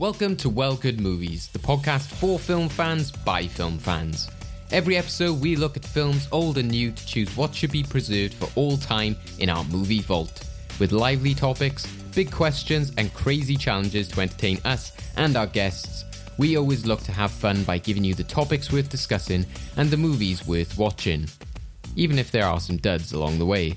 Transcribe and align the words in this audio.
Welcome 0.00 0.34
to 0.36 0.48
Well 0.48 0.76
Good 0.76 0.98
Movies, 0.98 1.48
the 1.48 1.58
podcast 1.58 2.06
for 2.06 2.38
film 2.38 2.70
fans 2.70 3.12
by 3.12 3.46
film 3.46 3.76
fans. 3.76 4.30
Every 4.72 4.96
episode, 4.96 5.42
we 5.42 5.56
look 5.56 5.76
at 5.76 5.84
films 5.84 6.26
old 6.32 6.56
and 6.56 6.70
new 6.70 6.90
to 6.90 7.06
choose 7.06 7.36
what 7.36 7.54
should 7.54 7.70
be 7.70 7.82
preserved 7.82 8.32
for 8.32 8.48
all 8.54 8.78
time 8.78 9.14
in 9.40 9.50
our 9.50 9.62
movie 9.64 10.00
vault. 10.00 10.48
With 10.78 10.92
lively 10.92 11.34
topics, 11.34 11.86
big 12.14 12.32
questions, 12.32 12.92
and 12.96 13.12
crazy 13.12 13.56
challenges 13.56 14.08
to 14.08 14.22
entertain 14.22 14.58
us 14.64 14.94
and 15.18 15.36
our 15.36 15.46
guests, 15.46 16.06
we 16.38 16.56
always 16.56 16.86
look 16.86 17.02
to 17.02 17.12
have 17.12 17.30
fun 17.30 17.62
by 17.64 17.76
giving 17.76 18.02
you 18.02 18.14
the 18.14 18.24
topics 18.24 18.72
worth 18.72 18.88
discussing 18.88 19.44
and 19.76 19.90
the 19.90 19.98
movies 19.98 20.46
worth 20.46 20.78
watching. 20.78 21.28
Even 21.94 22.18
if 22.18 22.30
there 22.30 22.46
are 22.46 22.58
some 22.58 22.78
duds 22.78 23.12
along 23.12 23.38
the 23.38 23.44
way. 23.44 23.76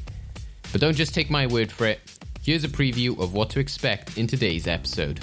But 0.71 0.79
don't 0.79 0.95
just 0.95 1.13
take 1.13 1.29
my 1.29 1.47
word 1.47 1.69
for 1.69 1.85
it. 1.85 1.99
Here's 2.41 2.63
a 2.63 2.69
preview 2.69 3.19
of 3.21 3.33
what 3.33 3.49
to 3.49 3.59
expect 3.59 4.17
in 4.17 4.25
today's 4.25 4.67
episode. 4.67 5.19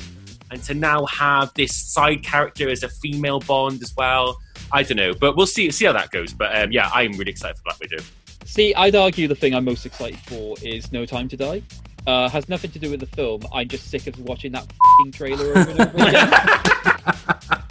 And 0.51 0.63
to 0.65 0.75
now 0.75 1.05
have 1.07 1.53
this 1.55 1.75
side 1.75 2.23
character 2.23 2.69
as 2.69 2.83
a 2.83 2.89
female 2.89 3.41
Bond 3.41 3.83
as 3.83 3.95
well. 3.97 4.39
I 4.73 4.83
don't 4.83 4.97
know, 4.97 5.13
but 5.15 5.37
we'll 5.37 5.47
see 5.47 5.71
see 5.71 5.85
how 5.85 5.93
that 5.93 6.11
goes. 6.11 6.33
But 6.33 6.57
um, 6.61 6.73
yeah, 6.73 6.91
I'm 6.93 7.13
really 7.13 7.31
excited 7.31 7.57
for 7.57 7.65
Black 7.65 7.81
Widow. 7.81 8.03
See, 8.45 8.75
I'd 8.75 8.97
argue 8.97 9.29
the 9.29 9.35
thing 9.35 9.55
I'm 9.55 9.65
most 9.65 9.87
excited 9.87 10.19
for 10.21 10.57
is 10.63 10.93
No 10.93 11.07
Time 11.07 11.29
to 11.29 11.37
Die. 11.37 11.63
Uh, 12.07 12.29
has 12.29 12.49
nothing 12.49 12.71
to 12.73 12.79
do 12.79 12.91
with 12.91 13.01
the 13.01 13.07
film. 13.07 13.43
I'm 13.53 13.69
just 13.69 13.91
sick 13.91 14.07
of 14.07 14.19
watching 14.21 14.53
that 14.53 14.67
fing 14.99 15.13
trailer 15.13 15.51
over 15.51 15.71
and 15.71 15.81
over 15.81 16.09
again. 16.09 17.63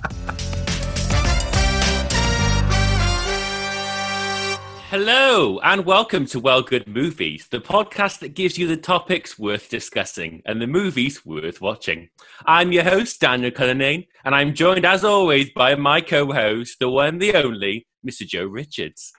Hello 4.89 5.59
and 5.59 5.85
welcome 5.85 6.25
to 6.25 6.39
Well 6.39 6.63
Good 6.63 6.87
Movies, 6.87 7.47
the 7.51 7.59
podcast 7.59 8.17
that 8.21 8.33
gives 8.33 8.57
you 8.57 8.65
the 8.65 8.75
topics 8.75 9.37
worth 9.37 9.69
discussing 9.69 10.41
and 10.47 10.59
the 10.59 10.65
movies 10.65 11.23
worth 11.23 11.61
watching. 11.61 12.09
I'm 12.47 12.71
your 12.71 12.83
host, 12.83 13.21
Daniel 13.21 13.51
Cullinane, 13.51 14.05
and 14.25 14.33
I'm 14.33 14.55
joined 14.55 14.87
as 14.87 15.03
always 15.03 15.51
by 15.51 15.75
my 15.75 16.01
co-host, 16.01 16.77
the 16.79 16.89
one, 16.89 17.19
the 17.19 17.35
only, 17.35 17.85
Mr. 18.03 18.25
Joe 18.25 18.45
Richards. 18.45 19.13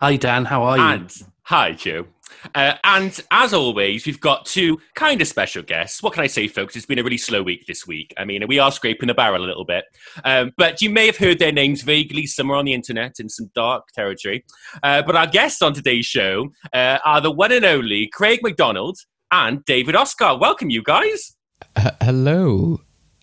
Hi 0.00 0.16
Dan, 0.16 0.46
how 0.46 0.64
are 0.64 0.76
you? 0.76 0.82
And 0.82 1.16
hi, 1.42 1.74
Joe. 1.74 2.08
Uh, 2.54 2.74
and 2.84 3.20
as 3.30 3.52
always, 3.54 4.06
we've 4.06 4.20
got 4.20 4.46
two 4.46 4.80
kind 4.94 5.20
of 5.20 5.28
special 5.28 5.62
guests. 5.62 6.02
What 6.02 6.12
can 6.12 6.22
I 6.22 6.26
say, 6.26 6.48
folks? 6.48 6.76
It's 6.76 6.86
been 6.86 6.98
a 6.98 7.02
really 7.02 7.18
slow 7.18 7.42
week 7.42 7.66
this 7.66 7.86
week. 7.86 8.12
I 8.18 8.24
mean, 8.24 8.46
we 8.48 8.58
are 8.58 8.72
scraping 8.72 9.06
the 9.08 9.14
barrel 9.14 9.44
a 9.44 9.46
little 9.46 9.64
bit. 9.64 9.84
Um, 10.24 10.52
but 10.56 10.80
you 10.82 10.90
may 10.90 11.06
have 11.06 11.16
heard 11.16 11.38
their 11.38 11.52
names 11.52 11.82
vaguely 11.82 12.26
somewhere 12.26 12.58
on 12.58 12.64
the 12.64 12.74
internet 12.74 13.20
in 13.20 13.28
some 13.28 13.50
dark 13.54 13.88
territory. 13.94 14.44
Uh, 14.82 15.02
but 15.02 15.16
our 15.16 15.26
guests 15.26 15.62
on 15.62 15.72
today's 15.74 16.06
show 16.06 16.48
uh, 16.72 16.98
are 17.04 17.20
the 17.20 17.30
one 17.30 17.52
and 17.52 17.64
only 17.64 18.08
Craig 18.08 18.40
McDonald 18.42 18.98
and 19.30 19.64
David 19.64 19.96
Oscar. 19.96 20.36
Welcome, 20.36 20.70
you 20.70 20.82
guys. 20.82 21.36
H- 21.78 21.92
hello. 22.02 22.80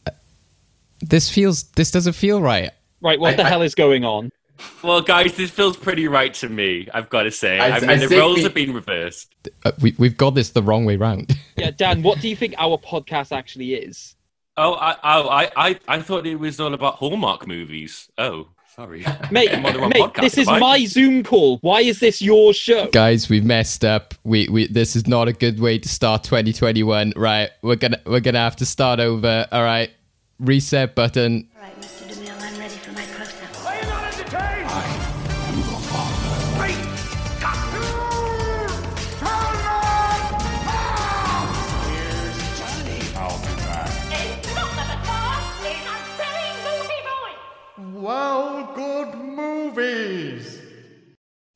Uh, 0.07 0.11
This 1.01 1.29
feels. 1.29 1.63
This 1.71 1.91
doesn't 1.91 2.13
feel 2.13 2.41
right. 2.41 2.71
right, 3.01 3.19
what 3.19 3.33
I- 3.33 3.37
the 3.37 3.43
I- 3.45 3.49
hell 3.49 3.61
is 3.61 3.75
going 3.75 4.03
on? 4.05 4.31
Well, 4.83 5.01
guys, 5.01 5.35
this 5.35 5.51
feels 5.51 5.75
pretty 5.77 6.07
right 6.07 6.33
to 6.35 6.49
me, 6.49 6.87
I've 6.93 7.09
got 7.09 7.23
to 7.23 7.31
say. 7.31 7.59
I- 7.59 7.77
I, 7.77 7.79
mean, 7.81 7.89
I 7.89 7.95
the 7.97 8.17
roles 8.17 8.37
we- 8.37 8.43
have 8.43 8.53
been 8.53 8.73
reversed. 8.73 9.33
Uh, 9.65 9.71
we 9.81 9.95
we've 9.97 10.17
got 10.17 10.31
this 10.35 10.49
the 10.51 10.63
wrong 10.63 10.85
way 10.85 10.95
round. 10.97 11.35
Yeah, 11.57 11.71
Dan, 11.71 12.03
what 12.03 12.21
do 12.21 12.29
you 12.29 12.37
think 12.37 12.55
our 12.57 12.77
podcast 12.77 13.35
actually 13.35 13.73
is? 13.73 14.15
Oh, 14.55 14.75
I, 14.75 14.95
oh, 15.03 15.27
I, 15.27 15.51
I, 15.57 15.79
I 15.89 16.01
thought 16.01 16.25
it 16.25 16.35
was 16.35 16.57
all 16.61 16.73
about 16.73 16.95
Hallmark 16.95 17.47
movies. 17.47 18.09
Oh, 18.17 18.47
sorry. 18.75 19.05
Mate, 19.29 19.49
I'm 19.53 19.65
on 19.65 19.73
the 19.73 19.79
wrong 19.79 19.89
mate 19.89 20.01
podcast, 20.03 20.21
this 20.21 20.37
is 20.37 20.47
I? 20.47 20.57
my 20.59 20.85
Zoom 20.85 21.21
call. 21.23 21.57
Why 21.59 21.81
is 21.81 21.99
this 21.99 22.21
your 22.21 22.53
show? 22.53 22.87
Guys, 22.91 23.27
we've 23.27 23.43
messed 23.43 23.83
up. 23.83 24.13
We 24.23 24.47
we 24.47 24.67
this 24.67 24.95
is 24.95 25.05
not 25.05 25.27
a 25.27 25.33
good 25.33 25.59
way 25.59 25.79
to 25.79 25.89
start 25.89 26.23
2021. 26.23 27.11
Right, 27.17 27.49
we're 27.61 27.75
gonna 27.75 27.99
we're 28.05 28.21
gonna 28.21 28.39
have 28.39 28.55
to 28.57 28.65
start 28.65 29.01
over. 29.01 29.45
All 29.51 29.63
right, 29.63 29.91
reset 30.39 30.95
button. 30.95 31.49
All 31.57 31.61
right, 31.61 31.78
Well, 48.09 48.71
good 48.73 49.13
movies. 49.13 50.59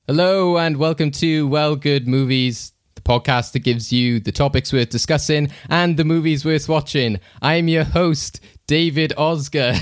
Hello 0.05 0.59
and 0.59 0.77
welcome 0.77 1.09
to 1.09 1.47
Well 1.47 1.75
Good 1.75 2.07
Movies, 2.07 2.73
the 2.93 3.01
podcast 3.01 3.53
that 3.53 3.61
gives 3.61 3.91
you 3.91 4.19
the 4.19 4.31
topics 4.31 4.71
worth 4.71 4.91
discussing 4.91 5.49
and 5.67 5.97
the 5.97 6.05
movies 6.05 6.45
worth 6.45 6.69
watching. 6.69 7.19
I 7.41 7.55
am 7.55 7.69
your 7.69 7.85
host, 7.85 8.39
David 8.67 9.13
Osger, 9.17 9.73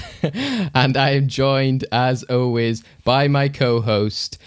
and 0.73 0.95
I 0.95 1.09
am 1.09 1.27
joined, 1.27 1.83
as 1.91 2.23
always, 2.23 2.85
by 3.03 3.27
my 3.27 3.49
co-host. 3.49 4.37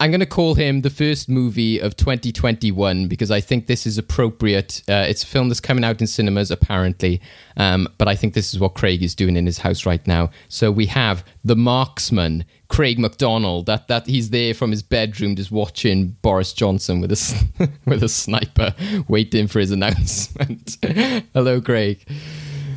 I'm 0.00 0.10
going 0.10 0.20
to 0.20 0.26
call 0.26 0.54
him 0.54 0.80
the 0.80 0.90
first 0.90 1.28
movie 1.28 1.78
of 1.78 1.96
2021 1.96 3.06
because 3.06 3.30
I 3.30 3.40
think 3.40 3.68
this 3.68 3.86
is 3.86 3.96
appropriate. 3.96 4.82
Uh, 4.88 5.06
it's 5.08 5.22
a 5.22 5.26
film 5.26 5.48
that's 5.48 5.60
coming 5.60 5.84
out 5.84 6.00
in 6.00 6.06
cinemas, 6.08 6.50
apparently, 6.50 7.20
um, 7.56 7.88
but 7.96 8.08
I 8.08 8.16
think 8.16 8.34
this 8.34 8.52
is 8.52 8.58
what 8.58 8.74
Craig 8.74 9.02
is 9.02 9.14
doing 9.14 9.36
in 9.36 9.46
his 9.46 9.58
house 9.58 9.86
right 9.86 10.04
now. 10.06 10.30
So 10.48 10.72
we 10.72 10.86
have 10.86 11.24
the 11.44 11.54
marksman, 11.54 12.44
Craig 12.68 12.98
McDonald. 12.98 13.66
That 13.66 13.86
that 13.88 14.06
he's 14.06 14.30
there 14.30 14.52
from 14.52 14.72
his 14.72 14.82
bedroom, 14.82 15.36
just 15.36 15.52
watching 15.52 16.16
Boris 16.22 16.52
Johnson 16.52 17.00
with 17.00 17.12
a 17.12 17.70
with 17.86 18.02
a 18.02 18.08
sniper, 18.08 18.74
waiting 19.06 19.46
for 19.46 19.60
his 19.60 19.70
announcement. 19.70 20.76
Hello, 21.34 21.60
Craig. 21.60 22.04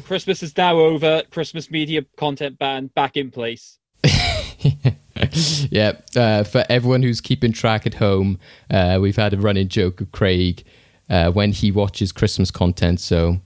Christmas 0.06 0.44
is 0.44 0.56
now 0.56 0.78
over. 0.78 1.24
Christmas 1.32 1.70
media 1.72 2.06
content 2.16 2.60
ban 2.60 2.88
back 2.96 3.18
in 3.18 3.32
place. 3.32 3.80
yeah, 4.04 4.92
uh, 6.16 6.44
for 6.44 6.66
everyone 6.70 7.04
who's 7.04 7.22
keeping 7.22 7.52
track 7.52 7.86
at 7.86 7.96
home, 7.96 8.40
uh, 8.70 9.00
we've 9.02 9.16
had 9.16 9.34
a 9.34 9.38
running 9.38 9.68
joke 9.68 10.02
of 10.02 10.12
Craig 10.12 10.64
uh, 11.10 11.32
when 11.32 11.52
he 11.52 11.72
watches 11.72 12.12
Christmas 12.12 12.52
content. 12.52 13.00
So 13.00 13.40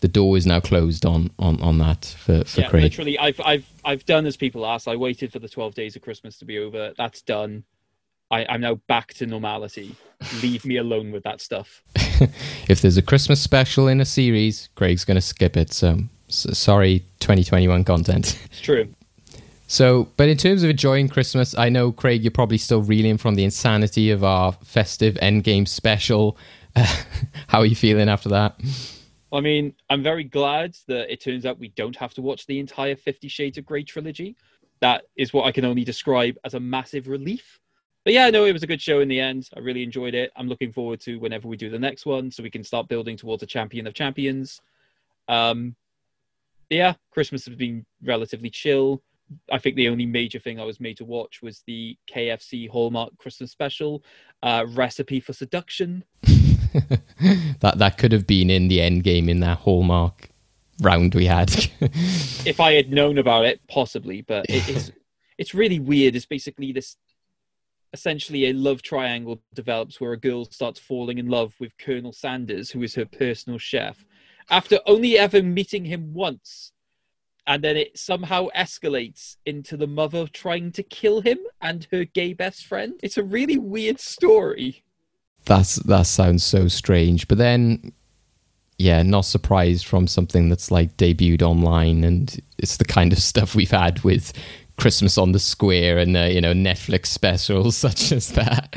the 0.00 0.08
door 0.08 0.36
is 0.36 0.46
now 0.46 0.60
closed 0.60 1.06
on 1.06 1.30
on, 1.38 1.60
on 1.62 1.78
that 1.78 2.04
for, 2.04 2.44
for 2.44 2.60
yeah, 2.60 2.68
Craig. 2.68 2.82
literally, 2.82 3.18
I've 3.18 3.40
I've 3.40 3.66
I've 3.84 4.04
done 4.06 4.26
as 4.26 4.36
people 4.36 4.66
ask. 4.66 4.88
I 4.88 4.96
waited 4.96 5.32
for 5.32 5.38
the 5.38 5.48
twelve 5.48 5.74
days 5.74 5.96
of 5.96 6.02
Christmas 6.02 6.38
to 6.38 6.44
be 6.44 6.58
over. 6.58 6.92
That's 6.96 7.22
done. 7.22 7.64
I, 8.30 8.46
I'm 8.48 8.60
now 8.60 8.76
back 8.88 9.14
to 9.14 9.26
normality. 9.26 9.94
Leave 10.42 10.64
me 10.64 10.78
alone 10.78 11.12
with 11.12 11.22
that 11.24 11.40
stuff. 11.40 11.82
If 12.68 12.80
there's 12.80 12.96
a 12.96 13.02
Christmas 13.02 13.42
special 13.42 13.88
in 13.88 14.00
a 14.00 14.04
series, 14.04 14.68
Craig's 14.76 15.04
going 15.04 15.16
to 15.16 15.20
skip 15.20 15.56
it. 15.56 15.72
So 15.72 15.98
s- 16.28 16.46
sorry, 16.56 17.00
2021 17.20 17.84
content. 17.84 18.38
It's 18.46 18.60
true. 18.60 18.88
So, 19.66 20.08
but 20.16 20.28
in 20.28 20.36
terms 20.36 20.62
of 20.62 20.70
enjoying 20.70 21.08
Christmas, 21.08 21.56
I 21.56 21.68
know 21.68 21.90
Craig, 21.90 22.22
you're 22.22 22.30
probably 22.30 22.58
still 22.58 22.82
reeling 22.82 23.16
from 23.16 23.34
the 23.34 23.44
insanity 23.44 24.10
of 24.10 24.22
our 24.22 24.52
festive 24.52 25.14
Endgame 25.16 25.66
special. 25.66 26.36
How 27.48 27.60
are 27.60 27.66
you 27.66 27.76
feeling 27.76 28.08
after 28.08 28.28
that? 28.30 28.60
I 29.32 29.40
mean, 29.40 29.74
I'm 29.90 30.02
very 30.02 30.24
glad 30.24 30.76
that 30.86 31.12
it 31.12 31.20
turns 31.20 31.46
out 31.46 31.58
we 31.58 31.68
don't 31.68 31.96
have 31.96 32.14
to 32.14 32.22
watch 32.22 32.46
the 32.46 32.60
entire 32.60 32.94
Fifty 32.94 33.28
Shades 33.28 33.58
of 33.58 33.64
Grey 33.64 33.82
trilogy. 33.82 34.36
That 34.80 35.04
is 35.16 35.32
what 35.32 35.46
I 35.46 35.52
can 35.52 35.64
only 35.64 35.82
describe 35.84 36.36
as 36.44 36.54
a 36.54 36.60
massive 36.60 37.08
relief. 37.08 37.58
But 38.04 38.12
yeah, 38.12 38.28
no, 38.28 38.44
it 38.44 38.52
was 38.52 38.62
a 38.62 38.66
good 38.66 38.82
show 38.82 39.00
in 39.00 39.08
the 39.08 39.18
end. 39.18 39.48
I 39.56 39.60
really 39.60 39.82
enjoyed 39.82 40.14
it. 40.14 40.30
I'm 40.36 40.46
looking 40.46 40.72
forward 40.72 41.00
to 41.00 41.16
whenever 41.16 41.48
we 41.48 41.56
do 41.56 41.70
the 41.70 41.78
next 41.78 42.04
one 42.04 42.30
so 42.30 42.42
we 42.42 42.50
can 42.50 42.62
start 42.62 42.86
building 42.86 43.16
towards 43.16 43.42
a 43.42 43.46
champion 43.46 43.86
of 43.86 43.94
champions. 43.94 44.60
Um, 45.26 45.74
yeah, 46.68 46.94
Christmas 47.10 47.46
has 47.46 47.56
been 47.56 47.86
relatively 48.02 48.50
chill. 48.50 49.02
I 49.50 49.58
think 49.58 49.76
the 49.76 49.88
only 49.88 50.06
major 50.06 50.38
thing 50.38 50.60
I 50.60 50.64
was 50.64 50.80
made 50.80 50.96
to 50.98 51.04
watch 51.04 51.42
was 51.42 51.62
the 51.66 51.96
KFC 52.12 52.68
Hallmark 52.68 53.16
Christmas 53.18 53.50
special, 53.50 54.04
uh, 54.42 54.66
Recipe 54.68 55.20
for 55.20 55.32
Seduction. 55.32 56.04
that 57.60 57.74
that 57.76 57.98
could 57.98 58.12
have 58.12 58.26
been 58.26 58.50
in 58.50 58.68
the 58.68 58.80
end 58.80 59.04
game 59.04 59.28
in 59.28 59.40
that 59.40 59.58
hallmark 59.58 60.30
round 60.80 61.14
we 61.14 61.26
had. 61.26 61.50
if 61.80 62.60
I 62.60 62.72
had 62.72 62.90
known 62.90 63.18
about 63.18 63.44
it, 63.44 63.60
possibly. 63.68 64.22
But 64.22 64.46
it, 64.48 64.68
it's 64.68 64.92
it's 65.38 65.54
really 65.54 65.78
weird. 65.80 66.16
It's 66.16 66.26
basically 66.26 66.72
this 66.72 66.96
essentially 67.92 68.46
a 68.46 68.52
love 68.52 68.82
triangle 68.82 69.40
develops 69.54 70.00
where 70.00 70.12
a 70.12 70.18
girl 70.18 70.44
starts 70.46 70.80
falling 70.80 71.18
in 71.18 71.28
love 71.28 71.54
with 71.60 71.78
Colonel 71.78 72.12
Sanders, 72.12 72.70
who 72.70 72.82
is 72.82 72.94
her 72.96 73.04
personal 73.04 73.58
chef, 73.58 74.04
after 74.50 74.80
only 74.86 75.16
ever 75.16 75.42
meeting 75.42 75.84
him 75.84 76.12
once. 76.12 76.72
And 77.46 77.62
then 77.62 77.76
it 77.76 77.98
somehow 77.98 78.48
escalates 78.56 79.36
into 79.44 79.76
the 79.76 79.86
mother 79.86 80.26
trying 80.26 80.72
to 80.72 80.82
kill 80.82 81.20
him 81.20 81.38
and 81.60 81.86
her 81.92 82.04
gay 82.04 82.32
best 82.32 82.66
friend. 82.66 82.94
It's 83.02 83.18
a 83.18 83.22
really 83.22 83.58
weird 83.58 84.00
story. 84.00 84.82
That's 85.44 85.76
that 85.76 86.06
sounds 86.06 86.42
so 86.42 86.68
strange. 86.68 87.28
But 87.28 87.38
then 87.38 87.92
yeah, 88.78 89.02
not 89.02 89.24
surprised 89.24 89.86
from 89.86 90.06
something 90.06 90.48
that's 90.48 90.70
like 90.70 90.96
debuted 90.96 91.42
online 91.42 92.02
and 92.02 92.40
it's 92.58 92.76
the 92.76 92.84
kind 92.84 93.12
of 93.12 93.18
stuff 93.30 93.54
we've 93.54 93.70
had 93.70 94.02
with 94.02 94.32
Christmas 94.76 95.16
on 95.18 95.32
the 95.32 95.38
Square 95.38 95.98
and 95.98 96.16
uh, 96.16 96.22
you 96.22 96.40
know 96.40 96.52
Netflix 96.52 97.06
specials 97.06 97.76
such 97.76 98.10
as 98.12 98.28
that. 98.32 98.74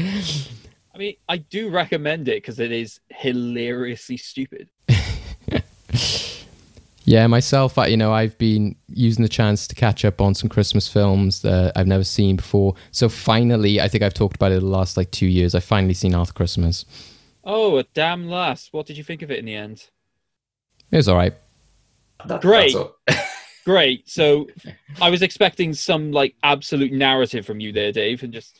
I 0.94 0.98
mean, 0.98 1.16
I 1.30 1.38
do 1.38 1.70
recommend 1.70 2.28
it 2.28 2.38
because 2.38 2.60
it 2.60 2.72
is 2.72 3.00
hilariously 3.10 4.18
stupid. 4.18 4.70
Yeah, 7.08 7.26
myself, 7.28 7.78
I, 7.78 7.88
you 7.88 7.96
know, 7.96 8.12
I've 8.12 8.38
been 8.38 8.76
using 8.90 9.24
the 9.24 9.30
chance 9.30 9.66
to 9.70 9.76
catch 9.76 10.04
up 10.04 10.20
on 10.20 10.36
some 10.36 10.50
Christmas 10.50 10.90
films 10.90 11.42
that 11.42 11.72
I've 11.74 11.88
never 11.88 12.04
seen 12.04 12.36
before. 12.36 12.76
So 12.92 13.08
finally, 13.08 13.80
I 13.80 13.88
think 13.88 14.04
I've 14.04 14.14
talked 14.14 14.36
about 14.36 14.52
it 14.52 14.60
the 14.60 14.66
last 14.66 14.98
like 14.98 15.10
two 15.12 15.26
years. 15.26 15.56
I've 15.56 15.64
finally 15.64 15.94
seen 15.94 16.14
Arthur 16.14 16.34
Christmas. 16.34 16.84
Oh, 17.46 17.78
a 17.78 17.84
damn 17.94 18.28
last. 18.28 18.74
What 18.74 18.88
did 18.88 18.98
you 18.98 19.06
think 19.06 19.22
of 19.22 19.32
it 19.32 19.40
in 19.40 19.46
the 19.46 19.56
end? 19.56 19.88
It 20.92 20.98
was 20.98 21.08
all 21.08 21.16
right. 21.16 21.34
That- 22.26 22.42
Great. 22.42 22.74
that's 22.74 22.76
all. 22.76 22.98
Great. 23.64 24.10
So 24.10 24.48
I 25.02 25.10
was 25.10 25.22
expecting 25.22 25.74
some 25.74 26.12
like 26.12 26.36
absolute 26.44 26.92
narrative 26.92 27.46
from 27.46 27.62
you 27.62 27.72
there, 27.72 27.94
Dave, 27.94 28.22
and 28.24 28.34
just 28.34 28.60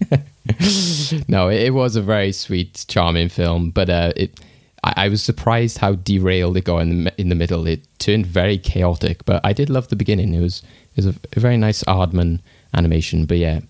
no, 1.28 1.48
it, 1.48 1.62
it 1.62 1.70
was 1.72 1.96
a 1.96 2.02
very 2.02 2.32
sweet, 2.32 2.84
charming 2.88 3.30
film, 3.30 3.70
but 3.70 3.88
uh, 3.88 4.12
it. 4.16 4.38
I, 4.84 4.94
I 4.96 5.08
was 5.08 5.22
surprised 5.22 5.78
how 5.78 5.94
derailed 5.94 6.56
it 6.56 6.64
got 6.64 6.78
in 6.78 7.04
the 7.04 7.20
in 7.20 7.28
the 7.28 7.34
middle. 7.34 7.66
It 7.66 7.86
turned 7.98 8.26
very 8.26 8.58
chaotic, 8.58 9.24
but 9.24 9.40
I 9.44 9.52
did 9.52 9.70
love 9.70 9.88
the 9.88 9.96
beginning. 9.96 10.34
It 10.34 10.40
was 10.40 10.62
it 10.96 11.04
was 11.04 11.06
a, 11.06 11.14
a 11.36 11.40
very 11.40 11.56
nice 11.56 11.82
Aardman 11.84 12.40
animation, 12.74 13.26
but 13.26 13.38
yeah, 13.38 13.60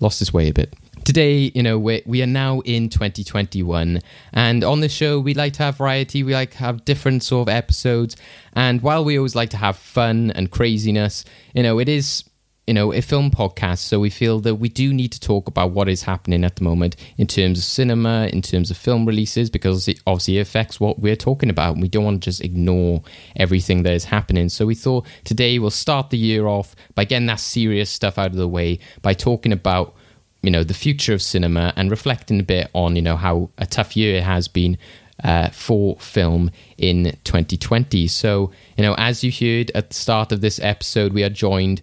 lost 0.00 0.20
its 0.20 0.32
way 0.32 0.48
a 0.48 0.52
bit. 0.52 0.74
Today, 1.04 1.52
you 1.54 1.62
know, 1.62 1.78
we 1.78 2.02
we 2.04 2.22
are 2.22 2.26
now 2.26 2.60
in 2.60 2.88
2021, 2.88 4.00
and 4.32 4.64
on 4.64 4.80
this 4.80 4.92
show, 4.92 5.20
we 5.20 5.34
like 5.34 5.52
to 5.54 5.62
have 5.62 5.76
variety. 5.76 6.22
We 6.22 6.34
like 6.34 6.52
to 6.52 6.58
have 6.58 6.84
different 6.84 7.22
sort 7.22 7.48
of 7.48 7.54
episodes, 7.54 8.16
and 8.54 8.82
while 8.82 9.04
we 9.04 9.16
always 9.16 9.36
like 9.36 9.50
to 9.50 9.56
have 9.56 9.76
fun 9.76 10.32
and 10.32 10.50
craziness, 10.50 11.24
you 11.54 11.62
know, 11.62 11.78
it 11.78 11.88
is 11.88 12.24
you 12.66 12.74
know, 12.74 12.92
a 12.92 13.00
film 13.00 13.30
podcast. 13.30 13.78
So 13.78 14.00
we 14.00 14.10
feel 14.10 14.40
that 14.40 14.56
we 14.56 14.68
do 14.68 14.92
need 14.92 15.12
to 15.12 15.20
talk 15.20 15.46
about 15.46 15.70
what 15.70 15.88
is 15.88 16.02
happening 16.02 16.44
at 16.44 16.56
the 16.56 16.64
moment 16.64 16.96
in 17.16 17.26
terms 17.26 17.58
of 17.58 17.64
cinema, 17.64 18.28
in 18.32 18.42
terms 18.42 18.70
of 18.70 18.76
film 18.76 19.06
releases, 19.06 19.50
because 19.50 19.86
it 19.86 20.00
obviously 20.06 20.38
affects 20.38 20.80
what 20.80 20.98
we're 20.98 21.16
talking 21.16 21.48
about. 21.48 21.76
We 21.76 21.88
don't 21.88 22.04
want 22.04 22.22
to 22.22 22.24
just 22.24 22.42
ignore 22.42 23.02
everything 23.36 23.84
that 23.84 23.92
is 23.92 24.04
happening. 24.04 24.48
So 24.48 24.66
we 24.66 24.74
thought 24.74 25.06
today 25.24 25.58
we'll 25.60 25.70
start 25.70 26.10
the 26.10 26.18
year 26.18 26.46
off 26.46 26.74
by 26.96 27.04
getting 27.04 27.26
that 27.26 27.40
serious 27.40 27.88
stuff 27.88 28.18
out 28.18 28.32
of 28.32 28.36
the 28.36 28.48
way, 28.48 28.80
by 29.00 29.14
talking 29.14 29.52
about 29.52 29.94
you 30.42 30.50
know 30.50 30.64
the 30.64 30.74
future 30.74 31.14
of 31.14 31.22
cinema 31.22 31.72
and 31.76 31.90
reflecting 31.90 32.38
a 32.40 32.44
bit 32.44 32.70
on 32.72 32.94
you 32.94 33.02
know 33.02 33.16
how 33.16 33.50
a 33.58 33.66
tough 33.66 33.96
year 33.96 34.16
it 34.16 34.22
has 34.22 34.46
been 34.48 34.76
uh, 35.24 35.48
for 35.48 35.96
film 35.96 36.50
in 36.76 37.16
2020. 37.24 38.06
So 38.06 38.50
you 38.76 38.82
know, 38.82 38.94
as 38.98 39.22
you 39.22 39.30
heard 39.30 39.70
at 39.74 39.90
the 39.90 39.94
start 39.94 40.32
of 40.32 40.40
this 40.40 40.58
episode, 40.60 41.12
we 41.12 41.22
are 41.22 41.30
joined 41.30 41.80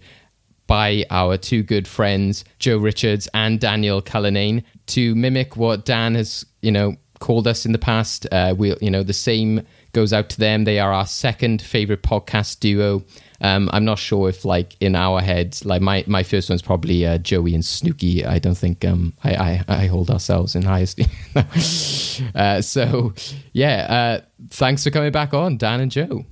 by 0.74 1.06
our 1.12 1.38
two 1.38 1.62
good 1.62 1.88
friends, 1.88 2.44
Joe 2.58 2.80
Richards 2.80 3.30
and 3.36 3.60
Daniel 3.60 4.02
Cullinane, 4.02 4.64
to 4.88 5.14
mimic 5.14 5.56
what 5.56 5.86
Dan 5.86 6.16
has, 6.16 6.48
you 6.64 6.72
know, 6.72 6.96
called 7.20 7.46
us 7.46 7.64
in 7.68 7.74
the 7.74 7.78
past. 7.78 8.26
Uh, 8.32 8.56
we, 8.58 8.76
you 8.82 8.90
know, 8.90 9.04
the 9.04 9.14
same 9.14 9.62
goes 9.92 10.12
out 10.12 10.30
to 10.32 10.40
them. 10.40 10.64
They 10.64 10.80
are 10.80 10.92
our 10.92 11.06
second 11.06 11.62
favorite 11.62 12.02
podcast 12.02 12.60
duo. 12.60 13.04
Um, 13.40 13.70
I'm 13.72 13.86
not 13.86 14.00
sure 14.00 14.30
if, 14.30 14.46
like, 14.46 14.76
in 14.82 14.96
our 14.96 15.22
heads, 15.22 15.64
like 15.64 15.84
my, 15.84 16.06
my 16.08 16.24
first 16.24 16.50
one's 16.50 16.64
probably 16.64 17.06
uh, 17.06 17.20
Joey 17.20 17.54
and 17.54 17.64
Snooky. 17.64 18.26
I 18.26 18.40
don't 18.40 18.58
think 18.58 18.84
um, 18.84 19.14
I, 19.24 19.36
I, 19.36 19.64
I 19.68 19.86
hold 19.86 20.10
ourselves 20.10 20.56
in 20.56 20.64
high 20.64 20.80
esteem. 20.80 21.06
uh, 22.34 22.62
so, 22.62 23.14
yeah, 23.52 24.22
uh, 24.24 24.26
thanks 24.50 24.84
for 24.84 24.90
coming 24.90 25.12
back 25.12 25.36
on, 25.36 25.58
Dan 25.58 25.82
and 25.82 25.92
Joe. 25.92 26.26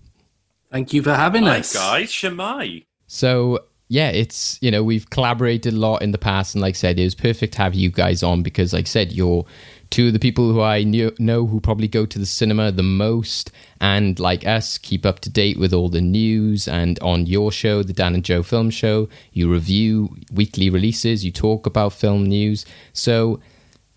Thank 0.72 0.94
you 0.94 1.04
for 1.04 1.14
having 1.14 1.44
Hi, 1.44 1.60
us. 1.60 1.76
guys. 1.76 2.12
Shemai. 2.12 2.86
So 3.06 3.60
yeah, 3.92 4.08
it's 4.08 4.58
you 4.62 4.72
know 4.72 4.86
we've 4.86 5.10
collaborated 5.10 5.74
a 5.74 5.76
lot 5.76 6.02
in 6.02 6.12
the 6.12 6.18
past, 6.18 6.56
and 6.56 6.62
like 6.62 6.76
I 6.76 6.78
said, 6.78 6.98
it 6.98 7.04
was 7.04 7.14
perfect 7.14 7.56
to 7.56 7.62
have 7.62 7.76
you 7.76 7.90
guys 7.90 8.24
on 8.24 8.42
because, 8.42 8.72
like 8.72 8.86
I 8.86 8.88
said, 8.88 9.12
you're 9.12 9.46
two 9.90 10.08
of 10.08 10.14
the 10.14 10.20
people 10.20 10.54
who 10.54 10.62
I 10.62 10.84
knew, 10.84 11.14
know 11.20 11.46
who 11.46 11.60
probably 11.60 11.90
go 11.90 12.06
to 12.06 12.18
the 12.18 12.26
cinema 12.26 12.72
the 12.72 12.84
most, 12.84 13.52
and 13.82 14.18
like 14.18 14.48
us, 14.48 14.78
keep 14.78 15.06
up 15.06 15.20
to 15.20 15.30
date 15.30 15.60
with 15.60 15.74
all 15.74 15.90
the 15.90 16.00
news. 16.00 16.70
And 16.70 17.00
on 17.02 17.26
your 17.26 17.52
show, 17.52 17.84
the 17.84 17.92
Dan 17.92 18.16
and 18.16 18.24
Joe 18.24 18.44
Film 18.44 18.70
Show, 18.70 19.10
you 19.34 19.52
review 19.52 20.16
weekly 20.32 20.70
releases, 20.70 21.26
you 21.26 21.32
talk 21.34 21.66
about 21.66 21.92
film 21.92 22.24
news. 22.26 22.66
So, 22.94 23.42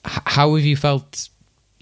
h- 0.05 0.19
how 0.27 0.57
have 0.57 0.65
you 0.65 0.77
felt? 0.77 1.29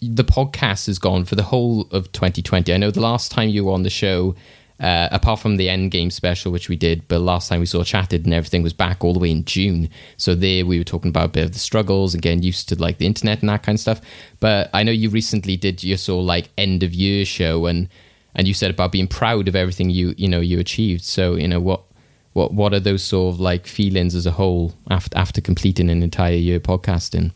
The 0.02 0.24
podcast 0.24 0.86
has 0.86 0.98
gone 0.98 1.24
for 1.24 1.36
the 1.36 1.44
whole 1.44 1.88
of 1.92 2.12
2020. 2.12 2.74
I 2.74 2.76
know 2.76 2.90
the 2.90 3.00
last 3.00 3.30
time 3.30 3.48
you 3.48 3.64
were 3.64 3.72
on 3.72 3.84
the 3.84 3.88
show, 3.88 4.34
uh, 4.82 5.08
apart 5.12 5.38
from 5.38 5.56
the 5.56 5.68
Endgame 5.68 6.10
special, 6.10 6.50
which 6.50 6.68
we 6.68 6.74
did, 6.74 7.06
but 7.06 7.20
last 7.20 7.48
time 7.48 7.60
we 7.60 7.66
saw 7.66 7.84
chatted 7.84 8.24
and 8.24 8.34
everything 8.34 8.64
was 8.64 8.72
back 8.72 9.04
all 9.04 9.12
the 9.12 9.20
way 9.20 9.30
in 9.30 9.44
June. 9.44 9.88
So 10.16 10.34
there 10.34 10.66
we 10.66 10.76
were 10.76 10.84
talking 10.84 11.08
about 11.08 11.26
a 11.26 11.28
bit 11.28 11.44
of 11.44 11.52
the 11.52 11.60
struggles 11.60 12.14
and 12.14 12.22
getting 12.22 12.42
used 12.42 12.68
to 12.68 12.74
like 12.74 12.98
the 12.98 13.06
internet 13.06 13.40
and 13.40 13.48
that 13.48 13.62
kind 13.62 13.76
of 13.76 13.80
stuff. 13.80 14.00
But 14.40 14.70
I 14.74 14.82
know 14.82 14.90
you 14.90 15.08
recently 15.08 15.56
did 15.56 15.84
your 15.84 15.98
sort 15.98 16.22
of 16.22 16.26
like 16.26 16.50
end 16.58 16.82
of 16.82 16.92
year 16.92 17.24
show 17.24 17.66
and 17.66 17.88
and 18.34 18.48
you 18.48 18.54
said 18.54 18.70
about 18.70 18.92
being 18.92 19.06
proud 19.06 19.46
of 19.46 19.54
everything 19.54 19.88
you 19.90 20.14
you 20.16 20.26
know 20.28 20.40
you 20.40 20.58
achieved. 20.58 21.04
So 21.04 21.36
you 21.36 21.46
know 21.46 21.60
what 21.60 21.82
what 22.32 22.52
what 22.52 22.74
are 22.74 22.80
those 22.80 23.04
sort 23.04 23.34
of 23.34 23.40
like 23.40 23.68
feelings 23.68 24.16
as 24.16 24.26
a 24.26 24.32
whole 24.32 24.74
after 24.90 25.16
after 25.16 25.40
completing 25.40 25.90
an 25.90 26.02
entire 26.02 26.34
year 26.34 26.58
podcasting? 26.58 27.30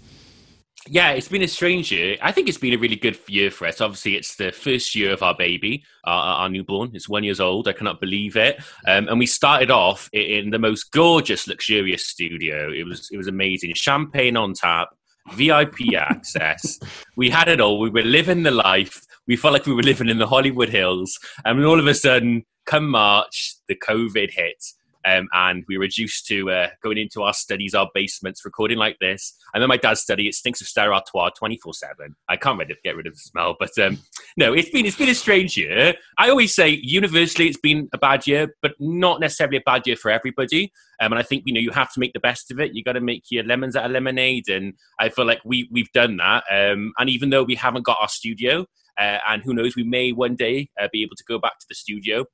Yeah, 0.89 1.11
it's 1.11 1.29
been 1.29 1.43
a 1.43 1.49
strange 1.49 1.91
year. 1.91 2.17
I 2.23 2.31
think 2.31 2.49
it's 2.49 2.59
been 2.59 2.73
a 2.73 2.79
really 2.79 2.97
good 2.97 3.19
year 3.27 3.51
for 3.51 3.67
us. 3.67 3.81
Obviously, 3.81 4.17
it's 4.17 4.37
the 4.37 4.53
first 4.53 4.95
year 4.95 5.13
of 5.13 5.23
our 5.23 5.35
baby, 5.35 5.85
our, 6.05 6.37
our 6.37 6.49
newborn. 6.49 6.91
It's 6.95 7.09
one 7.09 7.25
years 7.25 7.41
old. 7.41 7.67
I 7.67 7.73
cannot 7.73 8.01
believe 8.01 8.37
it. 8.37 8.63
Um, 8.87 9.09
and 9.09 9.19
we 9.19 9.27
started 9.27 9.71
off 9.71 10.09
in 10.13 10.51
the 10.51 10.59
most 10.59 10.93
gorgeous, 10.93 11.49
luxurious 11.49 12.07
studio. 12.07 12.73
It 12.73 12.85
was 12.85 13.09
it 13.11 13.17
was 13.17 13.27
amazing. 13.27 13.75
Champagne 13.75 14.37
on 14.37 14.55
tap, 14.55 14.89
VIP 15.33 15.95
access. 15.97 16.79
we 17.17 17.31
had 17.31 17.49
it 17.49 17.61
all. 17.61 17.81
We 17.81 17.91
were 17.91 18.03
living 18.03 18.45
the 18.45 18.53
life. 18.53 19.01
We 19.27 19.37
felt 19.37 19.55
like 19.55 19.67
we 19.67 19.75
were 19.75 19.83
living 19.83 20.09
in 20.09 20.19
the 20.19 20.29
Hollywood 20.29 20.69
Hills. 20.69 21.19
And 21.45 21.65
all 21.65 21.81
of 21.81 21.87
a 21.89 21.95
sudden, 21.95 22.45
come 22.65 22.89
March, 22.89 23.57
the 23.67 23.75
COVID 23.75 24.31
hit. 24.31 24.65
Um, 25.07 25.29
and 25.33 25.65
we 25.69 25.79
were 25.79 25.83
reduced 25.83 26.27
to 26.27 26.51
uh, 26.51 26.69
going 26.83 26.99
into 26.99 27.23
our 27.23 27.33
studies, 27.33 27.75
our 27.75 27.89
basements, 27.95 28.45
recording 28.45 28.79
like 28.79 28.99
this. 29.01 29.35
And 29.55 29.63
then 29.63 29.69
my 29.69 29.77
dad's 29.77 30.01
study, 30.01 30.29
it 30.29 30.35
stinks 30.35 30.61
of 30.61 30.67
Stella 30.67 30.95
Artois 30.95 31.31
24 31.39 31.75
7. 31.75 32.17
I 32.29 32.37
can't 32.37 32.59
really 32.59 32.75
get 32.85 32.97
rid 32.97 33.07
of 33.07 33.15
the 33.15 33.21
smell, 33.21 33.57
but 33.59 33.77
um, 33.79 33.99
no, 34.37 34.53
it's 34.53 34.71
been, 34.71 34.85
it's 34.85 34.97
been 34.97 35.09
a 35.09 35.15
strange 35.15 35.57
year. 35.57 35.95
I 36.19 36.31
always 36.31 36.55
say 36.55 36.81
universally 36.83 37.49
it's 37.49 37.61
been 37.61 37.89
a 37.93 37.99
bad 37.99 38.27
year, 38.27 38.55
but 38.63 38.73
not 38.81 39.21
necessarily 39.21 39.59
a 39.59 39.63
bad 39.65 39.87
year 39.87 39.97
for 39.97 40.11
everybody. 40.11 40.73
Um, 41.01 41.13
and 41.13 41.19
I 41.19 41.23
think, 41.23 41.45
you 41.47 41.55
know, 41.55 41.61
you 41.61 41.71
have 41.71 41.93
to 41.93 42.01
make 42.01 42.13
the 42.13 42.21
best 42.21 42.51
of 42.51 42.59
it. 42.59 42.75
You 42.75 42.83
got 42.83 42.93
to 42.93 43.01
make 43.01 43.25
your 43.31 43.45
lemons 43.45 43.77
out 43.77 43.85
of 43.85 43.93
lemonade. 43.93 44.49
And 44.49 44.75
I 44.99 45.11
feel 45.11 45.27
like 45.27 45.41
we, 45.45 45.69
we've 45.71 45.93
done 45.93 46.17
that. 46.17 46.45
Um, 46.51 46.93
and 46.99 47.09
even 47.11 47.31
though 47.31 47.45
we 47.45 47.55
haven't 47.55 47.85
got 47.85 47.99
our 48.01 48.09
studio, 48.09 48.67
uh, 48.99 49.19
and 49.29 49.43
who 49.43 49.55
knows, 49.55 49.77
we 49.77 49.85
may 49.85 50.13
one 50.13 50.37
day 50.37 50.71
uh, 50.81 50.89
be 50.93 51.03
able 51.03 51.17
to 51.17 51.25
go 51.25 51.39
back 51.39 51.59
to 51.59 51.67
the 51.69 51.75
studio. 51.75 52.25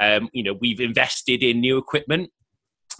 Um, 0.00 0.28
you 0.32 0.42
know, 0.42 0.54
we've 0.60 0.80
invested 0.80 1.42
in 1.42 1.60
new 1.60 1.78
equipment, 1.78 2.30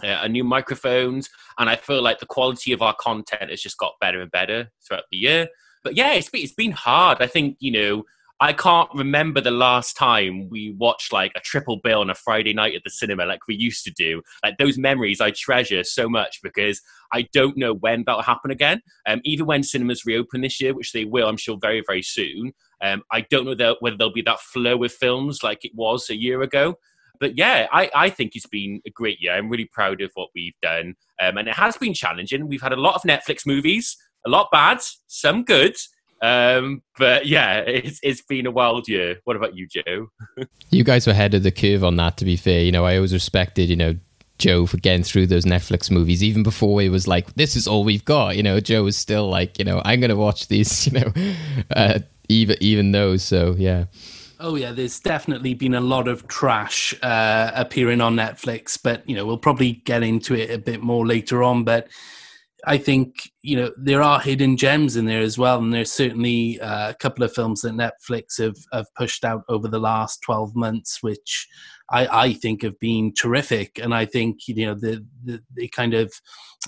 uh, 0.03 0.27
new 0.27 0.43
microphones, 0.43 1.29
and 1.57 1.69
I 1.69 1.75
feel 1.75 2.01
like 2.01 2.19
the 2.19 2.25
quality 2.25 2.71
of 2.71 2.81
our 2.81 2.95
content 2.99 3.49
has 3.49 3.61
just 3.61 3.77
got 3.77 3.93
better 3.99 4.21
and 4.21 4.31
better 4.31 4.71
throughout 4.87 5.03
the 5.11 5.17
year. 5.17 5.47
But 5.83 5.97
yeah, 5.97 6.13
it's 6.13 6.29
been, 6.29 6.43
it's 6.43 6.53
been 6.53 6.71
hard. 6.71 7.21
I 7.21 7.27
think 7.27 7.57
you 7.59 7.71
know. 7.71 8.03
I 8.43 8.53
can't 8.53 8.89
remember 8.95 9.39
the 9.39 9.51
last 9.51 9.95
time 9.95 10.49
we 10.49 10.71
watched 10.71 11.13
like 11.13 11.31
a 11.35 11.39
triple 11.41 11.77
bill 11.77 12.01
on 12.01 12.09
a 12.09 12.15
Friday 12.15 12.55
night 12.55 12.73
at 12.73 12.81
the 12.83 12.89
cinema 12.89 13.23
like 13.23 13.47
we 13.47 13.53
used 13.53 13.85
to 13.85 13.91
do. 13.91 14.23
Like 14.43 14.57
those 14.57 14.79
memories 14.79 15.21
I 15.21 15.29
treasure 15.29 15.83
so 15.83 16.09
much 16.09 16.39
because 16.41 16.81
I 17.13 17.27
don't 17.33 17.55
know 17.55 17.75
when 17.75 18.03
that'll 18.03 18.23
happen 18.23 18.49
again. 18.49 18.81
Um, 19.07 19.21
even 19.25 19.45
when 19.45 19.61
cinemas 19.61 20.07
reopen 20.07 20.41
this 20.41 20.59
year, 20.59 20.73
which 20.73 20.91
they 20.91 21.05
will, 21.05 21.27
I'm 21.27 21.37
sure, 21.37 21.59
very, 21.61 21.83
very 21.85 22.01
soon. 22.01 22.53
Um, 22.81 23.03
I 23.11 23.21
don't 23.29 23.45
know 23.45 23.75
whether 23.79 23.95
there'll 23.95 24.11
be 24.11 24.23
that 24.23 24.39
flow 24.39 24.83
of 24.83 24.91
films 24.91 25.43
like 25.43 25.63
it 25.63 25.73
was 25.75 26.09
a 26.09 26.19
year 26.19 26.41
ago 26.41 26.77
but 27.21 27.37
yeah, 27.37 27.67
I, 27.71 27.89
I 27.95 28.09
think 28.09 28.35
it's 28.35 28.47
been 28.47 28.81
a 28.85 28.89
great 28.89 29.21
year. 29.21 29.33
I'm 29.33 29.47
really 29.47 29.69
proud 29.71 30.01
of 30.01 30.09
what 30.15 30.29
we've 30.33 30.59
done. 30.61 30.95
Um, 31.21 31.37
and 31.37 31.47
it 31.47 31.53
has 31.53 31.77
been 31.77 31.93
challenging. 31.93 32.47
We've 32.47 32.61
had 32.61 32.73
a 32.73 32.81
lot 32.81 32.95
of 32.95 33.03
Netflix 33.03 33.45
movies, 33.45 33.95
a 34.25 34.29
lot 34.29 34.49
bad, 34.51 34.79
some 35.05 35.43
good. 35.43 35.77
Um, 36.23 36.81
but 36.97 37.27
yeah, 37.27 37.59
it's, 37.59 37.99
it's 38.01 38.23
been 38.23 38.47
a 38.47 38.51
wild 38.51 38.89
year. 38.89 39.17
What 39.23 39.35
about 39.35 39.55
you, 39.55 39.67
Joe? 39.67 40.07
You 40.71 40.85
guys 40.85 41.05
were 41.05 41.11
ahead 41.11 41.33
of 41.33 41.43
the 41.43 41.51
curve 41.51 41.83
on 41.83 41.97
that. 41.97 42.15
To 42.17 42.25
be 42.25 42.37
fair, 42.37 42.61
you 42.61 42.71
know, 42.71 42.85
I 42.85 42.95
always 42.95 43.11
respected, 43.11 43.69
you 43.69 43.75
know, 43.75 43.97
Joe 44.39 44.65
for 44.65 44.77
getting 44.77 45.03
through 45.03 45.27
those 45.27 45.43
Netflix 45.43 45.91
movies, 45.91 46.23
even 46.23 46.43
before 46.43 46.81
it 46.81 46.87
was 46.89 47.09
like, 47.09 47.33
this 47.35 47.57
is 47.57 47.67
all 47.67 47.83
we've 47.83 48.05
got. 48.05 48.37
You 48.37 48.43
know, 48.43 48.61
Joe 48.61 48.83
was 48.83 48.95
still 48.95 49.29
like, 49.29 49.59
you 49.59 49.65
know, 49.65 49.81
I'm 49.83 49.99
going 49.99 50.09
to 50.09 50.15
watch 50.15 50.47
these, 50.47 50.87
you 50.91 50.99
know, 50.99 51.13
uh, 51.75 51.99
even 52.29 52.55
even 52.61 52.93
those. 52.93 53.21
So 53.23 53.53
yeah, 53.57 53.85
Oh 54.43 54.55
yeah, 54.55 54.71
there's 54.71 54.99
definitely 54.99 55.53
been 55.53 55.75
a 55.75 55.81
lot 55.81 56.07
of 56.07 56.27
trash 56.27 56.95
uh, 57.03 57.51
appearing 57.53 58.01
on 58.01 58.15
Netflix, 58.15 58.77
but 58.81 59.07
you 59.07 59.15
know 59.15 59.23
we'll 59.23 59.37
probably 59.37 59.73
get 59.85 60.01
into 60.01 60.33
it 60.33 60.49
a 60.49 60.57
bit 60.57 60.81
more 60.81 61.05
later 61.05 61.43
on. 61.43 61.63
But 61.63 61.89
I 62.65 62.79
think 62.79 63.29
you 63.43 63.55
know 63.55 63.71
there 63.77 64.01
are 64.01 64.19
hidden 64.19 64.57
gems 64.57 64.95
in 64.95 65.05
there 65.05 65.21
as 65.21 65.37
well, 65.37 65.59
and 65.59 65.71
there's 65.71 65.91
certainly 65.91 66.59
uh, 66.59 66.89
a 66.89 66.95
couple 66.95 67.23
of 67.23 67.33
films 67.33 67.61
that 67.61 67.73
Netflix 67.73 68.39
have 68.39 68.57
have 68.73 68.87
pushed 68.95 69.23
out 69.23 69.43
over 69.47 69.67
the 69.67 69.79
last 69.79 70.23
twelve 70.23 70.55
months, 70.55 71.03
which 71.03 71.47
I, 71.91 72.23
I 72.25 72.33
think 72.33 72.63
have 72.63 72.79
been 72.79 73.13
terrific, 73.13 73.77
and 73.77 73.93
I 73.93 74.05
think 74.05 74.47
you 74.47 74.65
know 74.65 74.75
the, 74.75 75.05
the 75.23 75.41
it 75.57 75.71
kind 75.73 75.93
of 75.93 76.11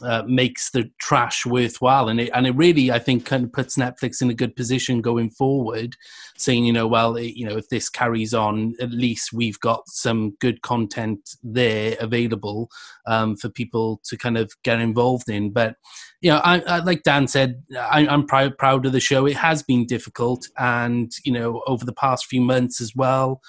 uh, 0.02 0.24
makes 0.28 0.72
the 0.72 0.90
trash 1.00 1.46
worthwhile, 1.46 2.10
and 2.10 2.20
it 2.20 2.30
and 2.34 2.46
it 2.46 2.56
really 2.56 2.92
I 2.92 3.00
think 3.00 3.26
kind 3.26 3.46
of 3.46 3.54
puts 3.54 3.78
Netflix 3.78 4.22
in 4.22 4.30
a 4.30 4.34
good 4.34 4.56
position 4.56 5.02
going 5.02 5.30
forward, 5.30 5.96
saying 6.38 6.66
you 6.66 6.74
know 6.74 6.88
well 6.88 7.16
it, 7.16 7.36
you 7.36 7.46
know 7.46 7.56
if 7.56 7.70
this 7.70 7.90
carries 7.90 8.34
on, 8.34 8.76
at 8.82 8.92
least 8.92 9.32
we've 9.32 9.60
got 9.62 9.88
some 9.88 10.32
good 10.42 10.62
content 10.62 11.38
there 11.42 11.96
available 12.02 12.70
um, 13.08 13.38
for 13.38 13.50
people 13.50 14.02
to 14.06 14.18
kind 14.18 14.38
of 14.38 14.52
get 14.64 14.82
involved 14.82 15.30
in. 15.30 15.52
But 15.52 15.78
you 16.22 16.32
know, 16.32 16.42
I, 16.44 16.60
I 16.62 16.80
like 16.80 17.04
Dan 17.04 17.28
said, 17.28 17.64
I, 17.78 18.06
I'm 18.08 18.26
proud 18.26 18.58
proud 18.58 18.86
of 18.86 18.92
the 18.92 19.00
show. 19.00 19.26
It 19.26 19.38
has 19.38 19.64
been 19.64 19.86
difficult, 19.86 20.50
and 20.58 21.14
you 21.24 21.32
know 21.32 21.64
over 21.66 21.86
the 21.86 21.94
past 21.94 22.26
few 22.26 22.42
months 22.42 22.82
as 22.82 22.94
well 22.94 23.42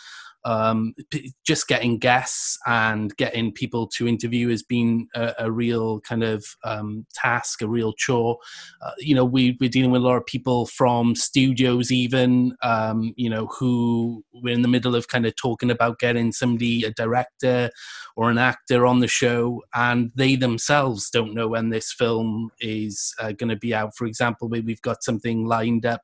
um, 0.45 0.95
p- 1.11 1.33
just 1.45 1.69
getting 1.69 1.99
guests 1.99 2.59
and 2.67 3.17
getting 3.17 3.53
people 3.53 3.87
to 3.89 4.07
interview 4.07 4.49
has 4.51 4.63
been 4.63 5.09
a, 5.15 5.33
a 5.39 5.51
real 5.51 6.01
kind 6.01 6.23
of 6.23 6.45
um, 6.65 7.07
task, 7.15 7.63
a 7.63 7.69
real 7.69 7.93
chore. 7.95 8.39
Uh, 8.83 8.93
you 8.99 9.15
know, 9.15 9.25
we, 9.25 9.57
we're 9.61 9.71
dealing 9.71 9.91
with 9.91 10.03
a 10.03 10.05
lot 10.05 10.17
of 10.17 10.27
people 10.27 10.67
from 10.67 11.15
studios, 11.15 11.91
even, 11.91 12.55
um, 12.63 13.13
you 13.17 13.31
know, 13.31 13.47
who 13.47 14.23
we're 14.35 14.55
in 14.55 14.63
the 14.63 14.69
middle 14.69 14.95
of 14.95 15.09
kind 15.09 15.27
of 15.27 15.35
talking 15.37 15.71
about 15.71 15.99
getting 15.99 16.33
somebody, 16.33 16.85
a 16.85 16.91
director 16.91 17.71
or 18.17 18.31
an 18.31 18.39
actor 18.39 18.87
on 18.87 19.01
the 19.01 19.09
show, 19.09 19.63
and 19.75 20.13
they 20.15 20.37
themselves 20.37 21.11
don't 21.11 21.35
know 21.35 21.49
when 21.49 21.71
this 21.71 21.93
film 21.93 22.51
is 22.61 23.15
uh, 23.21 23.33
going 23.33 23.49
to 23.49 23.57
be 23.57 23.75
out. 23.75 23.97
For 23.97 24.07
example, 24.07 24.49
we've 24.49 24.83
got 24.83 25.03
something 25.03 25.47
lined 25.47 25.87
up 25.87 26.03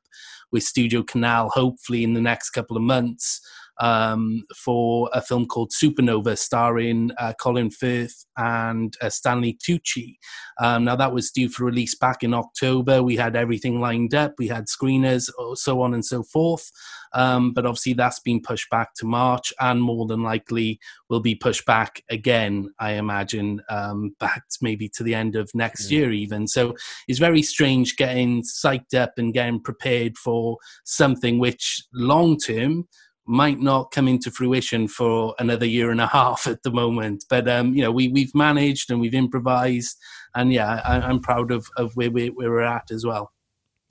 with 0.51 0.63
Studio 0.63 1.03
Canal, 1.03 1.49
hopefully 1.49 2.03
in 2.03 2.13
the 2.13 2.21
next 2.21 2.49
couple 2.49 2.75
of 2.75 2.83
months 2.83 3.41
um, 3.79 4.43
for 4.55 5.09
a 5.13 5.21
film 5.21 5.45
called 5.45 5.71
Supernova, 5.71 6.37
starring 6.37 7.11
uh, 7.17 7.33
Colin 7.39 7.69
Firth 7.69 8.25
and 8.37 8.95
uh, 9.01 9.09
Stanley 9.09 9.57
Tucci. 9.57 10.17
Um, 10.59 10.83
now, 10.83 10.95
that 10.95 11.13
was 11.13 11.31
due 11.31 11.49
for 11.49 11.65
release 11.65 11.95
back 11.95 12.23
in 12.23 12.33
October. 12.33 13.01
We 13.01 13.15
had 13.15 13.35
everything 13.35 13.79
lined 13.79 14.13
up, 14.13 14.33
we 14.37 14.47
had 14.47 14.67
screeners, 14.67 15.29
uh, 15.39 15.55
so 15.55 15.81
on 15.81 15.93
and 15.93 16.05
so 16.05 16.23
forth. 16.23 16.71
Um, 17.13 17.53
but 17.53 17.65
obviously, 17.65 17.93
that's 17.93 18.19
been 18.19 18.41
pushed 18.41 18.69
back 18.69 18.93
to 18.95 19.05
March 19.05 19.51
and 19.59 19.81
more 19.81 20.05
than 20.05 20.23
likely 20.23 20.79
will 21.09 21.19
be 21.19 21.35
pushed 21.35 21.65
back 21.65 22.03
again, 22.09 22.69
I 22.79 22.93
imagine, 22.93 23.61
um, 23.69 24.15
back 24.19 24.43
maybe 24.61 24.87
to 24.89 25.03
the 25.03 25.15
end 25.15 25.35
of 25.35 25.49
next 25.53 25.91
year, 25.91 26.11
even. 26.11 26.47
So 26.47 26.75
it's 27.07 27.19
very 27.19 27.41
strange 27.41 27.97
getting 27.97 28.43
psyched 28.43 28.95
up 28.95 29.13
and 29.17 29.33
getting 29.33 29.61
prepared 29.61 30.17
for 30.17 30.57
something 30.83 31.39
which 31.39 31.83
long 31.93 32.37
term 32.37 32.87
might 33.25 33.59
not 33.59 33.91
come 33.91 34.07
into 34.07 34.31
fruition 34.31 34.87
for 34.87 35.35
another 35.39 35.65
year 35.65 35.91
and 35.91 36.01
a 36.01 36.07
half 36.07 36.47
at 36.47 36.63
the 36.63 36.71
moment. 36.71 37.25
But 37.29 37.47
um, 37.47 37.73
you 37.73 37.81
know, 37.81 37.91
we 37.91 38.07
we've 38.09 38.33
managed 38.35 38.91
and 38.91 38.99
we've 38.99 39.13
improvised, 39.13 39.97
and 40.35 40.51
yeah, 40.51 40.81
I, 40.83 41.09
am 41.09 41.19
proud 41.19 41.51
of 41.51 41.67
of 41.77 41.95
where 41.95 42.11
we 42.11 42.29
where 42.29 42.49
we're 42.49 42.61
at 42.61 42.91
as 42.91 43.05
well. 43.05 43.31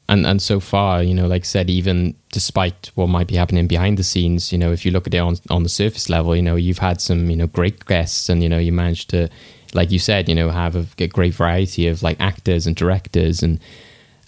And 0.08 0.26
and 0.26 0.42
so 0.42 0.58
far, 0.58 1.02
you 1.02 1.14
know, 1.14 1.26
like 1.26 1.42
I 1.42 1.44
said, 1.44 1.70
even 1.70 2.16
despite 2.32 2.90
what 2.96 3.08
might 3.08 3.28
be 3.28 3.36
happening 3.36 3.68
behind 3.68 3.96
the 3.96 4.02
scenes, 4.02 4.50
you 4.50 4.58
know, 4.58 4.72
if 4.72 4.84
you 4.84 4.90
look 4.90 5.06
at 5.06 5.14
it 5.14 5.18
on 5.18 5.36
on 5.50 5.62
the 5.62 5.68
surface 5.68 6.10
level, 6.10 6.34
you 6.34 6.42
know, 6.42 6.56
you've 6.56 6.78
had 6.78 7.00
some 7.00 7.30
you 7.30 7.36
know 7.36 7.46
great 7.46 7.86
guests, 7.86 8.28
and 8.28 8.42
you 8.42 8.48
know, 8.48 8.58
you 8.58 8.72
managed 8.72 9.10
to, 9.10 9.28
like 9.72 9.92
you 9.92 10.00
said, 10.00 10.28
you 10.28 10.34
know, 10.34 10.50
have 10.50 10.74
a, 10.74 10.86
a 10.98 11.06
great 11.06 11.34
variety 11.34 11.86
of 11.86 12.02
like 12.02 12.18
actors 12.20 12.66
and 12.66 12.74
directors 12.74 13.42
and 13.42 13.60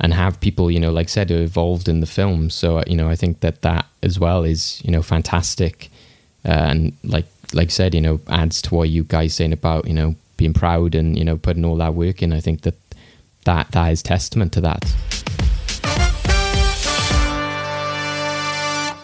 and 0.02 0.12
have 0.12 0.40
people, 0.40 0.70
you 0.70 0.80
know, 0.80 0.90
like 0.90 1.08
said, 1.08 1.30
are 1.30 1.36
involved 1.36 1.88
in 1.88 2.00
the 2.00 2.06
film. 2.06 2.50
So, 2.50 2.82
you 2.86 2.96
know, 2.96 3.08
I 3.08 3.14
think 3.14 3.40
that 3.40 3.62
that 3.62 3.86
as 4.02 4.18
well 4.18 4.42
is, 4.42 4.82
you 4.84 4.90
know, 4.90 5.00
fantastic. 5.00 5.90
Uh, 6.44 6.48
and 6.50 6.92
like, 7.04 7.26
like 7.54 7.70
said, 7.70 7.94
you 7.94 8.00
know, 8.00 8.20
adds 8.28 8.60
to 8.62 8.74
what 8.74 8.90
you 8.90 9.04
guys 9.04 9.32
saying 9.34 9.52
about, 9.52 9.86
you 9.86 9.94
know, 9.94 10.16
being 10.36 10.52
proud 10.52 10.96
and, 10.96 11.16
you 11.16 11.24
know, 11.24 11.36
putting 11.36 11.64
all 11.64 11.76
that 11.76 11.94
work 11.94 12.20
in. 12.20 12.32
I 12.32 12.40
think 12.40 12.62
that 12.62 12.74
that, 13.44 13.70
that 13.70 13.92
is 13.92 14.02
testament 14.02 14.52
to 14.54 14.60
that. 14.62 14.84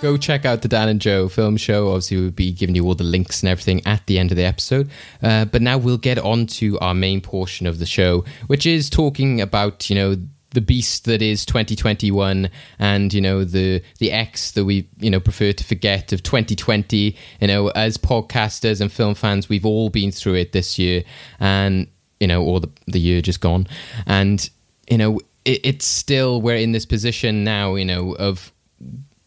Go 0.00 0.16
check 0.16 0.44
out 0.44 0.62
the 0.62 0.68
Dan 0.68 0.88
and 0.88 1.00
Joe 1.00 1.28
film 1.28 1.56
show. 1.56 1.88
Obviously, 1.88 2.16
we'll 2.18 2.30
be 2.30 2.52
giving 2.52 2.76
you 2.76 2.86
all 2.86 2.94
the 2.94 3.04
links 3.04 3.42
and 3.42 3.50
everything 3.50 3.82
at 3.84 4.06
the 4.06 4.18
end 4.18 4.30
of 4.30 4.36
the 4.36 4.44
episode. 4.44 4.90
Uh, 5.22 5.44
but 5.44 5.60
now 5.60 5.76
we'll 5.76 5.98
get 5.98 6.18
on 6.18 6.46
to 6.46 6.78
our 6.80 6.94
main 6.94 7.20
portion 7.20 7.66
of 7.66 7.78
the 7.78 7.86
show, 7.86 8.24
which 8.46 8.64
is 8.64 8.88
talking 8.88 9.40
about, 9.40 9.90
you 9.90 9.96
know, 9.96 10.16
the 10.52 10.60
beast 10.60 11.04
that 11.04 11.20
is 11.20 11.44
2021 11.44 12.48
and 12.78 13.12
you 13.12 13.20
know 13.20 13.44
the 13.44 13.82
the 13.98 14.10
X 14.10 14.52
that 14.52 14.64
we 14.64 14.88
you 14.98 15.10
know 15.10 15.20
prefer 15.20 15.52
to 15.52 15.64
forget 15.64 16.12
of 16.12 16.22
2020 16.22 17.16
you 17.40 17.46
know 17.46 17.68
as 17.68 17.98
podcasters 17.98 18.80
and 18.80 18.90
film 18.90 19.14
fans 19.14 19.48
we've 19.48 19.66
all 19.66 19.90
been 19.90 20.10
through 20.10 20.34
it 20.34 20.52
this 20.52 20.78
year 20.78 21.04
and 21.38 21.86
you 22.20 22.26
know 22.26 22.42
or 22.42 22.60
the, 22.60 22.70
the 22.86 23.00
year 23.00 23.20
just 23.20 23.40
gone. 23.40 23.66
And 24.06 24.48
you 24.90 24.98
know 24.98 25.20
it, 25.44 25.60
it's 25.64 25.86
still 25.86 26.40
we're 26.40 26.56
in 26.56 26.72
this 26.72 26.86
position 26.86 27.44
now 27.44 27.74
you 27.74 27.84
know 27.84 28.12
of 28.12 28.52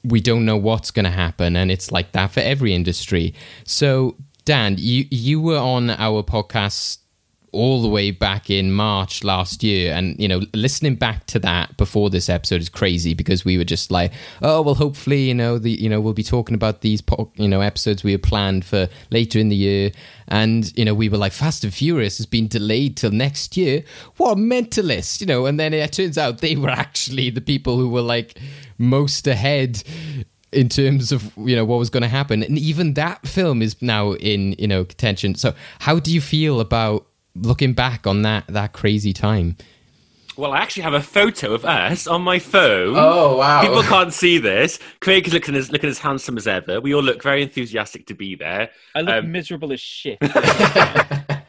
we 0.03 0.19
don't 0.19 0.45
know 0.45 0.57
what's 0.57 0.89
going 0.89 1.05
to 1.05 1.11
happen 1.11 1.55
and 1.55 1.69
it's 1.69 1.91
like 1.91 2.11
that 2.13 2.31
for 2.31 2.39
every 2.39 2.73
industry. 2.73 3.35
So 3.63 4.15
Dan 4.45 4.75
you 4.79 5.05
you 5.11 5.39
were 5.39 5.59
on 5.59 5.91
our 5.91 6.23
podcast 6.23 6.97
all 7.51 7.81
the 7.81 7.87
way 7.87 8.11
back 8.11 8.49
in 8.49 8.71
March 8.71 9.23
last 9.23 9.63
year. 9.63 9.93
And, 9.93 10.19
you 10.19 10.27
know, 10.27 10.41
listening 10.53 10.95
back 10.95 11.25
to 11.27 11.39
that 11.39 11.75
before 11.77 12.09
this 12.09 12.29
episode 12.29 12.61
is 12.61 12.69
crazy 12.69 13.13
because 13.13 13.43
we 13.43 13.57
were 13.57 13.65
just 13.65 13.91
like, 13.91 14.13
oh, 14.41 14.61
well, 14.61 14.75
hopefully, 14.75 15.23
you 15.23 15.33
know, 15.33 15.57
the, 15.57 15.71
you 15.71 15.89
know, 15.89 15.99
we'll 15.99 16.13
be 16.13 16.23
talking 16.23 16.55
about 16.55 16.81
these, 16.81 17.03
you 17.35 17.47
know, 17.47 17.61
episodes 17.61 18.03
we 18.03 18.13
had 18.13 18.23
planned 18.23 18.63
for 18.63 18.87
later 19.09 19.37
in 19.37 19.49
the 19.49 19.55
year. 19.55 19.91
And, 20.29 20.75
you 20.77 20.85
know, 20.85 20.93
we 20.93 21.09
were 21.09 21.17
like, 21.17 21.33
Fast 21.33 21.63
and 21.63 21.73
Furious 21.73 22.17
has 22.17 22.25
been 22.25 22.47
delayed 22.47 22.97
till 22.97 23.11
next 23.11 23.57
year. 23.57 23.83
What 24.15 24.37
mentalist, 24.37 25.19
you 25.19 25.27
know? 25.27 25.45
And 25.45 25.59
then 25.59 25.73
it 25.73 25.91
turns 25.91 26.17
out 26.17 26.39
they 26.39 26.55
were 26.55 26.69
actually 26.69 27.29
the 27.29 27.41
people 27.41 27.77
who 27.77 27.89
were 27.89 28.01
like 28.01 28.39
most 28.77 29.27
ahead 29.27 29.83
in 30.51 30.67
terms 30.67 31.11
of 31.11 31.31
you 31.37 31.55
know 31.55 31.63
what 31.63 31.79
was 31.79 31.89
going 31.89 32.03
to 32.03 32.09
happen 32.09 32.43
and 32.43 32.57
even 32.57 32.93
that 32.95 33.25
film 33.25 33.61
is 33.61 33.81
now 33.81 34.11
in 34.15 34.53
you 34.59 34.67
know 34.67 34.83
contention 34.83 35.33
so 35.33 35.53
how 35.79 35.97
do 35.97 36.13
you 36.13 36.19
feel 36.19 36.59
about 36.59 37.07
looking 37.35 37.73
back 37.73 38.07
on 38.07 38.21
that 38.23 38.47
that 38.47 38.73
crazy 38.73 39.13
time. 39.13 39.57
Well, 40.37 40.53
I 40.53 40.59
actually 40.59 40.83
have 40.83 40.93
a 40.93 41.01
photo 41.01 41.53
of 41.53 41.65
us 41.65 42.07
on 42.07 42.21
my 42.21 42.39
phone. 42.39 42.95
Oh 42.97 43.37
wow! 43.37 43.61
People 43.61 43.83
can't 43.83 44.13
see 44.13 44.37
this. 44.37 44.79
Craig 45.01 45.27
is 45.27 45.33
looking 45.33 45.55
as 45.55 45.71
looking 45.71 45.89
as 45.89 45.99
handsome 45.99 46.37
as 46.37 46.47
ever. 46.47 46.79
We 46.79 46.95
all 46.95 47.03
look 47.03 47.21
very 47.21 47.43
enthusiastic 47.43 48.07
to 48.07 48.13
be 48.13 48.35
there. 48.35 48.69
I 48.95 49.01
look 49.01 49.15
um, 49.15 49.31
miserable 49.31 49.73
as 49.73 49.81
shit. 49.81 50.19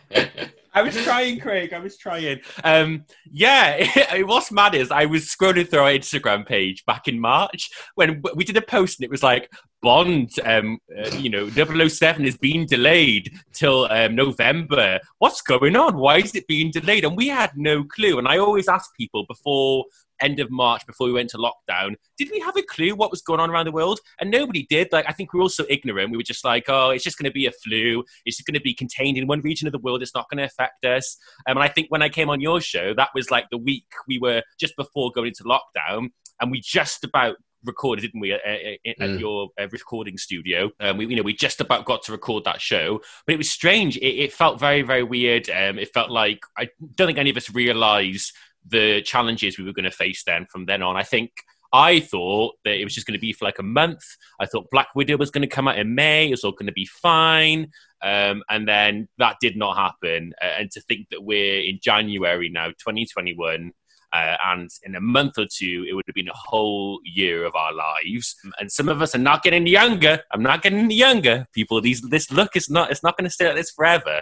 I 0.74 0.82
was 0.82 0.96
trying, 0.96 1.38
Craig. 1.38 1.72
I 1.72 1.78
was 1.78 1.96
trying. 1.98 2.40
Um, 2.64 3.04
yeah, 3.30 3.74
it, 3.78 4.26
what's 4.26 4.50
mad 4.50 4.74
is 4.74 4.90
I 4.90 5.04
was 5.04 5.26
scrolling 5.26 5.68
through 5.68 5.80
our 5.80 5.90
Instagram 5.90 6.46
page 6.46 6.84
back 6.86 7.08
in 7.08 7.20
March 7.20 7.70
when 7.94 8.22
we 8.34 8.44
did 8.44 8.56
a 8.56 8.62
post 8.62 8.98
and 8.98 9.04
it 9.04 9.10
was 9.10 9.22
like 9.22 9.50
Bond, 9.82 10.30
um, 10.44 10.78
uh, 10.96 11.10
you 11.16 11.28
know, 11.28 11.48
007 11.50 12.24
is 12.24 12.38
being 12.38 12.66
delayed 12.66 13.32
till 13.52 13.90
um, 13.90 14.14
November. 14.14 15.00
What's 15.18 15.42
going 15.42 15.74
on? 15.74 15.96
Why 15.96 16.18
is 16.18 16.34
it 16.36 16.46
being 16.46 16.70
delayed? 16.70 17.04
And 17.04 17.16
we 17.16 17.26
had 17.28 17.50
no 17.56 17.82
clue. 17.84 18.18
And 18.18 18.28
I 18.28 18.38
always 18.38 18.68
ask 18.68 18.94
people 18.96 19.26
before 19.26 19.84
end 20.22 20.40
of 20.40 20.50
March 20.50 20.86
before 20.86 21.06
we 21.06 21.12
went 21.12 21.30
to 21.30 21.38
lockdown, 21.38 21.94
did 22.18 22.30
we 22.30 22.40
have 22.40 22.56
a 22.56 22.62
clue 22.62 22.94
what 22.94 23.10
was 23.10 23.22
going 23.22 23.40
on 23.40 23.50
around 23.50 23.66
the 23.66 23.72
world? 23.72 24.00
And 24.20 24.30
nobody 24.30 24.66
did. 24.68 24.88
Like, 24.92 25.04
I 25.08 25.12
think 25.12 25.32
we 25.32 25.38
were 25.38 25.42
all 25.42 25.48
so 25.48 25.64
ignorant. 25.68 26.10
We 26.10 26.16
were 26.16 26.22
just 26.22 26.44
like, 26.44 26.64
oh, 26.68 26.90
it's 26.90 27.04
just 27.04 27.18
going 27.18 27.30
to 27.30 27.34
be 27.34 27.46
a 27.46 27.52
flu. 27.52 28.04
It's 28.24 28.36
just 28.36 28.46
going 28.46 28.54
to 28.54 28.60
be 28.60 28.74
contained 28.74 29.18
in 29.18 29.26
one 29.26 29.40
region 29.40 29.66
of 29.66 29.72
the 29.72 29.78
world. 29.78 30.02
It's 30.02 30.14
not 30.14 30.28
going 30.30 30.38
to 30.38 30.44
affect 30.44 30.84
us. 30.84 31.16
Um, 31.46 31.56
and 31.56 31.64
I 31.64 31.68
think 31.68 31.88
when 31.90 32.02
I 32.02 32.08
came 32.08 32.30
on 32.30 32.40
your 32.40 32.60
show, 32.60 32.94
that 32.94 33.10
was 33.14 33.30
like 33.30 33.46
the 33.50 33.58
week 33.58 33.86
we 34.06 34.18
were 34.18 34.42
just 34.58 34.76
before 34.76 35.10
going 35.12 35.28
into 35.28 35.44
lockdown. 35.44 36.08
And 36.40 36.50
we 36.50 36.60
just 36.60 37.04
about 37.04 37.36
recorded, 37.64 38.02
didn't 38.02 38.20
we, 38.20 38.32
at, 38.32 38.40
at 38.44 38.96
mm. 38.98 39.20
your 39.20 39.48
uh, 39.60 39.68
recording 39.70 40.18
studio? 40.18 40.70
Um, 40.80 40.96
we, 40.96 41.06
you 41.06 41.16
know, 41.16 41.22
we 41.22 41.34
just 41.34 41.60
about 41.60 41.84
got 41.84 42.02
to 42.04 42.12
record 42.12 42.44
that 42.44 42.60
show, 42.60 43.00
but 43.26 43.34
it 43.34 43.38
was 43.38 43.50
strange. 43.50 43.96
It, 43.96 44.24
it 44.24 44.32
felt 44.32 44.58
very, 44.58 44.82
very 44.82 45.02
weird. 45.02 45.48
Um, 45.50 45.78
it 45.78 45.92
felt 45.92 46.10
like 46.10 46.40
I 46.56 46.68
don't 46.94 47.06
think 47.06 47.18
any 47.18 47.30
of 47.30 47.36
us 47.36 47.50
realised 47.54 48.32
the 48.66 49.02
challenges 49.02 49.59
we 49.59 49.64
were 49.64 49.73
going 49.73 49.85
to 49.85 49.90
face 49.90 50.23
then 50.25 50.47
from 50.47 50.66
then 50.66 50.83
on. 50.83 50.97
I 50.97 51.02
think 51.02 51.33
I 51.73 52.00
thought 52.00 52.57
that 52.64 52.78
it 52.78 52.85
was 52.85 52.95
just 52.95 53.07
going 53.07 53.19
to 53.19 53.21
be 53.21 53.33
for 53.33 53.47
like 53.47 53.59
a 53.59 53.64
month. 53.64 54.02
I 54.38 54.47
thought 54.47 54.71
Black 54.71 54.88
Widow 54.95 55.16
was 55.16 55.31
going 55.31 55.42
to 55.42 55.49
come 55.49 55.66
out 55.66 55.78
in 55.78 55.95
May. 55.95 56.28
It 56.28 56.33
was 56.33 56.45
all 56.45 56.52
going 56.52 56.66
to 56.66 56.73
be 56.73 56.87
fine. 56.87 57.71
Um, 58.02 58.42
and 58.50 58.69
then 58.69 59.09
that 59.19 59.37
did 59.40 59.57
not 59.57 59.76
happen. 59.76 60.35
Uh, 60.42 60.47
and 60.59 60.71
to 60.73 60.81
think 60.83 61.09
that 61.11 61.23
we're 61.23 61.62
in 61.62 61.78
January 61.83 62.50
now, 62.50 62.69
2021, 62.69 63.73
uh, 64.12 64.37
and 64.45 64.69
in 64.83 64.95
a 64.95 65.00
month 65.00 65.38
or 65.38 65.47
two, 65.50 65.87
it 65.88 65.95
would 65.95 66.04
have 66.07 66.14
been 66.14 66.28
a 66.28 66.35
whole 66.35 67.00
year 67.04 67.45
of 67.47 67.54
our 67.54 67.73
lives. 67.73 68.37
And 68.59 68.71
some 68.71 68.90
of 68.90 69.00
us 69.00 69.14
are 69.14 69.19
not 69.19 69.42
getting 69.42 69.66
younger. 69.66 70.21
I'm 70.31 70.42
not 70.42 70.61
getting 70.62 70.90
younger. 70.90 71.47
People, 71.54 71.81
these 71.81 72.02
this 72.02 72.31
look 72.31 72.54
is 72.54 72.69
not 72.69 72.90
it's 72.90 73.02
not 73.02 73.16
going 73.16 73.25
to 73.25 73.31
stay 73.31 73.47
like 73.47 73.57
this 73.57 73.71
forever. 73.71 74.21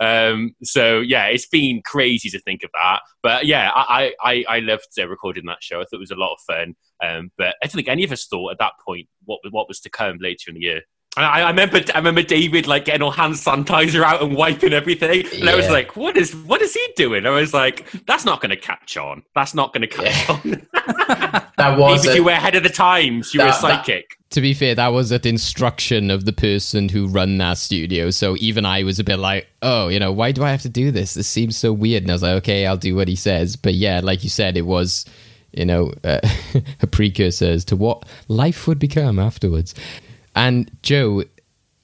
Um, 0.00 0.54
so 0.62 1.00
yeah, 1.00 1.26
it's 1.26 1.46
been 1.46 1.82
crazy 1.84 2.30
to 2.30 2.40
think 2.40 2.62
of 2.62 2.70
that. 2.74 3.00
But 3.22 3.46
yeah, 3.46 3.70
I 3.74 4.12
I, 4.22 4.44
I 4.48 4.58
loved 4.60 4.88
uh, 4.98 5.08
recording 5.08 5.46
that 5.46 5.62
show. 5.62 5.80
I 5.80 5.84
thought 5.84 5.96
it 5.96 6.00
was 6.00 6.10
a 6.10 6.16
lot 6.16 6.34
of 6.34 6.40
fun. 6.46 6.74
Um, 7.02 7.30
but 7.36 7.56
I 7.62 7.66
don't 7.66 7.72
think 7.72 7.88
any 7.88 8.04
of 8.04 8.12
us 8.12 8.26
thought 8.26 8.52
at 8.52 8.58
that 8.58 8.72
point 8.84 9.08
what 9.24 9.40
what 9.50 9.68
was 9.68 9.80
to 9.80 9.90
come 9.90 10.18
later 10.20 10.50
in 10.50 10.54
the 10.54 10.60
year. 10.60 10.82
I, 11.16 11.42
I, 11.42 11.50
remember, 11.50 11.80
I 11.94 11.98
remember 11.98 12.22
David 12.22 12.66
like 12.66 12.86
getting 12.86 13.02
all 13.02 13.10
hand 13.10 13.34
sanitizer 13.34 14.02
out 14.02 14.22
and 14.22 14.34
wiping 14.34 14.72
everything, 14.72 15.26
and 15.26 15.44
yeah. 15.44 15.50
I 15.50 15.56
was 15.56 15.68
like, 15.68 15.94
"What 15.94 16.16
is, 16.16 16.34
what 16.34 16.62
is 16.62 16.72
he 16.72 16.86
doing?" 16.96 17.26
I 17.26 17.30
was 17.30 17.52
like, 17.52 17.90
"That's 18.06 18.24
not 18.24 18.40
going 18.40 18.50
to 18.50 18.56
catch 18.56 18.96
on. 18.96 19.22
That's 19.34 19.54
not 19.54 19.74
going 19.74 19.82
to 19.82 19.88
catch 19.88 20.28
yeah. 20.28 20.34
on." 20.34 20.66
that 21.58 21.78
was 21.78 22.06
Maybe 22.06 22.16
you 22.16 22.24
were 22.24 22.30
ahead 22.30 22.54
of 22.54 22.62
the 22.62 22.70
times. 22.70 23.34
You 23.34 23.38
that, 23.38 23.44
were 23.44 23.50
a 23.50 23.54
psychic. 23.54 24.06
That, 24.08 24.21
to 24.32 24.40
be 24.40 24.54
fair, 24.54 24.74
that 24.74 24.88
was 24.88 25.12
at 25.12 25.24
instruction 25.24 26.10
of 26.10 26.24
the 26.24 26.32
person 26.32 26.88
who 26.88 27.06
run 27.06 27.38
that 27.38 27.58
studio. 27.58 28.10
So 28.10 28.36
even 28.38 28.66
I 28.66 28.82
was 28.82 28.98
a 28.98 29.04
bit 29.04 29.18
like, 29.18 29.48
"Oh, 29.62 29.88
you 29.88 29.98
know, 29.98 30.12
why 30.12 30.32
do 30.32 30.42
I 30.42 30.50
have 30.50 30.62
to 30.62 30.68
do 30.68 30.90
this? 30.90 31.14
This 31.14 31.28
seems 31.28 31.56
so 31.56 31.72
weird." 31.72 32.02
And 32.02 32.10
I 32.10 32.14
was 32.14 32.22
like, 32.22 32.36
"Okay, 32.38 32.66
I'll 32.66 32.76
do 32.76 32.96
what 32.96 33.08
he 33.08 33.16
says." 33.16 33.56
But 33.56 33.74
yeah, 33.74 34.00
like 34.02 34.24
you 34.24 34.30
said, 34.30 34.56
it 34.56 34.66
was 34.66 35.06
you 35.52 35.66
know, 35.66 35.92
uh, 36.02 36.20
a 36.80 36.86
precursor 36.86 37.46
as 37.46 37.64
to 37.66 37.76
what 37.76 38.04
life 38.28 38.66
would 38.66 38.78
become 38.78 39.18
afterwards. 39.18 39.74
And 40.34 40.70
Joe, 40.82 41.24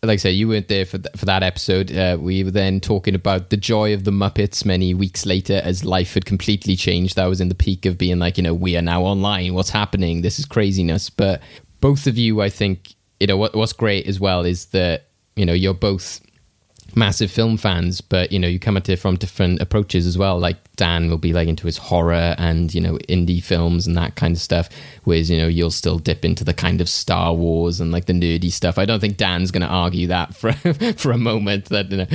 like 0.02 0.14
I 0.14 0.16
said, 0.16 0.30
you 0.30 0.48
weren't 0.48 0.68
there 0.68 0.86
for 0.86 0.98
th- 0.98 1.14
for 1.16 1.26
that 1.26 1.42
episode. 1.42 1.94
Uh, 1.94 2.16
we 2.20 2.44
were 2.44 2.50
then 2.50 2.80
talking 2.80 3.14
about 3.14 3.50
the 3.50 3.56
joy 3.56 3.92
of 3.92 4.04
the 4.04 4.10
Muppets 4.10 4.64
many 4.64 4.94
weeks 4.94 5.26
later, 5.26 5.60
as 5.64 5.84
life 5.84 6.14
had 6.14 6.24
completely 6.24 6.76
changed. 6.76 7.16
That 7.16 7.26
was 7.26 7.40
in 7.40 7.48
the 7.48 7.54
peak 7.54 7.84
of 7.84 7.98
being 7.98 8.18
like, 8.18 8.36
you 8.36 8.42
know, 8.42 8.54
we 8.54 8.76
are 8.76 8.82
now 8.82 9.02
online. 9.02 9.54
What's 9.54 9.70
happening? 9.70 10.22
This 10.22 10.38
is 10.38 10.46
craziness. 10.46 11.10
But 11.10 11.42
both 11.80 12.06
of 12.06 12.18
you, 12.18 12.40
I 12.40 12.48
think, 12.48 12.94
you 13.20 13.26
know, 13.26 13.36
what, 13.36 13.54
what's 13.54 13.72
great 13.72 14.06
as 14.06 14.18
well 14.20 14.44
is 14.44 14.66
that 14.66 15.04
you 15.36 15.46
know 15.46 15.52
you're 15.52 15.74
both 15.74 16.20
massive 16.94 17.30
film 17.30 17.56
fans, 17.56 18.00
but 18.00 18.32
you 18.32 18.38
know, 18.38 18.48
you 18.48 18.58
come 18.58 18.76
at 18.76 18.88
it 18.88 18.98
from 18.98 19.16
different 19.16 19.60
approaches 19.60 20.06
as 20.06 20.18
well. 20.18 20.38
Like 20.38 20.56
Dan 20.76 21.10
will 21.10 21.18
be 21.18 21.32
like 21.32 21.48
into 21.48 21.66
his 21.66 21.76
horror 21.76 22.34
and 22.38 22.74
you 22.74 22.80
know 22.80 22.96
indie 23.08 23.42
films 23.42 23.86
and 23.86 23.96
that 23.96 24.16
kind 24.16 24.34
of 24.34 24.40
stuff, 24.40 24.68
whereas 25.04 25.30
you 25.30 25.38
know 25.38 25.46
you'll 25.46 25.70
still 25.70 25.98
dip 25.98 26.24
into 26.24 26.44
the 26.44 26.54
kind 26.54 26.80
of 26.80 26.88
Star 26.88 27.34
Wars 27.34 27.80
and 27.80 27.92
like 27.92 28.06
the 28.06 28.12
nerdy 28.12 28.50
stuff. 28.50 28.78
I 28.78 28.84
don't 28.84 29.00
think 29.00 29.16
Dan's 29.16 29.50
going 29.50 29.62
to 29.62 29.68
argue 29.68 30.08
that 30.08 30.34
for 30.34 30.52
for 30.96 31.12
a 31.12 31.18
moment. 31.18 31.66
That 31.66 31.90
you 31.90 31.98
know, 31.98 32.06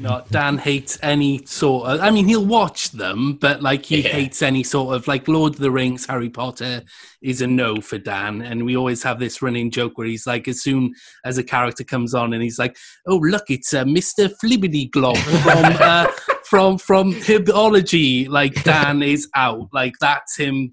no, 0.00 0.24
Dan 0.30 0.58
hates 0.58 0.98
any 1.02 1.44
sort 1.46 1.88
of. 1.88 2.00
I 2.00 2.10
mean, 2.10 2.26
he'll 2.26 2.44
watch 2.44 2.90
them, 2.90 3.34
but 3.34 3.62
like 3.62 3.84
he 3.84 4.02
yeah. 4.02 4.10
hates 4.10 4.42
any 4.42 4.62
sort 4.62 4.94
of 4.94 5.06
like 5.06 5.28
Lord 5.28 5.54
of 5.54 5.60
the 5.60 5.70
Rings, 5.70 6.06
Harry 6.06 6.30
Potter 6.30 6.82
is 7.26 7.40
a 7.42 7.46
no 7.46 7.80
for 7.80 7.98
Dan. 7.98 8.40
And 8.40 8.64
we 8.64 8.76
always 8.76 9.02
have 9.02 9.18
this 9.18 9.42
running 9.42 9.70
joke 9.70 9.98
where 9.98 10.06
he's 10.06 10.26
like, 10.26 10.46
as 10.48 10.62
soon 10.62 10.94
as 11.24 11.36
a 11.36 11.44
character 11.44 11.84
comes 11.84 12.14
on, 12.14 12.32
and 12.32 12.42
he's 12.42 12.58
like, 12.58 12.76
"Oh, 13.06 13.16
look, 13.16 13.44
it's 13.48 13.74
uh, 13.74 13.84
Mister 13.84 14.28
Flibbity 14.28 14.90
Glob 14.90 15.16
from." 15.16 15.76
Uh, 15.86 16.10
from 16.48 16.78
from 16.78 17.12
herbology, 17.12 18.28
like 18.28 18.62
Dan 18.64 19.02
is 19.02 19.28
out, 19.34 19.68
like 19.72 19.94
that's 20.00 20.36
him. 20.36 20.70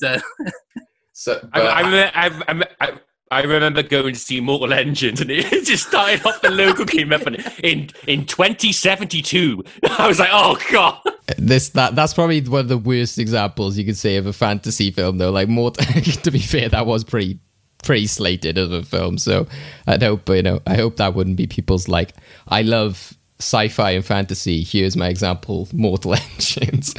so 1.13 1.39
I, 1.53 2.11
I, 2.13 2.27
I, 2.27 2.63
I, 2.79 2.99
I 3.33 3.41
remember 3.41 3.81
going 3.81 4.13
to 4.13 4.19
see 4.19 4.39
Mortal 4.39 4.73
Engines, 4.73 5.19
and 5.19 5.31
it 5.31 5.49
just 5.65 5.87
started 5.87 6.23
off. 6.25 6.41
The 6.41 6.51
logo 6.51 6.85
came 6.85 7.11
up, 7.11 7.25
and 7.25 7.37
in 7.63 7.89
in 8.07 8.25
2072, 8.25 9.63
I 9.89 10.07
was 10.07 10.19
like, 10.19 10.29
"Oh 10.31 10.57
god!" 10.71 11.01
This 11.37 11.69
that 11.69 11.95
that's 11.95 12.13
probably 12.13 12.41
one 12.41 12.61
of 12.61 12.67
the 12.67 12.77
worst 12.77 13.17
examples 13.17 13.75
you 13.77 13.85
could 13.85 13.97
say 13.97 14.17
of 14.17 14.27
a 14.27 14.33
fantasy 14.33 14.91
film, 14.91 15.17
though. 15.17 15.31
Like, 15.31 15.49
more 15.49 15.71
to 15.71 16.31
be 16.31 16.39
fair, 16.39 16.69
that 16.69 16.85
was 16.85 17.03
pretty 17.03 17.39
pretty 17.83 18.05
slated 18.05 18.57
as 18.57 18.71
a 18.71 18.83
film. 18.83 19.17
So 19.17 19.47
I 19.87 19.97
hope 19.97 20.29
you 20.29 20.43
know. 20.43 20.61
I 20.67 20.75
hope 20.75 20.97
that 20.97 21.15
wouldn't 21.15 21.37
be 21.37 21.47
people's 21.47 21.87
like. 21.87 22.13
I 22.47 22.61
love 22.61 23.13
sci-fi 23.39 23.91
and 23.91 24.05
fantasy. 24.05 24.63
Here's 24.63 24.95
my 24.95 25.07
example: 25.07 25.67
Mortal 25.73 26.13
Engines. 26.13 26.93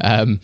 um, 0.00 0.40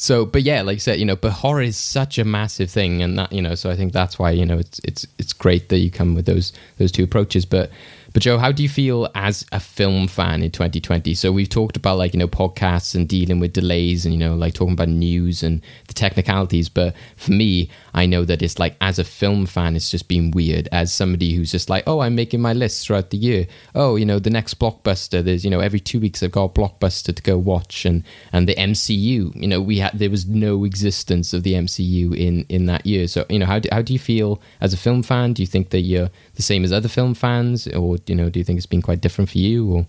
so, 0.00 0.24
but 0.24 0.40
yeah, 0.44 0.62
like 0.62 0.76
I 0.76 0.78
said, 0.78 0.98
you 0.98 1.04
know, 1.04 1.14
but 1.14 1.30
horror 1.30 1.60
is 1.60 1.76
such 1.76 2.16
a 2.16 2.24
massive 2.24 2.70
thing, 2.70 3.02
and 3.02 3.18
that 3.18 3.34
you 3.34 3.42
know, 3.42 3.54
so 3.54 3.68
I 3.68 3.76
think 3.76 3.92
that's 3.92 4.18
why 4.18 4.30
you 4.30 4.46
know 4.46 4.56
it's 4.56 4.80
it's 4.82 5.06
it's 5.18 5.34
great 5.34 5.68
that 5.68 5.80
you 5.80 5.90
come 5.90 6.14
with 6.14 6.24
those 6.24 6.54
those 6.78 6.90
two 6.90 7.04
approaches. 7.04 7.44
But 7.44 7.70
but 8.12 8.22
Joe, 8.22 8.38
how 8.38 8.50
do 8.50 8.62
you 8.62 8.68
feel 8.68 9.08
as 9.14 9.46
a 9.52 9.60
film 9.60 10.08
fan 10.08 10.42
in 10.42 10.50
2020? 10.50 11.14
So 11.14 11.30
we've 11.30 11.48
talked 11.48 11.76
about 11.76 11.98
like, 11.98 12.12
you 12.12 12.18
know, 12.18 12.26
podcasts 12.26 12.94
and 12.94 13.08
dealing 13.08 13.38
with 13.38 13.52
delays 13.52 14.04
and, 14.04 14.12
you 14.12 14.18
know, 14.18 14.34
like 14.34 14.54
talking 14.54 14.72
about 14.72 14.88
news 14.88 15.42
and 15.42 15.62
the 15.86 15.94
technicalities. 15.94 16.68
But 16.68 16.94
for 17.16 17.32
me, 17.32 17.70
I 17.94 18.06
know 18.06 18.24
that 18.24 18.42
it's 18.42 18.58
like 18.58 18.76
as 18.80 18.98
a 18.98 19.04
film 19.04 19.46
fan, 19.46 19.76
it's 19.76 19.90
just 19.90 20.08
been 20.08 20.30
weird. 20.30 20.68
As 20.72 20.92
somebody 20.92 21.34
who's 21.34 21.50
just 21.50 21.70
like, 21.70 21.84
oh, 21.86 22.00
I'm 22.00 22.14
making 22.14 22.40
my 22.40 22.52
list 22.52 22.86
throughout 22.86 23.10
the 23.10 23.16
year. 23.16 23.46
Oh, 23.74 23.96
you 23.96 24.04
know, 24.04 24.18
the 24.18 24.30
next 24.30 24.58
blockbuster, 24.58 25.22
there's, 25.22 25.44
you 25.44 25.50
know, 25.50 25.60
every 25.60 25.80
two 25.80 26.00
weeks 26.00 26.22
I've 26.22 26.32
got 26.32 26.44
a 26.44 26.48
blockbuster 26.48 27.14
to 27.14 27.22
go 27.22 27.38
watch 27.38 27.84
and 27.84 28.02
and 28.32 28.48
the 28.48 28.54
MCU, 28.54 29.34
you 29.34 29.48
know, 29.48 29.60
we 29.60 29.78
had 29.78 29.98
there 29.98 30.10
was 30.10 30.26
no 30.26 30.64
existence 30.64 31.32
of 31.32 31.42
the 31.42 31.54
MCU 31.54 32.16
in 32.16 32.44
in 32.48 32.66
that 32.66 32.86
year. 32.86 33.06
So, 33.06 33.26
you 33.28 33.38
know, 33.38 33.46
how 33.46 33.58
do, 33.58 33.68
how 33.72 33.82
do 33.82 33.92
you 33.92 33.98
feel 33.98 34.40
as 34.60 34.72
a 34.72 34.76
film 34.76 35.02
fan? 35.02 35.32
Do 35.32 35.42
you 35.42 35.46
think 35.46 35.70
that 35.70 35.80
you're 35.80 36.10
the 36.34 36.42
same 36.42 36.64
as 36.64 36.72
other 36.72 36.88
film 36.88 37.14
fans 37.14 37.66
or 37.68 37.98
you 38.06 38.14
know, 38.14 38.30
do 38.30 38.38
you 38.38 38.44
think 38.44 38.56
it's 38.56 38.66
been 38.66 38.82
quite 38.82 39.00
different 39.00 39.30
for 39.30 39.38
you? 39.38 39.72
Or 39.72 39.86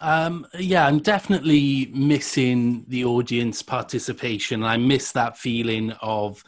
um, 0.00 0.46
yeah, 0.58 0.86
I'm 0.86 1.00
definitely 1.00 1.90
missing 1.92 2.84
the 2.88 3.04
audience 3.04 3.62
participation. 3.62 4.64
I 4.64 4.78
miss 4.78 5.12
that 5.12 5.36
feeling 5.36 5.92
of 6.00 6.42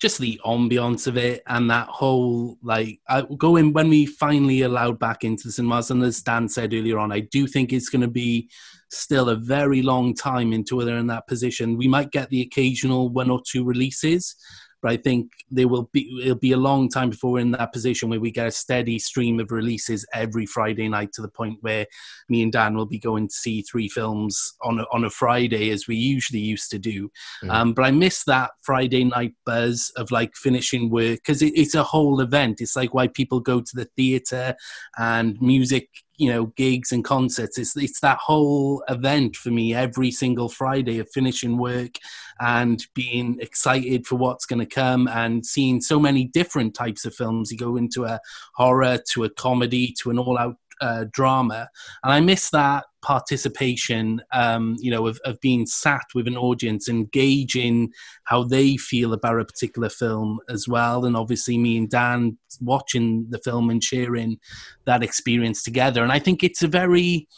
just 0.00 0.18
the 0.18 0.40
ambiance 0.44 1.06
of 1.06 1.16
it 1.16 1.42
and 1.46 1.70
that 1.70 1.88
whole 1.88 2.58
like 2.62 3.00
I, 3.08 3.22
going 3.38 3.72
when 3.72 3.88
we 3.88 4.04
finally 4.06 4.62
allowed 4.62 4.98
back 4.98 5.24
into 5.24 5.44
the 5.48 5.52
cinemas. 5.52 5.90
And 5.90 6.02
as 6.02 6.20
Dan 6.20 6.48
said 6.48 6.74
earlier 6.74 6.98
on, 6.98 7.12
I 7.12 7.20
do 7.20 7.46
think 7.46 7.72
it's 7.72 7.88
going 7.88 8.02
to 8.02 8.08
be 8.08 8.50
still 8.90 9.30
a 9.30 9.36
very 9.36 9.82
long 9.82 10.14
time 10.14 10.52
until 10.52 10.78
they're 10.78 10.98
in 10.98 11.06
that 11.08 11.26
position. 11.26 11.76
We 11.78 11.88
might 11.88 12.12
get 12.12 12.28
the 12.28 12.42
occasional 12.42 13.08
one 13.08 13.30
or 13.30 13.40
two 13.46 13.64
releases, 13.64 14.36
but 14.82 14.92
I 14.92 14.96
think 14.96 15.32
there 15.50 15.68
will 15.68 15.88
be 15.92 16.20
it'll 16.22 16.36
be 16.36 16.52
a 16.52 16.56
long 16.56 16.88
time 16.88 17.10
before 17.10 17.32
we're 17.32 17.40
in 17.40 17.52
that 17.52 17.72
position 17.72 18.08
where 18.08 18.20
we 18.20 18.30
get 18.30 18.46
a 18.46 18.52
steady 18.52 18.98
stream 18.98 19.40
of 19.40 19.50
releases 19.50 20.06
every 20.12 20.46
Friday 20.46 20.88
night 20.88 21.12
to 21.14 21.22
the 21.22 21.28
point 21.28 21.58
where 21.60 21.86
me 22.28 22.42
and 22.42 22.52
Dan 22.52 22.76
will 22.76 22.86
be 22.86 22.98
going 22.98 23.28
to 23.28 23.34
see 23.34 23.62
three 23.62 23.88
films 23.88 24.54
on 24.62 24.80
a, 24.80 24.84
on 24.92 25.04
a 25.04 25.10
Friday 25.10 25.70
as 25.70 25.86
we 25.86 25.96
usually 25.96 26.40
used 26.40 26.70
to 26.70 26.78
do. 26.78 27.10
Mm. 27.42 27.50
Um, 27.50 27.72
but 27.72 27.84
I 27.84 27.90
miss 27.90 28.24
that 28.24 28.50
Friday 28.62 29.04
night 29.04 29.34
buzz 29.44 29.92
of 29.96 30.10
like 30.10 30.34
finishing 30.36 30.90
work 30.90 31.16
because 31.16 31.42
it, 31.42 31.52
it's 31.56 31.74
a 31.74 31.82
whole 31.82 32.20
event. 32.20 32.60
It's 32.60 32.76
like 32.76 32.94
why 32.94 33.08
people 33.08 33.40
go 33.40 33.60
to 33.60 33.76
the 33.76 33.88
theater 33.96 34.54
and 34.98 35.40
music 35.40 35.88
you 36.18 36.30
know 36.30 36.46
gigs 36.56 36.92
and 36.92 37.04
concerts. 37.04 37.58
It's 37.58 37.76
it's 37.76 38.00
that 38.00 38.18
whole 38.18 38.82
event 38.88 39.36
for 39.36 39.50
me 39.50 39.74
every 39.74 40.10
single 40.10 40.48
friday 40.48 40.98
of 40.98 41.08
finishing 41.10 41.58
work 41.58 41.98
and 42.40 42.84
being 42.94 43.38
excited 43.40 44.06
for 44.06 44.16
what's 44.16 44.46
going 44.46 44.58
to 44.58 44.66
come 44.66 45.08
and 45.08 45.44
seeing 45.44 45.80
so 45.80 45.98
many 45.98 46.24
different 46.24 46.74
types 46.74 47.04
of 47.04 47.14
films. 47.14 47.50
You 47.50 47.58
go 47.58 47.76
into 47.76 48.04
a 48.04 48.20
horror 48.54 48.98
to 49.10 49.24
a 49.24 49.30
comedy 49.30 49.94
to 50.00 50.10
an 50.10 50.18
all 50.18 50.38
out 50.38 50.56
uh, 50.80 51.04
drama, 51.12 51.68
and 52.02 52.12
I 52.12 52.20
miss 52.20 52.50
that 52.50 52.84
participation. 53.02 54.22
Um, 54.32 54.76
you 54.78 54.90
know, 54.90 55.06
of, 55.06 55.18
of 55.24 55.40
being 55.40 55.66
sat 55.66 56.04
with 56.14 56.26
an 56.26 56.36
audience, 56.36 56.88
engaging 56.88 57.90
how 58.24 58.44
they 58.44 58.76
feel 58.76 59.12
about 59.12 59.40
a 59.40 59.44
particular 59.44 59.88
film 59.88 60.40
as 60.48 60.68
well, 60.68 61.04
and 61.04 61.16
obviously 61.16 61.58
me 61.58 61.76
and 61.76 61.90
Dan 61.90 62.38
watching 62.60 63.26
the 63.30 63.38
film 63.38 63.70
and 63.70 63.82
sharing 63.82 64.38
that 64.84 65.02
experience 65.02 65.62
together. 65.62 66.02
And 66.02 66.12
I 66.12 66.18
think 66.18 66.42
it's 66.42 66.62
a 66.62 66.68
very 66.68 67.28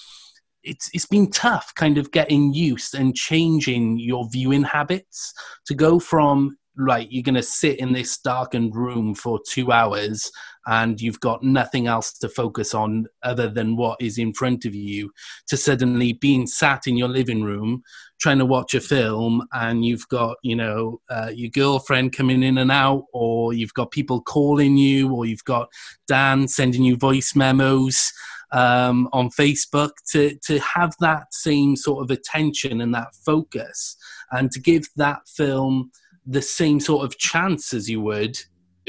it's 0.69 0.91
it's 0.93 1.07
been 1.07 1.31
tough 1.31 1.73
kind 1.75 1.99
of 1.99 2.11
getting 2.13 2.53
used 2.53 2.95
and 2.95 3.15
changing 3.15 3.99
your 3.99 4.29
viewing 4.31 4.65
habits 4.65 5.33
to 5.67 5.75
go 5.75 5.99
from 5.99 6.58
right, 6.79 7.11
you're 7.11 7.23
going 7.23 7.35
to 7.35 7.43
sit 7.43 7.79
in 7.81 7.93
this 7.93 8.19
darkened 8.19 8.75
room 8.75 9.15
for 9.15 9.41
two 9.49 9.73
hours 9.73 10.31
and 10.67 11.01
you've 11.01 11.21
got 11.21 11.43
nothing 11.43 11.87
else 11.87 12.13
to 12.13 12.29
focus 12.29 12.75
on 12.75 13.07
other 13.23 13.49
than 13.49 13.77
what 13.77 14.01
is 14.01 14.19
in 14.19 14.33
front 14.33 14.65
of 14.65 14.75
you, 14.75 15.11
to 15.49 15.57
suddenly 15.57 16.13
being 16.13 16.47
sat 16.47 16.87
in 16.87 16.97
your 16.97 17.09
living 17.09 17.43
room 17.43 17.83
trying 18.21 18.39
to 18.39 18.45
watch 18.45 18.75
a 18.75 18.81
film 18.81 19.47
and 19.53 19.85
you've 19.85 20.07
got, 20.09 20.37
you 20.43 20.55
know, 20.55 21.01
uh, 21.09 21.31
your 21.35 21.51
girlfriend 21.51 22.13
coming 22.13 22.43
in 22.43 22.59
and 22.59 22.71
out, 22.71 23.05
or 23.13 23.53
you've 23.53 23.75
got 23.75 23.91
people 23.91 24.21
calling 24.21 24.77
you, 24.77 25.13
or 25.13 25.25
you've 25.25 25.45
got 25.45 25.69
Dan 26.07 26.49
sending 26.49 26.83
you 26.83 26.97
voice 26.97 27.35
memos. 27.35 28.13
Um, 28.51 29.11
on 29.13 29.29
Facebook 29.29 29.91
to 30.13 30.35
to 30.47 30.59
have 30.61 30.95
that 31.01 31.35
same 31.35 31.77
sort 31.77 32.03
of 32.03 32.11
attention 32.11 32.81
and 32.81 32.95
that 32.95 33.15
focus, 33.15 33.95
and 34.31 34.51
to 34.53 34.59
give 34.59 34.89
that 34.97 35.29
film 35.29 35.91
the 36.29 36.43
same 36.43 36.79
sort 36.79 37.05
of 37.05 37.19
chance 37.19 37.73
as 37.73 37.89
you 37.89 38.01
would 38.03 38.39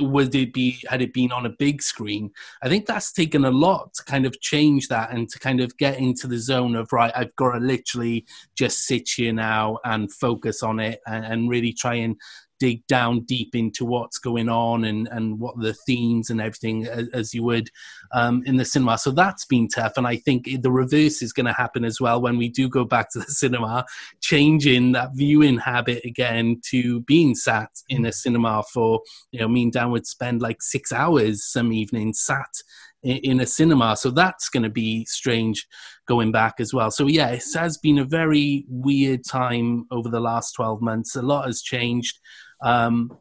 would 0.01 0.33
it 0.33 0.53
be 0.53 0.81
had 0.87 1.01
it 1.01 1.13
been 1.13 1.31
on 1.31 1.45
a 1.45 1.49
big 1.49 1.81
screen. 1.81 2.31
I 2.63 2.69
think 2.69 2.85
that's 2.85 3.11
taken 3.11 3.45
a 3.45 3.51
lot 3.51 3.93
to 3.95 4.03
kind 4.03 4.25
of 4.25 4.39
change 4.39 4.87
that 4.87 5.11
and 5.11 5.27
to 5.29 5.39
kind 5.39 5.61
of 5.61 5.75
get 5.77 5.97
into 5.97 6.27
the 6.27 6.37
zone 6.37 6.75
of 6.75 6.91
right 6.93 7.11
i've 7.15 7.35
got 7.35 7.53
to 7.53 7.59
literally 7.59 8.25
just 8.55 8.85
sit 8.85 9.09
here 9.09 9.33
now 9.33 9.77
and 9.83 10.11
focus 10.11 10.63
on 10.63 10.79
it 10.79 10.99
and, 11.07 11.25
and 11.25 11.49
really 11.49 11.73
try 11.73 11.95
and 11.95 12.15
dig 12.59 12.85
down 12.87 13.21
deep 13.21 13.55
into 13.55 13.85
what's 13.85 14.17
going 14.17 14.49
on 14.49 14.85
and 14.85 15.07
and 15.09 15.39
what 15.39 15.59
the 15.59 15.73
themes 15.73 16.29
and 16.29 16.41
everything 16.41 16.85
as, 16.85 17.07
as 17.09 17.33
you 17.33 17.43
would 17.43 17.69
um, 18.11 18.43
in 18.45 18.57
the 18.57 18.65
cinema. 18.65 18.97
So 18.97 19.11
that's 19.11 19.45
been 19.45 19.67
tough, 19.67 19.93
and 19.97 20.07
I 20.07 20.17
think 20.17 20.49
the 20.61 20.71
reverse 20.71 21.21
is 21.21 21.33
going 21.33 21.45
to 21.45 21.53
happen 21.53 21.85
as 21.85 21.99
well 21.99 22.21
when 22.21 22.37
we 22.37 22.49
do 22.49 22.69
go 22.69 22.85
back 22.85 23.11
to 23.11 23.19
the 23.19 23.25
cinema, 23.31 23.85
changing 24.21 24.91
that 24.93 25.11
viewing 25.13 25.57
habit 25.57 26.03
again 26.05 26.61
to 26.65 27.01
being 27.01 27.35
sat 27.35 27.69
in 27.89 28.05
a 28.05 28.11
cinema 28.11 28.63
for 28.71 29.01
you 29.31 29.39
know 29.39 29.47
me 29.47 29.63
and 29.63 29.73
Dan 29.73 29.91
would 29.91 30.07
spend 30.07 30.41
like 30.41 30.61
six 30.61 30.91
hours 30.91 31.43
some 31.43 31.71
evenings 31.71 32.21
sat 32.21 32.61
in, 33.03 33.39
a 33.39 33.45
cinema. 33.45 33.95
So 33.95 34.11
that's 34.11 34.49
going 34.49 34.63
to 34.63 34.69
be 34.69 35.05
strange 35.05 35.67
going 36.07 36.31
back 36.31 36.55
as 36.59 36.73
well. 36.73 36.91
So 36.91 37.07
yeah, 37.07 37.29
it 37.29 37.43
has 37.55 37.77
been 37.77 37.99
a 37.99 38.05
very 38.05 38.65
weird 38.67 39.23
time 39.25 39.85
over 39.91 40.09
the 40.09 40.19
last 40.19 40.53
twelve 40.53 40.81
months. 40.81 41.15
A 41.15 41.21
lot 41.21 41.45
has 41.45 41.61
changed. 41.61 42.19
Um, 42.61 43.17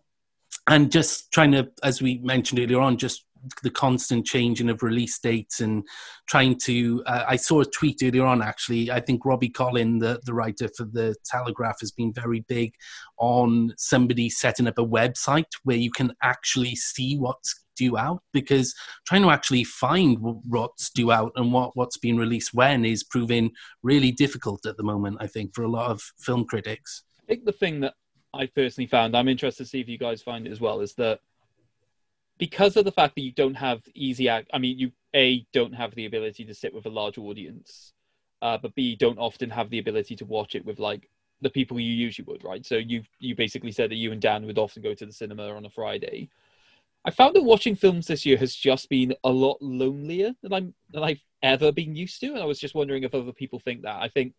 and 0.66 0.92
just 0.92 1.32
trying 1.32 1.52
to, 1.52 1.70
as 1.82 2.02
we 2.02 2.18
mentioned 2.18 2.60
earlier 2.60 2.80
on, 2.80 2.98
just 2.98 3.24
the 3.62 3.70
constant 3.70 4.26
changing 4.26 4.68
of 4.68 4.82
release 4.82 5.18
dates 5.18 5.60
and 5.60 5.84
trying 6.28 6.56
to 6.58 7.02
uh, 7.06 7.24
i 7.28 7.36
saw 7.36 7.60
a 7.60 7.64
tweet 7.64 8.00
earlier 8.02 8.26
on 8.26 8.42
actually. 8.42 8.90
I 8.90 9.00
think 9.00 9.24
robbie 9.24 9.48
collin 9.48 9.98
the, 9.98 10.20
the 10.24 10.34
writer 10.34 10.68
for 10.76 10.84
the 10.84 11.14
telegraph 11.24 11.80
has 11.80 11.92
been 11.92 12.12
very 12.12 12.40
big 12.48 12.74
on 13.18 13.74
somebody 13.76 14.28
setting 14.30 14.66
up 14.66 14.78
a 14.78 14.84
website 14.84 15.52
where 15.64 15.76
you 15.76 15.90
can 15.90 16.12
actually 16.22 16.74
see 16.76 17.16
what's 17.16 17.64
due 17.76 17.96
out 17.96 18.22
because 18.32 18.74
trying 19.06 19.22
to 19.22 19.30
actually 19.30 19.62
find 19.62 20.18
what's 20.20 20.90
due 20.90 21.12
out 21.12 21.30
and 21.36 21.52
what, 21.52 21.76
what's 21.76 21.96
been 21.96 22.18
released 22.18 22.52
when 22.52 22.84
is 22.84 23.04
proving 23.04 23.50
really 23.84 24.10
difficult 24.10 24.66
at 24.66 24.76
the 24.76 24.82
moment 24.82 25.16
i 25.20 25.26
think 25.26 25.54
for 25.54 25.62
a 25.62 25.70
lot 25.70 25.90
of 25.90 26.02
film 26.18 26.44
critics. 26.44 27.04
I 27.22 27.26
think 27.26 27.44
the 27.44 27.52
thing 27.52 27.80
that 27.80 27.94
I 28.34 28.46
personally 28.46 28.86
found, 28.86 29.16
I'm 29.16 29.28
interested 29.28 29.64
to 29.64 29.68
see 29.68 29.80
if 29.80 29.88
you 29.88 29.98
guys 29.98 30.22
find 30.22 30.46
it 30.46 30.50
as 30.50 30.60
well, 30.60 30.80
is 30.80 30.94
that 30.94 31.20
because 32.38 32.76
of 32.76 32.84
the 32.84 32.92
fact 32.92 33.14
that 33.14 33.22
you 33.22 33.32
don't 33.32 33.54
have 33.54 33.82
easy 33.94 34.30
i 34.30 34.44
mean 34.58 34.78
you 34.78 34.92
a 35.14 35.44
don't 35.52 35.72
have 35.72 35.94
the 35.94 36.06
ability 36.06 36.44
to 36.44 36.54
sit 36.54 36.72
with 36.72 36.86
a 36.86 36.88
large 36.90 37.18
audience 37.18 37.92
uh, 38.42 38.56
but 38.56 38.74
b 38.76 38.94
don't 38.94 39.18
often 39.18 39.50
have 39.50 39.68
the 39.70 39.80
ability 39.80 40.14
to 40.14 40.24
watch 40.24 40.54
it 40.54 40.64
with 40.64 40.78
like 40.78 41.08
the 41.40 41.50
people 41.50 41.78
you 41.78 41.92
usually 41.92 42.26
would 42.26 42.44
right? 42.44 42.66
So 42.66 42.76
you 42.76 43.02
you 43.20 43.34
basically 43.34 43.72
said 43.72 43.90
that 43.90 43.96
you 43.96 44.12
and 44.12 44.20
dan 44.20 44.44
would 44.46 44.58
often 44.58 44.82
go 44.82 44.94
to 44.94 45.06
the 45.06 45.12
cinema 45.12 45.54
on 45.54 45.64
a 45.64 45.70
friday. 45.70 46.28
I 47.04 47.10
found 47.10 47.36
that 47.36 47.44
watching 47.44 47.76
films 47.76 48.06
this 48.06 48.26
year 48.26 48.36
has 48.38 48.54
just 48.54 48.88
been 48.88 49.14
a 49.24 49.30
lot 49.30 49.58
lonelier 49.60 50.34
than 50.42 50.52
i'm 50.52 50.74
than 50.90 51.02
i've 51.02 51.22
ever 51.42 51.70
been 51.70 51.94
used 51.94 52.20
to 52.20 52.28
and 52.28 52.38
i 52.38 52.44
was 52.44 52.58
just 52.58 52.74
wondering 52.74 53.04
if 53.04 53.14
other 53.14 53.32
people 53.32 53.60
think 53.60 53.82
that. 53.82 54.02
I 54.02 54.08
think 54.08 54.34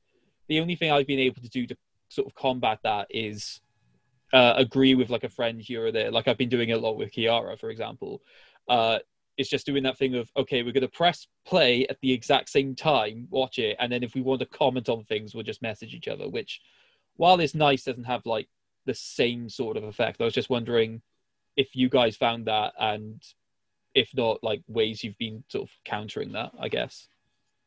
the 0.47 0.59
only 0.59 0.75
thing 0.75 0.91
i've 0.91 1.07
been 1.07 1.19
able 1.19 1.41
to 1.41 1.49
do 1.49 1.65
to 1.67 1.75
sort 2.09 2.27
of 2.27 2.35
combat 2.35 2.79
that 2.83 3.07
is 3.09 3.61
uh, 4.33 4.53
agree 4.57 4.95
with 4.95 5.09
like 5.09 5.23
a 5.23 5.29
friend 5.29 5.61
here 5.61 5.85
or 5.85 5.91
there. 5.91 6.11
Like 6.11 6.27
I've 6.27 6.37
been 6.37 6.49
doing 6.49 6.71
a 6.71 6.77
lot 6.77 6.97
with 6.97 7.11
Kiara, 7.11 7.59
for 7.59 7.69
example. 7.69 8.21
Uh, 8.67 8.99
it's 9.37 9.49
just 9.49 9.65
doing 9.65 9.83
that 9.83 9.97
thing 9.97 10.15
of 10.15 10.29
okay, 10.35 10.63
we're 10.63 10.73
going 10.73 10.81
to 10.81 10.87
press 10.89 11.27
play 11.45 11.87
at 11.87 11.97
the 12.01 12.11
exact 12.11 12.49
same 12.49 12.75
time, 12.75 13.27
watch 13.29 13.57
it, 13.57 13.77
and 13.79 13.91
then 13.91 14.03
if 14.03 14.13
we 14.13 14.21
want 14.21 14.41
to 14.41 14.45
comment 14.45 14.89
on 14.89 15.03
things, 15.03 15.33
we'll 15.33 15.43
just 15.43 15.61
message 15.61 15.93
each 15.93 16.07
other. 16.09 16.29
Which, 16.29 16.61
while 17.15 17.39
it's 17.39 17.55
nice, 17.55 17.85
doesn't 17.85 18.03
have 18.03 18.25
like 18.25 18.49
the 18.85 18.93
same 18.93 19.49
sort 19.49 19.77
of 19.77 19.83
effect. 19.85 20.21
I 20.21 20.25
was 20.25 20.33
just 20.33 20.49
wondering 20.49 21.01
if 21.55 21.75
you 21.75 21.89
guys 21.89 22.17
found 22.17 22.45
that, 22.47 22.73
and 22.77 23.23
if 23.95 24.09
not, 24.13 24.43
like 24.43 24.61
ways 24.67 25.03
you've 25.03 25.17
been 25.17 25.43
sort 25.47 25.69
of 25.69 25.73
countering 25.85 26.33
that. 26.33 26.51
I 26.59 26.67
guess. 26.67 27.07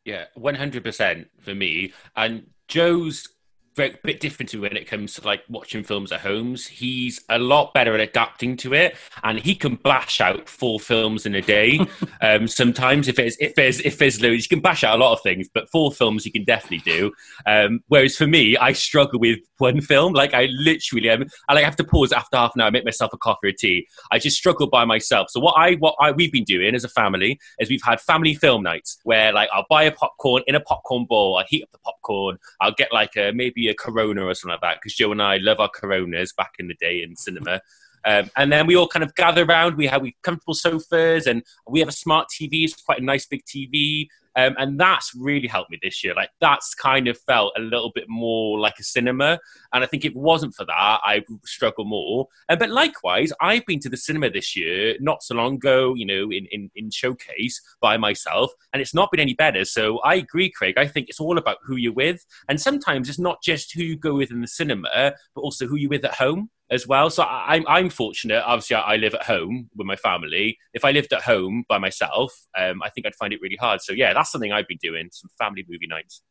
Yeah, 0.05 0.27
one 0.35 0.57
hundred 0.57 0.85
percent 0.85 1.31
for 1.41 1.55
me. 1.55 1.95
And 2.15 2.51
Joe's 2.69 3.29
very 3.75 3.97
bit 4.03 4.21
different 4.21 4.51
to 4.51 4.61
when 4.61 4.77
it 4.77 4.87
comes 4.87 5.15
to 5.15 5.25
like 5.25 5.43
watching 5.49 5.83
films 5.83 6.13
at 6.13 6.21
homes. 6.21 6.67
He's 6.67 7.23
a 7.29 7.39
lot 7.39 7.73
better 7.75 7.95
at 7.95 8.01
adapting 8.01 8.57
to 8.59 8.75
it, 8.75 8.97
and 9.23 9.39
he 9.39 9.55
can 9.55 9.77
bash 9.77 10.21
out 10.21 10.49
four 10.49 10.79
films 10.79 11.27
in 11.27 11.35
a 11.35 11.43
day. 11.43 11.81
um, 12.21 12.47
sometimes, 12.49 13.09
if 13.09 13.17
there's 13.17 13.37
if 13.39 13.55
there's 13.55 13.81
if 13.81 13.99
there's 13.99 14.21
loads, 14.21 14.45
you 14.45 14.57
can 14.57 14.61
bash 14.61 14.85
out 14.85 14.99
a 14.99 15.03
lot 15.03 15.13
of 15.13 15.23
things, 15.23 15.49
but 15.53 15.71
four 15.71 15.93
films 15.93 16.27
you 16.27 16.33
can 16.33 16.45
definitely 16.45 16.79
do. 16.79 17.13
Um, 17.47 17.81
whereas 17.89 18.17
for 18.17 18.27
me, 18.27 18.57
I 18.57 18.73
struggle 18.73 19.19
with 19.19 19.41
one 19.59 19.81
film. 19.81 20.13
Like 20.13 20.35
I 20.35 20.49
literally, 20.51 21.11
I 21.11 21.55
like 21.55 21.65
have 21.65 21.77
to 21.77 21.85
pause 21.85 22.13
after 22.13 22.37
half 22.37 22.55
an 22.55 22.61
hour, 22.61 22.69
and 22.69 22.75
make 22.75 22.85
myself 22.85 23.13
a 23.13 23.19
coffee 23.19 23.49
or 23.49 23.53
tea. 23.53 23.87
I 24.11 24.19
just 24.19 24.37
struggle 24.37 24.69
by 24.69 24.85
myself. 24.85 25.31
So 25.31 25.41
what 25.41 25.55
I 25.57 25.75
what 25.75 25.95
I 26.01 26.13
we've 26.13 26.33
been 26.33 26.45
doing 26.45 26.75
as 26.75 26.85
a 26.85 26.89
family 26.89 27.39
is 27.59 27.71
we've 27.71 27.83
had 27.83 28.01
family 28.01 28.35
film 28.35 28.63
nights 28.63 28.99
where 29.05 29.33
like 29.33 29.49
I'll 29.53 29.67
buy 29.71 29.85
a 29.85 29.93
popcorn 29.93 30.43
in 30.47 30.55
a 30.55 30.61
popcorn 30.61 31.07
bowl, 31.07 31.39
I 31.39 31.45
heat 31.49 31.63
up 31.63 31.71
the 31.73 31.79
popcorn, 31.79 32.39
I'll 32.61 32.75
get 32.75 32.93
like 32.93 33.17
a 33.17 33.33
maybe 33.33 33.62
a 33.69 33.75
Corona 33.75 34.25
or 34.25 34.35
something 34.35 34.53
like 34.53 34.61
that 34.61 34.79
because 34.81 34.95
Joe 34.95 35.13
and 35.13 35.23
I 35.23 35.39
love 35.39 35.61
our 35.61 35.69
Coronas 35.69 36.33
back 36.33 36.55
in 36.59 36.69
the 36.69 36.75
day 36.75 37.03
in 37.03 37.17
cinema. 37.17 37.61
Um, 38.05 38.31
and 38.37 38.53
then 38.53 38.67
we 38.67 38.77
all 38.77 38.89
kind 38.89 39.03
of 39.05 39.15
gather 39.15 39.45
around. 39.45 39.77
We 39.77 39.87
have 39.87 40.03
we 40.03 40.17
comfortable 40.23 40.55
sofas, 40.55 41.27
and 41.27 41.43
we 41.69 41.81
have 41.81 41.89
a 41.89 41.93
smart 41.93 42.29
TV. 42.29 42.65
It's 42.65 42.81
quite 42.83 43.01
a 43.01 43.05
nice 43.05 43.27
big 43.27 43.45
TV. 43.45 44.09
Um, 44.37 44.55
and 44.59 44.79
that's 44.81 45.15
really 45.15 45.49
helped 45.49 45.71
me 45.71 45.79
this 45.83 46.03
year. 46.03 46.15
Like 46.15 46.31
that's 46.41 46.75
kind 46.75 47.09
of 47.09 47.19
felt 47.19 47.53
a 47.57 47.61
little 47.61 47.93
bit 47.95 48.09
more 48.09 48.59
like 48.59 48.79
a 48.79 48.83
cinema. 48.83 49.39
And 49.73 49.85
I 49.85 49.87
think 49.87 50.05
if 50.05 50.13
it 50.13 50.17
wasn't 50.17 50.55
for 50.55 50.65
that, 50.65 51.01
I 51.05 51.23
struggle 51.45 51.85
more. 51.85 52.29
But 52.49 52.71
likewise, 52.71 53.33
I've 53.41 53.67
been 53.67 53.81
to 53.81 53.89
the 53.89 53.97
cinema 53.97 54.31
this 54.31 54.57
year 54.57 54.97
not 55.01 55.23
so 55.23 55.35
long 55.35 55.57
ago, 55.57 55.95
you 55.95 56.07
know, 56.07 56.31
in, 56.31 56.47
in, 56.51 56.71
in 56.75 56.91
showcase 56.91 57.61
by 57.81 57.97
myself, 57.97 58.53
and 58.73 58.81
it's 58.81 58.95
not 58.95 59.11
been 59.11 59.21
any 59.21 59.35
better. 59.35 59.65
So 59.65 59.99
I 59.99 60.15
agree, 60.17 60.51
Craig. 60.51 60.79
I 60.79 60.87
think 60.87 61.09
it's 61.09 61.21
all 61.21 61.39
about 61.39 61.59
who 61.65 61.77
you're 61.77 61.93
with. 61.93 62.25
And 62.49 62.61
sometimes 62.61 63.09
it's 63.09 63.19
not 63.19 63.43
just 63.43 63.73
who 63.73 63.83
you 63.83 63.97
go 63.97 64.15
with 64.15 64.31
in 64.31 64.41
the 64.41 64.49
cinema, 64.49 65.15
but 65.35 65.41
also 65.41 65.67
who 65.67 65.77
you're 65.77 65.91
with 65.91 66.05
at 66.05 66.15
home 66.15 66.51
as 66.73 66.89
well. 66.89 67.11
So 67.11 67.23
I'm 67.23 67.65
I'm 67.69 67.91
fortunate. 67.91 68.43
Obviously, 68.45 68.77
I 68.77 68.97
live 68.97 69.15
at 69.15 69.23
home 69.23 69.69
with 69.77 69.87
my 69.87 69.97
family. 69.97 70.59
If 70.75 70.85
I 70.85 70.91
lived 70.91 71.13
at 71.13 71.23
home 71.23 71.65
by 71.69 71.79
myself, 71.79 72.35
um, 72.59 72.83
I 72.83 72.89
think 72.89 73.07
I'd 73.07 73.15
find 73.15 73.33
it 73.33 73.41
really 73.41 73.59
hard. 73.61 73.83
So 73.83 73.93
yeah, 73.93 74.15
that's 74.15 74.33
something 74.33 74.53
I've 74.53 74.67
been 74.67 74.79
doing. 74.83 75.09
Some 75.13 75.31
family 75.39 75.65
movie 75.69 75.87
nights. 75.87 76.23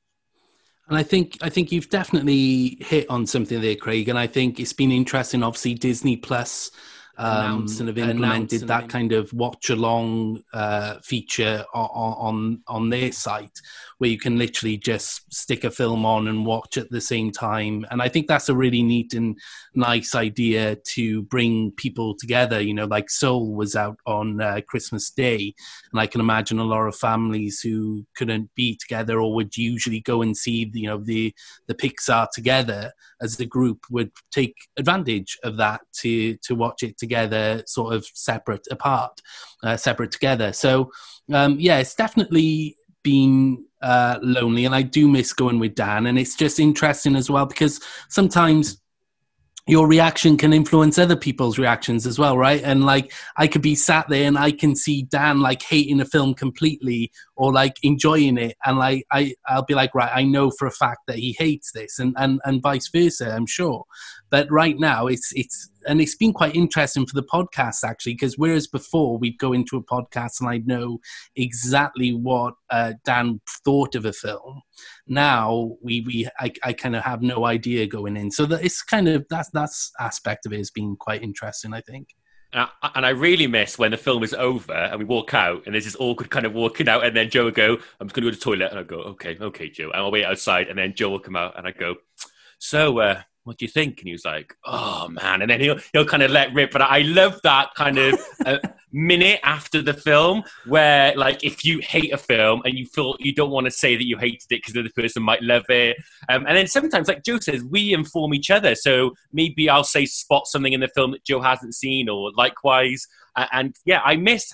And 0.90 0.98
I 0.98 1.04
think 1.04 1.38
I 1.42 1.50
think 1.50 1.72
you've 1.72 1.90
definitely 1.90 2.78
hit 2.82 3.10
on 3.10 3.26
something 3.28 3.62
there, 3.62 3.76
Craig. 3.76 4.10
And 4.10 4.18
I 4.20 4.28
think 4.28 4.60
it's 4.60 4.74
been 4.74 4.92
interesting. 4.92 5.44
Obviously, 5.44 5.76
Disney 5.76 6.18
Plus 6.18 6.72
um, 7.18 7.68
and 7.80 7.88
have 7.88 7.98
implemented 7.98 8.68
that 8.68 8.90
kind 8.90 9.12
of 9.12 9.32
watch 9.34 9.70
along 9.70 10.44
uh, 10.54 10.96
feature 11.04 11.66
on, 11.74 11.90
on 11.94 12.62
on 12.68 12.90
their 12.90 13.12
site, 13.12 13.60
where 13.98 14.10
you 14.10 14.18
can 14.18 14.38
literally 14.38 14.78
just 14.78 15.32
stick 15.34 15.64
a 15.64 15.72
film 15.72 16.06
on 16.06 16.28
and 16.28 16.46
watch 16.46 16.78
at 16.78 16.90
the 16.90 17.02
same 17.02 17.32
time. 17.32 17.86
And 17.92 18.02
I 18.02 18.10
think 18.10 18.28
that's 18.28 18.50
a 18.50 18.56
really 18.56 18.82
neat 18.82 19.14
and 19.14 19.38
nice 19.76 20.16
idea 20.16 20.78
to 20.94 21.24
bring 21.24 21.72
people 21.72 22.16
together. 22.16 22.62
You 22.62 22.74
know, 22.74 22.86
like 22.86 23.10
Soul 23.10 23.54
was 23.54 23.76
out 23.76 23.98
on 24.06 24.42
uh, 24.42 24.62
Christmas 24.68 25.10
Day, 25.10 25.54
and 25.92 26.00
I 26.00 26.08
can 26.08 26.22
imagine 26.22 26.60
a 26.60 26.64
lot 26.64 26.88
of 26.88 26.96
families 26.96 27.62
who 27.62 28.06
couldn't 28.16 28.50
be 28.56 28.78
together 28.78 29.20
or 29.20 29.36
would 29.36 29.58
usually 29.58 30.00
go 30.00 30.22
and 30.22 30.36
see 30.36 30.70
you 30.74 30.88
know 30.88 30.98
the 30.98 31.34
the 31.68 31.76
Pixar 31.76 32.28
together 32.34 32.94
as 33.22 33.40
a 33.40 33.46
group 33.46 33.86
would 33.90 34.12
take 34.32 34.56
advantage 34.78 35.38
of 35.44 35.58
that 35.58 35.82
to 36.00 36.36
to 36.38 36.56
watch 36.56 36.84
it 36.84 36.98
together, 37.02 37.64
sort 37.66 37.94
of 37.94 38.06
separate 38.14 38.66
apart, 38.72 39.22
uh, 39.64 39.76
separate 39.76 40.12
together. 40.12 40.54
So 40.54 40.92
um, 41.34 41.58
yeah, 41.60 41.80
it's 41.80 41.96
definitely 41.96 42.78
been 43.04 43.66
uh, 43.82 44.20
lonely, 44.22 44.66
and 44.66 44.76
I 44.76 44.84
do 44.84 45.08
miss 45.08 45.34
going 45.34 45.60
with 45.60 45.76
Dan. 45.76 46.06
And 46.06 46.18
it's 46.18 46.36
just 46.36 46.60
interesting 46.60 47.16
as 47.16 47.30
well 47.30 47.46
because 47.46 47.82
sometimes 48.10 48.82
your 49.68 49.88
reaction 49.88 50.38
can 50.38 50.54
influence 50.54 50.98
other 50.98 51.16
people's 51.16 51.60
reactions 51.60 52.08
as 52.08 52.18
well, 52.18 52.38
right? 52.38 52.62
And 52.64 52.84
like 52.84 53.14
I 53.38 53.48
could 53.48 53.62
be 53.62 53.76
sat 53.76 54.10
there 54.10 54.28
and 54.28 54.38
I 54.38 54.52
can 54.52 54.76
see 54.76 55.04
Dan 55.04 55.40
like 55.40 55.62
hating 55.62 56.02
a 56.02 56.06
film 56.06 56.34
completely 56.34 57.12
or 57.36 57.54
like 57.54 57.76
enjoying 57.84 58.38
it, 58.38 58.56
and 58.66 58.78
like 58.78 59.06
I 59.12 59.34
I'll 59.48 59.66
be 59.66 59.76
like, 59.76 59.94
right, 59.96 60.12
I 60.14 60.24
know 60.24 60.52
for 60.52 60.68
a 60.68 60.72
fact 60.72 61.02
that 61.08 61.18
he 61.18 61.36
hates 61.38 61.72
this, 61.74 62.00
and 62.00 62.16
and 62.18 62.42
and 62.44 62.62
vice 62.62 62.90
versa, 62.90 63.34
I'm 63.34 63.46
sure. 63.46 63.86
But 64.32 64.50
right 64.50 64.80
now, 64.80 65.08
it's 65.08 65.32
it's 65.36 65.70
and 65.86 66.00
it's 66.00 66.16
been 66.16 66.32
quite 66.32 66.56
interesting 66.56 67.06
for 67.06 67.16
the 67.16 67.28
podcast 67.28 67.84
actually, 67.84 68.14
because 68.14 68.38
whereas 68.38 68.66
before 68.66 69.18
we'd 69.18 69.38
go 69.38 69.52
into 69.52 69.78
a 69.78 69.84
podcast 69.84 70.40
and 70.40 70.50
I'd 70.50 70.68
know 70.68 71.00
exactly 71.36 72.14
what 72.14 72.54
uh, 72.70 72.94
Dan 73.04 73.42
thought 73.66 73.94
of 73.96 74.06
a 74.06 74.14
film, 74.14 74.62
now 75.06 75.76
we 75.84 76.02
we 76.02 76.28
I, 76.40 76.54
I 76.64 76.74
kind 76.74 76.96
of 76.96 77.04
have 77.04 77.22
no 77.22 77.46
idea 77.46 77.86
going 77.88 78.16
in. 78.16 78.32
So 78.32 78.46
that 78.46 78.64
it's 78.64 78.82
kind 78.82 79.10
of 79.10 79.26
that's 79.30 79.50
that's 79.50 79.92
aspect 80.00 80.46
of 80.46 80.54
it 80.54 80.58
has 80.58 80.72
been 80.72 80.96
quite 80.96 81.22
interesting, 81.22 81.74
I 81.74 81.82
think. 81.82 82.08
And 82.54 82.68
I, 82.84 82.92
and 82.96 83.06
I 83.06 83.10
really 83.10 83.48
miss 83.48 83.78
when 83.78 83.92
the 83.92 83.98
film 83.98 84.24
is 84.24 84.34
over 84.34 84.74
and 84.74 85.00
we 85.00 85.06
walk 85.06 85.34
out 85.34 85.64
and 85.66 85.74
there's 85.74 85.86
this 85.86 85.96
awkward 86.00 86.30
kind 86.30 86.46
of 86.46 86.54
walking 86.54 86.90
out 86.90 87.06
and 87.06 87.16
then 87.16 87.30
Joe 87.30 87.46
will 87.46 87.52
go, 87.52 87.78
I'm 88.00 88.08
just 88.08 88.14
going 88.14 88.24
to 88.26 88.30
go 88.30 88.30
to 88.32 88.36
the 88.36 88.44
toilet. 88.44 88.72
And 88.72 88.80
I 88.80 88.84
go, 88.84 88.98
okay, 88.98 89.38
okay, 89.40 89.70
Joe. 89.70 89.90
And 89.92 90.02
I'll 90.02 90.12
wait 90.12 90.26
outside 90.26 90.68
and 90.68 90.78
then 90.78 90.94
Joe 90.94 91.12
will 91.12 91.20
come 91.20 91.38
out 91.38 91.58
and 91.58 91.66
I 91.66 91.72
go, 91.72 91.96
so 92.60 93.00
uh, 93.00 93.22
what 93.44 93.58
do 93.58 93.66
you 93.66 93.70
think? 93.70 94.00
And 94.00 94.08
he 94.08 94.14
was 94.14 94.26
like, 94.26 94.56
oh 94.66 95.08
man. 95.10 95.42
And 95.42 95.50
then 95.50 95.60
he'll, 95.60 95.80
he'll 95.94 96.06
kind 96.06 96.24
of 96.24 96.32
let 96.32 96.54
rip. 96.54 96.72
But 96.72 96.84
I 96.84 97.00
love 97.00 97.40
that 97.44 97.70
kind 97.76 97.98
of, 97.98 98.20
uh, 98.46 98.58
minute 98.92 99.40
after 99.44 99.82
the 99.82 99.94
film 99.94 100.44
where 100.66 101.16
like 101.16 101.44
if 101.44 101.64
you 101.64 101.80
hate 101.80 102.14
a 102.14 102.18
film 102.18 102.62
and 102.66 102.78
you 102.78 102.86
feel 102.86 103.16
you 103.20 103.34
don't 103.34 103.52
want 103.52 103.66
to 103.66 103.72
say 103.72 103.96
that 103.96 104.06
you 104.06 104.18
hated 104.18 104.44
it 104.50 104.58
because 104.58 104.74
the 104.74 104.80
other 104.80 104.90
person 104.96 105.24
might 105.24 105.42
love 105.42 105.64
it 105.70 105.98
um, 106.30 106.46
and 106.48 106.58
then 106.58 106.68
sometimes 106.68 107.08
like 107.08 107.24
joe 107.24 107.40
says 107.40 107.64
we 107.64 107.94
inform 107.94 108.34
each 108.34 108.52
other. 108.52 108.76
So 108.76 109.14
maybe 109.32 109.70
i'll 109.70 109.84
say 109.84 110.06
spot 110.06 110.48
something 110.48 110.74
in 110.74 110.80
the 110.80 110.90
film 110.90 111.12
that 111.12 111.24
joe 111.24 111.42
hasn't 111.42 111.76
seen 111.76 112.10
or 112.10 112.32
likewise 112.36 113.06
uh, 113.36 113.48
and 113.52 113.76
yeah 113.86 114.02
i 114.04 114.16
miss 114.16 114.52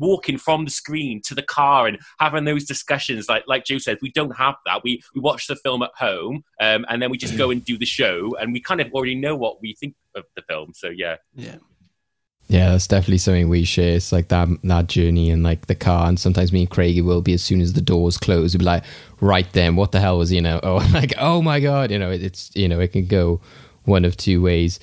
walking 0.00 0.38
from 0.38 0.64
the 0.64 0.70
screen 0.70 1.20
to 1.22 1.34
the 1.34 1.42
car 1.42 1.86
and 1.86 1.98
having 2.18 2.44
those 2.44 2.64
discussions. 2.64 3.28
Like 3.28 3.44
like 3.46 3.64
joe 3.64 3.78
says 3.78 3.98
we 4.02 4.10
don't 4.10 4.36
have 4.36 4.56
that. 4.66 4.82
We 4.82 5.02
we 5.14 5.20
watch 5.20 5.46
the 5.46 5.56
film 5.56 5.82
at 5.82 5.90
home 5.96 6.42
um, 6.60 6.84
and 6.88 7.00
then 7.00 7.10
we 7.10 7.18
just 7.18 7.36
go 7.36 7.50
and 7.50 7.64
do 7.64 7.78
the 7.78 7.86
show 7.86 8.34
and 8.40 8.52
we 8.52 8.60
kind 8.60 8.80
of 8.80 8.90
already 8.92 9.14
know 9.14 9.36
what 9.36 9.60
we 9.60 9.76
think 9.78 9.94
of 10.16 10.24
the 10.34 10.42
film. 10.48 10.72
So 10.74 10.88
yeah. 10.88 11.16
Yeah. 11.34 11.56
Yeah, 12.50 12.72
that's 12.72 12.88
definitely 12.88 13.18
something 13.18 13.48
we 13.48 13.62
share. 13.62 13.94
It's 13.94 14.10
like 14.10 14.26
that 14.28 14.48
that 14.64 14.88
journey 14.88 15.30
and 15.30 15.44
like 15.44 15.68
the 15.68 15.76
car. 15.76 16.08
And 16.08 16.18
sometimes 16.18 16.52
me 16.52 16.62
and 16.62 16.70
Craigie 16.70 17.00
will 17.00 17.22
be 17.22 17.32
as 17.32 17.42
soon 17.42 17.60
as 17.60 17.74
the 17.74 17.80
doors 17.80 18.18
close, 18.18 18.54
we'll 18.54 18.58
be 18.58 18.64
like, 18.64 18.82
right 19.20 19.50
then, 19.52 19.76
what 19.76 19.92
the 19.92 20.00
hell 20.00 20.18
was 20.18 20.32
you 20.32 20.40
know? 20.40 20.58
Oh, 20.64 20.78
like 20.92 21.14
oh 21.16 21.42
my 21.42 21.60
god, 21.60 21.92
you 21.92 21.98
know, 22.00 22.10
it's 22.10 22.50
you 22.56 22.68
know, 22.68 22.80
it 22.80 22.88
can 22.88 23.06
go 23.06 23.40
one 23.84 24.04
of 24.04 24.16
two 24.16 24.42
ways. 24.42 24.80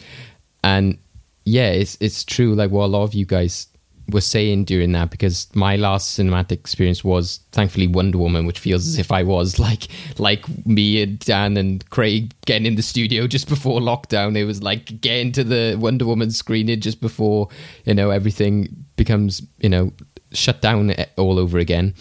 And 0.63 0.97
yeah, 1.43 1.71
it's 1.71 1.97
it's 1.99 2.23
true. 2.23 2.55
Like 2.55 2.71
what 2.71 2.85
a 2.85 2.87
lot 2.87 3.03
of 3.03 3.13
you 3.13 3.25
guys 3.25 3.67
were 4.09 4.21
saying 4.21 4.65
during 4.65 4.91
that 4.93 5.09
because 5.09 5.47
my 5.53 5.75
last 5.75 6.17
cinematic 6.17 6.53
experience 6.53 7.03
was 7.03 7.41
thankfully 7.51 7.87
Wonder 7.87 8.17
Woman, 8.17 8.45
which 8.45 8.59
feels 8.59 8.87
as 8.87 8.97
if 8.97 9.11
I 9.11 9.23
was 9.23 9.59
like 9.67 9.87
like 10.17 10.45
me 10.65 11.01
and 11.01 11.19
Dan 11.19 11.57
and 11.57 11.87
Craig 11.89 12.33
getting 12.45 12.65
in 12.65 12.75
the 12.75 12.81
studio 12.81 13.27
just 13.27 13.49
before 13.49 13.79
lockdown. 13.79 14.37
It 14.37 14.45
was 14.45 14.63
like 14.63 15.01
getting 15.01 15.31
to 15.33 15.43
the 15.43 15.75
Wonder 15.79 16.05
Woman 16.05 16.31
screening 16.31 16.81
just 16.81 17.01
before 17.01 17.49
you 17.85 17.93
know 17.93 18.09
everything 18.09 18.85
becomes 18.95 19.41
you 19.59 19.69
know 19.69 19.91
shut 20.33 20.61
down 20.61 20.93
all 21.17 21.39
over 21.39 21.57
again. 21.57 21.93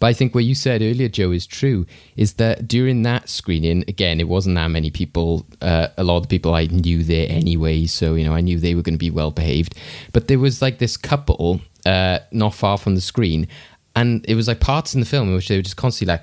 But 0.00 0.08
I 0.08 0.12
think 0.12 0.34
what 0.34 0.44
you 0.44 0.54
said 0.54 0.82
earlier, 0.82 1.08
Joe, 1.08 1.30
is 1.32 1.46
true. 1.46 1.86
Is 2.16 2.34
that 2.34 2.66
during 2.68 3.02
that 3.02 3.28
screening, 3.28 3.84
again, 3.88 4.20
it 4.20 4.28
wasn't 4.28 4.56
that 4.56 4.68
many 4.68 4.90
people. 4.90 5.46
Uh, 5.60 5.88
a 5.96 6.04
lot 6.04 6.18
of 6.18 6.22
the 6.24 6.28
people 6.28 6.54
I 6.54 6.66
knew 6.66 7.02
there 7.02 7.26
anyway, 7.28 7.86
so 7.86 8.14
you 8.14 8.24
know, 8.24 8.34
I 8.34 8.40
knew 8.40 8.58
they 8.58 8.74
were 8.74 8.82
going 8.82 8.94
to 8.94 8.98
be 8.98 9.10
well 9.10 9.30
behaved. 9.30 9.74
But 10.12 10.28
there 10.28 10.38
was 10.38 10.60
like 10.60 10.78
this 10.78 10.96
couple 10.96 11.60
uh, 11.86 12.20
not 12.30 12.54
far 12.54 12.78
from 12.78 12.94
the 12.94 13.00
screen, 13.00 13.48
and 13.96 14.24
it 14.28 14.34
was 14.34 14.48
like 14.48 14.58
parts 14.58 14.94
in 14.94 15.00
the 15.00 15.06
film 15.06 15.28
in 15.28 15.34
which 15.34 15.46
they 15.48 15.56
were 15.56 15.62
just 15.62 15.76
constantly 15.76 16.14
like, 16.14 16.22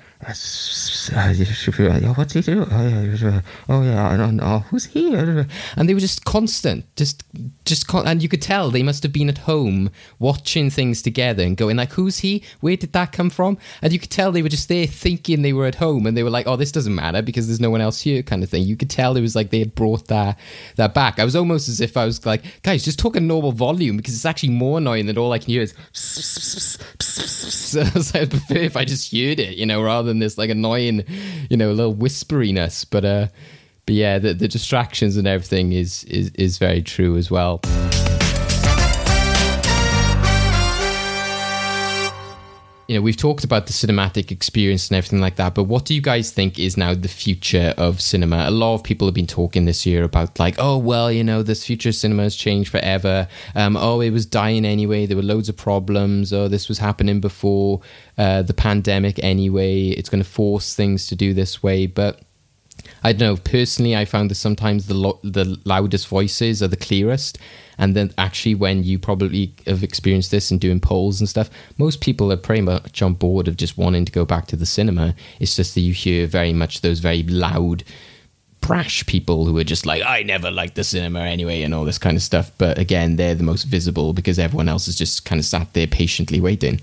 "What's 2.18 2.34
he 2.34 2.42
doing? 2.42 2.68
Oh 2.70 3.82
yeah, 3.82 4.10
I 4.10 4.16
don't 4.16 4.36
know 4.36 4.58
who's 4.70 4.84
he?" 4.84 5.14
And 5.14 5.88
they 5.88 5.94
were 5.94 6.00
just 6.00 6.26
constant, 6.26 6.84
just, 6.96 7.24
just, 7.64 7.88
con- 7.88 8.06
and 8.06 8.22
you 8.22 8.28
could 8.28 8.42
tell 8.42 8.70
they 8.70 8.82
must 8.82 9.02
have 9.04 9.12
been 9.12 9.30
at 9.30 9.38
home 9.38 9.90
watching 10.18 10.68
things 10.68 11.00
together 11.00 11.42
and 11.42 11.56
going 11.56 11.76
like, 11.76 11.92
"Who's 11.92 12.18
he? 12.18 12.44
Where 12.60 12.76
did 12.76 12.92
that 12.92 13.10
come 13.10 13.30
from?" 13.30 13.56
And 13.80 13.90
you 13.90 13.98
could 13.98 14.10
tell 14.10 14.32
they 14.32 14.42
were 14.42 14.50
just 14.50 14.68
there 14.68 14.86
thinking 14.86 15.40
they 15.40 15.54
were 15.54 15.66
at 15.66 15.76
home, 15.76 16.06
and 16.06 16.14
they 16.14 16.22
were 16.22 16.30
like, 16.30 16.46
"Oh, 16.46 16.56
this 16.56 16.72
doesn't 16.72 16.94
matter 16.94 17.22
because 17.22 17.46
there's 17.46 17.60
no 17.60 17.70
one 17.70 17.80
else 17.80 18.02
here," 18.02 18.22
kind 18.22 18.42
of 18.42 18.50
thing. 18.50 18.64
You 18.64 18.76
could 18.76 18.90
tell 18.90 19.16
it 19.16 19.22
was 19.22 19.34
like 19.34 19.48
they 19.48 19.60
had 19.60 19.74
brought 19.74 20.08
that 20.08 20.38
that 20.76 20.92
back. 20.92 21.18
I 21.18 21.24
was 21.24 21.34
almost 21.34 21.70
as 21.70 21.80
if 21.80 21.96
I 21.96 22.04
was 22.04 22.26
like, 22.26 22.62
"Guys, 22.62 22.84
just 22.84 22.98
talk 22.98 23.16
a 23.16 23.20
normal 23.20 23.52
volume 23.52 23.96
because 23.96 24.14
it's 24.14 24.26
actually 24.26 24.50
more 24.50 24.76
annoying 24.76 25.06
than 25.06 25.16
all 25.16 25.32
I 25.32 25.38
can 25.38 25.48
hear 25.48 25.62
is." 25.62 25.72
I 28.14 28.26
prefer 28.26 28.56
if 28.56 28.76
I 28.76 28.84
just 28.84 29.12
heard 29.12 29.40
it, 29.40 29.56
you 29.56 29.66
know, 29.66 29.82
rather 29.82 30.08
than 30.08 30.18
this 30.18 30.36
like 30.36 30.50
annoying, 30.50 31.04
you 31.48 31.56
know, 31.56 31.72
little 31.72 31.94
whisperiness. 31.94 32.86
But 32.88 33.04
uh, 33.04 33.26
but 33.86 33.94
yeah, 33.94 34.18
the, 34.18 34.34
the 34.34 34.48
distractions 34.48 35.16
and 35.16 35.26
everything 35.26 35.72
is 35.72 36.04
is 36.04 36.30
is 36.30 36.58
very 36.58 36.82
true 36.82 37.16
as 37.16 37.30
well. 37.30 37.60
You 42.92 42.98
know, 42.98 43.04
we've 43.04 43.16
talked 43.16 43.42
about 43.42 43.68
the 43.68 43.72
cinematic 43.72 44.30
experience 44.30 44.90
and 44.90 44.98
everything 44.98 45.22
like 45.22 45.36
that, 45.36 45.54
but 45.54 45.62
what 45.62 45.86
do 45.86 45.94
you 45.94 46.02
guys 46.02 46.30
think 46.30 46.58
is 46.58 46.76
now 46.76 46.92
the 46.92 47.08
future 47.08 47.72
of 47.78 48.02
cinema? 48.02 48.44
A 48.46 48.50
lot 48.50 48.74
of 48.74 48.84
people 48.84 49.08
have 49.08 49.14
been 49.14 49.26
talking 49.26 49.64
this 49.64 49.86
year 49.86 50.04
about 50.04 50.38
like, 50.38 50.56
oh 50.58 50.76
well, 50.76 51.10
you 51.10 51.24
know, 51.24 51.42
this 51.42 51.64
future 51.64 51.90
cinema 51.90 52.24
has 52.24 52.36
changed 52.36 52.70
forever. 52.70 53.28
Um, 53.54 53.78
oh, 53.78 54.02
it 54.02 54.10
was 54.10 54.26
dying 54.26 54.66
anyway. 54.66 55.06
There 55.06 55.16
were 55.16 55.22
loads 55.22 55.48
of 55.48 55.56
problems. 55.56 56.34
Oh, 56.34 56.48
this 56.48 56.68
was 56.68 56.80
happening 56.80 57.18
before 57.18 57.80
uh, 58.18 58.42
the 58.42 58.52
pandemic 58.52 59.18
anyway. 59.24 59.86
It's 59.88 60.10
going 60.10 60.22
to 60.22 60.28
force 60.28 60.74
things 60.74 61.06
to 61.06 61.16
do 61.16 61.32
this 61.32 61.62
way, 61.62 61.86
but 61.86 62.20
I 63.02 63.14
don't 63.14 63.20
know. 63.20 63.36
Personally, 63.42 63.96
I 63.96 64.04
found 64.04 64.30
that 64.30 64.34
sometimes 64.34 64.86
the 64.86 64.94
lo- 64.94 65.20
the 65.24 65.58
loudest 65.64 66.08
voices 66.08 66.62
are 66.62 66.68
the 66.68 66.76
clearest, 66.76 67.38
and 67.78 67.96
then 67.96 68.12
actually, 68.18 68.54
when 68.54 68.84
you 68.84 68.98
probably 68.98 69.52
have 69.66 69.82
experienced 69.82 70.30
this 70.30 70.50
and 70.50 70.60
doing 70.60 70.80
polls 70.80 71.20
and 71.20 71.28
stuff, 71.28 71.50
most 71.78 72.00
people 72.00 72.32
are 72.32 72.36
pretty 72.36 72.62
much 72.62 73.02
on 73.02 73.14
board 73.14 73.48
of 73.48 73.56
just 73.56 73.78
wanting 73.78 74.04
to 74.04 74.12
go 74.12 74.24
back 74.24 74.46
to 74.48 74.56
the 74.56 74.66
cinema. 74.66 75.14
It's 75.40 75.56
just 75.56 75.74
that 75.74 75.80
you 75.80 75.92
hear 75.92 76.26
very 76.26 76.52
much 76.52 76.80
those 76.80 77.00
very 77.00 77.22
loud, 77.22 77.84
brash 78.60 79.04
people 79.06 79.46
who 79.46 79.56
are 79.58 79.64
just 79.64 79.86
like, 79.86 80.02
I 80.06 80.22
never 80.22 80.50
liked 80.50 80.74
the 80.74 80.84
cinema 80.84 81.20
anyway, 81.20 81.62
and 81.62 81.74
all 81.74 81.84
this 81.84 81.98
kind 81.98 82.16
of 82.16 82.22
stuff. 82.22 82.52
But 82.58 82.78
again, 82.78 83.16
they're 83.16 83.34
the 83.34 83.42
most 83.42 83.64
visible 83.64 84.12
because 84.12 84.38
everyone 84.38 84.68
else 84.68 84.88
is 84.88 84.96
just 84.96 85.24
kind 85.24 85.38
of 85.38 85.44
sat 85.44 85.72
there 85.72 85.86
patiently 85.86 86.40
waiting. 86.40 86.80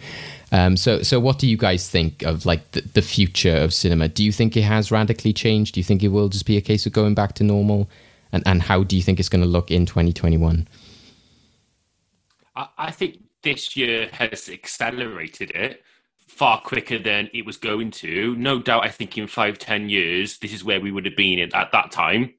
Um, 0.52 0.78
so, 0.78 1.04
so 1.04 1.19
what 1.19 1.38
do 1.38 1.47
you 1.47 1.58
guys 1.58 1.88
think 1.88 2.23
of 2.23 2.45
like 2.45 2.71
the, 2.71 2.82
the 2.82 3.02
future 3.02 3.56
of 3.56 3.73
cinema? 3.73 4.08
Do 4.08 4.23
you 4.23 4.32
think 4.32 4.58
it 4.58 4.63
has 4.63 4.91
radically 4.91 5.34
changed? 5.34 5.75
Do 5.75 5.80
you 5.80 5.84
think 5.84 6.04
it 6.04 6.08
will 6.08 6.30
just 6.30 6.45
be 6.45 6.58
a 6.58 6.62
case 6.62 6.86
of 6.86 6.93
going 6.93 7.13
back 7.13 7.34
to 7.36 7.43
normal? 7.43 7.89
And 8.32 8.43
and 8.45 8.62
how 8.62 8.84
do 8.84 8.95
you 8.95 9.02
think 9.02 9.19
it's 9.19 9.30
going 9.30 9.43
to 9.43 9.47
look 9.47 9.71
in 9.71 9.86
2021? 9.86 10.67
I, 12.78 12.91
think 12.91 13.19
this 13.43 13.76
year 13.76 14.10
has 14.12 14.50
accelerated 14.50 15.52
it 15.52 15.84
far 16.28 16.62
quicker 16.62 17.00
than 17.00 17.30
it 17.34 17.45
was 17.45 17.58
going 17.58 17.91
to. 17.91 18.36
No 18.36 18.60
doubt, 18.60 18.86
I 18.86 18.89
think 18.89 19.17
in 19.17 19.28
five, 19.28 19.60
ten 19.60 19.89
years, 19.89 20.38
this 20.39 20.54
is 20.54 20.63
where 20.63 20.82
we 20.82 20.91
would 20.91 21.06
have 21.06 21.15
been 21.15 21.39
at, 21.39 21.54
at 21.54 21.72
that 21.72 21.91
time. 21.91 22.34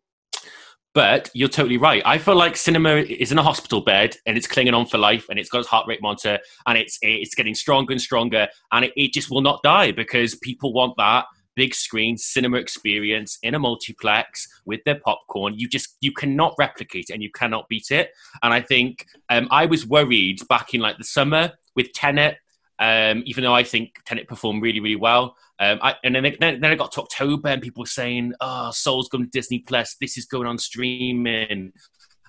But 0.92 1.30
you're 1.34 1.48
totally 1.48 1.76
right. 1.76 2.02
I 2.04 2.18
feel 2.18 2.34
like 2.34 2.56
cinema 2.56 2.96
is 2.96 3.30
in 3.30 3.38
a 3.38 3.44
hospital 3.44 3.80
bed 3.80 4.16
and 4.26 4.36
it's 4.36 4.48
clinging 4.48 4.74
on 4.74 4.86
for 4.86 4.98
life 4.98 5.26
and 5.28 5.38
it's 5.38 5.48
got 5.48 5.60
its 5.60 5.68
heart 5.68 5.86
rate 5.86 6.02
monitor 6.02 6.40
and 6.66 6.76
it's 6.76 6.98
it's 7.00 7.34
getting 7.36 7.54
stronger 7.54 7.92
and 7.92 8.00
stronger 8.00 8.48
and 8.72 8.86
it, 8.86 8.92
it 8.96 9.12
just 9.12 9.30
will 9.30 9.40
not 9.40 9.62
die 9.62 9.92
because 9.92 10.34
people 10.42 10.72
want 10.72 10.94
that 10.96 11.26
big 11.56 11.74
screen 11.74 12.16
cinema 12.16 12.56
experience 12.56 13.38
in 13.42 13.54
a 13.54 13.58
multiplex 13.58 14.46
with 14.64 14.80
their 14.84 15.00
popcorn. 15.04 15.54
You 15.56 15.68
just 15.68 15.96
you 16.00 16.12
cannot 16.12 16.54
replicate 16.58 17.06
it 17.08 17.12
and 17.12 17.22
you 17.22 17.30
cannot 17.30 17.68
beat 17.68 17.90
it. 17.90 18.10
And 18.42 18.52
I 18.52 18.60
think 18.60 19.06
um, 19.28 19.48
I 19.50 19.66
was 19.66 19.86
worried 19.86 20.46
back 20.48 20.74
in 20.74 20.80
like 20.80 20.98
the 20.98 21.04
summer 21.04 21.52
with 21.74 21.92
Tenet 21.92 22.38
um, 22.80 23.22
even 23.26 23.44
though 23.44 23.54
I 23.54 23.62
think 23.62 24.00
Tenet 24.06 24.26
performed 24.26 24.62
really, 24.62 24.80
really 24.80 24.96
well. 24.96 25.36
Um, 25.60 25.78
I, 25.82 25.96
and 26.02 26.14
then, 26.14 26.34
then, 26.40 26.60
then 26.60 26.76
got 26.78 26.92
to 26.92 27.02
October 27.02 27.50
and 27.50 27.60
people 27.60 27.82
were 27.82 27.86
saying, 27.86 28.32
oh, 28.40 28.70
Soul's 28.72 29.10
going 29.10 29.24
to 29.24 29.30
Disney 29.30 29.58
Plus, 29.58 29.96
this 30.00 30.16
is 30.16 30.24
going 30.24 30.46
on 30.46 30.56
streaming. 30.56 31.72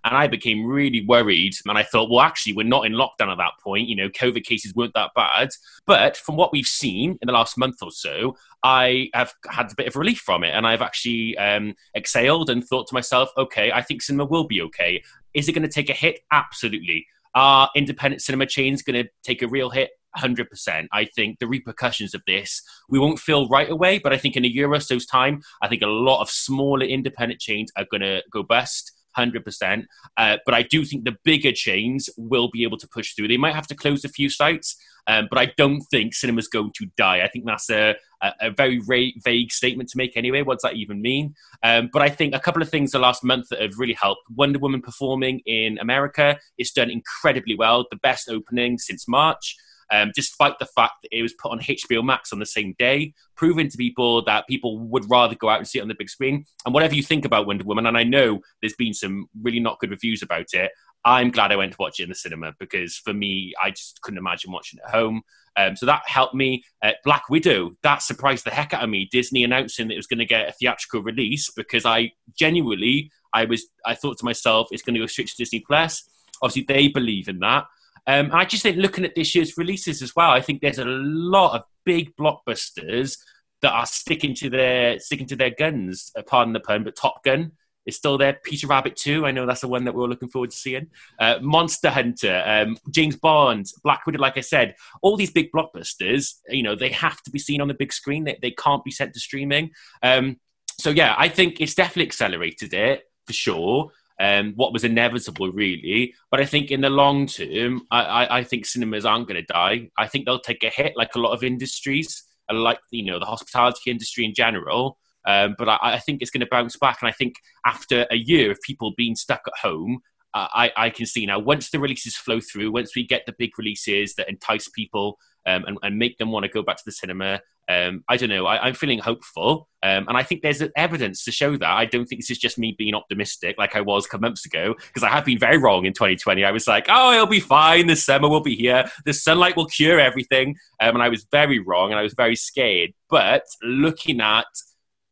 And 0.04 0.16
I 0.16 0.28
became 0.28 0.66
really 0.66 1.06
worried. 1.06 1.54
And 1.66 1.78
I 1.78 1.84
thought, 1.84 2.10
well, 2.10 2.22
actually, 2.22 2.54
we're 2.54 2.64
not 2.64 2.86
in 2.86 2.94
lockdown 2.94 3.32
at 3.32 3.38
that 3.38 3.54
point. 3.64 3.88
You 3.88 3.96
know, 3.96 4.10
COVID 4.10 4.44
cases 4.44 4.74
weren't 4.76 4.94
that 4.96 5.12
bad. 5.16 5.50
But 5.86 6.18
from 6.18 6.36
what 6.38 6.52
we've 6.52 6.66
seen 6.66 7.18
in 7.22 7.28
the 7.28 7.34
last 7.34 7.58
month 7.58 7.78
or 7.82 7.92
so, 7.92 8.36
I 8.64 9.10
have 9.14 9.34
had 9.50 9.72
a 9.72 9.76
bit 9.76 9.88
of 9.88 9.96
relief 9.96 10.20
from 10.20 10.44
it. 10.44 10.52
And 10.52 10.66
I've 10.66 10.82
actually 10.82 11.38
um, 11.38 11.76
exhaled 11.96 12.50
and 12.50 12.66
thought 12.66 12.88
to 12.88 12.96
myself, 12.96 13.30
okay, 13.38 13.72
I 13.72 13.82
think 13.82 14.02
cinema 14.02 14.26
will 14.26 14.48
be 14.48 14.62
okay. 14.64 15.04
Is 15.34 15.48
it 15.48 15.54
going 15.54 15.64
to 15.64 15.70
take 15.70 15.90
a 15.90 15.94
hit? 15.94 16.22
Absolutely. 16.32 17.06
Are 17.34 17.70
independent 17.76 18.22
cinema 18.22 18.46
chains 18.46 18.82
going 18.82 19.04
to 19.04 19.10
take 19.24 19.42
a 19.42 19.48
real 19.48 19.70
hit? 19.70 19.92
100%. 20.18 20.88
I 20.92 21.06
think 21.06 21.40
the 21.40 21.48
repercussions 21.48 22.14
of 22.14 22.22
this 22.28 22.62
we 22.90 23.00
won't 23.00 23.20
feel 23.20 23.48
right 23.48 23.70
away, 23.70 24.00
but 24.00 24.14
I 24.14 24.18
think 24.18 24.36
in 24.36 24.46
a 24.46 24.50
year 24.50 24.72
or 24.72 24.80
so's 24.80 25.06
time, 25.06 25.42
I 25.62 25.68
think 25.68 25.82
a 25.82 25.88
lot 25.88 26.22
of 26.22 26.30
smaller 26.30 26.86
independent 26.86 27.40
chains 27.40 27.72
are 27.78 27.86
going 27.90 28.02
to 28.02 28.22
go 28.32 28.44
bust. 28.44 28.92
100%. 29.18 29.86
Uh, 30.18 30.38
but 30.46 30.56
I 30.56 30.64
do 30.64 30.86
think 30.86 31.06
the 31.06 31.18
bigger 31.24 31.52
chains 31.52 32.10
will 32.18 32.50
be 32.52 32.64
able 32.64 32.78
to 32.78 32.88
push 32.88 33.14
through. 33.14 33.28
They 33.28 33.38
might 33.38 33.56
have 33.56 33.68
to 33.68 33.76
close 33.76 34.06
a 34.06 34.10
few 34.10 34.30
sites, 34.30 34.76
um, 35.08 35.28
but 35.30 35.40
I 35.40 35.54
don't 35.58 35.82
think 35.92 36.14
cinema's 36.14 36.48
going 36.48 36.72
to 36.78 36.88
die. 36.98 37.24
I 37.24 37.28
think 37.28 37.46
that's 37.46 37.70
a, 37.70 37.96
a, 38.22 38.32
a 38.42 38.52
very 38.52 38.82
ra- 38.88 39.20
vague 39.24 39.52
statement 39.52 39.90
to 39.90 39.98
make 39.98 40.16
anyway. 40.16 40.42
What 40.44 40.56
does 40.56 40.70
that 40.70 40.78
even 40.78 41.02
mean? 41.02 41.36
Um, 41.64 41.90
but 41.92 42.02
I 42.02 42.10
think 42.10 42.36
a 42.36 42.40
couple 42.40 42.62
of 42.62 42.70
things 42.70 42.92
the 42.92 43.00
last 43.00 43.24
month 43.24 43.48
that 43.50 43.62
have 43.62 43.78
really 43.78 43.98
helped. 44.00 44.22
Wonder 44.36 44.60
Woman 44.60 44.82
performing 44.82 45.42
in 45.46 45.78
America, 45.80 46.38
it's 46.58 46.72
done 46.72 46.90
incredibly 46.90 47.56
well, 47.56 47.86
the 47.90 47.98
best 47.98 48.30
opening 48.30 48.78
since 48.78 49.08
March 49.08 49.56
um, 49.92 50.12
despite 50.16 50.58
the 50.60 50.66
fact 50.66 50.94
that 51.04 51.16
it 51.16 51.22
was 51.22 51.34
put 51.34 51.52
on 51.52 51.60
HBO 51.60 52.04
Max 52.04 52.32
on 52.32 52.40
the 52.40 52.46
same 52.46 52.74
day, 52.80 53.14
proving 53.36 53.70
to 53.70 53.78
people 53.78 54.24
that 54.26 54.48
people 54.48 54.80
would 54.80 55.10
rather 55.10 55.36
go 55.36 55.50
out 55.50 55.60
and 55.60 55.68
see 55.68 55.80
it 55.80 55.82
on 55.82 55.88
the 55.88 55.96
big 55.96 56.10
screen. 56.10 56.46
And 56.66 56.74
whatever 56.74 56.96
you 56.96 57.04
think 57.04 57.26
about 57.26 57.46
Wonder 57.46 57.66
Woman, 57.66 57.86
and 57.86 57.98
I 57.98 58.04
know 58.04 58.40
there's 58.62 58.76
been 58.76 58.94
some 58.94 59.28
really 59.42 59.60
not 59.60 59.80
good 59.80 59.92
reviews 59.92 60.24
about 60.24 60.54
it, 60.54 60.72
I'm 61.04 61.32
glad 61.32 61.52
I 61.52 61.56
went 61.56 61.74
to 61.74 61.78
watch 61.80 62.00
it 62.00 62.04
in 62.04 62.10
the 62.10 62.16
cinema 62.16 62.54
because 62.60 62.96
for 62.96 63.14
me, 63.14 63.54
I 63.62 63.72
just 63.72 64.02
couldn't 64.02 64.20
imagine 64.20 64.52
watching 64.52 64.80
it 64.80 64.88
at 64.88 64.94
home. 64.94 65.22
Um, 65.58 65.76
so 65.76 65.86
that 65.86 66.04
helped 66.06 66.36
me. 66.36 66.64
Uh, 66.82 66.92
Black 67.04 67.30
Widow, 67.30 67.72
that 67.84 68.02
surprised 68.02 68.46
the 68.46 68.52
heck 68.52 68.74
out 68.74 68.84
of 68.84 68.90
me. 68.90 69.10
Disney 69.12 69.44
announcing 69.44 69.88
that 69.88 69.96
it 69.96 69.98
was 69.98 70.08
going 70.08 70.20
to 70.20 70.26
get 70.26 70.48
a 70.48 70.54
theatrical 70.54 71.02
release 71.02 71.50
because 71.52 71.86
I 71.86 72.12
genuinely, 72.38 73.12
I 73.34 73.46
was, 73.46 73.66
I 73.86 73.96
thought 73.96 74.18
to 74.20 74.26
myself, 74.26 74.70
it's 74.72 74.84
going 74.84 74.94
to 74.94 75.02
go 75.02 75.08
straight 75.08 75.28
to 75.28 75.36
Disney 75.38 75.62
Plus. 75.66 76.08
Obviously, 76.42 76.64
they 76.68 76.88
believe 76.88 77.28
in 77.28 77.40
that. 77.40 77.66
Um, 78.08 78.30
I 78.34 78.46
just 78.46 78.64
think 78.64 78.78
looking 78.78 79.06
at 79.06 79.16
this 79.16 79.36
year's 79.36 79.58
releases 79.58 80.02
as 80.02 80.16
well, 80.16 80.32
I 80.32 80.42
think 80.42 80.62
there's 80.62 80.80
a 80.80 80.86
lot 80.86 81.56
of 81.56 81.64
big 81.86 82.16
blockbusters 82.16 83.18
that 83.62 83.72
are 83.74 83.86
sticking 83.86 84.34
to 84.36 84.50
their 84.50 85.00
sticking 85.00 85.28
to 85.28 85.36
their 85.36 85.52
guns. 85.52 86.12
uh, 86.18 86.24
Pardon 86.24 86.54
the 86.54 86.60
pun, 86.60 86.84
but 86.84 86.96
Top 86.96 87.24
Gun 87.24 87.52
is 87.86 87.96
still 87.96 88.18
there. 88.18 88.38
Peter 88.44 88.68
Rabbit 88.68 88.96
2, 88.96 89.26
I 89.26 89.32
know 89.32 89.46
that's 89.46 89.62
the 89.62 89.68
one 89.68 89.86
that 89.86 89.96
we're 89.96 90.08
looking 90.08 90.30
forward 90.30 90.52
to 90.52 90.58
seeing. 90.58 90.88
Uh, 91.20 91.40
Monster 91.42 91.90
Hunter, 91.90 92.44
um, 92.46 92.78
James 92.92 93.16
Bond, 93.16 93.66
Black 93.84 94.06
Widow, 94.06 94.20
like 94.20 94.38
I 94.38 94.42
said, 94.42 94.76
all 95.02 95.18
these 95.18 95.32
big 95.32 95.52
blockbusters, 95.52 96.36
you 96.50 96.64
know, 96.64 96.76
they 96.76 96.90
have 96.90 97.22
to 97.24 97.32
be 97.32 97.40
seen 97.40 97.62
on 97.62 97.68
the 97.68 97.74
big 97.74 97.94
screen. 97.94 98.24
They, 98.24 98.38
they 98.42 98.52
can't 98.52 98.84
be 98.84 98.92
sent 98.92 99.14
to 99.14 99.20
streaming. 99.20 99.72
Um, 100.04 100.40
so, 100.80 100.90
yeah, 100.90 101.16
I 101.18 101.28
think 101.28 101.60
it's 101.60 101.76
definitely 101.76 102.06
accelerated 102.06 102.74
it 102.74 103.04
for 103.26 103.34
sure. 103.34 103.92
Um, 104.22 104.54
what 104.56 104.72
was 104.72 104.84
inevitable, 104.84 105.52
really. 105.52 106.14
But 106.30 106.42
I 106.42 106.46
think 106.46 106.70
in 106.70 106.82
the 106.82 106.92
long 106.92 107.26
term, 107.26 107.82
I, 107.90 108.02
I, 108.20 108.38
I 108.40 108.44
think 108.44 108.68
cinemas 108.68 109.04
aren't 109.04 109.28
going 109.28 109.42
to 109.42 109.54
die. 109.54 109.90
I 109.98 110.06
think 110.08 110.26
they'll 110.26 110.40
take 110.40 110.64
a 110.64 110.70
hit 110.70 110.94
like 110.96 111.16
a 111.16 111.20
lot 111.20 111.34
of 111.34 111.44
industries, 111.44 112.24
uh, 112.48 112.54
like, 112.54 112.80
you 112.92 113.04
know, 113.04 113.18
the 113.18 113.26
hospitality 113.26 113.90
industry 113.90 114.24
in 114.24 114.36
general. 114.36 115.00
Um, 115.28 115.56
but 115.58 115.68
I, 115.70 115.78
I 115.82 116.00
think 116.00 116.22
it's 116.22 116.30
going 116.30 116.46
to 116.46 116.56
bounce 116.56 116.78
back. 116.78 116.98
And 117.02 117.10
I 117.10 117.14
think 117.14 117.34
after 117.66 118.06
a 118.12 118.16
year 118.16 118.52
of 118.52 118.62
people 118.62 118.94
being 118.96 119.16
stuck 119.16 119.42
at 119.48 119.68
home, 119.68 120.02
uh, 120.36 120.48
I, 120.54 120.72
I 120.78 120.90
can 120.92 121.08
see 121.08 121.26
now 121.26 121.40
once 121.40 121.72
the 121.72 121.80
releases 121.80 122.16
flow 122.16 122.40
through, 122.40 122.72
once 122.72 122.96
we 122.96 123.06
get 123.06 123.26
the 123.26 123.36
big 123.40 123.58
releases 123.58 124.14
that 124.16 124.30
entice 124.30 124.70
people 124.70 125.18
um, 125.46 125.66
and, 125.66 125.78
and 125.84 125.98
make 125.98 126.18
them 126.18 126.32
want 126.32 126.46
to 126.46 126.50
go 126.50 126.62
back 126.62 126.78
to 126.78 126.84
the 126.86 126.92
cinema, 126.92 127.42
um, 127.70 128.04
I 128.10 128.18
don't 128.18 128.30
know. 128.30 128.46
I, 128.46 128.68
I'm 128.68 128.74
feeling 128.74 129.00
hopeful, 129.00 129.70
um, 129.84 130.08
and 130.08 130.18
I 130.18 130.24
think 130.24 130.42
there's 130.42 130.62
evidence 130.76 131.24
to 131.26 131.32
show 131.32 131.56
that. 131.58 131.70
I 131.70 131.86
don't 131.86 132.06
think 132.06 132.22
this 132.22 132.32
is 132.32 132.38
just 132.38 132.58
me 132.58 132.76
being 132.78 132.94
optimistic, 132.96 133.56
like 133.58 133.76
I 133.76 133.82
was 133.82 134.06
a 134.06 134.10
couple 134.10 134.28
months 134.28 134.46
ago, 134.46 134.76
because 134.88 135.04
I 135.04 135.10
have 135.10 135.26
been 135.26 135.40
very 135.40 135.58
wrong 135.58 135.86
in 135.86 135.94
2020. 135.94 136.44
I 136.44 136.52
was 136.52 136.68
like, 136.68 136.88
"Oh, 136.90 137.14
it'll 137.14 137.28
be 137.28 137.40
fine. 137.40 137.88
The 137.88 137.96
summer 137.96 138.28
will 138.28 138.42
be 138.42 138.56
here. 138.56 138.90
The 139.06 139.14
sunlight 139.14 139.56
will 139.56 139.68
cure 139.68 140.00
everything," 140.00 140.56
um, 140.82 140.96
and 140.96 141.04
I 141.04 141.10
was 141.10 141.26
very 141.32 141.60
wrong, 141.60 141.92
and 141.92 142.00
I 142.00 142.04
was 142.04 142.14
very 142.14 142.36
scared. 142.36 142.92
But 143.10 143.44
looking 143.64 144.22
at 144.22 144.48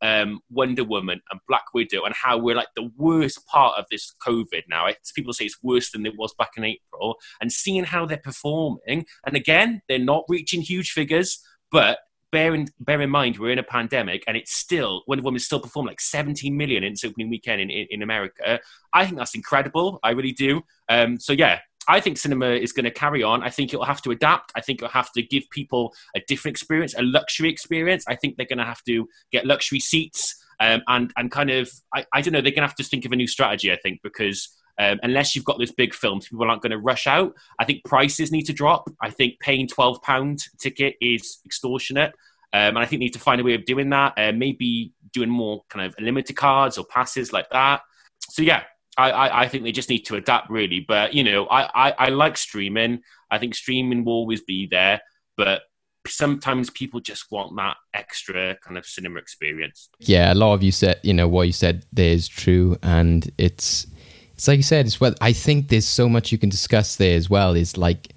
um, 0.01 0.39
Wonder 0.49 0.83
Woman 0.83 1.21
and 1.29 1.39
Black 1.47 1.73
Widow 1.73 2.03
and 2.03 2.15
how 2.15 2.37
we're 2.37 2.55
like 2.55 2.69
the 2.75 2.91
worst 2.97 3.45
part 3.47 3.77
of 3.77 3.85
this 3.91 4.13
COVID 4.25 4.63
now. 4.69 4.87
It's, 4.87 5.11
people 5.11 5.33
say 5.33 5.45
it's 5.45 5.61
worse 5.63 5.91
than 5.91 6.05
it 6.05 6.17
was 6.17 6.33
back 6.37 6.51
in 6.57 6.63
April, 6.63 7.15
and 7.41 7.51
seeing 7.51 7.83
how 7.83 8.05
they're 8.05 8.17
performing. 8.17 9.05
And 9.25 9.35
again, 9.35 9.81
they're 9.87 9.99
not 9.99 10.25
reaching 10.27 10.61
huge 10.61 10.91
figures, 10.91 11.39
but 11.71 11.99
bear 12.31 12.53
in, 12.53 12.67
bear 12.79 13.01
in 13.01 13.09
mind 13.09 13.37
we're 13.39 13.51
in 13.51 13.59
a 13.59 13.63
pandemic 13.63 14.23
and 14.27 14.37
it's 14.37 14.53
still 14.53 15.03
Wonder 15.07 15.23
Woman 15.23 15.39
still 15.39 15.59
performed 15.59 15.87
like 15.87 15.99
17 15.99 16.55
million 16.55 16.83
in 16.83 16.93
its 16.93 17.03
opening 17.03 17.29
weekend 17.29 17.61
in, 17.61 17.69
in, 17.69 17.87
in 17.89 18.01
America. 18.01 18.59
I 18.93 19.05
think 19.05 19.17
that's 19.17 19.35
incredible. 19.35 19.99
I 20.03 20.11
really 20.11 20.31
do. 20.31 20.61
Um, 20.89 21.19
so 21.19 21.33
yeah, 21.33 21.59
I 21.89 21.99
think 21.99 22.17
cinema 22.17 22.51
is 22.51 22.71
going 22.71 22.85
to 22.85 22.91
carry 22.91 23.23
on. 23.23 23.43
I 23.43 23.49
think 23.49 23.73
it'll 23.73 23.85
have 23.85 24.01
to 24.03 24.11
adapt. 24.11 24.51
I 24.55 24.61
think 24.61 24.79
it'll 24.79 24.91
have 24.91 25.11
to 25.13 25.23
give 25.23 25.49
people 25.49 25.93
a 26.15 26.21
different 26.27 26.55
experience, 26.55 26.93
a 26.93 27.01
luxury 27.01 27.49
experience. 27.49 28.05
I 28.07 28.15
think 28.15 28.37
they're 28.37 28.45
going 28.45 28.59
to 28.59 28.65
have 28.65 28.83
to 28.83 29.09
get 29.31 29.45
luxury 29.45 29.79
seats 29.79 30.35
um, 30.59 30.81
and 30.87 31.11
and 31.17 31.31
kind 31.31 31.49
of 31.49 31.69
I, 31.93 32.05
I 32.13 32.21
don't 32.21 32.33
know. 32.33 32.41
They're 32.41 32.51
going 32.51 32.61
to 32.61 32.67
have 32.67 32.75
to 32.75 32.83
think 32.83 33.05
of 33.05 33.11
a 33.11 33.15
new 33.15 33.27
strategy. 33.27 33.71
I 33.71 33.77
think 33.77 34.01
because. 34.03 34.55
Um, 34.81 34.97
unless 35.03 35.35
you've 35.35 35.43
got 35.43 35.57
those 35.57 35.73
big 35.73 35.93
films, 35.93 36.29
people 36.29 36.49
aren't 36.49 36.61
going 36.61 36.71
to 36.71 36.77
rush 36.77 37.05
out. 37.05 37.33
I 37.59 37.65
think 37.65 37.83
prices 37.83 38.31
need 38.31 38.43
to 38.43 38.53
drop. 38.53 38.89
I 39.01 39.09
think 39.09 39.37
paying 39.41 39.67
twelve 39.67 40.01
pound 40.03 40.39
ticket 40.57 40.95
is 41.01 41.41
extortionate, 41.45 42.13
um, 42.53 42.77
and 42.77 42.79
I 42.79 42.85
think 42.85 43.01
they 43.01 43.07
need 43.07 43.13
to 43.13 43.19
find 43.19 43.41
a 43.41 43.43
way 43.43 43.55
of 43.55 43.65
doing 43.65 43.89
that. 43.89 44.13
Uh, 44.15 44.31
maybe 44.31 44.93
doing 45.11 45.29
more 45.29 45.63
kind 45.69 45.85
of 45.85 45.93
limited 45.99 46.37
cards 46.37 46.77
or 46.77 46.85
passes 46.85 47.33
like 47.33 47.49
that. 47.49 47.81
So 48.29 48.41
yeah, 48.41 48.63
I, 48.99 49.09
I, 49.09 49.41
I 49.43 49.47
think 49.47 49.63
they 49.63 49.71
just 49.71 49.89
need 49.89 50.05
to 50.05 50.15
adapt 50.15 50.49
really. 50.49 50.81
But 50.81 51.13
you 51.13 51.23
know, 51.23 51.45
I, 51.47 51.89
I, 51.89 51.95
I 51.97 52.09
like 52.09 52.37
streaming. 52.37 53.01
I 53.31 53.37
think 53.37 53.55
streaming 53.55 54.03
will 54.03 54.13
always 54.13 54.41
be 54.41 54.67
there, 54.67 55.01
but 55.37 55.61
sometimes 56.07 56.69
people 56.69 56.99
just 56.99 57.31
want 57.31 57.55
that 57.57 57.77
extra 57.93 58.57
kind 58.63 58.77
of 58.77 58.85
cinema 58.85 59.19
experience. 59.19 59.89
Yeah, 59.99 60.33
a 60.33 60.35
lot 60.35 60.53
of 60.53 60.63
you 60.63 60.71
said, 60.71 60.99
you 61.03 61.13
know, 61.13 61.27
what 61.27 61.43
you 61.43 61.53
said 61.53 61.85
there 61.93 62.11
is 62.11 62.27
true, 62.27 62.77
and 62.83 63.31
it's 63.37 63.87
it's 64.33 64.47
like 64.47 64.57
you 64.57 64.63
said, 64.63 64.85
it's 64.85 64.99
well. 64.99 65.15
I 65.21 65.33
think 65.33 65.69
there's 65.69 65.87
so 65.87 66.09
much 66.09 66.31
you 66.31 66.37
can 66.37 66.49
discuss 66.49 66.95
there 66.97 67.15
as 67.15 67.29
well. 67.29 67.55
Is 67.55 67.77
like 67.77 68.13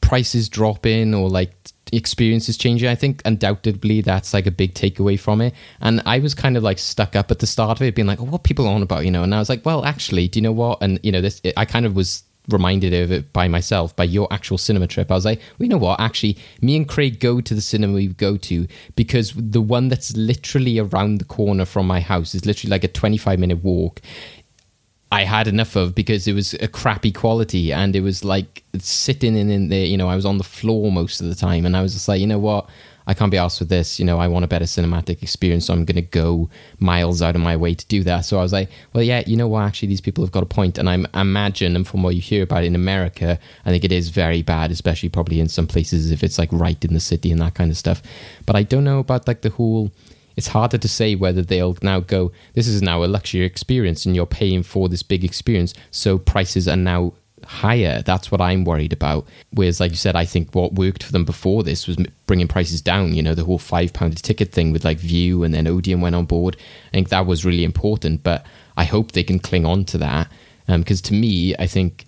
prices 0.00 0.48
dropping 0.48 1.14
or 1.14 1.28
like 1.28 1.52
experiences 1.92 2.56
changing. 2.56 2.88
I 2.88 2.94
think 2.94 3.22
undoubtedly 3.24 4.00
that's 4.00 4.34
like 4.34 4.46
a 4.46 4.50
big 4.50 4.74
takeaway 4.74 5.18
from 5.18 5.40
it. 5.40 5.54
And 5.80 6.02
I 6.06 6.18
was 6.18 6.34
kind 6.34 6.56
of 6.56 6.62
like 6.62 6.78
stuck 6.78 7.16
up 7.16 7.30
at 7.30 7.38
the 7.38 7.46
start 7.46 7.78
of 7.78 7.82
it, 7.82 7.94
being 7.94 8.08
like, 8.08 8.20
oh, 8.20 8.24
"What 8.24 8.44
people 8.44 8.66
on 8.66 8.82
about?" 8.82 9.04
You 9.04 9.10
know, 9.10 9.22
and 9.22 9.34
I 9.34 9.38
was 9.38 9.48
like, 9.48 9.64
"Well, 9.64 9.84
actually, 9.84 10.28
do 10.28 10.38
you 10.38 10.42
know 10.42 10.52
what?" 10.52 10.78
And 10.82 10.98
you 11.02 11.12
know, 11.12 11.20
this 11.20 11.40
I 11.56 11.64
kind 11.64 11.86
of 11.86 11.94
was 11.94 12.24
reminded 12.48 12.94
of 12.94 13.12
it 13.12 13.32
by 13.32 13.46
myself 13.46 13.94
by 13.94 14.04
your 14.04 14.26
actual 14.32 14.58
cinema 14.58 14.86
trip. 14.86 15.10
I 15.10 15.14
was 15.14 15.24
like, 15.24 15.38
well, 15.38 15.66
you 15.66 15.68
know 15.68 15.78
what? 15.78 16.00
Actually, 16.00 16.38
me 16.60 16.76
and 16.76 16.88
Craig 16.88 17.20
go 17.20 17.40
to 17.40 17.54
the 17.54 17.60
cinema 17.60 17.94
we 17.94 18.08
go 18.08 18.36
to 18.38 18.66
because 18.96 19.32
the 19.36 19.60
one 19.60 19.88
that's 19.88 20.16
literally 20.16 20.78
around 20.78 21.18
the 21.18 21.24
corner 21.24 21.64
from 21.64 21.86
my 21.86 22.00
house 22.00 22.34
is 22.34 22.46
literally 22.46 22.70
like 22.70 22.84
a 22.84 22.88
25 22.88 23.38
minute 23.38 23.62
walk. 23.62 24.00
I 25.10 25.24
had 25.24 25.48
enough 25.48 25.74
of 25.74 25.94
because 25.94 26.28
it 26.28 26.34
was 26.34 26.54
a 26.54 26.68
crappy 26.68 27.12
quality 27.12 27.72
and 27.72 27.96
it 27.96 28.02
was 28.02 28.24
like 28.24 28.62
sitting 28.78 29.36
in, 29.36 29.50
in 29.50 29.68
there, 29.68 29.86
you 29.86 29.96
know, 29.96 30.08
I 30.08 30.16
was 30.16 30.26
on 30.26 30.36
the 30.36 30.44
floor 30.44 30.92
most 30.92 31.20
of 31.20 31.28
the 31.28 31.34
time 31.34 31.64
and 31.64 31.76
I 31.76 31.82
was 31.82 31.94
just 31.94 32.08
like, 32.08 32.20
you 32.20 32.26
know 32.26 32.38
what? 32.38 32.68
I 33.08 33.14
can't 33.14 33.30
be 33.30 33.38
asked 33.38 33.58
for 33.58 33.64
this. 33.64 33.98
You 33.98 34.04
know, 34.04 34.18
I 34.18 34.28
want 34.28 34.44
a 34.44 34.48
better 34.48 34.66
cinematic 34.66 35.22
experience, 35.22 35.64
so 35.64 35.72
I'm 35.72 35.86
going 35.86 35.96
to 35.96 36.02
go 36.02 36.50
miles 36.78 37.22
out 37.22 37.34
of 37.34 37.40
my 37.40 37.56
way 37.56 37.74
to 37.74 37.86
do 37.86 38.04
that. 38.04 38.26
So 38.26 38.38
I 38.38 38.42
was 38.42 38.52
like, 38.52 38.68
well, 38.92 39.02
yeah, 39.02 39.22
you 39.26 39.34
know 39.34 39.48
what? 39.48 39.62
Actually, 39.62 39.88
these 39.88 40.02
people 40.02 40.22
have 40.22 40.30
got 40.30 40.42
a 40.42 40.46
point, 40.46 40.76
and 40.76 40.90
I 40.90 41.02
imagine, 41.18 41.74
and 41.74 41.88
from 41.88 42.02
what 42.02 42.14
you 42.14 42.20
hear 42.20 42.42
about 42.42 42.64
it 42.64 42.66
in 42.66 42.74
America, 42.74 43.38
I 43.64 43.70
think 43.70 43.82
it 43.82 43.92
is 43.92 44.10
very 44.10 44.42
bad, 44.42 44.70
especially 44.70 45.08
probably 45.08 45.40
in 45.40 45.48
some 45.48 45.66
places 45.66 46.10
if 46.10 46.22
it's 46.22 46.38
like 46.38 46.50
right 46.52 46.84
in 46.84 46.92
the 46.92 47.00
city 47.00 47.32
and 47.32 47.40
that 47.40 47.54
kind 47.54 47.70
of 47.70 47.78
stuff. 47.78 48.02
But 48.44 48.56
I 48.56 48.62
don't 48.62 48.84
know 48.84 48.98
about 48.98 49.26
like 49.26 49.40
the 49.40 49.50
whole. 49.50 49.90
It's 50.38 50.46
harder 50.46 50.78
to 50.78 50.88
say 50.88 51.16
whether 51.16 51.42
they'll 51.42 51.76
now 51.82 51.98
go. 51.98 52.30
This 52.54 52.68
is 52.68 52.80
now 52.80 53.02
a 53.02 53.06
luxury 53.06 53.44
experience, 53.44 54.06
and 54.06 54.14
you're 54.14 54.24
paying 54.24 54.62
for 54.62 54.88
this 54.88 55.02
big 55.02 55.24
experience, 55.24 55.74
so 55.90 56.16
prices 56.16 56.68
are 56.68 56.76
now 56.76 57.14
higher. 57.44 58.02
That's 58.02 58.30
what 58.30 58.40
I'm 58.40 58.64
worried 58.64 58.92
about. 58.92 59.26
Whereas, 59.50 59.80
like 59.80 59.90
you 59.90 59.96
said, 59.96 60.14
I 60.14 60.24
think 60.24 60.54
what 60.54 60.74
worked 60.74 61.02
for 61.02 61.10
them 61.10 61.24
before 61.24 61.64
this 61.64 61.88
was 61.88 61.96
bringing 62.28 62.46
prices 62.46 62.80
down. 62.80 63.14
You 63.14 63.22
know, 63.24 63.34
the 63.34 63.46
whole 63.46 63.58
five 63.58 63.92
pound 63.92 64.22
ticket 64.22 64.52
thing 64.52 64.70
with 64.70 64.84
like 64.84 64.98
Vue 64.98 65.42
and 65.42 65.52
then 65.52 65.66
Odeon 65.66 66.00
went 66.00 66.14
on 66.14 66.24
board. 66.24 66.56
I 66.86 66.90
think 66.92 67.08
that 67.08 67.26
was 67.26 67.44
really 67.44 67.64
important. 67.64 68.22
But 68.22 68.46
I 68.76 68.84
hope 68.84 69.10
they 69.10 69.24
can 69.24 69.40
cling 69.40 69.66
on 69.66 69.86
to 69.86 69.98
that 69.98 70.30
because 70.68 71.00
um, 71.00 71.08
to 71.08 71.14
me, 71.14 71.56
I 71.58 71.66
think 71.66 72.06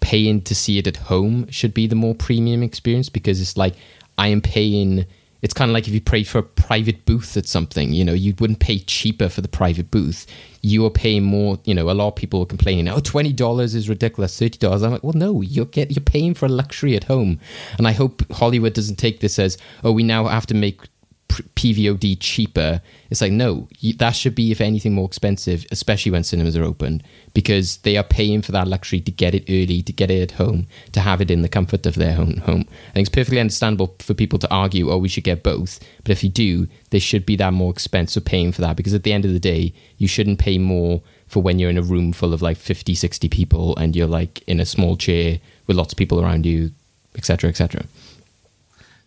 paying 0.00 0.40
to 0.42 0.54
see 0.56 0.78
it 0.78 0.88
at 0.88 0.96
home 0.96 1.48
should 1.48 1.74
be 1.74 1.86
the 1.86 1.94
more 1.94 2.16
premium 2.16 2.64
experience 2.64 3.08
because 3.08 3.40
it's 3.40 3.56
like 3.56 3.76
I 4.18 4.28
am 4.28 4.40
paying 4.40 5.06
it's 5.42 5.52
kind 5.52 5.70
of 5.70 5.74
like 5.74 5.88
if 5.88 5.92
you 5.92 6.00
paid 6.00 6.28
for 6.28 6.38
a 6.38 6.42
private 6.42 7.04
booth 7.04 7.36
at 7.36 7.46
something, 7.46 7.92
you 7.92 8.04
know, 8.04 8.12
you 8.12 8.32
wouldn't 8.38 8.60
pay 8.60 8.78
cheaper 8.78 9.28
for 9.28 9.40
the 9.40 9.48
private 9.48 9.90
booth. 9.90 10.24
You 10.62 10.86
are 10.86 10.90
paying 10.90 11.24
more, 11.24 11.58
you 11.64 11.74
know, 11.74 11.90
a 11.90 11.92
lot 11.92 12.08
of 12.08 12.16
people 12.16 12.42
are 12.42 12.46
complaining, 12.46 12.88
oh, 12.88 12.98
$20 12.98 13.60
is 13.60 13.88
ridiculous, 13.88 14.38
$30. 14.38 14.84
I'm 14.84 14.92
like, 14.92 15.02
well, 15.02 15.14
no, 15.14 15.40
you're, 15.40 15.64
get, 15.66 15.90
you're 15.90 16.00
paying 16.00 16.34
for 16.34 16.46
a 16.46 16.48
luxury 16.48 16.94
at 16.94 17.04
home. 17.04 17.40
And 17.76 17.88
I 17.88 17.92
hope 17.92 18.22
Hollywood 18.32 18.72
doesn't 18.72 18.96
take 18.96 19.18
this 19.18 19.40
as, 19.40 19.58
oh, 19.82 19.90
we 19.90 20.04
now 20.04 20.26
have 20.26 20.46
to 20.46 20.54
make 20.54 20.82
PVOD 21.54 22.16
cheaper. 22.20 22.80
It's 23.10 23.20
like, 23.20 23.32
no, 23.32 23.68
that 23.96 24.12
should 24.12 24.34
be, 24.34 24.50
if 24.50 24.60
anything, 24.60 24.94
more 24.94 25.06
expensive, 25.06 25.66
especially 25.70 26.12
when 26.12 26.24
cinemas 26.24 26.56
are 26.56 26.64
open, 26.64 27.02
because 27.34 27.78
they 27.78 27.96
are 27.96 28.02
paying 28.02 28.42
for 28.42 28.52
that 28.52 28.68
luxury 28.68 29.00
to 29.00 29.10
get 29.10 29.34
it 29.34 29.44
early, 29.48 29.82
to 29.82 29.92
get 29.92 30.10
it 30.10 30.22
at 30.22 30.36
home, 30.38 30.66
to 30.92 31.00
have 31.00 31.20
it 31.20 31.30
in 31.30 31.42
the 31.42 31.48
comfort 31.48 31.86
of 31.86 31.94
their 31.94 32.18
own 32.18 32.38
home. 32.38 32.64
I 32.90 32.92
think 32.92 33.06
it's 33.06 33.14
perfectly 33.14 33.40
understandable 33.40 33.94
for 33.98 34.14
people 34.14 34.38
to 34.40 34.50
argue, 34.50 34.90
oh, 34.90 34.98
we 34.98 35.08
should 35.08 35.24
get 35.24 35.42
both. 35.42 35.80
But 36.04 36.12
if 36.12 36.24
you 36.24 36.30
do, 36.30 36.68
there 36.90 37.00
should 37.00 37.26
be 37.26 37.36
that 37.36 37.52
more 37.52 37.70
expense 37.70 38.16
of 38.16 38.24
paying 38.24 38.52
for 38.52 38.60
that, 38.62 38.76
because 38.76 38.94
at 38.94 39.02
the 39.02 39.12
end 39.12 39.24
of 39.24 39.32
the 39.32 39.40
day, 39.40 39.74
you 39.98 40.08
shouldn't 40.08 40.38
pay 40.38 40.58
more 40.58 41.02
for 41.26 41.42
when 41.42 41.58
you're 41.58 41.70
in 41.70 41.78
a 41.78 41.82
room 41.82 42.12
full 42.12 42.34
of 42.34 42.42
like 42.42 42.58
50, 42.58 42.94
60 42.94 43.28
people 43.30 43.74
and 43.76 43.96
you're 43.96 44.06
like 44.06 44.42
in 44.46 44.60
a 44.60 44.66
small 44.66 44.96
chair 44.96 45.40
with 45.66 45.78
lots 45.78 45.94
of 45.94 45.96
people 45.96 46.22
around 46.22 46.44
you, 46.44 46.72
etc., 47.16 47.48
etc. 47.48 47.86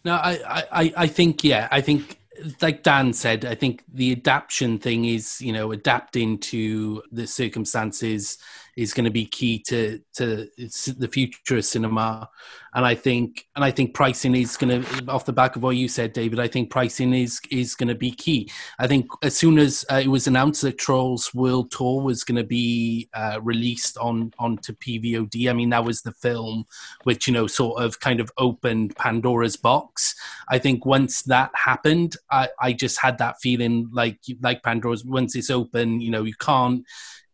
No, 0.06 0.13
I, 0.13 0.63
I, 0.72 0.94
I 0.96 1.08
think 1.08 1.44
yeah, 1.44 1.68
I 1.72 1.82
think 1.82 2.20
like 2.62 2.84
Dan 2.84 3.12
said, 3.12 3.44
I 3.44 3.56
think 3.56 3.84
the 3.91 4.12
adaptation 4.12 4.78
thing 4.78 5.06
is 5.06 5.41
you 5.41 5.52
know 5.52 5.72
adapting 5.72 6.38
to 6.39 7.02
the 7.12 7.26
circumstances 7.26 8.38
is 8.78 8.94
going 8.94 9.06
to 9.06 9.12
be 9.12 9.26
key 9.26 9.60
to 9.63 10.00
to 10.13 10.48
the 10.58 11.10
future 11.12 11.58
of 11.58 11.65
cinema, 11.65 12.30
and 12.76 12.86
I 12.86 12.94
think 12.94 13.48
and 13.56 13.64
I 13.64 13.72
think 13.72 13.94
pricing 13.94 14.36
is 14.36 14.58
going 14.58 14.84
to 14.84 15.08
off 15.08 15.26
the 15.26 15.34
back 15.34 15.56
of 15.56 15.64
what 15.64 15.78
you 15.78 15.88
said, 15.88 16.12
David. 16.12 16.40
I 16.40 16.50
think 16.50 16.70
pricing 16.70 17.14
is 17.14 17.40
is 17.50 17.74
going 17.74 17.88
to 17.88 17.96
be 17.96 18.12
key. 18.12 18.52
I 18.78 18.86
think 18.86 19.08
as 19.24 19.36
soon 19.36 19.58
as 19.58 19.86
uh, 19.90 20.02
it 20.04 20.10
was 20.10 20.28
announced 20.28 20.62
that 20.64 20.78
Trolls 20.78 21.34
World 21.34 21.72
Tour 21.72 22.04
was 22.04 22.26
going 22.26 22.36
to 22.36 22.44
be 22.44 23.10
uh, 23.14 23.40
released 23.42 23.98
on 23.98 24.34
onto 24.38 24.74
PVOD, 24.74 25.50
I 25.50 25.54
mean 25.54 25.70
that 25.70 25.86
was 25.86 26.02
the 26.02 26.12
film 26.12 26.66
which 27.04 27.28
you 27.28 27.34
know 27.34 27.48
sort 27.48 27.82
of 27.82 28.02
kind 28.02 28.20
of 28.20 28.30
opened 28.38 28.96
Pandora's 28.98 29.56
box. 29.56 30.14
I 30.50 30.60
think 30.60 30.86
once 30.86 31.24
that 31.24 31.52
happened, 31.56 32.18
I, 32.30 32.50
I 32.60 32.74
just 32.74 33.00
had 33.00 33.18
that 33.20 33.40
feeling 33.40 33.90
like 33.94 34.20
like 34.42 34.64
Pandora's 34.64 35.06
once 35.06 35.36
it's 35.38 35.50
open, 35.50 36.02
you 36.02 36.12
know 36.12 36.24
you 36.24 36.36
can't 36.36 36.86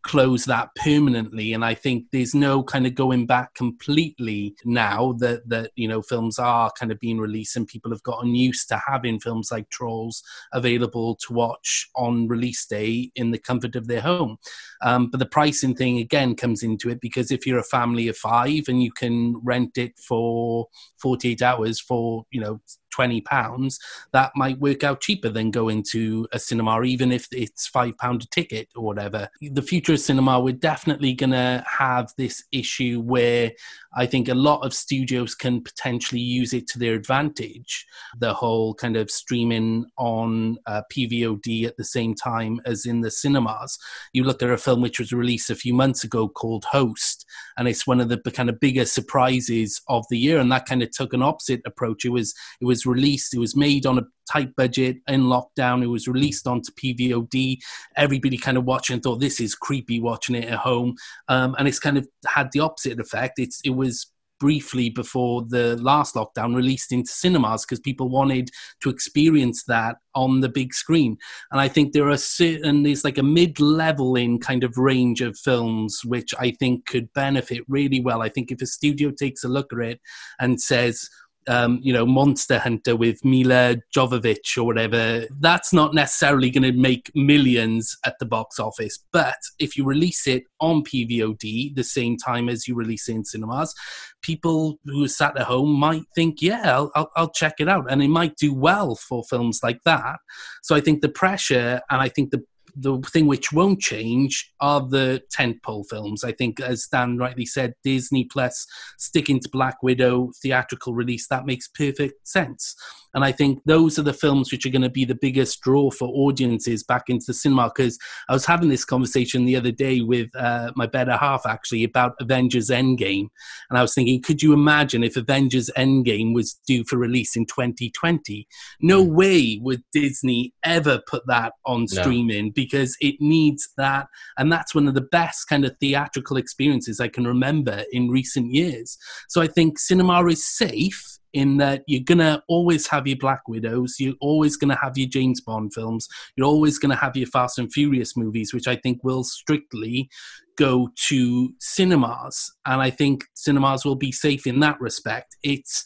close 0.04 0.46
that 0.46 0.70
permanently. 0.76 1.54
And 1.54 1.64
i 1.64 1.74
think 1.74 2.06
there's 2.12 2.34
no 2.34 2.64
kind 2.64 2.86
of 2.88 2.95
going 2.95 3.26
back 3.26 3.54
completely 3.54 4.56
now 4.66 5.14
that 5.20 5.47
that 5.49 5.72
you 5.76 5.88
know 5.88 6.02
films 6.02 6.39
are 6.39 6.72
kind 6.80 6.91
of 6.91 6.99
being 6.99 7.20
released 7.20 7.56
and 7.56 7.68
people 7.68 7.91
have 7.91 8.04
gotten 8.04 8.36
used 8.36 8.68
to 8.70 8.82
having 8.86 9.20
films 9.20 9.52
like 9.52 9.70
trolls 9.70 10.24
available 10.54 11.16
to 11.16 11.34
watch 11.34 11.89
on 11.95 12.28
release 12.28 12.66
day 12.66 13.12
in 13.16 13.32
the 13.32 13.38
comfort 13.38 13.76
of 13.76 13.88
their 13.88 14.02
home 14.02 14.38
um, 14.82 15.10
but 15.10 15.20
the 15.20 15.26
pricing 15.26 15.76
thing 15.76 16.00
again 16.00 16.36
comes 16.36 16.64
into 16.64 16.90
it 16.90 17.00
because 17.02 17.32
if 17.32 17.46
you're 17.46 17.60
a 17.60 17.64
family 17.64 18.08
of 18.08 18.18
five 18.18 18.64
and 18.68 18.82
you 18.82 18.92
can 18.92 19.36
rent 19.44 19.78
it 19.78 19.98
for 20.00 20.68
48 21.02 21.42
hours 21.42 21.80
for 21.80 22.26
you 22.32 22.42
know 22.42 22.60
20 22.92 23.22
pounds 23.22 23.80
that 24.12 24.32
might 24.36 24.60
work 24.60 24.84
out 24.84 25.02
cheaper 25.02 25.30
than 25.30 25.50
going 25.50 25.84
to 25.92 26.28
a 26.34 26.40
cinema 26.40 26.84
even 26.84 27.12
if 27.12 27.28
it's 27.32 27.68
five 27.68 27.98
pound 27.98 28.24
a 28.24 28.28
ticket 28.28 28.68
or 28.76 28.84
whatever. 28.84 29.30
The 29.42 29.62
future 29.62 29.94
of 29.94 30.00
cinema 30.00 30.40
we're 30.40 30.54
definitely 30.54 31.14
going 31.14 31.32
to 31.32 31.64
have 31.66 32.12
this 32.18 32.44
issue 32.52 33.00
where 33.02 33.52
i 33.96 34.06
think 34.06 34.28
a 34.28 34.36
lot 34.36 34.66
of 34.66 34.74
studios 34.74 35.36
can 35.36 35.62
potentially 35.62 36.22
use 36.22 36.54
it 36.54 36.68
to 36.68 36.80
their 36.80 36.94
advantage. 36.94 37.86
The 38.20 38.34
whole 38.34 38.74
kind 38.76 38.98
of 38.98 39.10
streaming 39.10 39.86
on 39.98 40.58
uh, 40.66 40.82
pvod 40.94 41.66
at 41.66 41.78
the 41.78 41.84
same 41.84 42.14
time 42.14 42.60
as 42.66 42.86
in 42.86 43.02
the 43.02 43.12
cinemas. 43.12 43.78
You 44.14 44.24
look 44.24 44.44
at 44.44 44.50
a 44.50 44.58
film 44.58 44.70
which 44.80 44.99
was 44.99 45.11
released 45.11 45.49
a 45.49 45.55
few 45.55 45.74
months 45.74 46.03
ago 46.05 46.30
called 46.30 46.63
host. 46.65 47.26
And 47.57 47.67
it's 47.67 47.86
one 47.86 47.99
of 47.99 48.07
the 48.07 48.17
kind 48.32 48.49
of 48.49 48.59
bigger 48.59 48.86
surprises 48.86 49.82
of 49.89 50.05
the 50.09 50.17
year. 50.17 50.39
And 50.39 50.51
that 50.51 50.65
kind 50.65 50.82
of 50.82 50.91
took 50.91 51.13
an 51.13 51.22
opposite 51.22 51.61
approach. 51.65 52.05
It 52.05 52.09
was 52.09 52.34
it 52.61 52.65
was 52.65 52.86
released 52.86 53.34
it 53.34 53.39
was 53.39 53.55
made 53.55 53.86
on 53.86 53.97
a 53.97 54.03
tight 54.32 54.55
budget 54.55 54.97
in 55.07 55.24
lockdown. 55.24 55.84
It 55.84 55.88
was 55.88 56.07
released 56.07 56.47
onto 56.47 56.72
pvod 56.72 57.57
everybody 57.97 58.38
kind 58.38 58.57
of 58.57 58.63
watching 58.63 59.01
thought 59.01 59.19
this 59.19 59.41
is 59.41 59.55
creepy 59.55 59.99
watching 59.99 60.36
it 60.36 60.45
at 60.45 60.59
home. 60.59 60.95
Um, 61.28 61.55
and 61.57 61.67
it's 61.67 61.80
kind 61.80 61.97
of 61.97 62.07
had 62.26 62.51
the 62.51 62.61
opposite 62.61 62.99
effect. 62.99 63.39
It's 63.39 63.59
it 63.65 63.72
was 63.72 64.07
briefly 64.42 64.89
before 64.89 65.46
the 65.48 65.78
last 65.78 66.16
lockdown 66.16 66.56
released 66.56 66.92
into 66.92 67.12
cinemas 67.12 67.64
because 67.64 67.80
people 67.80 68.10
wanted 68.10 68.50
to 68.82 68.89
experience 68.89 69.64
that 69.66 69.98
on 70.16 70.42
the 70.42 70.50
big 70.50 70.74
screen. 70.74 71.16
And 71.52 71.62
i 71.62 71.68
think 71.68 71.94
there 71.94 72.10
are 72.10 72.18
certain 72.18 72.82
there's 72.82 73.06
like 73.06 73.20
a 73.20 73.24
mid-level 73.39 74.16
in 74.16 74.39
kind 74.39 74.64
of 74.64 74.78
range 74.78 75.22
of 75.22 75.38
films 75.38 76.02
which 76.04 76.34
i 76.39 76.50
think 76.60 76.88
could 76.88 77.14
benefit 77.14 77.62
really 77.68 78.00
well. 78.00 78.22
I 78.22 78.30
think 78.30 78.52
if 78.52 78.62
a 78.62 78.66
studio 78.66 79.12
takes 79.12 79.44
a 79.44 79.48
look 79.48 79.72
at 79.74 79.80
it 79.80 80.00
and 80.39 80.60
says 80.60 81.08
um, 81.48 81.80
you 81.82 81.92
know, 81.92 82.06
Monster 82.06 82.60
Hunter 82.60 82.96
with 82.96 83.24
Milla 83.26 83.78
Jovovich 83.96 84.58
or 84.58 84.64
whatever, 84.64 85.26
that's 85.39 85.74
not 85.74 85.94
necessarily 85.94 86.50
going 86.50 86.64
to 86.64 86.78
make 86.78 87.12
millions 87.16 87.98
at 88.06 88.20
the 88.20 88.26
box 88.26 88.60
office. 88.60 89.00
But 89.12 89.38
if 89.60 89.76
you 89.76 89.84
release 89.84 90.28
it 90.28 90.44
on 90.60 90.84
PVOD 90.84 91.76
the 91.76 91.84
same 91.84 92.18
time 92.18 92.50
as 92.50 92.68
you 92.68 92.76
release 92.76 93.10
it 93.10 93.16
in 93.16 93.26
cinemas, 93.26 93.74
people 94.22 94.80
who 94.86 95.04
are 95.04 95.10
sat 95.10 95.38
at 95.38 95.48
home 95.48 95.72
might 95.72 96.04
think, 96.14 96.42
yeah, 96.42 96.76
I'll, 96.76 96.92
I'll, 96.96 97.12
I'll 97.16 97.32
check 97.32 97.56
it 97.60 97.68
out. 97.68 97.92
And 97.92 98.04
it 98.04 98.10
might 98.10 98.36
do 98.36 98.54
well 98.54 98.96
for 98.96 99.24
films 99.24 99.62
like 99.64 99.82
that. 99.84 100.18
So 100.62 100.76
I 100.76 100.82
think 100.82 101.02
the 101.02 101.10
pressure 101.10 101.82
and 101.89 102.02
I 102.02 102.10
think 102.10 102.32
the 102.32 102.44
the 102.76 102.99
thing 102.99 103.28
which 103.28 103.51
won't 103.51 103.80
change 103.80 104.51
are 104.59 104.82
the 104.82 105.22
tentpole 105.36 105.86
films. 105.89 106.24
I 106.24 106.32
think, 106.32 106.59
as 106.59 106.88
Dan 106.91 107.17
rightly 107.17 107.45
said, 107.45 107.76
Disney 107.84 108.26
Plus 108.26 108.65
sticking 108.97 109.39
to 109.39 109.49
Black 109.49 109.82
Widow 109.84 110.32
theatrical 110.41 110.93
release 110.93 111.28
that 111.28 111.45
makes 111.45 111.67
perfect 111.67 112.28
sense. 112.28 112.76
And 113.14 113.24
I 113.24 113.32
think 113.32 113.62
those 113.66 113.99
are 113.99 114.03
the 114.03 114.14
films 114.14 114.51
which 114.51 114.66
are 114.66 114.70
going 114.70 114.82
to 114.82 114.89
be 114.89 115.05
the 115.05 115.16
biggest 115.16 115.62
draw 115.62 115.91
for 115.91 116.07
audiences 116.07 116.84
back 116.84 117.03
into 117.09 117.26
the 117.28 117.34
cinema. 117.34 117.72
Because 117.76 117.97
I 118.30 118.34
was 118.34 118.45
having 118.45 118.70
this 118.70 118.86
conversation 118.86 119.45
the 119.45 119.55
other 119.55 119.72
day 119.72 120.01
with 120.01 120.30
uh, 120.36 120.72
my 120.76 120.88
better 120.88 121.18
half 121.18 121.45
actually 121.45 121.84
about 121.84 122.16
Avengers 122.20 122.70
Endgame, 122.70 123.28
and 123.70 123.78
I 123.78 123.82
was 123.82 123.93
thinking, 123.93 124.22
could 124.22 124.41
you 124.41 124.53
imagine 124.53 125.03
if 125.03 125.18
Avengers 125.18 125.70
Endgame 125.78 126.34
was 126.34 126.59
due 126.66 126.84
for 126.86 126.97
release 126.97 127.36
in 127.36 127.45
2020? 127.45 128.47
No 128.82 129.05
mm. 129.05 129.14
way 129.14 129.59
would 129.62 129.84
Disney 129.91 130.53
ever 130.64 131.01
put 131.07 131.24
that 131.28 131.53
on 131.66 131.88
streaming. 131.88 132.45
No 132.45 132.51
because 132.62 132.95
it 133.01 133.16
needs 133.20 133.70
that. 133.78 134.07
And 134.38 134.51
that's 134.51 134.76
one 134.76 134.88
of 134.88 134.93
the 134.93 135.01
best 135.01 135.47
kind 135.47 135.66
of 135.66 135.76
theatrical 135.80 136.38
experiences 136.38 136.99
I 136.99 137.07
can 137.07 137.26
remember 137.26 137.84
in 137.91 138.09
recent 138.09 138.53
years. 138.53 138.97
So 139.30 139.41
I 139.41 139.47
think 139.47 139.80
cinema 139.80 140.26
is 140.28 140.45
safe 140.45 141.20
in 141.34 141.58
that 141.58 141.84
you're 141.88 142.04
gonna 142.04 142.44
always 142.48 142.88
have 142.88 143.08
your 143.08 143.18
Black 143.18 143.48
Widows, 143.48 143.96
you're 144.00 144.16
always 144.22 144.58
gonna 144.58 144.78
have 144.82 144.98
your 144.98 145.10
James 145.10 145.42
Bond 145.42 145.74
films, 145.74 146.08
you're 146.36 146.48
always 146.48 146.78
gonna 146.80 146.96
have 146.96 147.16
your 147.16 147.28
Fast 147.28 147.60
and 147.60 147.72
Furious 147.72 148.18
movies, 148.18 148.54
which 148.54 148.68
I 148.68 148.76
think 148.76 149.04
will 149.04 149.24
strictly 149.24 150.10
go 150.58 150.90
to 151.08 151.54
cinemas, 151.60 152.52
and 152.66 152.82
I 152.82 152.90
think 152.90 153.26
cinemas 153.34 153.86
will 153.86 153.96
be 153.96 154.12
safe 154.12 154.46
in 154.46 154.60
that 154.60 154.80
respect. 154.80 155.36
It's 155.44 155.86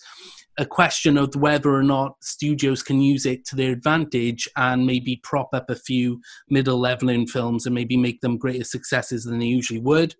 a 0.58 0.66
question 0.66 1.18
of 1.18 1.36
whether 1.36 1.74
or 1.74 1.84
not 1.84 2.16
studios 2.22 2.82
can 2.82 3.02
use 3.02 3.26
it 3.26 3.46
to 3.46 3.56
their 3.56 3.72
advantage 3.72 4.48
and 4.56 4.86
maybe 4.86 5.20
prop 5.24 5.50
up 5.54 5.70
a 5.70 5.76
few 5.76 6.22
middle 6.50 6.80
leveling 6.80 7.28
films 7.28 7.66
and 7.66 7.76
maybe 7.76 7.98
make 7.98 8.22
them 8.22 8.38
greater 8.38 8.64
successes 8.64 9.26
than 9.26 9.40
they 9.40 9.46
usually 9.46 9.80
would 9.80 10.16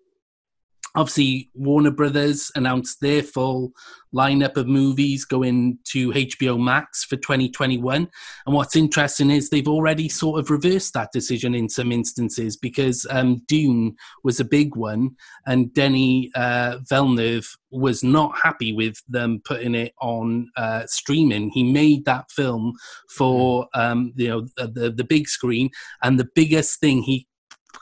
obviously 0.96 1.50
Warner 1.54 1.90
Brothers 1.90 2.50
announced 2.54 3.00
their 3.00 3.22
full 3.22 3.72
lineup 4.14 4.56
of 4.56 4.66
movies 4.66 5.24
going 5.26 5.78
to 5.84 6.10
HBO 6.10 6.58
Max 6.58 7.04
for 7.04 7.16
2021. 7.16 8.08
And 8.46 8.54
what's 8.54 8.74
interesting 8.74 9.30
is 9.30 9.50
they've 9.50 9.68
already 9.68 10.08
sort 10.08 10.40
of 10.40 10.50
reversed 10.50 10.94
that 10.94 11.12
decision 11.12 11.54
in 11.54 11.68
some 11.68 11.92
instances 11.92 12.56
because 12.56 13.06
um, 13.10 13.42
Dune 13.46 13.94
was 14.24 14.40
a 14.40 14.44
big 14.44 14.74
one, 14.74 15.10
and 15.46 15.72
Denis 15.74 16.30
uh, 16.34 16.78
Villeneuve 16.88 17.56
was 17.70 18.02
not 18.02 18.36
happy 18.42 18.72
with 18.72 19.02
them 19.08 19.42
putting 19.44 19.74
it 19.74 19.92
on 20.00 20.48
uh, 20.56 20.84
streaming. 20.86 21.50
He 21.50 21.62
made 21.62 22.06
that 22.06 22.30
film 22.30 22.72
for 23.10 23.68
um, 23.74 24.12
you 24.16 24.28
know 24.28 24.46
the, 24.56 24.90
the 24.90 25.04
big 25.04 25.28
screen, 25.28 25.70
and 26.02 26.18
the 26.18 26.28
biggest 26.34 26.80
thing 26.80 27.02
he 27.02 27.26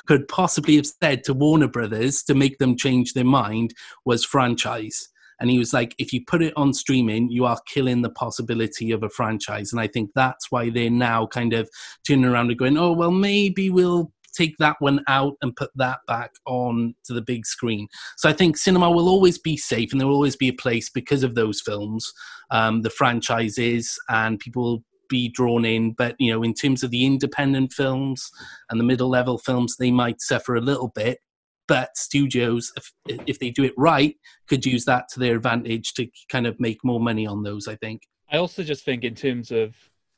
could 0.07 0.29
possibly 0.29 0.77
have 0.77 0.87
said 0.87 1.25
to 1.25 1.35
Warner 1.35 1.69
Brothers 1.69 2.23
to 2.25 2.35
make 2.35 2.59
them 2.59 2.77
change 2.77 3.13
their 3.13 3.25
mind 3.25 3.75
was 4.05 4.25
franchise. 4.25 5.09
And 5.41 5.51
he 5.51 5.59
was 5.59 5.73
like, 5.73 5.95
if 5.99 6.13
you 6.13 6.25
put 6.25 6.43
it 6.43 6.55
on 6.57 6.73
streaming, 6.73 7.31
you 7.31 7.45
are 7.45 7.59
killing 7.67 8.03
the 8.03 8.11
possibility 8.11 8.93
of 8.93 9.03
a 9.03 9.09
franchise. 9.09 9.73
And 9.73 9.81
I 9.81 9.89
think 9.89 10.11
that's 10.15 10.51
why 10.51 10.71
they're 10.71 10.91
now 10.91 11.27
kind 11.27 11.53
of 11.53 11.69
turning 12.07 12.25
around 12.25 12.51
and 12.51 12.59
going, 12.59 12.79
oh, 12.79 12.93
well, 12.93 13.11
maybe 13.11 13.69
we'll 13.69 14.13
take 14.35 14.57
that 14.59 14.77
one 14.81 15.03
out 15.09 15.35
and 15.43 15.57
put 15.57 15.71
that 15.77 16.01
back 16.07 16.33
on 16.47 16.95
to 17.05 17.15
the 17.15 17.23
big 17.23 17.47
screen. 17.47 17.89
So 18.17 18.29
I 18.29 18.33
think 18.33 18.57
cinema 18.57 18.91
will 18.91 19.09
always 19.09 19.39
be 19.39 19.57
safe 19.57 19.93
and 19.93 20.01
there 20.01 20.09
will 20.09 20.17
always 20.17 20.37
be 20.37 20.49
a 20.49 20.55
place 20.55 20.91
because 20.91 21.23
of 21.23 21.35
those 21.35 21.61
films, 21.61 22.13
um, 22.51 22.83
the 22.83 22.91
franchises, 22.91 23.99
and 24.09 24.39
people 24.39 24.85
be 25.15 25.29
drawn 25.29 25.65
in. 25.65 25.93
But 25.93 26.17
you 26.19 26.33
know, 26.33 26.43
in 26.43 26.55
terms 26.55 26.83
of 26.83 26.91
the 26.91 27.05
independent 27.07 27.73
films 27.73 28.31
and 28.69 28.81
the 28.81 28.85
middle 28.85 29.09
level 29.09 29.39
films, 29.39 29.77
they 29.77 29.93
might 29.93 30.21
suffer 30.21 30.57
a 30.57 30.61
little 30.71 30.89
bit. 30.89 31.19
But 31.67 31.97
studios, 31.97 32.73
if, 32.77 32.93
if 33.27 33.39
they 33.39 33.51
do 33.51 33.65
it 33.65 33.73
right, 33.79 34.17
could 34.49 34.67
use 34.67 34.85
that 34.85 35.05
to 35.13 35.21
their 35.21 35.37
advantage 35.37 35.95
to 35.95 36.07
kind 36.29 36.47
of 36.47 36.61
make 36.61 36.85
more 36.85 37.01
money 37.01 37.27
on 37.27 37.43
those. 37.43 37.69
I 37.69 37.77
think. 37.77 38.03
I 38.31 38.39
also 38.39 38.63
just 38.63 38.85
think 38.85 39.05
in 39.05 39.15
terms 39.15 39.51
of 39.51 39.75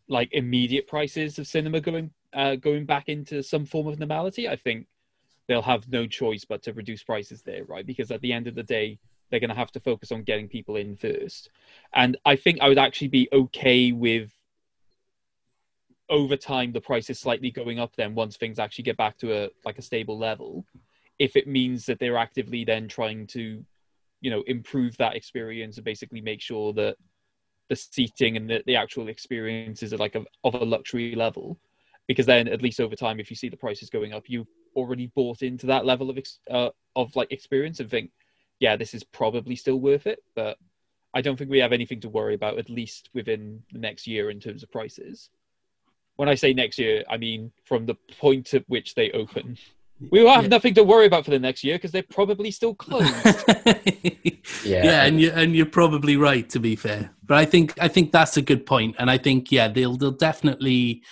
like 0.08 0.28
immediate 0.32 0.86
prices 0.86 1.38
of 1.38 1.46
cinema 1.46 1.80
going 1.80 2.10
uh, 2.32 2.56
going 2.56 2.86
back 2.86 3.08
into 3.08 3.42
some 3.42 3.66
form 3.66 3.86
of 3.86 3.98
normality, 3.98 4.48
I 4.48 4.56
think 4.56 4.86
they'll 5.46 5.62
have 5.74 5.88
no 5.88 6.06
choice 6.06 6.44
but 6.44 6.62
to 6.64 6.72
reduce 6.72 7.02
prices 7.02 7.42
there, 7.42 7.64
right? 7.64 7.86
Because 7.86 8.10
at 8.10 8.20
the 8.20 8.32
end 8.32 8.46
of 8.46 8.54
the 8.54 8.62
day, 8.62 8.98
they're 9.30 9.40
going 9.40 9.50
to 9.50 9.62
have 9.62 9.72
to 9.72 9.80
focus 9.80 10.12
on 10.12 10.22
getting 10.22 10.48
people 10.48 10.76
in 10.76 10.96
first. 10.96 11.50
And 11.94 12.16
I 12.24 12.36
think 12.36 12.58
I 12.60 12.68
would 12.68 12.78
actually 12.78 13.08
be 13.08 13.28
okay 13.32 13.92
with 13.92 14.30
over 16.08 16.36
time 16.36 16.72
the 16.72 16.80
price 16.80 17.10
is 17.10 17.18
slightly 17.18 17.50
going 17.50 17.78
up 17.78 17.94
then 17.96 18.14
once 18.14 18.36
things 18.36 18.58
actually 18.58 18.84
get 18.84 18.96
back 18.96 19.18
to 19.18 19.44
a 19.44 19.50
like 19.64 19.78
a 19.78 19.82
stable 19.82 20.18
level. 20.18 20.64
If 21.18 21.36
it 21.36 21.48
means 21.48 21.86
that 21.86 21.98
they're 21.98 22.18
actively 22.18 22.64
then 22.64 22.88
trying 22.88 23.26
to 23.28 23.64
you 24.20 24.30
know 24.30 24.42
improve 24.46 24.96
that 24.98 25.16
experience 25.16 25.76
and 25.76 25.84
basically 25.84 26.20
make 26.20 26.40
sure 26.40 26.72
that 26.74 26.96
the 27.68 27.76
seating 27.76 28.36
and 28.36 28.48
the, 28.48 28.62
the 28.66 28.76
actual 28.76 29.08
experience 29.08 29.82
is 29.82 29.92
like 29.94 30.14
a, 30.14 30.24
of 30.44 30.54
a 30.54 30.64
luxury 30.64 31.16
level 31.16 31.58
because 32.06 32.26
then 32.26 32.46
at 32.46 32.62
least 32.62 32.80
over 32.80 32.94
time 32.94 33.18
if 33.18 33.28
you 33.28 33.36
see 33.36 33.48
the 33.48 33.56
prices 33.56 33.90
going 33.90 34.12
up 34.12 34.24
you've 34.28 34.46
already 34.76 35.08
bought 35.16 35.42
into 35.42 35.66
that 35.66 35.84
level 35.84 36.08
of 36.08 36.18
ex- 36.18 36.38
uh, 36.50 36.70
of 36.94 37.14
like 37.16 37.32
experience 37.32 37.80
and 37.80 37.90
think 37.90 38.10
yeah 38.60 38.76
this 38.76 38.94
is 38.94 39.02
probably 39.02 39.56
still 39.56 39.80
worth 39.80 40.06
it. 40.06 40.20
But 40.34 40.58
i 41.14 41.20
don't 41.20 41.36
think 41.36 41.50
we 41.50 41.58
have 41.58 41.72
anything 41.72 42.00
to 42.00 42.08
worry 42.08 42.34
about 42.34 42.58
at 42.58 42.70
least 42.70 43.10
within 43.14 43.62
the 43.72 43.78
next 43.78 44.06
year 44.06 44.30
in 44.30 44.38
terms 44.38 44.62
of 44.62 44.70
prices 44.70 45.30
when 46.16 46.28
I 46.28 46.34
say 46.34 46.52
next 46.52 46.78
year, 46.78 47.04
I 47.08 47.16
mean 47.16 47.52
from 47.64 47.86
the 47.86 47.94
point 48.18 48.54
at 48.54 48.64
which 48.68 48.94
they 48.94 49.10
open. 49.12 49.56
We 50.10 50.22
will 50.22 50.30
have 50.30 50.44
yeah. 50.44 50.48
nothing 50.48 50.74
to 50.74 50.84
worry 50.84 51.06
about 51.06 51.24
for 51.24 51.30
the 51.30 51.38
next 51.38 51.64
year 51.64 51.76
because 51.76 51.90
they're 51.90 52.02
probably 52.02 52.50
still 52.50 52.74
closed. 52.74 53.14
yeah, 54.62 54.84
yeah, 54.84 55.04
and 55.04 55.18
you 55.20 55.30
and 55.30 55.56
you're 55.56 55.64
probably 55.64 56.18
right 56.18 56.48
to 56.50 56.58
be 56.58 56.76
fair. 56.76 57.10
But 57.24 57.38
I 57.38 57.46
think 57.46 57.72
I 57.80 57.88
think 57.88 58.12
that's 58.12 58.36
a 58.36 58.42
good 58.42 58.66
point, 58.66 58.96
and 58.98 59.10
I 59.10 59.16
think 59.16 59.50
yeah, 59.50 59.68
they'll 59.68 59.96
they'll 59.96 60.10
definitely 60.10 61.02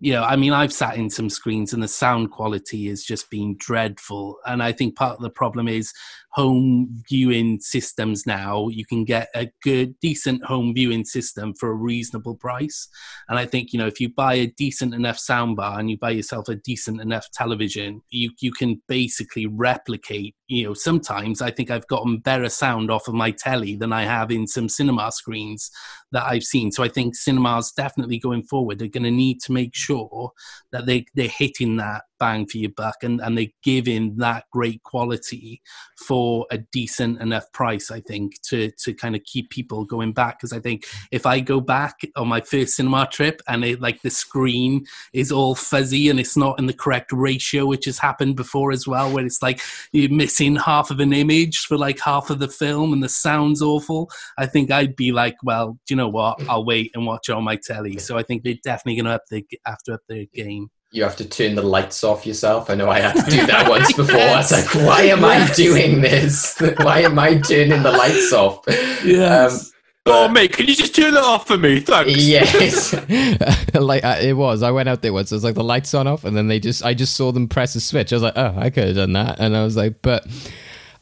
you 0.00 0.12
know, 0.12 0.22
I 0.22 0.36
mean, 0.36 0.52
I've 0.52 0.72
sat 0.72 0.96
in 0.96 1.10
some 1.10 1.28
screens 1.28 1.72
and 1.72 1.82
the 1.82 1.88
sound 1.88 2.30
quality 2.30 2.86
has 2.88 3.02
just 3.02 3.30
been 3.30 3.56
dreadful. 3.58 4.38
And 4.46 4.62
I 4.62 4.70
think 4.70 4.94
part 4.94 5.16
of 5.16 5.22
the 5.22 5.30
problem 5.30 5.66
is 5.66 5.92
home 6.38 7.02
viewing 7.08 7.58
systems 7.58 8.24
now. 8.24 8.68
You 8.68 8.86
can 8.86 9.04
get 9.04 9.28
a 9.34 9.50
good, 9.64 9.98
decent 9.98 10.44
home 10.44 10.72
viewing 10.72 11.04
system 11.04 11.52
for 11.58 11.68
a 11.68 11.74
reasonable 11.74 12.36
price. 12.36 12.86
And 13.28 13.40
I 13.40 13.44
think, 13.44 13.72
you 13.72 13.78
know, 13.80 13.88
if 13.88 14.00
you 14.00 14.08
buy 14.08 14.34
a 14.34 14.46
decent 14.46 14.94
enough 14.94 15.18
soundbar 15.18 15.80
and 15.80 15.90
you 15.90 15.98
buy 15.98 16.10
yourself 16.10 16.48
a 16.48 16.54
decent 16.54 17.00
enough 17.00 17.28
television, 17.32 18.02
you, 18.10 18.30
you 18.40 18.52
can 18.52 18.80
basically 18.86 19.46
replicate, 19.46 20.36
you 20.46 20.62
know, 20.62 20.74
sometimes 20.74 21.42
I 21.42 21.50
think 21.50 21.72
I've 21.72 21.88
gotten 21.88 22.18
better 22.18 22.48
sound 22.48 22.88
off 22.88 23.08
of 23.08 23.14
my 23.14 23.32
telly 23.32 23.74
than 23.74 23.92
I 23.92 24.04
have 24.04 24.30
in 24.30 24.46
some 24.46 24.68
cinema 24.68 25.10
screens 25.10 25.72
that 26.12 26.22
I've 26.24 26.44
seen. 26.44 26.70
So 26.70 26.84
I 26.84 26.88
think 26.88 27.16
cinemas 27.16 27.72
definitely 27.72 28.20
going 28.20 28.44
forward 28.44 28.80
are 28.80 28.86
going 28.86 29.02
to 29.02 29.10
need 29.10 29.40
to 29.40 29.52
make 29.52 29.74
sure 29.74 30.30
that 30.70 30.86
they, 30.86 31.06
they're 31.16 31.26
hitting 31.26 31.78
that 31.78 32.04
bang 32.18 32.46
for 32.46 32.58
your 32.58 32.70
buck 32.76 32.96
and, 33.02 33.20
and 33.20 33.36
they're 33.36 33.46
giving 33.62 34.16
that 34.16 34.44
great 34.52 34.82
quality 34.82 35.62
for 36.06 36.46
a 36.50 36.58
decent 36.58 37.20
enough 37.20 37.50
price, 37.52 37.90
I 37.90 38.00
think, 38.00 38.40
to, 38.42 38.70
to 38.84 38.94
kind 38.94 39.16
of 39.16 39.22
keep 39.24 39.50
people 39.50 39.84
going 39.84 40.12
back. 40.12 40.38
Because 40.38 40.52
I 40.52 40.60
think 40.60 40.86
if 41.10 41.26
I 41.26 41.40
go 41.40 41.60
back 41.60 41.96
on 42.16 42.28
my 42.28 42.40
first 42.40 42.74
cinema 42.74 43.08
trip 43.10 43.40
and 43.48 43.64
it, 43.64 43.80
like 43.80 44.02
the 44.02 44.10
screen 44.10 44.84
is 45.12 45.32
all 45.32 45.54
fuzzy 45.54 46.08
and 46.08 46.20
it's 46.20 46.36
not 46.36 46.58
in 46.58 46.66
the 46.66 46.72
correct 46.72 47.12
ratio, 47.12 47.66
which 47.66 47.84
has 47.86 47.98
happened 47.98 48.36
before 48.36 48.72
as 48.72 48.86
well, 48.86 49.12
where 49.12 49.24
it's 49.24 49.42
like 49.42 49.60
you're 49.92 50.10
missing 50.10 50.56
half 50.56 50.90
of 50.90 51.00
an 51.00 51.12
image 51.12 51.58
for 51.66 51.76
like 51.76 52.00
half 52.00 52.30
of 52.30 52.38
the 52.38 52.48
film 52.48 52.92
and 52.92 53.02
the 53.02 53.08
sound's 53.08 53.62
awful, 53.62 54.10
I 54.36 54.46
think 54.46 54.70
I'd 54.70 54.96
be 54.96 55.12
like, 55.12 55.36
well, 55.42 55.78
do 55.86 55.94
you 55.94 55.96
know 55.96 56.08
what? 56.08 56.40
I'll 56.48 56.64
wait 56.64 56.90
and 56.94 57.06
watch 57.06 57.28
it 57.28 57.32
on 57.32 57.44
my 57.44 57.56
telly. 57.56 57.98
So 57.98 58.16
I 58.16 58.22
think 58.22 58.42
they're 58.42 58.54
definitely 58.62 59.00
going 59.00 59.06
to 59.06 59.14
up 59.14 59.22
the, 59.30 59.44
have 59.64 59.82
to 59.84 59.94
up 59.94 60.00
their 60.08 60.26
game 60.32 60.68
you 60.90 61.02
have 61.02 61.16
to 61.16 61.28
turn 61.28 61.54
the 61.54 61.62
lights 61.62 62.02
off 62.02 62.26
yourself. 62.26 62.70
I 62.70 62.74
know 62.74 62.88
I 62.88 63.00
had 63.00 63.12
to 63.24 63.30
do 63.30 63.46
that 63.46 63.68
once 63.68 63.92
before. 63.92 64.20
I 64.20 64.36
was 64.36 64.52
like, 64.52 64.74
why 64.86 65.02
am 65.02 65.24
I 65.24 65.46
doing 65.52 66.00
this? 66.00 66.58
why 66.78 67.00
am 67.00 67.18
I 67.18 67.38
turning 67.38 67.82
the 67.82 67.92
lights 67.92 68.32
off? 68.32 68.64
Yes. 69.04 69.66
Um, 70.06 70.14
oh, 70.14 70.28
mate, 70.28 70.52
can 70.54 70.66
you 70.66 70.74
just 70.74 70.94
turn 70.94 71.12
that 71.12 71.22
off 71.22 71.46
for 71.46 71.58
me? 71.58 71.80
Thanks. 71.80 72.16
Yes. 72.16 72.94
like 73.74 74.02
uh, 74.02 74.16
it 74.20 74.32
was. 74.32 74.62
I 74.62 74.70
went 74.70 74.88
out 74.88 75.02
there 75.02 75.12
once. 75.12 75.30
It 75.30 75.34
was 75.34 75.44
like 75.44 75.54
the 75.54 75.64
lights 75.64 75.92
on 75.92 76.06
off, 76.06 76.24
and 76.24 76.34
then 76.34 76.48
they 76.48 76.58
just. 76.58 76.82
I 76.82 76.94
just 76.94 77.14
saw 77.14 77.32
them 77.32 77.48
press 77.48 77.74
a 77.74 77.80
switch. 77.80 78.12
I 78.12 78.16
was 78.16 78.22
like, 78.22 78.36
oh, 78.36 78.54
I 78.56 78.70
could 78.70 78.86
have 78.86 78.96
done 78.96 79.12
that. 79.12 79.38
And 79.38 79.54
I 79.54 79.64
was 79.64 79.76
like, 79.76 80.00
but 80.00 80.26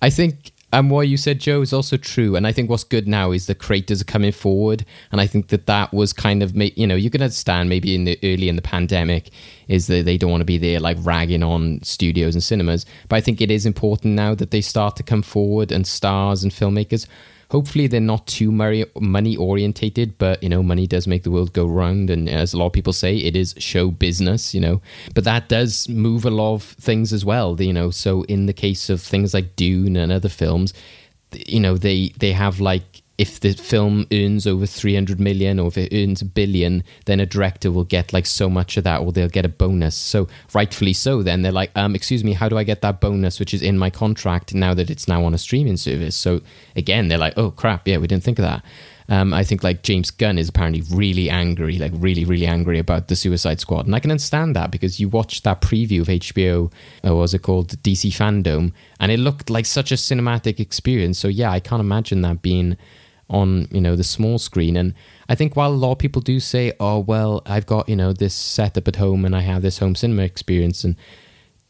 I 0.03 0.11
think 0.11 0.51
and 0.77 0.91
what 0.91 1.09
you 1.09 1.17
said, 1.17 1.41
Joe, 1.41 1.63
is 1.63 1.73
also 1.73 1.97
true. 1.97 2.37
And 2.37 2.47
I 2.47 2.53
think 2.53 2.69
what's 2.69 2.85
good 2.85 3.09
now 3.09 3.33
is 3.33 3.47
the 3.47 3.55
creators 3.55 4.03
are 4.03 4.05
coming 4.05 4.31
forward, 4.31 4.85
and 5.11 5.23
I 5.23 5.27
think 5.27 5.49
that 5.49 5.65
that 5.65 5.95
was 5.95 6.13
kind 6.13 6.43
of, 6.43 6.55
you 6.55 6.87
know, 6.87 6.95
you 6.95 7.09
can 7.09 7.23
understand 7.23 7.71
maybe 7.71 7.95
in 7.95 8.05
the 8.05 8.19
early 8.23 8.51
in 8.51 8.57
the 8.57 8.63
pandemic 8.63 9.31
is 9.69 9.87
that 9.87 10.05
they 10.05 10.19
don't 10.19 10.31
want 10.31 10.43
to 10.43 10.45
be 10.45 10.59
there 10.59 10.79
like 10.79 10.99
ragging 11.01 11.43
on 11.43 11.83
studios 11.83 12.35
and 12.35 12.45
cinemas. 12.45 12.85
But 13.09 13.17
I 13.17 13.21
think 13.23 13.41
it 13.41 13.51
is 13.51 13.65
important 13.65 14.17
now 14.17 14.35
that 14.35 14.51
they 14.51 14.61
start 14.61 14.97
to 14.97 15.03
come 15.03 15.23
forward 15.23 15.73
and 15.73 15.87
stars 15.87 16.43
and 16.43 16.53
filmmakers 16.53 17.07
hopefully 17.51 17.87
they're 17.87 18.01
not 18.01 18.27
too 18.27 18.51
money 18.51 19.37
orientated 19.37 20.19
but 20.19 20.43
you 20.43 20.49
know 20.49 20.63
money 20.63 20.87
does 20.87 21.07
make 21.07 21.23
the 21.23 21.31
world 21.31 21.53
go 21.53 21.67
round. 21.67 22.11
And 22.11 22.29
as 22.29 22.53
a 22.53 22.59
lot 22.59 22.67
of 22.67 22.73
people 22.73 22.93
say 22.93 23.17
it 23.17 23.37
is 23.37 23.55
show 23.59 23.91
business 23.91 24.55
you 24.55 24.61
know. 24.61 24.81
But 25.15 25.25
that 25.25 25.49
does 25.49 25.89
move 25.89 26.25
a 26.25 26.31
lot 26.31 26.55
of 26.55 26.63
things 26.63 27.13
as 27.13 27.25
well 27.25 27.61
you 27.61 27.73
know. 27.73 27.91
So 27.91 28.23
in 28.23 28.47
the 28.47 28.53
case 28.53 28.91
of 28.91 29.01
things 29.01 29.35
like 29.35 29.57
dune 29.57 29.97
and 29.97 30.13
other 30.13 30.29
films 30.29 30.73
you 31.33 31.61
know 31.61 31.77
they 31.77 32.13
they 32.19 32.33
have 32.33 32.61
like 32.61 33.03
if 33.19 33.41
the 33.41 33.53
film 33.55 34.07
earns 34.13 34.47
over 34.47 34.67
300 34.67 35.19
million 35.19 35.59
or 35.59 35.69
if 35.69 35.79
it 35.79 35.93
earns 35.93 36.21
a 36.21 36.25
billion, 36.25 36.85
then 37.07 37.19
a 37.19 37.27
director 37.27 37.71
will 37.71 37.85
get 37.85 38.13
like 38.13 38.27
so 38.27 38.51
much 38.51 38.77
of 38.77 38.85
that 38.85 39.01
or 39.01 39.13
they'll 39.13 39.29
get 39.29 39.45
a 39.45 39.49
bonus. 39.49 39.97
So 39.97 40.29
rightfully 40.53 40.93
so, 40.93 41.23
then 41.23 41.43
they're 41.43 41.53
like, 41.53 41.71
um, 41.75 41.95
excuse 41.95 42.23
me, 42.23 42.35
how 42.35 42.49
do 42.49 42.59
I 42.59 42.65
get 42.65 42.83
that 42.83 43.01
bonus, 43.01 43.41
which 43.41 43.55
is 43.55 43.63
in 43.63 43.79
my 43.79 43.91
contract 43.91 44.55
now 44.55 44.75
that 44.75 44.91
it's 44.91 45.09
now 45.09 45.25
on 45.25 45.33
a 45.33 45.39
streaming 45.39 45.79
service? 45.79 46.15
So 46.15 46.43
again, 46.75 47.09
they're 47.09 47.19
like, 47.19 47.35
oh 47.39 47.51
crap, 47.51 47.89
yeah, 47.89 47.99
we 47.99 48.07
didn't 48.07 48.25
think 48.25 48.39
of 48.39 48.45
that. 48.45 48.63
Um, 49.09 49.33
I 49.33 49.45
think 49.45 49.63
like 49.63 49.83
James 49.83 50.11
Gunn 50.11 50.37
is 50.37 50.49
apparently 50.49 50.83
really 50.93 51.31
angry, 51.31 51.79
like 51.79 51.93
really, 51.95 52.25
really 52.25 52.47
angry 52.47 52.79
about 52.79 53.09
the 53.09 53.17
Suicide 53.17 53.61
Squad, 53.61 53.87
and 53.87 53.95
I 53.95 54.01
can 54.01 54.11
understand 54.11 54.57
that 54.57 54.71
because 54.71 54.99
you 54.99 55.09
watched 55.09 55.45
that 55.45 55.61
preview 55.61 56.01
of 56.01 56.09
HBO, 56.09 56.73
or 57.05 57.15
was 57.15 57.33
it 57.33 57.43
called 57.43 57.81
DC 57.83 58.11
Fandom, 58.11 58.73
and 58.99 59.13
it 59.13 59.19
looked 59.19 59.49
like 59.49 59.65
such 59.67 59.93
a 59.93 59.95
cinematic 59.95 60.59
experience. 60.59 61.19
So 61.19 61.29
yeah, 61.29 61.53
I 61.53 61.61
can't 61.61 61.81
imagine 61.81 62.23
that 62.23 62.43
being 62.43 62.77
on 63.29 63.67
you 63.71 63.81
know 63.81 63.97
the 63.97 64.05
small 64.05 64.39
screen. 64.39 64.77
And 64.77 64.95
i 65.29 65.35
think 65.35 65.57
while 65.57 65.73
a 65.73 65.75
lot 65.75 65.93
of 65.93 65.99
people 65.99 66.23
do 66.23 66.39
say 66.41 66.73
oh 66.79 67.01
well 67.01 67.43
i've 67.47 67.67
got 67.67 67.89
you 67.89 67.97
know 67.97 68.13
this 68.13 68.35
setup 68.35 68.87
at 68.87 68.97
home 68.97 69.25
and 69.25 69.35
i 69.35 69.41
have 69.41 69.63
this 69.63 69.79
home 69.79 69.97
cinema 69.97 70.23
experience 70.23 70.85
and 70.85 70.95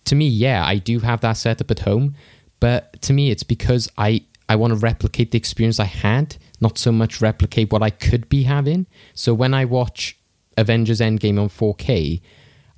to 0.04 0.14
me 0.14 0.28
yeah 0.28 0.64
i 0.64 0.76
do 0.76 1.00
have 1.00 1.20
that 1.20 1.34
setup 1.34 1.70
at 1.70 1.80
home. 1.80 2.14
But 2.60 3.00
to 3.02 3.12
me 3.12 3.30
it's 3.30 3.42
because 3.42 3.90
i 3.98 4.22
i 4.48 4.56
want 4.56 4.72
to 4.72 4.78
replicate 4.78 5.30
the 5.30 5.38
experience 5.38 5.80
i 5.80 5.84
had 5.84 6.36
not 6.60 6.78
so 6.78 6.90
much 6.92 7.20
replicate 7.20 7.70
what 7.72 7.82
i 7.82 7.90
could 7.90 8.28
be 8.28 8.44
having. 8.44 8.86
So 9.14 9.34
when 9.34 9.54
i 9.54 9.64
watch 9.64 10.18
avengers 10.56 11.00
endgame 11.00 11.38
on 11.40 11.48
4k 11.48 12.20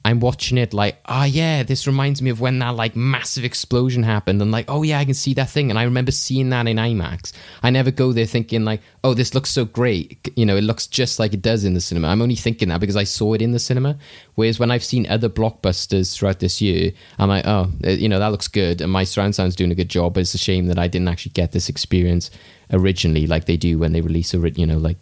I'm 0.08 0.20
watching 0.20 0.56
it 0.56 0.72
like, 0.72 0.96
oh 1.04 1.24
yeah, 1.24 1.62
this 1.62 1.86
reminds 1.86 2.22
me 2.22 2.30
of 2.30 2.40
when 2.40 2.58
that 2.60 2.76
like 2.76 2.96
massive 2.96 3.44
explosion 3.44 4.02
happened, 4.02 4.40
and 4.40 4.50
like, 4.50 4.64
oh 4.66 4.82
yeah, 4.82 4.98
I 4.98 5.04
can 5.04 5.12
see 5.12 5.34
that 5.34 5.50
thing, 5.50 5.68
and 5.68 5.78
I 5.78 5.82
remember 5.82 6.12
seeing 6.12 6.48
that 6.48 6.66
in 6.66 6.78
IMAX. 6.78 7.32
I 7.62 7.68
never 7.68 7.90
go 7.90 8.12
there 8.12 8.24
thinking 8.24 8.64
like, 8.64 8.80
oh, 9.04 9.12
this 9.12 9.34
looks 9.34 9.50
so 9.50 9.66
great, 9.66 10.32
you 10.34 10.46
know, 10.46 10.56
it 10.56 10.64
looks 10.64 10.86
just 10.86 11.18
like 11.18 11.34
it 11.34 11.42
does 11.42 11.66
in 11.66 11.74
the 11.74 11.80
cinema. 11.82 12.08
I'm 12.08 12.22
only 12.22 12.36
thinking 12.36 12.70
that 12.70 12.80
because 12.80 12.96
I 12.96 13.04
saw 13.04 13.34
it 13.34 13.42
in 13.42 13.52
the 13.52 13.58
cinema. 13.58 13.98
Whereas 14.34 14.58
when 14.58 14.70
I've 14.70 14.82
seen 14.82 15.06
other 15.08 15.28
blockbusters 15.28 16.16
throughout 16.16 16.38
this 16.38 16.62
year, 16.62 16.92
I'm 17.18 17.28
like, 17.28 17.46
oh, 17.46 17.70
uh, 17.84 17.90
you 17.90 18.08
know, 18.08 18.18
that 18.18 18.32
looks 18.32 18.48
good, 18.48 18.80
and 18.80 18.90
my 18.90 19.04
surround 19.04 19.34
sound's 19.34 19.56
doing 19.56 19.72
a 19.72 19.74
good 19.74 19.90
job. 19.90 20.14
But 20.14 20.20
it's 20.20 20.32
a 20.32 20.38
shame 20.38 20.68
that 20.68 20.78
I 20.78 20.88
didn't 20.88 21.08
actually 21.08 21.32
get 21.32 21.52
this 21.52 21.68
experience 21.68 22.30
originally, 22.72 23.26
like 23.26 23.44
they 23.44 23.58
do 23.58 23.78
when 23.78 23.92
they 23.92 24.00
release 24.00 24.32
a, 24.32 24.38
you 24.52 24.64
know, 24.64 24.78
like 24.78 24.96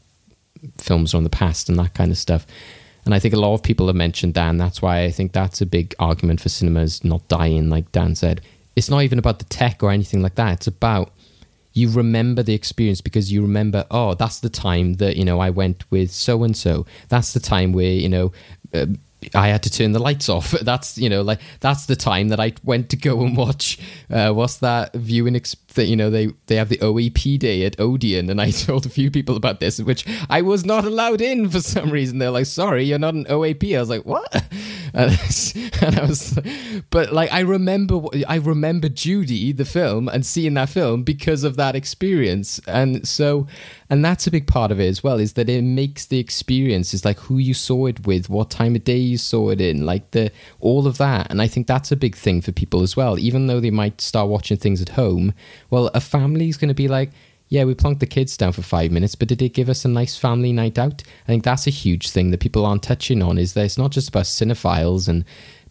films 0.79 1.13
from 1.13 1.23
the 1.23 1.31
past 1.31 1.69
and 1.69 1.79
that 1.79 1.95
kind 1.95 2.11
of 2.11 2.19
stuff. 2.19 2.45
And 3.07 3.15
I 3.15 3.19
think 3.19 3.33
a 3.33 3.41
lot 3.41 3.55
of 3.55 3.63
people 3.63 3.87
have 3.87 3.97
mentioned 3.97 4.35
Dan. 4.35 4.59
That's 4.59 4.83
why 4.83 5.05
I 5.05 5.11
think 5.11 5.33
that's 5.33 5.61
a 5.61 5.67
big 5.67 5.95
argument 5.99 6.41
for 6.41 6.49
cinemas 6.49 7.05
not 7.05 7.27
dying, 7.29 7.71
like 7.71 7.91
Dan 7.93 8.15
said. 8.15 8.43
It's 8.75 8.91
not 8.91 9.03
even 9.03 9.19
about 9.19 9.39
the 9.39 9.45
tech 9.47 9.83
or 9.83 9.91
anything 9.91 10.23
like 10.23 10.35
that. 10.35 10.55
It's 10.55 10.67
about 10.67 11.13
you 11.73 11.89
remember 11.89 12.43
the 12.43 12.55
experience 12.55 13.01
because 13.01 13.31
you 13.31 13.43
remember, 13.43 13.87
oh, 13.91 14.15
that's 14.15 14.41
the 14.41 14.49
time 14.49 14.95
that, 14.95 15.17
you 15.17 15.25
know, 15.25 15.41
I 15.41 15.51
went 15.51 15.91
with 15.91 16.11
so 16.11 16.43
and 16.43 16.57
so. 16.57 16.85
That's 17.09 17.33
the 17.33 17.41
time 17.41 17.73
where, 17.73 17.93
you 17.93 18.09
know, 18.09 18.33
uh, 18.75 18.87
I 19.35 19.49
had 19.49 19.63
to 19.65 19.71
turn 19.71 19.93
the 19.93 19.99
lights 19.99 20.29
off. 20.29 20.51
That's 20.63 20.99
you 20.99 21.09
know 21.09 21.23
like 21.23 21.41
that's 21.61 21.87
the 21.87 21.97
time 21.97 22.29
that 22.29 22.39
I 22.39 22.53
went 22.63 22.91
to 22.91 22.97
go 22.97 23.23
and 23.23 23.37
watch. 23.37 23.79
Uh, 24.11 24.31
what's 24.33 24.59
that 24.59 24.93
viewing? 24.95 25.35
Exp- 25.35 25.66
that 25.77 25.87
you 25.87 25.97
know 25.97 26.11
they 26.11 26.29
they 26.47 26.57
have 26.57 26.69
the 26.69 26.79
OAP 26.79 27.39
day 27.39 27.65
at 27.65 27.79
Odeon, 27.81 28.29
and 28.29 28.41
I 28.41 28.51
told 28.67 28.85
a 28.85 28.91
few 28.91 29.11
people 29.11 29.37
about 29.37 29.61
this, 29.61 29.81
which 29.81 30.05
I 30.29 30.43
was 30.43 30.67
not 30.67 30.85
allowed 30.85 31.21
in 31.21 31.49
for 31.49 31.61
some 31.61 31.91
reason. 31.91 32.19
They're 32.19 32.31
like, 32.31 32.47
"Sorry, 32.47 32.85
you're 32.85 32.99
not 32.99 33.15
an 33.15 33.25
OAP." 33.27 33.77
I 33.77 33.81
was 33.81 33.89
like, 33.89 34.05
"What?" 34.05 34.45
And, 34.95 35.11
and 35.83 35.99
I 35.99 36.07
was, 36.07 36.39
but 36.89 37.13
like 37.13 37.31
I 37.31 37.41
remember 37.41 38.01
I 38.27 38.37
remember 38.37 38.89
Judy 38.89 39.53
the 39.53 39.67
film 39.67 40.09
and 40.09 40.25
seeing 40.25 40.55
that 40.55 40.71
film 40.71 41.03
because 41.03 41.45
of 41.45 41.57
that 41.57 41.77
experience, 41.77 42.61
and 42.67 43.07
so 43.07 43.47
and 43.89 44.05
that's 44.05 44.27
a 44.27 44.31
big 44.31 44.47
part 44.47 44.71
of 44.71 44.81
it 44.81 44.89
as 44.89 45.03
well 45.03 45.19
is 45.19 45.35
that 45.35 45.49
it 45.49 45.63
makes 45.63 46.07
the 46.07 46.19
experience 46.19 46.93
is 46.93 47.05
like 47.05 47.19
who 47.21 47.39
you 47.39 47.55
saw 47.55 47.87
it 47.87 48.07
with 48.07 48.29
what 48.29 48.51
time 48.51 48.75
of 48.75 48.85
day 48.85 48.97
you 48.97 49.19
saw 49.19 49.51
it 49.51 49.61
in 49.61 49.87
like 49.87 50.11
the 50.11 50.31
all 50.61 50.87
of 50.87 50.99
that 50.99 51.31
and 51.31 51.41
i 51.41 51.47
think 51.47 51.67
that's 51.67 51.93
a 51.93 51.97
big 51.97 52.17
thing 52.17 52.41
for 52.41 52.53
people 52.53 52.83
as 52.83 52.97
well 52.97 53.19
even 53.19 53.47
though 53.47 53.61
they 53.61 53.71
might 53.71 54.01
start 54.01 54.29
watching 54.29 54.57
things 54.57 54.83
at 54.83 54.91
home 54.91 55.33
well 55.71 55.91
a 55.95 56.01
family's 56.01 56.57
going 56.57 56.69
to 56.69 56.75
be 56.75 56.89
like 56.89 57.11
yeah, 57.49 57.65
we 57.65 57.75
plonked 57.75 58.01
the 58.01 58.07
kids 58.07 58.37
down 58.37 58.53
for 58.53 58.63
five 58.63 58.91
minutes, 58.91 59.15
but 59.15 59.29
did 59.29 59.41
it 59.41 59.51
give 59.51 59.69
us 59.69 59.85
a 59.85 59.89
nice 59.89 60.17
family 60.17 60.53
night 60.53 60.79
out? 60.79 61.03
I 61.25 61.27
think 61.27 61.45
that's 61.45 61.67
a 61.67 61.71
huge 61.71 62.11
thing 62.11 62.31
that 62.33 62.41
people 62.41 62.67
aren't 62.67 62.83
touching 62.83 63.23
on. 63.23 63.39
Is 63.39 63.55
that 63.55 63.65
it's 63.65 63.79
not 63.79 63.93
just 63.93 64.09
about 64.09 64.25
cinephiles 64.25 65.09
and 65.09 65.25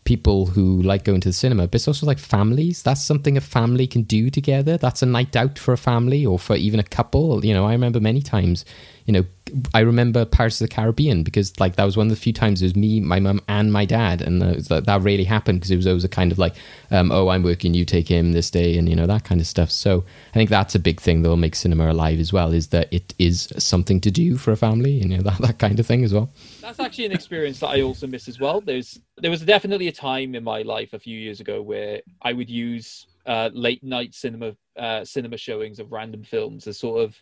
people 0.06 0.46
who 0.46 0.82
like 0.84 1.04
going 1.04 1.20
to 1.20 1.30
the 1.30 1.34
cinema, 1.34 1.68
but 1.68 1.76
it's 1.76 1.88
also 1.88 2.06
like 2.06 2.20
families. 2.20 2.82
That's 2.82 3.04
something 3.04 3.36
a 3.36 3.42
family 3.42 3.88
can 3.88 4.04
do 4.04 4.30
together. 4.30 4.78
That's 4.78 5.02
a 5.02 5.06
night 5.06 5.36
out 5.36 5.60
for 5.60 5.74
a 5.74 5.78
family 5.78 6.26
or 6.26 6.40
for 6.40 6.56
even 6.56 6.80
a 6.80 6.84
couple. 6.84 7.44
You 7.44 7.54
know, 7.54 7.66
I 7.66 7.74
remember 7.74 8.00
many 8.00 8.22
times 8.22 8.64
you 9.06 9.14
know, 9.14 9.26
I 9.74 9.82
remember 9.82 10.26
Pirates 10.26 10.60
of 10.60 10.68
the 10.68 10.74
Caribbean 10.74 11.24
because 11.24 11.58
like 11.60 11.76
that 11.76 11.86
was 11.86 11.96
one 11.96 12.08
of 12.08 12.12
the 12.12 12.16
few 12.16 12.34
times 12.34 12.62
it 12.62 12.66
was 12.66 12.76
me, 12.76 13.00
my 13.00 13.20
mum, 13.20 13.42
and 13.48 13.72
my 13.72 13.86
dad, 13.86 14.22
and 14.22 14.42
that, 14.42 14.86
that 14.86 15.02
really 15.02 15.24
happened 15.24 15.60
because 15.60 15.72
it 15.72 15.78
was 15.78 15.88
always 15.88 16.04
a 16.04 16.10
kind 16.10 16.32
of 16.32 16.38
like, 16.38 16.56
um, 16.92 17.12
oh, 17.12 17.30
I'm 17.30 17.44
working, 17.44 17.74
you 17.74 17.86
take 17.86 18.08
him 18.08 18.34
this 18.34 18.50
day, 18.50 18.78
and 18.78 18.90
you 18.90 18.96
know 18.96 19.08
that 19.08 19.24
kind 19.24 19.40
of 19.40 19.48
stuff. 19.48 19.72
So 19.72 20.04
I 20.32 20.34
think 20.34 20.50
that's 20.50 20.76
a 20.76 20.80
big 20.80 21.00
thing 21.00 21.22
that 21.22 21.30
will 21.30 21.38
make 21.38 21.56
cinema 21.56 21.92
alive 21.92 22.20
as 22.20 22.34
well 22.34 22.52
is 22.52 22.68
that 22.68 22.92
it 22.94 23.14
is 23.20 23.54
something 23.58 24.02
to 24.02 24.12
do 24.12 24.38
for 24.38 24.52
a 24.52 24.58
family, 24.58 24.92
you 24.92 25.08
know 25.08 25.22
that 25.22 25.38
that 25.40 25.60
kind 25.60 25.80
of 25.80 25.86
thing 25.86 26.04
as 26.04 26.14
well. 26.14 26.30
That's 26.62 26.80
actually 26.80 27.06
an 27.06 27.12
experience 27.14 27.60
that 27.60 27.70
I 27.70 27.82
also 27.82 28.08
miss 28.08 28.28
as 28.28 28.40
well. 28.40 28.62
There's 28.62 29.00
there 29.18 29.32
was 29.32 29.42
definitely 29.42 29.88
a 29.88 29.94
time 29.94 30.36
in 30.36 30.44
my 30.44 30.64
life 30.64 30.94
a 30.94 31.00
few 31.00 31.18
years 31.18 31.40
ago 31.40 31.62
where 31.62 32.02
I 32.22 32.34
would 32.34 32.50
use 32.50 33.08
uh, 33.26 33.50
late 33.54 33.84
night 33.84 34.14
cinema 34.14 34.56
uh, 34.78 35.06
cinema 35.06 35.38
showings 35.38 35.80
of 35.80 35.92
random 35.92 36.24
films 36.24 36.68
as 36.68 36.78
sort 36.78 37.02
of 37.02 37.16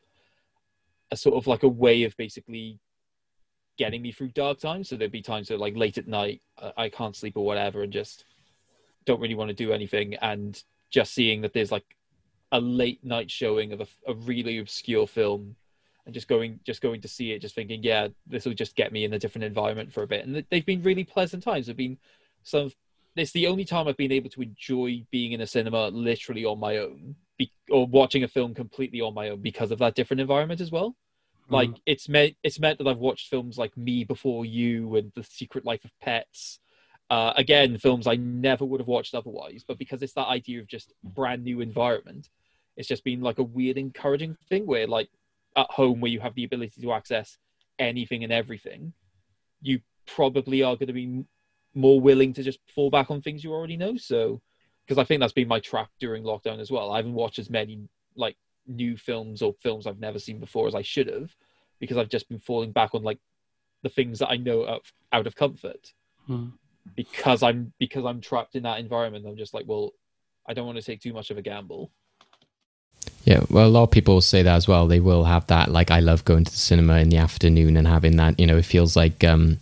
a 1.14 1.18
sort 1.18 1.36
of 1.36 1.48
like 1.48 1.64
a 1.64 1.68
way 1.68 2.04
of 2.04 2.18
basically 2.18 2.80
getting 3.78 4.02
me 4.02 4.12
through 4.12 4.30
dark 4.30 4.60
times. 4.60 4.90
So 4.90 4.96
there'd 4.96 5.12
be 5.12 5.22
times 5.22 5.48
that 5.48 5.60
like 5.60 5.78
late 5.78 5.98
at 5.98 6.08
night, 6.08 6.42
uh, 6.62 6.72
I 6.76 6.90
can't 6.90 7.16
sleep 7.16 7.38
or 7.38 7.46
whatever, 7.46 7.84
and 7.84 7.94
just 7.94 8.26
don't 9.06 9.22
really 9.22 9.36
want 9.36 9.50
to 9.50 9.56
do 9.56 9.72
anything. 9.72 10.16
And 10.16 10.62
just 10.90 11.14
seeing 11.14 11.42
that 11.42 11.54
there's 11.54 11.72
like 11.72 11.96
a 12.52 12.60
late 12.60 13.04
night 13.04 13.32
showing 13.32 13.74
of 13.74 13.82
a, 13.82 13.88
a 14.08 14.14
really 14.14 14.58
obscure 14.60 15.08
film, 15.08 15.56
and 16.06 16.14
just 16.14 16.28
going 16.28 16.60
just 16.64 16.82
going 16.82 17.02
to 17.02 17.08
see 17.08 17.32
it, 17.32 17.40
just 17.40 17.56
thinking, 17.56 17.84
yeah, 17.84 18.08
this 18.28 18.46
will 18.46 18.54
just 18.54 18.76
get 18.76 18.92
me 18.92 19.06
in 19.06 19.14
a 19.14 19.20
different 19.20 19.46
environment 19.46 19.94
for 19.94 20.04
a 20.04 20.08
bit. 20.08 20.26
And 20.26 20.44
they've 20.50 20.66
been 20.66 20.84
really 20.84 21.04
pleasant 21.04 21.44
times. 21.44 21.68
They've 21.68 21.78
been 21.78 21.98
some. 22.44 22.72
It's 23.16 23.32
the 23.32 23.48
only 23.48 23.64
time 23.64 23.88
I've 23.88 23.98
been 23.98 24.12
able 24.12 24.32
to 24.32 24.42
enjoy 24.42 25.06
being 25.12 25.34
in 25.34 25.42
a 25.42 25.48
cinema 25.48 25.90
literally 25.90 26.46
on 26.46 26.60
my 26.60 26.78
own, 26.78 27.16
be, 27.38 27.52
or 27.70 27.86
watching 27.86 28.24
a 28.24 28.28
film 28.28 28.56
completely 28.56 29.02
on 29.02 29.14
my 29.14 29.30
own 29.30 29.40
because 29.40 29.70
of 29.70 29.78
that 29.80 29.94
different 29.94 30.20
environment 30.20 30.62
as 30.62 30.72
well. 30.72 30.96
Like 31.54 31.72
it's 31.86 32.10
meant 32.10 32.36
it's 32.44 32.60
meant 32.60 32.80
that 32.80 32.88
I've 32.88 32.98
watched 32.98 33.30
films 33.30 33.58
like 33.58 33.76
Me 33.78 34.04
Before 34.04 34.46
You 34.46 34.96
and 34.96 35.12
The 35.16 35.24
Secret 35.24 35.66
Life 35.66 35.86
of 35.86 35.92
Pets. 36.02 36.60
Uh, 37.10 37.34
again, 37.36 37.78
films 37.78 38.08
I 38.08 38.16
never 38.16 38.66
would 38.66 38.80
have 38.80 38.88
watched 38.88 39.14
otherwise, 39.14 39.64
but 39.68 39.78
because 39.78 40.02
it's 40.02 40.14
that 40.14 40.28
idea 40.28 40.60
of 40.60 40.68
just 40.68 40.94
brand 41.04 41.44
new 41.44 41.62
environment, 41.62 42.30
it's 42.76 42.88
just 42.88 43.04
been 43.04 43.22
like 43.22 43.40
a 43.40 43.44
weird, 43.44 43.78
encouraging 43.78 44.36
thing 44.50 44.66
where, 44.66 44.88
like, 44.88 45.10
at 45.56 45.70
home 45.70 46.00
where 46.00 46.12
you 46.12 46.20
have 46.22 46.34
the 46.34 46.44
ability 46.44 46.82
to 46.82 46.94
access 46.94 47.38
anything 47.78 48.24
and 48.24 48.34
everything, 48.34 48.94
you 49.62 49.80
probably 50.08 50.64
are 50.64 50.76
going 50.76 50.88
to 50.88 50.94
be 50.94 51.24
more 51.76 52.00
willing 52.00 52.34
to 52.34 52.42
just 52.42 52.60
fall 52.74 52.90
back 52.90 53.12
on 53.12 53.22
things 53.22 53.44
you 53.44 53.52
already 53.52 53.78
know. 53.78 53.96
So, 53.98 54.42
because 54.86 54.98
I 54.98 55.04
think 55.04 55.20
that's 55.20 55.34
been 55.34 55.48
my 55.48 55.60
trap 55.60 55.90
during 56.00 56.24
lockdown 56.24 56.60
as 56.60 56.72
well. 56.72 56.92
I 56.92 56.98
haven't 56.98 57.14
watched 57.14 57.38
as 57.40 57.50
many 57.50 57.88
like 58.16 58.38
new 58.68 58.98
films 58.98 59.42
or 59.42 59.54
films 59.62 59.88
I've 59.88 60.00
never 60.00 60.20
seen 60.20 60.40
before 60.40 60.68
as 60.68 60.76
I 60.76 60.82
should 60.82 61.08
have, 61.08 61.36
because 61.80 61.98
I've 61.98 62.10
just 62.10 62.30
been 62.30 62.40
falling 62.40 62.72
back 62.72 62.96
on 62.96 63.04
like 63.04 63.20
the 63.82 63.90
things 63.90 64.20
that 64.20 64.30
I 64.30 64.38
know 64.38 64.62
of, 64.62 64.82
out 65.12 65.28
of 65.28 65.36
comfort. 65.36 65.94
Hmm. 66.28 66.48
Because 66.96 67.44
I'm 67.44 67.72
because 67.80 68.04
I'm 68.04 68.20
trapped 68.20 68.56
in 68.56 68.64
that 68.64 68.80
environment. 68.80 69.26
I'm 69.26 69.38
just 69.38 69.54
like, 69.54 69.66
well, 69.66 69.94
I 70.46 70.54
don't 70.54 70.66
want 70.66 70.78
to 70.78 70.84
take 70.84 71.00
too 71.00 71.14
much 71.14 71.32
of 71.32 71.38
a 71.38 71.42
gamble. 71.42 71.92
Yeah, 73.24 73.42
well, 73.50 73.68
a 73.68 73.70
lot 73.70 73.84
of 73.84 73.92
people 73.92 74.20
say 74.20 74.44
that 74.44 74.56
as 74.56 74.68
well. 74.68 74.88
They 74.88 75.00
will 75.00 75.24
have 75.24 75.48
that, 75.48 75.72
like, 75.72 75.92
I 75.92 76.02
love 76.02 76.26
going 76.26 76.44
to 76.44 76.52
the 76.52 76.58
cinema 76.58 76.98
in 76.98 77.08
the 77.08 77.18
afternoon 77.18 77.78
and 77.78 77.88
having 77.88 78.18
that, 78.18 78.38
you 78.38 78.46
know, 78.46 78.58
it 78.58 78.66
feels 78.66 78.98
like, 78.98 79.24
um, 79.24 79.60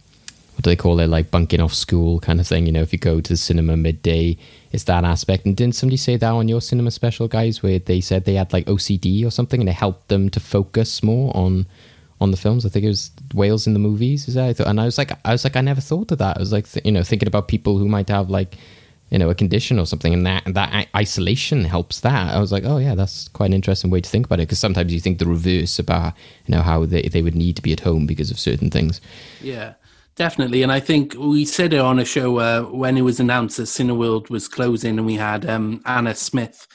what 0.62 0.66
do 0.66 0.70
they 0.70 0.76
call 0.76 1.00
it, 1.00 1.08
like 1.08 1.32
bunking 1.32 1.60
off 1.60 1.74
school 1.74 2.20
kind 2.20 2.40
of 2.40 2.46
thing. 2.46 2.68
You 2.68 2.72
know, 2.72 2.84
if 2.84 2.94
you 2.94 3.00
go 3.00 3.20
to 3.20 3.34
the 3.34 3.36
cinema 3.36 3.76
midday, 3.76 4.38
it's 4.72 4.84
that 4.84 5.04
aspect. 5.04 5.48
And 5.48 5.58
didn't 5.58 5.74
somebody 5.74 5.98
say 5.98 6.18
that 6.18 6.30
on 6.30 6.48
your 6.48 6.62
cinema 6.62 6.92
special, 6.92 7.28
guys, 7.28 7.64
where 7.64 7.80
they 7.80 8.00
said 8.00 8.26
they 8.26 8.36
had 8.36 8.54
like 8.54 8.68
OCD 8.68 9.26
or 9.26 9.32
something 9.32 9.60
and 9.60 9.68
it 9.68 9.74
helped 9.74 10.10
them 10.10 10.30
to 10.30 10.40
focus 10.40 11.02
more 11.02 11.36
on 11.36 11.66
on 12.20 12.30
the 12.30 12.38
films? 12.38 12.64
I 12.64 12.70
think 12.70 12.86
it 12.86 12.90
was 12.90 13.10
Wales 13.34 13.66
in 13.66 13.74
the 13.74 13.80
movies. 13.80 14.28
Is 14.28 14.36
that? 14.36 14.50
I 14.50 14.54
thought, 14.54 14.68
and 14.68 14.80
I 14.80 14.86
was 14.86 15.00
like, 15.00 15.14
I 15.26 15.32
was 15.32 15.44
like, 15.44 15.56
I 15.56 15.62
never 15.62 15.82
thought 15.82 16.12
of 16.12 16.20
that. 16.20 16.38
I 16.38 16.40
was 16.40 16.54
like, 16.54 16.70
th- 16.70 16.86
you 16.86 16.92
know, 16.92 17.02
thinking 17.02 17.28
about 17.28 17.48
people 17.48 17.80
who 17.80 17.88
might 17.88 18.10
have 18.10 18.30
like 18.30 18.56
you 19.10 19.18
know 19.20 19.30
a 19.30 19.36
condition 19.36 19.78
or 19.78 19.86
something 19.86 20.14
and 20.14 20.26
that 20.26 20.42
that 20.46 20.88
isolation 20.96 21.66
helps 21.66 22.00
that 22.00 22.34
i 22.34 22.40
was 22.40 22.52
like 22.52 22.64
oh 22.66 22.78
yeah 22.78 22.96
that's 22.96 23.28
quite 23.28 23.48
an 23.48 23.54
interesting 23.54 23.92
way 23.92 24.00
to 24.00 24.10
think 24.10 24.26
about 24.26 24.40
it 24.40 24.44
because 24.44 24.58
sometimes 24.58 24.94
you 24.94 25.02
think 25.02 25.20
the 25.20 25.26
reverse 25.26 25.78
about 25.80 26.14
you 26.46 26.56
know 26.56 26.62
how 26.62 26.86
they, 26.86 27.02
they 27.02 27.22
would 27.22 27.36
need 27.36 27.58
to 27.58 27.62
be 27.62 27.74
at 27.74 27.82
home 27.82 28.08
because 28.08 28.32
of 28.32 28.40
certain 28.40 28.70
things 28.72 29.02
Yeah, 29.42 29.74
definitely. 30.22 30.62
And 30.62 30.72
I 30.72 30.80
think 30.80 31.16
we 31.18 31.46
said 31.46 31.74
it 31.74 31.80
on 31.80 31.98
a 31.98 32.06
show 32.06 32.38
uh, 32.38 32.62
when 32.66 32.96
it 32.96 33.02
was 33.02 33.20
announced 33.20 33.58
that 33.58 33.64
Cineworld 33.64 34.30
was 34.30 34.48
closing, 34.48 35.00
and 35.00 35.08
we 35.08 35.16
had 35.16 35.50
um, 35.50 35.82
Anna 35.88 36.14
Smith, 36.14 36.68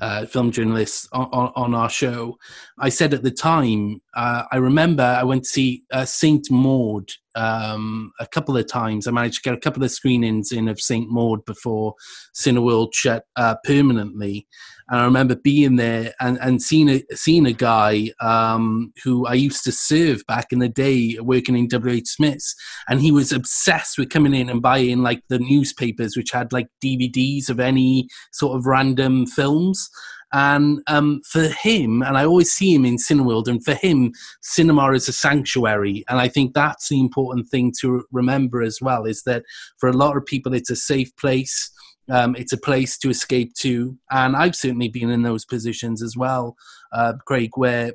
uh, 0.00 0.24
film 0.24 0.50
journalist, 0.50 1.06
on, 1.12 1.52
on, 1.54 1.74
our 1.74 1.90
show. 1.90 2.38
I 2.78 2.88
said 2.88 3.12
at 3.12 3.22
the 3.22 3.30
time, 3.30 4.00
uh, 4.16 4.44
I 4.50 4.56
remember 4.56 5.02
I 5.02 5.22
went 5.22 5.44
to 5.44 5.50
see 5.50 5.82
uh, 5.92 6.06
Saint 6.06 6.50
Maud 6.50 7.10
um, 7.34 8.10
a 8.20 8.26
couple 8.26 8.56
of 8.56 8.66
times. 8.66 9.06
I 9.06 9.10
managed 9.10 9.44
to 9.44 9.50
get 9.50 9.58
a 9.58 9.60
couple 9.60 9.84
of 9.84 9.90
screenings 9.90 10.50
in 10.50 10.66
of 10.66 10.80
Saint 10.80 11.10
Maud 11.10 11.44
before 11.44 11.96
Cineworld 12.34 12.94
shut 12.94 13.24
uh, 13.36 13.56
permanently. 13.64 14.46
And 14.88 15.00
I 15.00 15.04
remember 15.04 15.34
being 15.34 15.76
there 15.76 16.12
and, 16.20 16.38
and 16.42 16.62
seeing 16.62 16.90
a 16.90 17.02
seeing 17.14 17.46
a 17.46 17.52
guy 17.52 18.10
um, 18.20 18.92
who 19.02 19.26
I 19.26 19.34
used 19.34 19.64
to 19.64 19.72
serve 19.72 20.26
back 20.26 20.52
in 20.52 20.58
the 20.58 20.68
day 20.68 21.18
working 21.20 21.56
in 21.56 21.68
WH 21.68 22.06
Smith's, 22.06 22.54
and 22.88 23.00
he 23.00 23.10
was 23.10 23.32
obsessed 23.32 23.98
with 23.98 24.10
coming 24.10 24.34
in 24.34 24.50
and 24.50 24.60
buying 24.60 25.02
like 25.02 25.22
the 25.28 25.38
newspapers 25.38 26.16
which 26.16 26.32
had 26.32 26.52
like 26.52 26.68
DVDs 26.84 27.48
of 27.48 27.60
any 27.60 28.08
sort 28.32 28.56
of 28.58 28.66
random 28.66 29.26
films. 29.26 29.88
And 30.34 30.80
um, 30.88 31.20
for 31.24 31.46
him, 31.46 32.02
and 32.02 32.18
I 32.18 32.24
always 32.24 32.52
see 32.52 32.74
him 32.74 32.84
in 32.84 32.96
Cineworld, 32.96 33.46
and 33.46 33.64
for 33.64 33.74
him, 33.74 34.12
cinema 34.42 34.90
is 34.90 35.08
a 35.08 35.12
sanctuary. 35.12 36.04
And 36.08 36.18
I 36.18 36.26
think 36.26 36.54
that's 36.54 36.88
the 36.88 36.98
important 36.98 37.48
thing 37.48 37.72
to 37.80 38.04
remember 38.10 38.60
as 38.60 38.80
well 38.82 39.04
is 39.04 39.22
that 39.22 39.44
for 39.78 39.88
a 39.88 39.92
lot 39.92 40.16
of 40.16 40.26
people, 40.26 40.52
it's 40.52 40.70
a 40.70 40.76
safe 40.76 41.14
place. 41.16 41.70
Um, 42.10 42.36
it's 42.36 42.52
a 42.52 42.58
place 42.58 42.98
to 42.98 43.10
escape 43.10 43.54
to. 43.60 43.96
And 44.10 44.36
I've 44.36 44.56
certainly 44.56 44.88
been 44.88 45.10
in 45.10 45.22
those 45.22 45.44
positions 45.44 46.02
as 46.02 46.16
well, 46.16 46.56
uh, 46.92 47.14
Craig, 47.26 47.50
where 47.54 47.92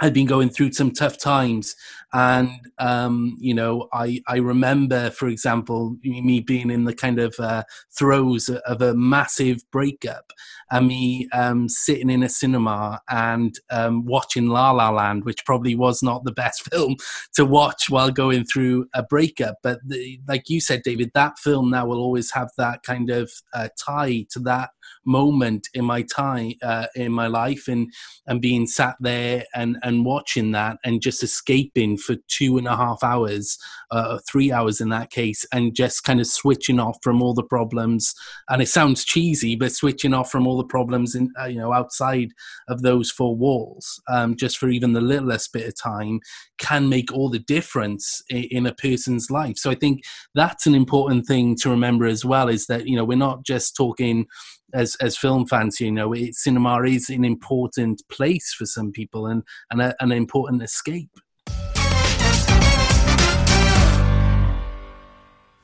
I'd 0.00 0.14
been 0.14 0.26
going 0.26 0.48
through 0.48 0.72
some 0.72 0.92
tough 0.92 1.18
times, 1.18 1.76
and 2.12 2.50
um, 2.78 3.36
you 3.38 3.52
know, 3.52 3.88
I 3.92 4.22
I 4.26 4.36
remember, 4.36 5.10
for 5.10 5.28
example, 5.28 5.96
me 6.02 6.40
being 6.40 6.70
in 6.70 6.84
the 6.84 6.94
kind 6.94 7.18
of 7.18 7.34
uh, 7.38 7.64
throes 7.96 8.48
of 8.48 8.80
a 8.80 8.94
massive 8.94 9.58
breakup, 9.70 10.32
and 10.70 10.88
me 10.88 11.28
um, 11.32 11.68
sitting 11.68 12.08
in 12.08 12.22
a 12.22 12.28
cinema 12.30 13.02
and 13.10 13.58
um, 13.70 14.06
watching 14.06 14.48
La 14.48 14.70
La 14.70 14.88
Land, 14.88 15.24
which 15.24 15.44
probably 15.44 15.74
was 15.74 16.02
not 16.02 16.24
the 16.24 16.32
best 16.32 16.62
film 16.72 16.96
to 17.34 17.44
watch 17.44 17.90
while 17.90 18.10
going 18.10 18.44
through 18.44 18.86
a 18.94 19.02
breakup. 19.02 19.56
But 19.62 19.80
the, 19.86 20.18
like 20.26 20.48
you 20.48 20.60
said, 20.60 20.82
David, 20.82 21.10
that 21.14 21.38
film 21.38 21.70
now 21.70 21.86
will 21.86 22.00
always 22.00 22.30
have 22.32 22.50
that 22.56 22.82
kind 22.84 23.10
of 23.10 23.30
uh, 23.52 23.68
tie 23.78 24.26
to 24.30 24.38
that 24.40 24.70
moment 25.04 25.68
in 25.74 25.84
my 25.84 26.02
time 26.02 26.52
uh, 26.62 26.86
in 26.94 27.12
my 27.12 27.26
life 27.26 27.68
and 27.68 27.90
and 28.26 28.40
being 28.40 28.66
sat 28.66 28.96
there 29.00 29.44
and 29.54 29.76
and 29.82 30.04
watching 30.04 30.52
that 30.52 30.78
and 30.84 31.02
just 31.02 31.22
escaping 31.22 31.96
for 31.96 32.16
two 32.28 32.58
and 32.58 32.66
a 32.66 32.76
half 32.76 33.02
hours 33.02 33.58
uh, 33.90 34.18
three 34.30 34.52
hours 34.52 34.80
in 34.80 34.88
that 34.90 35.10
case 35.10 35.44
and 35.52 35.74
just 35.74 36.04
kind 36.04 36.20
of 36.20 36.26
switching 36.26 36.78
off 36.78 36.98
from 37.02 37.22
all 37.22 37.34
the 37.34 37.42
problems. 37.42 38.14
And 38.48 38.62
it 38.62 38.68
sounds 38.68 39.04
cheesy 39.04 39.56
but 39.56 39.72
switching 39.72 40.14
off 40.14 40.30
from 40.30 40.46
all 40.46 40.56
the 40.56 40.64
problems 40.64 41.14
in 41.14 41.30
uh, 41.40 41.46
you 41.46 41.58
know 41.58 41.72
outside 41.72 42.30
of 42.68 42.82
those 42.82 43.10
four 43.10 43.36
walls 43.36 44.00
um, 44.08 44.36
just 44.36 44.58
for 44.58 44.68
even 44.68 44.92
the 44.92 45.00
littlest 45.00 45.52
bit 45.52 45.66
of 45.66 45.76
time 45.76 46.20
can 46.58 46.88
make 46.88 47.12
all 47.12 47.28
the 47.28 47.38
difference 47.38 48.22
in, 48.28 48.44
in 48.50 48.66
a 48.66 48.74
person's 48.74 49.30
life. 49.30 49.56
So 49.56 49.70
i 49.70 49.74
think 49.74 50.02
that's 50.34 50.66
an 50.66 50.74
important 50.74 51.26
thing 51.26 51.56
to 51.56 51.70
remember 51.70 52.06
as 52.06 52.24
well 52.24 52.48
is 52.48 52.66
that 52.66 52.86
you 52.86 52.96
know 52.96 53.04
we're 53.04 53.18
not 53.18 53.44
just 53.44 53.76
talking 53.76 54.26
as 54.74 54.96
as 55.00 55.16
film 55.16 55.46
fans, 55.46 55.80
you 55.80 55.92
know, 55.92 56.12
it, 56.12 56.34
cinema 56.34 56.82
is 56.82 57.08
an 57.10 57.24
important 57.24 58.02
place 58.08 58.52
for 58.52 58.66
some 58.66 58.92
people 58.92 59.26
and 59.26 59.42
and 59.70 59.80
a, 59.80 59.94
an 60.00 60.12
important 60.12 60.62
escape. 60.62 61.10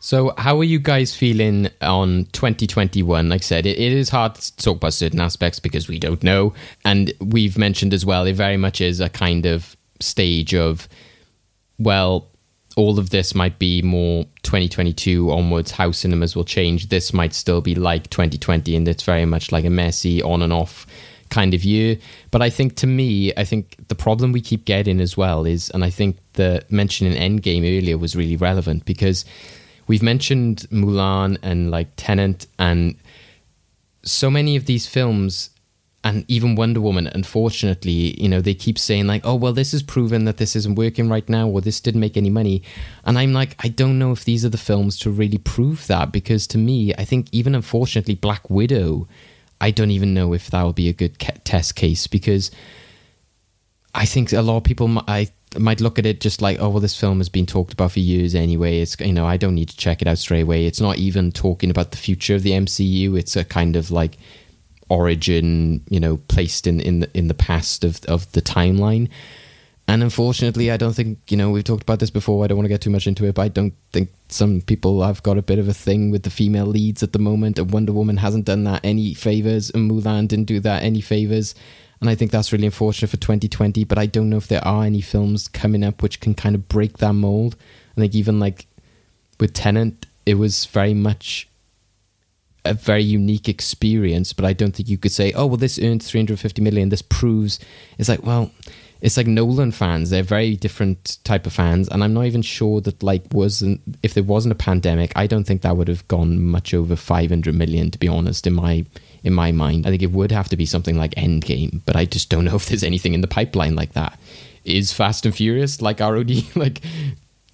So, 0.06 0.32
how 0.38 0.56
are 0.60 0.64
you 0.64 0.78
guys 0.78 1.16
feeling 1.16 1.68
on 1.80 2.26
2021? 2.26 3.28
Like 3.28 3.40
I 3.40 3.42
said, 3.42 3.66
it, 3.66 3.76
it 3.76 3.92
is 3.92 4.08
hard 4.08 4.36
to 4.36 4.56
talk 4.56 4.76
about 4.76 4.92
certain 4.92 5.20
aspects 5.20 5.58
because 5.58 5.88
we 5.88 5.98
don't 5.98 6.22
know. 6.22 6.54
And 6.84 7.12
we've 7.18 7.58
mentioned 7.58 7.92
as 7.92 8.06
well, 8.06 8.24
it 8.24 8.34
very 8.34 8.56
much 8.56 8.80
is 8.80 9.00
a 9.00 9.08
kind 9.08 9.46
of 9.46 9.76
stage 9.98 10.54
of, 10.54 10.88
well, 11.80 12.28
all 12.76 12.98
of 12.98 13.10
this 13.10 13.34
might 13.34 13.58
be 13.58 13.82
more 13.82 14.24
2022 14.42 15.30
onwards, 15.30 15.72
how 15.72 15.90
cinemas 15.90 16.36
will 16.36 16.44
change. 16.44 16.90
This 16.90 17.12
might 17.12 17.34
still 17.34 17.62
be 17.62 17.74
like 17.74 18.08
2020, 18.10 18.76
and 18.76 18.86
it's 18.86 19.02
very 19.02 19.24
much 19.24 19.50
like 19.50 19.64
a 19.64 19.70
messy 19.70 20.22
on 20.22 20.42
and 20.42 20.52
off 20.52 20.86
kind 21.30 21.54
of 21.54 21.64
year. 21.64 21.96
But 22.30 22.42
I 22.42 22.50
think 22.50 22.76
to 22.76 22.86
me, 22.86 23.32
I 23.36 23.44
think 23.44 23.88
the 23.88 23.94
problem 23.94 24.30
we 24.30 24.42
keep 24.42 24.66
getting 24.66 25.00
as 25.00 25.16
well 25.16 25.46
is, 25.46 25.70
and 25.70 25.84
I 25.84 25.90
think 25.90 26.18
the 26.34 26.64
mention 26.68 27.06
in 27.06 27.14
Endgame 27.14 27.60
earlier 27.60 27.96
was 27.96 28.14
really 28.14 28.36
relevant 28.36 28.84
because 28.84 29.24
we've 29.86 30.02
mentioned 30.02 30.66
Mulan 30.70 31.38
and 31.42 31.70
like 31.70 31.88
Tenet 31.96 32.46
and 32.58 32.94
so 34.02 34.30
many 34.30 34.54
of 34.54 34.66
these 34.66 34.86
films 34.86 35.50
and 36.06 36.24
even 36.28 36.54
Wonder 36.54 36.80
Woman, 36.80 37.08
unfortunately, 37.08 38.14
you 38.22 38.28
know, 38.28 38.40
they 38.40 38.54
keep 38.54 38.78
saying 38.78 39.08
like, 39.08 39.26
"Oh, 39.26 39.34
well, 39.34 39.52
this 39.52 39.74
is 39.74 39.82
proven 39.82 40.24
that 40.24 40.36
this 40.36 40.54
isn't 40.54 40.76
working 40.76 41.08
right 41.08 41.28
now, 41.28 41.48
or 41.48 41.60
this 41.60 41.80
didn't 41.80 42.00
make 42.00 42.16
any 42.16 42.30
money," 42.30 42.62
and 43.04 43.18
I'm 43.18 43.32
like, 43.32 43.56
I 43.58 43.66
don't 43.66 43.98
know 43.98 44.12
if 44.12 44.24
these 44.24 44.44
are 44.44 44.48
the 44.48 44.56
films 44.56 45.00
to 45.00 45.10
really 45.10 45.38
prove 45.38 45.88
that 45.88 46.12
because 46.12 46.46
to 46.48 46.58
me, 46.58 46.94
I 46.96 47.04
think 47.04 47.26
even 47.32 47.56
unfortunately, 47.56 48.14
Black 48.14 48.48
Widow, 48.48 49.08
I 49.60 49.72
don't 49.72 49.90
even 49.90 50.14
know 50.14 50.32
if 50.32 50.48
that 50.50 50.62
will 50.62 50.72
be 50.72 50.88
a 50.88 50.92
good 50.92 51.18
ca- 51.18 51.40
test 51.42 51.74
case 51.74 52.06
because 52.06 52.52
I 53.92 54.06
think 54.06 54.32
a 54.32 54.42
lot 54.42 54.58
of 54.58 54.62
people 54.62 54.86
might 54.86 55.80
look 55.80 55.98
at 55.98 56.06
it 56.06 56.20
just 56.20 56.40
like, 56.40 56.60
oh 56.60 56.68
well, 56.68 56.80
this 56.80 56.98
film 57.00 57.18
has 57.18 57.28
been 57.28 57.46
talked 57.46 57.72
about 57.72 57.90
for 57.90 57.98
years 57.98 58.36
anyway. 58.36 58.78
It's 58.78 58.96
you 59.00 59.12
know 59.12 59.26
I 59.26 59.36
don't 59.36 59.56
need 59.56 59.70
to 59.70 59.76
check 59.76 60.02
it 60.02 60.06
out 60.06 60.18
straight 60.18 60.42
away. 60.42 60.66
It's 60.66 60.80
not 60.80 60.98
even 60.98 61.32
talking 61.32 61.68
about 61.68 61.90
the 61.90 61.96
future 61.96 62.36
of 62.36 62.44
the 62.44 62.52
MCU. 62.52 63.18
It's 63.18 63.34
a 63.34 63.42
kind 63.42 63.74
of 63.74 63.90
like 63.90 64.18
origin, 64.88 65.84
you 65.88 66.00
know, 66.00 66.18
placed 66.28 66.66
in 66.66 66.80
in 66.80 67.00
the, 67.00 67.10
in 67.16 67.28
the 67.28 67.34
past 67.34 67.84
of 67.84 68.04
of 68.04 68.30
the 68.32 68.42
timeline. 68.42 69.08
And 69.88 70.02
unfortunately, 70.02 70.72
I 70.72 70.76
don't 70.76 70.94
think, 70.94 71.18
you 71.30 71.36
know, 71.36 71.50
we've 71.50 71.62
talked 71.62 71.84
about 71.84 72.00
this 72.00 72.10
before. 72.10 72.42
I 72.42 72.48
don't 72.48 72.58
want 72.58 72.64
to 72.64 72.70
get 72.70 72.80
too 72.80 72.90
much 72.90 73.06
into 73.06 73.24
it, 73.24 73.36
but 73.36 73.42
I 73.42 73.48
don't 73.48 73.74
think 73.92 74.10
some 74.28 74.60
people 74.60 75.00
have 75.02 75.22
got 75.22 75.38
a 75.38 75.42
bit 75.42 75.60
of 75.60 75.68
a 75.68 75.74
thing 75.74 76.10
with 76.10 76.24
the 76.24 76.30
female 76.30 76.66
leads 76.66 77.04
at 77.04 77.12
the 77.12 77.20
moment. 77.20 77.60
And 77.60 77.70
Wonder 77.70 77.92
Woman 77.92 78.16
hasn't 78.16 78.46
done 78.46 78.64
that 78.64 78.80
any 78.82 79.14
favors, 79.14 79.70
and 79.70 79.88
Mulan 79.88 80.26
didn't 80.26 80.46
do 80.46 80.58
that 80.60 80.82
any 80.82 81.00
favors. 81.00 81.54
And 82.00 82.10
I 82.10 82.16
think 82.16 82.32
that's 82.32 82.52
really 82.52 82.66
unfortunate 82.66 83.08
for 83.08 83.16
2020. 83.16 83.84
But 83.84 83.96
I 83.96 84.06
don't 84.06 84.28
know 84.28 84.38
if 84.38 84.48
there 84.48 84.66
are 84.66 84.84
any 84.84 85.00
films 85.00 85.46
coming 85.46 85.84
up 85.84 86.02
which 86.02 86.20
can 86.20 86.34
kind 86.34 86.56
of 86.56 86.68
break 86.68 86.98
that 86.98 87.14
mold. 87.14 87.54
I 87.96 88.00
think 88.00 88.14
even 88.16 88.40
like 88.40 88.66
with 89.38 89.54
Tenet, 89.54 90.06
it 90.26 90.34
was 90.34 90.64
very 90.66 90.94
much 90.94 91.48
a 92.70 92.74
very 92.74 93.02
unique 93.02 93.48
experience, 93.48 94.32
but 94.32 94.44
I 94.44 94.52
don't 94.52 94.74
think 94.74 94.88
you 94.88 94.98
could 94.98 95.12
say, 95.12 95.32
oh, 95.32 95.46
well, 95.46 95.56
this 95.56 95.78
earned 95.78 96.02
350 96.02 96.62
million. 96.62 96.88
This 96.88 97.02
proves 97.02 97.58
it's 97.98 98.08
like, 98.08 98.22
well, 98.22 98.50
it's 99.00 99.16
like 99.16 99.26
Nolan 99.26 99.72
fans. 99.72 100.10
They're 100.10 100.22
very 100.22 100.56
different 100.56 101.18
type 101.24 101.46
of 101.46 101.52
fans, 101.52 101.88
and 101.88 102.02
I'm 102.02 102.14
not 102.14 102.24
even 102.24 102.42
sure 102.42 102.80
that 102.82 103.02
like 103.02 103.24
wasn't 103.32 103.80
if 104.02 104.14
there 104.14 104.24
wasn't 104.24 104.52
a 104.52 104.56
pandemic, 104.56 105.12
I 105.14 105.26
don't 105.26 105.44
think 105.44 105.62
that 105.62 105.76
would 105.76 105.88
have 105.88 106.06
gone 106.08 106.42
much 106.42 106.72
over 106.72 106.96
500 106.96 107.54
million. 107.54 107.90
To 107.90 107.98
be 107.98 108.08
honest, 108.08 108.46
in 108.46 108.54
my 108.54 108.84
in 109.22 109.34
my 109.34 109.52
mind, 109.52 109.86
I 109.86 109.90
think 109.90 110.02
it 110.02 110.12
would 110.12 110.32
have 110.32 110.48
to 110.48 110.56
be 110.56 110.66
something 110.66 110.96
like 110.96 111.14
Endgame, 111.14 111.82
but 111.84 111.96
I 111.96 112.04
just 112.04 112.30
don't 112.30 112.44
know 112.46 112.56
if 112.56 112.66
there's 112.66 112.82
anything 112.84 113.14
in 113.14 113.20
the 113.20 113.28
pipeline 113.28 113.76
like 113.76 113.92
that. 113.92 114.18
Is 114.64 114.92
Fast 114.92 115.26
and 115.26 115.34
Furious 115.34 115.80
like 115.80 116.00
ROD 116.00 116.30
like 116.56 116.80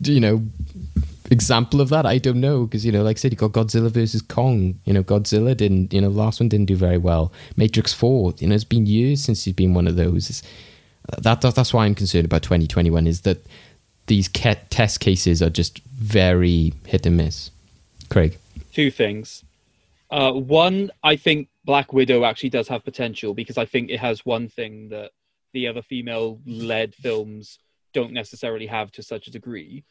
you 0.00 0.20
know 0.20 0.42
example 1.30 1.80
of 1.80 1.88
that? 1.90 2.06
I 2.06 2.18
don't 2.18 2.40
know 2.40 2.64
because 2.64 2.84
you 2.84 2.92
know, 2.92 3.02
like 3.02 3.16
I 3.16 3.20
said, 3.20 3.32
you 3.32 3.38
got 3.38 3.52
Godzilla 3.52 3.90
versus 3.90 4.22
Kong. 4.22 4.80
You 4.84 4.92
know, 4.92 5.02
Godzilla 5.02 5.56
didn't. 5.56 5.92
You 5.92 6.00
know, 6.00 6.08
last 6.08 6.40
one 6.40 6.48
didn't 6.48 6.66
do 6.66 6.76
very 6.76 6.98
well. 6.98 7.32
Matrix 7.56 7.92
Four. 7.92 8.34
You 8.38 8.48
know, 8.48 8.54
it's 8.54 8.64
been 8.64 8.86
years 8.86 9.22
since 9.22 9.44
he's 9.44 9.54
been 9.54 9.74
one 9.74 9.86
of 9.86 9.96
those. 9.96 10.30
It's, 10.30 10.42
that, 11.18 11.40
that 11.40 11.54
that's 11.54 11.74
why 11.74 11.84
I'm 11.84 11.94
concerned 11.94 12.24
about 12.24 12.42
2021 12.42 13.06
is 13.06 13.22
that 13.22 13.44
these 14.06 14.28
test 14.28 15.00
cases 15.00 15.42
are 15.42 15.50
just 15.50 15.78
very 15.80 16.72
hit 16.86 17.06
and 17.06 17.16
miss. 17.16 17.50
Craig, 18.08 18.38
Two 18.72 18.90
things. 18.90 19.44
Uh, 20.10 20.32
one, 20.32 20.90
I 21.02 21.16
think 21.16 21.48
Black 21.64 21.92
Widow 21.92 22.24
actually 22.24 22.50
does 22.50 22.68
have 22.68 22.84
potential 22.84 23.34
because 23.34 23.58
I 23.58 23.64
think 23.64 23.90
it 23.90 24.00
has 24.00 24.26
one 24.26 24.48
thing 24.48 24.88
that 24.90 25.12
the 25.52 25.68
other 25.68 25.82
female-led 25.82 26.94
films 26.94 27.58
don't 27.92 28.12
necessarily 28.12 28.66
have 28.66 28.90
to 28.92 29.02
such 29.02 29.26
a 29.26 29.30
degree, 29.30 29.84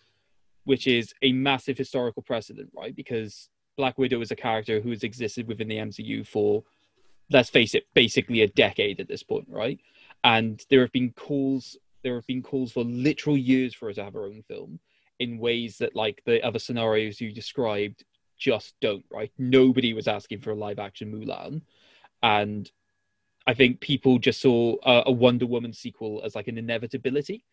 which 0.63 0.87
is 0.87 1.13
a 1.21 1.31
massive 1.31 1.77
historical 1.77 2.21
precedent, 2.21 2.69
right? 2.75 2.95
Because 2.95 3.49
Black 3.77 3.97
Widow 3.97 4.21
is 4.21 4.31
a 4.31 4.35
character 4.35 4.79
who 4.79 4.89
has 4.91 5.03
existed 5.03 5.47
within 5.47 5.67
the 5.67 5.77
MCU 5.77 6.25
for, 6.25 6.63
let's 7.31 7.49
face 7.49 7.73
it, 7.73 7.85
basically 7.93 8.41
a 8.41 8.47
decade 8.47 8.99
at 8.99 9.07
this 9.07 9.23
point, 9.23 9.47
right? 9.49 9.79
And 10.23 10.63
there 10.69 10.81
have 10.81 10.91
been 10.91 11.11
calls, 11.13 11.77
there 12.03 12.15
have 12.15 12.27
been 12.27 12.43
calls 12.43 12.71
for 12.71 12.83
literal 12.83 13.37
years 13.37 13.73
for 13.73 13.87
her 13.87 13.93
to 13.93 14.03
have 14.03 14.13
her 14.13 14.25
own 14.25 14.43
film 14.47 14.79
in 15.19 15.39
ways 15.39 15.77
that, 15.77 15.95
like 15.95 16.21
the 16.25 16.43
other 16.43 16.59
scenarios 16.59 17.21
you 17.21 17.31
described, 17.31 18.03
just 18.37 18.75
don't, 18.81 19.05
right? 19.11 19.31
Nobody 19.37 19.93
was 19.93 20.07
asking 20.07 20.41
for 20.41 20.51
a 20.51 20.55
live 20.55 20.79
action 20.79 21.11
Mulan. 21.11 21.61
And 22.23 22.69
I 23.47 23.53
think 23.53 23.79
people 23.79 24.19
just 24.19 24.41
saw 24.41 24.75
a, 24.83 25.03
a 25.07 25.11
Wonder 25.11 25.45
Woman 25.45 25.73
sequel 25.73 26.21
as 26.23 26.35
like 26.35 26.47
an 26.47 26.57
inevitability. 26.57 27.43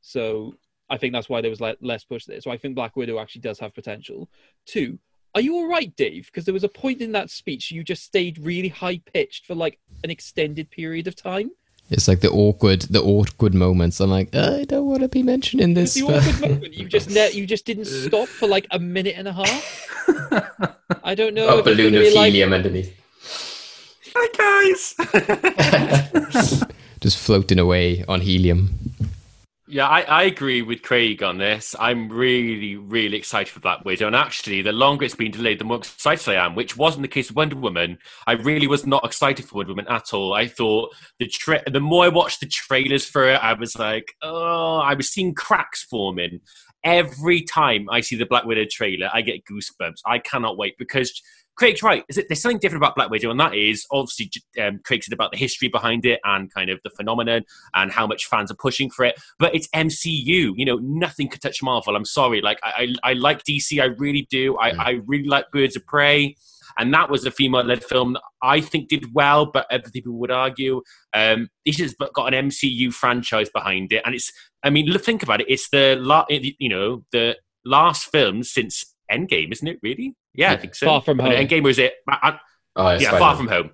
So 0.00 0.54
I 0.88 0.96
think 0.98 1.12
that's 1.12 1.28
why 1.28 1.40
there 1.40 1.50
was 1.50 1.60
like 1.60 1.78
less 1.80 2.04
push 2.04 2.24
there. 2.26 2.40
So 2.40 2.50
I 2.50 2.56
think 2.56 2.74
Black 2.74 2.96
Widow 2.96 3.18
actually 3.18 3.40
does 3.42 3.58
have 3.58 3.74
potential. 3.74 4.28
Two, 4.66 4.98
are 5.34 5.40
you 5.40 5.54
all 5.56 5.68
right, 5.68 5.94
Dave? 5.96 6.26
Because 6.26 6.44
there 6.44 6.54
was 6.54 6.64
a 6.64 6.68
point 6.68 7.00
in 7.02 7.12
that 7.12 7.28
speech 7.30 7.70
you 7.70 7.82
just 7.84 8.04
stayed 8.04 8.38
really 8.38 8.68
high 8.68 9.00
pitched 9.12 9.46
for 9.46 9.54
like 9.54 9.78
an 10.04 10.10
extended 10.10 10.70
period 10.70 11.06
of 11.06 11.16
time. 11.16 11.50
it's 11.90 12.08
like 12.08 12.20
the 12.20 12.30
awkward, 12.30 12.82
the 12.82 13.02
awkward 13.02 13.54
moments. 13.54 14.00
I'm 14.00 14.10
like, 14.10 14.34
I 14.34 14.64
don't 14.64 14.86
want 14.86 15.02
to 15.02 15.08
be 15.08 15.22
mentioning 15.22 15.74
this. 15.74 15.94
the 15.94 16.02
but- 16.06 16.22
awkward 16.28 16.50
moment. 16.52 16.74
You 16.74 16.88
just 16.88 17.10
ne- 17.10 17.32
you 17.32 17.46
just 17.46 17.64
didn't 17.66 17.84
stop 18.06 18.28
for 18.28 18.46
like 18.48 18.66
a 18.70 18.78
minute 18.78 19.14
and 19.16 19.28
a 19.28 19.32
half. 19.32 19.92
I 21.04 21.14
don't 21.14 21.34
know. 21.34 21.48
A 21.48 21.58
if 21.58 21.66
it's 21.66 21.76
balloon 21.76 21.94
of 21.96 22.02
be 22.02 22.14
like- 22.14 22.26
helium 22.32 22.52
underneath. 22.52 22.92
Hi 24.18 24.28
guys. 24.38 24.94
just 27.00 27.18
floating 27.18 27.58
away 27.58 28.04
on 28.08 28.20
helium. 28.22 28.70
Yeah, 29.68 29.88
I, 29.88 30.02
I 30.02 30.22
agree 30.24 30.62
with 30.62 30.82
Craig 30.82 31.24
on 31.24 31.38
this. 31.38 31.74
I'm 31.80 32.08
really, 32.08 32.76
really 32.76 33.16
excited 33.16 33.52
for 33.52 33.58
Black 33.58 33.84
Widow. 33.84 34.06
And 34.06 34.14
actually, 34.14 34.62
the 34.62 34.70
longer 34.70 35.04
it's 35.04 35.16
been 35.16 35.32
delayed, 35.32 35.58
the 35.58 35.64
more 35.64 35.78
excited 35.78 36.28
I 36.28 36.46
am, 36.46 36.54
which 36.54 36.76
wasn't 36.76 37.02
the 37.02 37.08
case 37.08 37.30
with 37.30 37.36
Wonder 37.36 37.56
Woman. 37.56 37.98
I 38.28 38.34
really 38.34 38.68
was 38.68 38.86
not 38.86 39.04
excited 39.04 39.44
for 39.44 39.56
Wonder 39.56 39.72
Woman 39.72 39.88
at 39.88 40.14
all. 40.14 40.34
I 40.34 40.46
thought 40.46 40.94
the 41.18 41.26
tra- 41.26 41.68
the 41.68 41.80
more 41.80 42.04
I 42.04 42.08
watched 42.08 42.38
the 42.40 42.46
trailers 42.46 43.06
for 43.06 43.28
it, 43.28 43.42
I 43.42 43.54
was 43.54 43.76
like, 43.76 44.14
oh, 44.22 44.76
I 44.76 44.94
was 44.94 45.10
seeing 45.10 45.34
cracks 45.34 45.82
forming. 45.82 46.40
Every 46.84 47.42
time 47.42 47.88
I 47.90 48.02
see 48.02 48.14
the 48.14 48.26
Black 48.26 48.44
Widow 48.44 48.66
trailer, 48.70 49.10
I 49.12 49.20
get 49.22 49.44
goosebumps. 49.50 50.00
I 50.06 50.20
cannot 50.20 50.56
wait 50.56 50.74
because 50.78 51.20
Craig's 51.56 51.82
right. 51.82 52.04
Is 52.08 52.18
it, 52.18 52.26
there's 52.28 52.40
something 52.40 52.58
different 52.58 52.82
about 52.82 52.94
Black 52.94 53.10
Widow, 53.10 53.30
and 53.30 53.40
that 53.40 53.54
is 53.54 53.86
obviously 53.90 54.30
um, 54.62 54.80
Craig 54.84 55.02
said 55.02 55.12
about 55.12 55.32
the 55.32 55.38
history 55.38 55.68
behind 55.68 56.04
it 56.04 56.20
and 56.24 56.52
kind 56.52 56.70
of 56.70 56.80
the 56.84 56.90
phenomenon 56.90 57.44
and 57.74 57.90
how 57.90 58.06
much 58.06 58.26
fans 58.26 58.50
are 58.50 58.56
pushing 58.56 58.90
for 58.90 59.04
it. 59.04 59.16
But 59.38 59.54
it's 59.54 59.68
MCU. 59.68 60.52
You 60.54 60.64
know, 60.64 60.76
nothing 60.76 61.28
could 61.28 61.40
touch 61.40 61.62
Marvel. 61.62 61.96
I'm 61.96 62.04
sorry. 62.04 62.40
Like 62.40 62.58
I, 62.62 62.94
I, 63.04 63.10
I 63.10 63.12
like 63.14 63.42
DC. 63.44 63.80
I 63.80 63.86
really 63.86 64.26
do. 64.30 64.56
I, 64.58 64.70
I 64.70 64.90
really 65.06 65.28
like 65.28 65.50
Birds 65.50 65.76
of 65.76 65.86
Prey. 65.86 66.36
And 66.78 66.92
that 66.92 67.08
was 67.08 67.24
a 67.24 67.30
female-led 67.30 67.82
film 67.82 68.14
that 68.14 68.22
I 68.42 68.60
think 68.60 68.88
did 68.88 69.14
well, 69.14 69.46
but 69.46 69.66
other 69.70 69.90
people 69.90 70.12
would 70.14 70.30
argue 70.30 70.82
um, 71.14 71.48
this 71.64 71.78
has 71.78 71.94
got 72.14 72.34
an 72.34 72.48
MCU 72.50 72.92
franchise 72.92 73.48
behind 73.48 73.92
it, 73.92 74.02
and 74.04 74.14
it's. 74.14 74.30
I 74.62 74.70
mean, 74.70 74.92
think 74.98 75.22
about 75.22 75.40
it. 75.40 75.46
It's 75.48 75.70
the 75.70 75.96
la- 75.98 76.26
you 76.28 76.68
know 76.68 77.04
the 77.12 77.36
last 77.64 78.10
film 78.10 78.42
since 78.42 78.94
Endgame, 79.10 79.52
isn't 79.52 79.66
it? 79.66 79.78
Really? 79.82 80.14
Yeah, 80.36 80.52
I 80.52 80.56
think 80.56 80.74
so. 80.74 80.86
Far 80.86 81.02
From 81.02 81.20
I 81.20 81.24
mean, 81.24 81.32
Home. 81.36 81.46
Endgame 81.46 81.62
was 81.62 81.78
it? 81.78 81.94
I, 82.08 82.18
I, 82.22 82.38
Oh, 82.76 82.90
yeah, 82.90 82.98
Spider-Man. 82.98 83.18
Far 83.20 83.36
From 83.36 83.48
Home. 83.48 83.70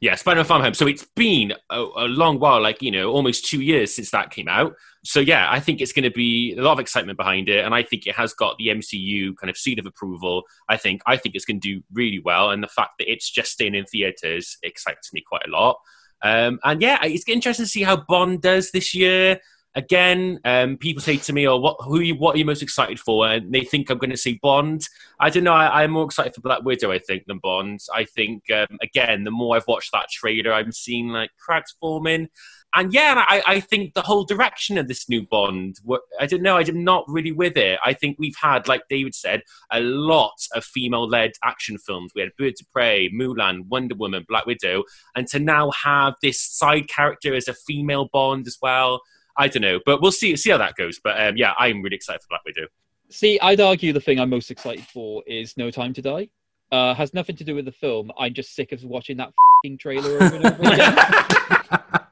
Yeah, 0.00 0.14
Spider-Man 0.14 0.44
Far 0.46 0.58
From 0.58 0.64
Home. 0.64 0.74
So 0.74 0.86
it's 0.86 1.06
been 1.14 1.52
a, 1.70 1.78
a 1.78 2.08
long 2.08 2.38
while, 2.38 2.60
like 2.60 2.82
you 2.82 2.90
know, 2.90 3.12
almost 3.12 3.46
two 3.46 3.60
years 3.60 3.94
since 3.94 4.10
that 4.10 4.30
came 4.30 4.48
out. 4.48 4.74
So 5.04 5.20
yeah, 5.20 5.46
I 5.50 5.60
think 5.60 5.80
it's 5.80 5.92
going 5.92 6.04
to 6.04 6.10
be 6.10 6.54
a 6.56 6.62
lot 6.62 6.72
of 6.72 6.80
excitement 6.80 7.18
behind 7.18 7.48
it, 7.48 7.64
and 7.64 7.74
I 7.74 7.82
think 7.82 8.06
it 8.06 8.14
has 8.16 8.32
got 8.34 8.56
the 8.58 8.68
MCU 8.68 9.36
kind 9.36 9.50
of 9.50 9.56
seed 9.56 9.78
of 9.78 9.86
approval. 9.86 10.42
I 10.68 10.76
think 10.76 11.02
I 11.06 11.16
think 11.16 11.34
it's 11.34 11.44
going 11.44 11.60
to 11.60 11.74
do 11.74 11.82
really 11.92 12.20
well, 12.24 12.50
and 12.50 12.62
the 12.62 12.68
fact 12.68 12.92
that 12.98 13.10
it's 13.10 13.30
just 13.30 13.52
staying 13.52 13.74
in 13.74 13.84
theaters 13.84 14.56
excites 14.62 15.12
me 15.12 15.22
quite 15.26 15.46
a 15.46 15.50
lot. 15.50 15.78
Um, 16.22 16.58
and 16.64 16.80
yeah, 16.80 16.98
it's 17.04 17.28
interesting 17.28 17.66
to 17.66 17.70
see 17.70 17.82
how 17.82 17.96
Bond 18.08 18.40
does 18.40 18.70
this 18.70 18.94
year. 18.94 19.38
Again, 19.76 20.40
um, 20.44 20.78
people 20.78 21.02
say 21.02 21.18
to 21.18 21.32
me, 21.32 21.46
"Oh, 21.46 21.58
what 21.58 21.76
who 21.80 22.08
what 22.14 22.34
are 22.34 22.38
you 22.38 22.44
most 22.44 22.62
excited 22.62 22.98
for?" 22.98 23.28
And 23.28 23.52
they 23.52 23.60
think 23.60 23.90
I'm 23.90 23.98
going 23.98 24.10
to 24.10 24.16
see 24.16 24.40
Bond. 24.42 24.88
I 25.20 25.30
don't 25.30 25.44
know. 25.44 25.52
I, 25.52 25.82
I'm 25.82 25.90
more 25.92 26.06
excited 26.06 26.34
for 26.34 26.40
Black 26.40 26.64
Widow, 26.64 26.90
I 26.90 26.98
think, 26.98 27.24
than 27.26 27.38
Bond. 27.38 27.80
I 27.94 28.04
think 28.04 28.50
um, 28.50 28.78
again, 28.82 29.24
the 29.24 29.30
more 29.30 29.54
I've 29.54 29.66
watched 29.68 29.92
that 29.92 30.08
trailer, 30.10 30.52
I'm 30.52 30.72
seeing 30.72 31.08
like 31.08 31.30
cracks 31.38 31.76
forming. 31.78 32.28
And 32.74 32.92
yeah, 32.92 33.24
I, 33.26 33.42
I 33.46 33.60
think 33.60 33.94
the 33.94 34.02
whole 34.02 34.24
direction 34.24 34.76
of 34.76 34.86
this 34.86 35.08
new 35.08 35.26
Bond, 35.26 35.78
I 36.20 36.26
don't 36.26 36.42
know, 36.42 36.58
I'm 36.58 36.84
not 36.84 37.04
really 37.08 37.32
with 37.32 37.56
it. 37.56 37.78
I 37.82 37.94
think 37.94 38.16
we've 38.18 38.36
had, 38.36 38.68
like 38.68 38.82
David 38.90 39.14
said, 39.14 39.40
a 39.72 39.80
lot 39.80 40.34
of 40.54 40.62
female 40.62 41.08
led 41.08 41.32
action 41.42 41.78
films. 41.78 42.12
We 42.14 42.20
had 42.20 42.32
Birds 42.36 42.60
of 42.60 42.70
Prey, 42.70 43.08
Mulan, 43.08 43.66
Wonder 43.68 43.94
Woman, 43.94 44.26
Black 44.28 44.44
Widow, 44.44 44.84
and 45.14 45.26
to 45.28 45.38
now 45.38 45.70
have 45.70 46.14
this 46.20 46.38
side 46.38 46.88
character 46.88 47.34
as 47.34 47.48
a 47.48 47.54
female 47.54 48.10
Bond 48.12 48.46
as 48.46 48.58
well. 48.60 49.00
I 49.38 49.48
don't 49.48 49.62
know, 49.62 49.80
but 49.84 50.00
we'll 50.00 50.12
see 50.12 50.36
see 50.36 50.50
how 50.50 50.58
that 50.58 50.74
goes. 50.76 51.00
But 51.02 51.20
um, 51.20 51.36
yeah, 51.36 51.52
I'm 51.58 51.82
really 51.82 51.96
excited 51.96 52.22
for 52.22 52.28
Black 52.30 52.44
Widow. 52.44 52.68
See, 53.10 53.38
I'd 53.40 53.60
argue 53.60 53.92
the 53.92 54.00
thing 54.00 54.18
I'm 54.18 54.30
most 54.30 54.50
excited 54.50 54.84
for 54.84 55.22
is 55.26 55.56
No 55.56 55.70
Time 55.70 55.92
to 55.94 56.02
Die. 56.02 56.28
Uh, 56.72 56.94
has 56.94 57.14
nothing 57.14 57.36
to 57.36 57.44
do 57.44 57.54
with 57.54 57.64
the 57.64 57.72
film. 57.72 58.10
I'm 58.18 58.34
just 58.34 58.54
sick 58.54 58.72
of 58.72 58.82
watching 58.82 59.16
that 59.18 59.32
fing 59.62 59.78
trailer 59.78 60.16
over 60.16 60.36
and 60.36 60.46
over 60.46 60.62
again. 60.62 60.98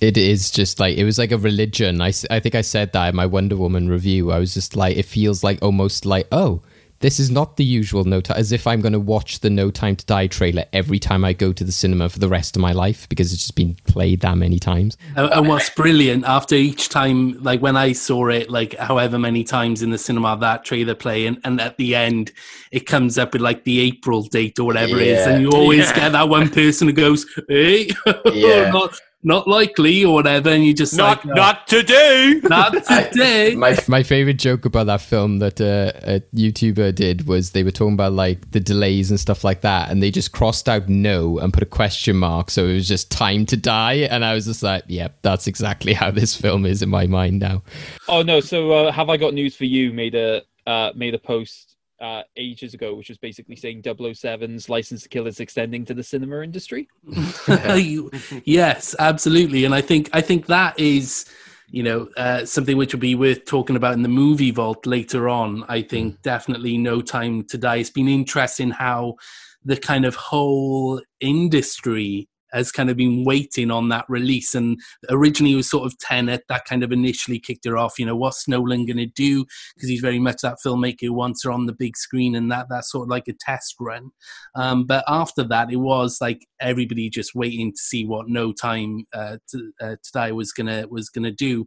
It 0.00 0.16
is 0.16 0.50
just 0.50 0.80
like 0.80 0.96
it 0.96 1.04
was 1.04 1.18
like 1.18 1.30
a 1.30 1.36
religion. 1.36 2.00
I, 2.00 2.12
I 2.30 2.40
think 2.40 2.54
I 2.54 2.62
said 2.62 2.92
that 2.94 3.10
in 3.10 3.16
my 3.16 3.26
Wonder 3.26 3.56
Woman 3.56 3.86
review. 3.86 4.32
I 4.32 4.38
was 4.38 4.54
just 4.54 4.74
like, 4.74 4.96
it 4.96 5.04
feels 5.04 5.44
like 5.44 5.58
almost 5.60 6.06
like, 6.06 6.26
oh, 6.32 6.62
this 7.00 7.18
is 7.18 7.30
not 7.30 7.56
the 7.56 7.64
usual 7.64 8.04
No 8.04 8.20
Time, 8.20 8.36
as 8.36 8.52
if 8.52 8.66
I'm 8.66 8.80
going 8.82 8.92
to 8.92 9.00
watch 9.00 9.40
the 9.40 9.48
No 9.48 9.70
Time 9.70 9.96
to 9.96 10.04
Die 10.04 10.26
trailer 10.26 10.64
every 10.72 10.98
time 10.98 11.24
I 11.24 11.32
go 11.32 11.52
to 11.52 11.64
the 11.64 11.72
cinema 11.72 12.08
for 12.10 12.18
the 12.18 12.28
rest 12.28 12.56
of 12.56 12.62
my 12.62 12.72
life 12.72 13.08
because 13.08 13.32
it's 13.32 13.40
just 13.42 13.56
been 13.56 13.74
played 13.86 14.20
that 14.20 14.36
many 14.36 14.58
times. 14.58 14.98
And, 15.16 15.32
and 15.32 15.48
what's 15.48 15.70
brilliant 15.70 16.24
after 16.26 16.54
each 16.54 16.90
time, 16.90 17.42
like 17.42 17.60
when 17.62 17.76
I 17.76 17.92
saw 17.92 18.28
it, 18.28 18.50
like 18.50 18.74
however 18.76 19.18
many 19.18 19.44
times 19.44 19.82
in 19.82 19.90
the 19.90 19.98
cinema 19.98 20.36
that 20.40 20.64
trailer 20.64 20.94
play, 20.94 21.26
and, 21.26 21.40
and 21.44 21.58
at 21.60 21.78
the 21.78 21.94
end 21.94 22.32
it 22.70 22.80
comes 22.80 23.16
up 23.18 23.32
with 23.32 23.40
like 23.42 23.64
the 23.64 23.80
April 23.80 24.22
date 24.22 24.58
or 24.58 24.64
whatever 24.64 24.96
it 24.98 25.06
is, 25.08 25.26
and 25.26 25.40
you 25.42 25.50
always 25.50 25.88
Yeah. 25.90 25.94
get 25.96 26.12
that 26.12 26.28
one 26.28 26.50
person 26.50 26.86
who 26.88 26.92
goes, 26.92 27.24
"Hey, 27.48 27.88
eh? 28.06 28.12
Yeah. 28.32 28.70
not, 28.70 29.00
not 29.22 29.46
likely 29.46 30.02
or 30.04 30.14
whatever, 30.14 30.48
and 30.48 30.64
you 30.64 30.72
just 30.72 30.96
Not, 30.96 31.24
like, 31.26 31.36
not 31.36 31.66
today. 31.66 32.40
not 32.44 32.74
I- 32.90 33.02
today. 33.04 33.54
my 33.54 33.76
My 33.86 34.02
favorite 34.02 34.38
joke 34.38 34.64
about 34.64 34.86
that 34.86 35.02
film 35.02 35.40
that 35.40 35.60
uh, 35.60 35.92
a 36.04 36.20
YouTuber 36.34 36.94
did 36.94 37.26
was 37.26 37.50
they 37.50 37.62
were 37.62 37.70
talking 37.70 37.92
about 37.94 38.14
like 38.14 38.50
the 38.52 38.60
delays 38.60 39.10
and 39.10 39.20
stuff 39.20 39.44
like 39.44 39.60
that, 39.60 39.90
and 39.90 40.02
they 40.02 40.10
just 40.10 40.32
crossed 40.32 40.68
out 40.68 40.88
no 40.88 41.38
and 41.38 41.52
put 41.52 41.62
a 41.62 41.66
question 41.66 42.16
mark, 42.16 42.50
so 42.50 42.66
it 42.66 42.72
was 42.74 42.88
just 42.88 43.10
time 43.10 43.44
to 43.46 43.56
die. 43.56 44.08
And 44.10 44.24
I 44.24 44.32
was 44.34 44.46
just 44.46 44.62
like, 44.62 44.84
yep, 44.88 45.18
that's 45.22 45.46
exactly 45.46 45.92
how 45.92 46.10
this 46.10 46.34
film 46.34 46.64
is 46.64 46.80
in 46.82 46.88
my 46.88 47.06
mind 47.06 47.40
now. 47.40 47.62
Oh 48.08 48.22
no! 48.22 48.40
So 48.40 48.70
uh, 48.72 48.92
have 48.92 49.10
I 49.10 49.16
got 49.18 49.34
news 49.34 49.54
for 49.54 49.66
you? 49.66 49.92
Made 49.92 50.14
a 50.14 50.42
uh, 50.66 50.92
made 50.94 51.14
a 51.14 51.18
post 51.18 51.69
uh, 52.00 52.22
ages 52.36 52.74
ago, 52.74 52.94
which 52.94 53.08
was 53.08 53.18
basically 53.18 53.56
saying 53.56 53.82
007's 53.82 54.68
license 54.68 55.02
to 55.02 55.08
kill 55.08 55.26
is 55.26 55.40
extending 55.40 55.84
to 55.84 55.94
the 55.94 56.02
cinema 56.02 56.42
industry. 56.42 56.88
You- 57.76 58.10
yes, 58.44 58.94
absolutely, 58.98 59.64
and 59.64 59.74
I 59.74 59.80
think 59.80 60.08
I 60.12 60.20
think 60.20 60.46
that 60.46 60.78
is, 60.78 61.26
you 61.70 61.82
know, 61.82 62.08
uh, 62.16 62.44
something 62.44 62.76
which 62.76 62.92
will 62.94 63.00
be 63.00 63.14
worth 63.14 63.44
talking 63.44 63.76
about 63.76 63.94
in 63.94 64.02
the 64.02 64.08
movie 64.08 64.50
vault 64.50 64.86
later 64.86 65.28
on. 65.28 65.64
I 65.68 65.82
think 65.82 66.22
definitely 66.22 66.78
No 66.78 67.00
Time 67.00 67.44
to 67.44 67.58
Die. 67.58 67.76
It's 67.76 67.90
been 67.90 68.08
interesting 68.08 68.70
how 68.70 69.16
the 69.64 69.76
kind 69.76 70.04
of 70.04 70.14
whole 70.14 71.02
industry 71.20 72.28
has 72.52 72.72
kind 72.72 72.90
of 72.90 72.96
been 72.96 73.24
waiting 73.24 73.70
on 73.70 73.88
that 73.88 74.04
release. 74.08 74.54
And 74.54 74.78
originally 75.08 75.52
it 75.52 75.56
was 75.56 75.70
sort 75.70 75.86
of 75.86 75.98
Tenet 75.98 76.44
that 76.48 76.64
kind 76.64 76.82
of 76.82 76.92
initially 76.92 77.38
kicked 77.38 77.64
her 77.64 77.76
off. 77.76 77.98
You 77.98 78.06
know, 78.06 78.16
what's 78.16 78.48
Nolan 78.48 78.86
going 78.86 78.96
to 78.96 79.06
do? 79.06 79.44
Because 79.74 79.88
he's 79.88 80.00
very 80.00 80.18
much 80.18 80.42
that 80.42 80.58
filmmaker 80.64 81.02
who 81.02 81.12
wants 81.12 81.44
her 81.44 81.52
on 81.52 81.66
the 81.66 81.72
big 81.72 81.96
screen, 81.96 82.34
and 82.34 82.50
that 82.50 82.66
that's 82.68 82.90
sort 82.90 83.04
of 83.04 83.10
like 83.10 83.28
a 83.28 83.34
test 83.38 83.76
run. 83.80 84.10
Um, 84.54 84.86
but 84.86 85.04
after 85.08 85.44
that, 85.44 85.72
it 85.72 85.76
was 85.76 86.18
like 86.20 86.46
everybody 86.60 87.08
just 87.10 87.34
waiting 87.34 87.72
to 87.72 87.78
see 87.78 88.04
what 88.04 88.28
No 88.28 88.52
Time 88.52 89.04
uh, 89.12 89.38
to, 89.50 89.72
uh, 89.80 89.96
to 90.02 90.12
Die 90.12 90.32
was 90.32 90.52
gonna 90.52 90.86
was 90.88 91.08
gonna 91.08 91.32
do. 91.32 91.66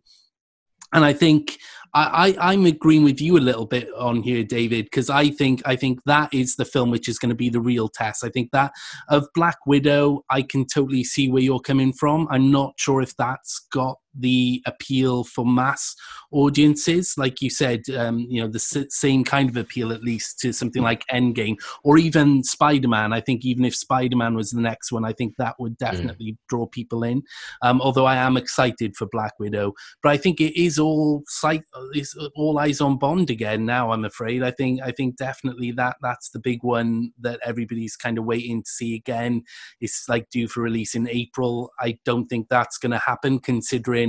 And 0.93 1.03
I 1.03 1.13
think 1.13 1.57
I, 1.93 2.35
I, 2.39 2.51
I'm 2.51 2.65
agreeing 2.65 3.03
with 3.03 3.21
you 3.21 3.37
a 3.37 3.39
little 3.39 3.65
bit 3.65 3.89
on 3.97 4.23
here, 4.23 4.43
David, 4.43 4.85
because 4.85 5.09
I 5.09 5.29
think 5.29 5.61
I 5.65 5.75
think 5.75 5.99
that 6.05 6.33
is 6.33 6.55
the 6.55 6.65
film 6.65 6.89
which 6.91 7.07
is 7.07 7.19
going 7.19 7.29
to 7.29 7.35
be 7.35 7.49
the 7.49 7.59
real 7.59 7.87
test. 7.87 8.23
I 8.23 8.29
think 8.29 8.51
that 8.51 8.71
of 9.09 9.27
Black 9.35 9.57
Widow, 9.65 10.23
I 10.29 10.41
can 10.41 10.65
totally 10.65 11.03
see 11.03 11.29
where 11.29 11.43
you're 11.43 11.59
coming 11.59 11.93
from. 11.93 12.27
I'm 12.31 12.51
not 12.51 12.73
sure 12.77 13.01
if 13.01 13.15
that's 13.17 13.67
got 13.71 13.97
the 14.17 14.61
appeal 14.65 15.23
for 15.23 15.45
mass 15.45 15.95
audiences, 16.31 17.15
like 17.17 17.41
you 17.41 17.49
said, 17.49 17.81
um, 17.97 18.19
you 18.19 18.41
know, 18.41 18.47
the 18.47 18.55
s- 18.57 18.85
same 18.89 19.23
kind 19.23 19.49
of 19.49 19.57
appeal 19.57 19.91
at 19.91 20.03
least 20.03 20.39
to 20.39 20.51
something 20.53 20.81
like 20.81 21.05
Endgame 21.11 21.55
or 21.83 21.97
even 21.97 22.43
Spider 22.43 22.87
Man. 22.87 23.13
I 23.13 23.21
think 23.21 23.45
even 23.45 23.65
if 23.65 23.75
Spider 23.75 24.15
Man 24.17 24.35
was 24.35 24.51
the 24.51 24.61
next 24.61 24.91
one, 24.91 25.05
I 25.05 25.13
think 25.13 25.35
that 25.37 25.55
would 25.59 25.77
definitely 25.77 26.37
draw 26.49 26.65
people 26.67 27.03
in. 27.03 27.21
Um, 27.61 27.81
although 27.81 28.05
I 28.05 28.15
am 28.15 28.37
excited 28.37 28.95
for 28.95 29.07
Black 29.07 29.33
Widow, 29.39 29.73
but 30.01 30.11
I 30.11 30.17
think 30.17 30.41
it 30.41 30.59
is 30.59 30.79
all 30.79 31.23
sight, 31.27 31.63
is 31.93 32.15
all 32.35 32.59
eyes 32.59 32.81
on 32.81 32.97
Bond 32.97 33.29
again 33.29 33.65
now. 33.65 33.91
I'm 33.91 34.05
afraid. 34.05 34.43
I 34.43 34.51
think 34.51 34.81
I 34.81 34.91
think 34.91 35.17
definitely 35.17 35.71
that 35.73 35.97
that's 36.01 36.29
the 36.29 36.39
big 36.39 36.63
one 36.63 37.11
that 37.21 37.39
everybody's 37.45 37.95
kind 37.95 38.17
of 38.17 38.25
waiting 38.25 38.63
to 38.63 38.69
see 38.69 38.95
again. 38.95 39.43
It's 39.81 40.07
like 40.09 40.29
due 40.29 40.47
for 40.47 40.61
release 40.61 40.95
in 40.95 41.07
April. 41.07 41.71
I 41.79 41.97
don't 42.05 42.27
think 42.27 42.49
that's 42.49 42.77
going 42.77 42.91
to 42.91 42.97
happen 42.99 43.39
considering 43.39 44.02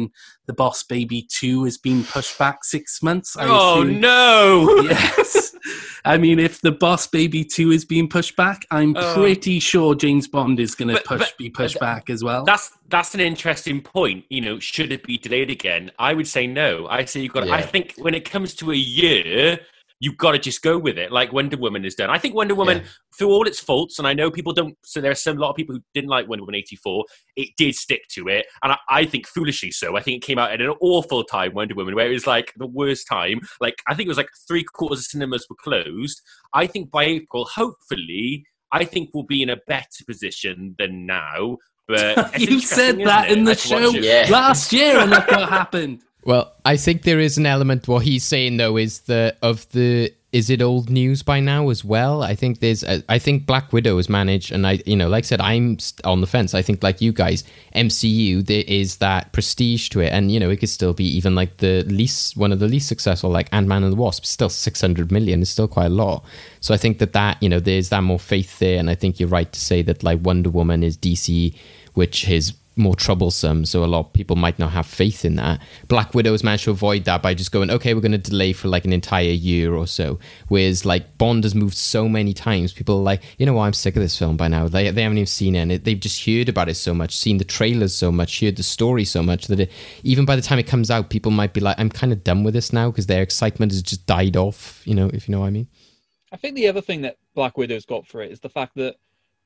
the 0.46 0.52
Boss 0.52 0.82
Baby 0.82 1.26
2 1.30 1.64
has 1.64 1.78
been 1.78 2.04
pushed 2.04 2.38
back 2.38 2.64
six 2.64 3.02
months. 3.02 3.36
I 3.36 3.46
Oh 3.46 3.82
assume. 3.82 4.00
no! 4.00 4.80
yes. 4.90 5.54
I 6.04 6.18
mean, 6.18 6.38
if 6.38 6.60
the 6.60 6.72
Boss 6.72 7.06
Baby 7.06 7.44
2 7.44 7.70
is 7.72 7.84
being 7.84 8.08
pushed 8.08 8.36
back, 8.36 8.66
I'm 8.70 8.94
Oh. 8.96 9.14
pretty 9.14 9.58
sure 9.60 9.94
James 9.94 10.28
Bond 10.28 10.60
is 10.60 10.74
going 10.74 10.94
to 10.94 11.00
push 11.02 11.32
be 11.38 11.48
pushed 11.50 11.78
but- 11.80 11.86
back 11.86 12.10
as 12.10 12.22
well. 12.22 12.44
That's 12.44 12.70
that's 12.90 13.14
an 13.14 13.20
interesting 13.20 13.80
point. 13.80 14.24
You 14.28 14.42
know, 14.42 14.58
should 14.60 14.92
it 14.92 15.02
be 15.04 15.16
delayed 15.18 15.50
again? 15.50 15.90
I 15.98 16.12
would 16.14 16.28
say 16.28 16.46
no. 16.46 16.86
I 16.88 17.04
say 17.06 17.20
you've 17.20 17.32
got. 17.32 17.48
I 17.48 17.62
think 17.62 17.94
when 17.96 18.14
it 18.14 18.28
comes 18.28 18.54
to 18.56 18.70
a 18.72 18.76
year, 18.76 19.58
you've 20.04 20.18
got 20.18 20.32
to 20.32 20.38
just 20.38 20.60
go 20.62 20.76
with 20.78 20.98
it, 20.98 21.10
like 21.10 21.32
Wonder 21.32 21.56
Woman 21.56 21.82
has 21.84 21.94
done. 21.94 22.10
I 22.10 22.18
think 22.18 22.34
Wonder 22.34 22.54
Woman, 22.54 22.78
Yeah. 22.78 22.84
through 23.16 23.30
all 23.30 23.46
its 23.46 23.58
faults, 23.60 23.98
and 23.98 24.06
I 24.06 24.12
know 24.12 24.30
people 24.30 24.52
don't. 24.52 24.76
So 24.84 25.00
there 25.00 25.10
are 25.10 25.14
some 25.26 25.36
a 25.38 25.40
lot 25.40 25.50
of 25.50 25.56
people 25.56 25.74
who 25.74 25.82
didn't 25.94 26.10
like 26.10 26.28
Wonder 26.28 26.42
Woman 26.44 26.56
eighty 26.56 26.76
four. 26.76 27.04
It 27.36 27.48
did 27.56 27.74
stick 27.74 28.02
to 28.16 28.28
it, 28.28 28.46
and 28.62 28.72
I, 28.72 28.78
I 28.90 29.04
think 29.06 29.26
foolishly 29.26 29.70
so. 29.70 29.96
I 29.96 30.02
think 30.02 30.22
it 30.22 30.26
came 30.26 30.38
out 30.38 30.52
at 30.52 30.60
an 30.60 30.74
awful 30.80 31.24
time, 31.24 31.54
Wonder 31.54 31.74
Woman, 31.74 31.94
where 31.94 32.08
it 32.10 32.12
was 32.12 32.26
like 32.26 32.52
the 32.56 32.66
worst 32.66 33.06
time. 33.08 33.40
Like 33.60 33.76
I 33.88 33.94
think 33.94 34.06
it 34.06 34.10
was 34.14 34.18
like 34.18 34.30
three 34.46 34.64
quarters 34.64 35.00
of 35.00 35.04
cinemas 35.06 35.46
were 35.48 35.56
closed. 35.56 36.20
I 36.52 36.66
think 36.66 36.90
by 36.90 37.04
April, 37.04 37.44
hopefully. 37.46 38.44
I 38.72 38.84
think 38.84 39.10
we'll 39.14 39.22
be 39.22 39.40
in 39.40 39.50
a 39.50 39.56
better 39.68 40.04
position 40.04 40.74
than 40.78 41.06
now. 41.06 41.58
But 41.86 42.40
you 42.50 42.58
said 42.60 42.98
that 43.04 43.30
in 43.30 43.42
it? 43.42 43.44
the 43.44 43.54
show. 43.54 43.90
Yeah. 43.90 44.26
last 44.30 44.72
year, 44.72 44.98
and 44.98 45.10
look 45.10 45.28
what 45.30 45.48
happened. 45.60 46.02
Well, 46.24 46.52
I 46.64 46.76
think 46.76 47.02
there 47.02 47.20
is 47.20 47.36
an 47.38 47.46
element. 47.46 47.86
What 47.86 48.04
he's 48.04 48.24
saying 48.24 48.56
though 48.56 48.76
is 48.76 49.00
the 49.00 49.36
of 49.42 49.70
the 49.72 50.12
is 50.34 50.50
it 50.50 50.60
old 50.60 50.90
news 50.90 51.22
by 51.22 51.38
now 51.38 51.68
as 51.68 51.84
well? 51.84 52.24
I 52.24 52.34
think 52.34 52.58
there's. 52.58 52.82
A, 52.82 53.04
I 53.08 53.20
think 53.20 53.46
Black 53.46 53.72
Widow 53.72 53.98
is 53.98 54.08
managed, 54.08 54.50
and 54.50 54.66
I, 54.66 54.80
you 54.84 54.96
know, 54.96 55.08
like 55.08 55.22
I 55.22 55.26
said, 55.26 55.40
I'm 55.40 55.78
on 56.02 56.22
the 56.22 56.26
fence. 56.26 56.54
I 56.54 56.62
think 56.62 56.82
like 56.82 57.00
you 57.00 57.12
guys, 57.12 57.44
MCU, 57.76 58.44
there 58.44 58.64
is 58.66 58.96
that 58.96 59.32
prestige 59.32 59.90
to 59.90 60.00
it, 60.00 60.12
and 60.12 60.32
you 60.32 60.40
know, 60.40 60.50
it 60.50 60.56
could 60.56 60.70
still 60.70 60.92
be 60.92 61.04
even 61.04 61.36
like 61.36 61.58
the 61.58 61.84
least 61.84 62.36
one 62.36 62.50
of 62.50 62.58
the 62.58 62.66
least 62.66 62.88
successful, 62.88 63.30
like 63.30 63.48
Ant 63.52 63.68
Man 63.68 63.84
and 63.84 63.92
the 63.92 63.96
Wasp. 63.96 64.24
Still, 64.24 64.48
six 64.48 64.80
hundred 64.80 65.12
million 65.12 65.40
is 65.40 65.50
still 65.50 65.68
quite 65.68 65.86
a 65.86 65.90
lot. 65.90 66.24
So 66.58 66.74
I 66.74 66.78
think 66.78 66.98
that 66.98 67.12
that 67.12 67.40
you 67.40 67.48
know, 67.48 67.60
there's 67.60 67.90
that 67.90 68.02
more 68.02 68.18
faith 68.18 68.58
there, 68.58 68.80
and 68.80 68.90
I 68.90 68.96
think 68.96 69.20
you're 69.20 69.28
right 69.28 69.52
to 69.52 69.60
say 69.60 69.82
that 69.82 70.02
like 70.02 70.18
Wonder 70.24 70.50
Woman 70.50 70.82
is 70.82 70.98
DC, 70.98 71.54
which 71.92 72.28
is 72.28 72.54
more 72.76 72.94
troublesome, 72.96 73.64
so 73.64 73.84
a 73.84 73.86
lot 73.86 74.00
of 74.00 74.12
people 74.12 74.36
might 74.36 74.58
not 74.58 74.72
have 74.72 74.86
faith 74.86 75.24
in 75.24 75.36
that. 75.36 75.60
Black 75.88 76.14
Widow 76.14 76.32
has 76.32 76.42
managed 76.42 76.64
to 76.64 76.70
avoid 76.70 77.04
that 77.04 77.22
by 77.22 77.34
just 77.34 77.52
going, 77.52 77.70
okay, 77.70 77.94
we're 77.94 78.00
going 78.00 78.12
to 78.12 78.18
delay 78.18 78.52
for 78.52 78.68
like 78.68 78.84
an 78.84 78.92
entire 78.92 79.24
year 79.24 79.74
or 79.74 79.86
so. 79.86 80.18
Whereas 80.48 80.84
like 80.84 81.16
Bond 81.18 81.44
has 81.44 81.54
moved 81.54 81.76
so 81.76 82.08
many 82.08 82.32
times, 82.32 82.72
people 82.72 82.98
are 82.98 83.02
like, 83.02 83.22
you 83.38 83.46
know 83.46 83.52
what, 83.52 83.64
I'm 83.64 83.72
sick 83.72 83.96
of 83.96 84.02
this 84.02 84.18
film 84.18 84.36
by 84.36 84.48
now. 84.48 84.68
They, 84.68 84.90
they 84.90 85.02
haven't 85.02 85.18
even 85.18 85.26
seen 85.26 85.54
it, 85.54 85.60
and 85.60 85.72
it, 85.72 85.84
they've 85.84 85.98
just 85.98 86.24
heard 86.26 86.48
about 86.48 86.68
it 86.68 86.74
so 86.74 86.94
much, 86.94 87.16
seen 87.16 87.38
the 87.38 87.44
trailers 87.44 87.94
so 87.94 88.10
much, 88.10 88.40
heard 88.40 88.56
the 88.56 88.62
story 88.62 89.04
so 89.04 89.22
much 89.22 89.46
that 89.46 89.60
it, 89.60 89.72
even 90.02 90.24
by 90.24 90.36
the 90.36 90.42
time 90.42 90.58
it 90.58 90.66
comes 90.66 90.90
out, 90.90 91.10
people 91.10 91.30
might 91.32 91.52
be 91.52 91.60
like, 91.60 91.78
I'm 91.78 91.90
kind 91.90 92.12
of 92.12 92.24
done 92.24 92.42
with 92.44 92.54
this 92.54 92.72
now 92.72 92.90
because 92.90 93.06
their 93.06 93.22
excitement 93.22 93.72
has 93.72 93.82
just 93.82 94.06
died 94.06 94.36
off. 94.36 94.82
You 94.84 94.94
know, 94.94 95.10
if 95.12 95.28
you 95.28 95.32
know 95.32 95.40
what 95.40 95.46
I 95.46 95.50
mean. 95.50 95.68
I 96.32 96.36
think 96.36 96.56
the 96.56 96.66
other 96.68 96.80
thing 96.80 97.02
that 97.02 97.16
Black 97.34 97.56
Widow's 97.56 97.86
got 97.86 98.08
for 98.08 98.20
it 98.20 98.32
is 98.32 98.40
the 98.40 98.48
fact 98.48 98.74
that, 98.74 98.96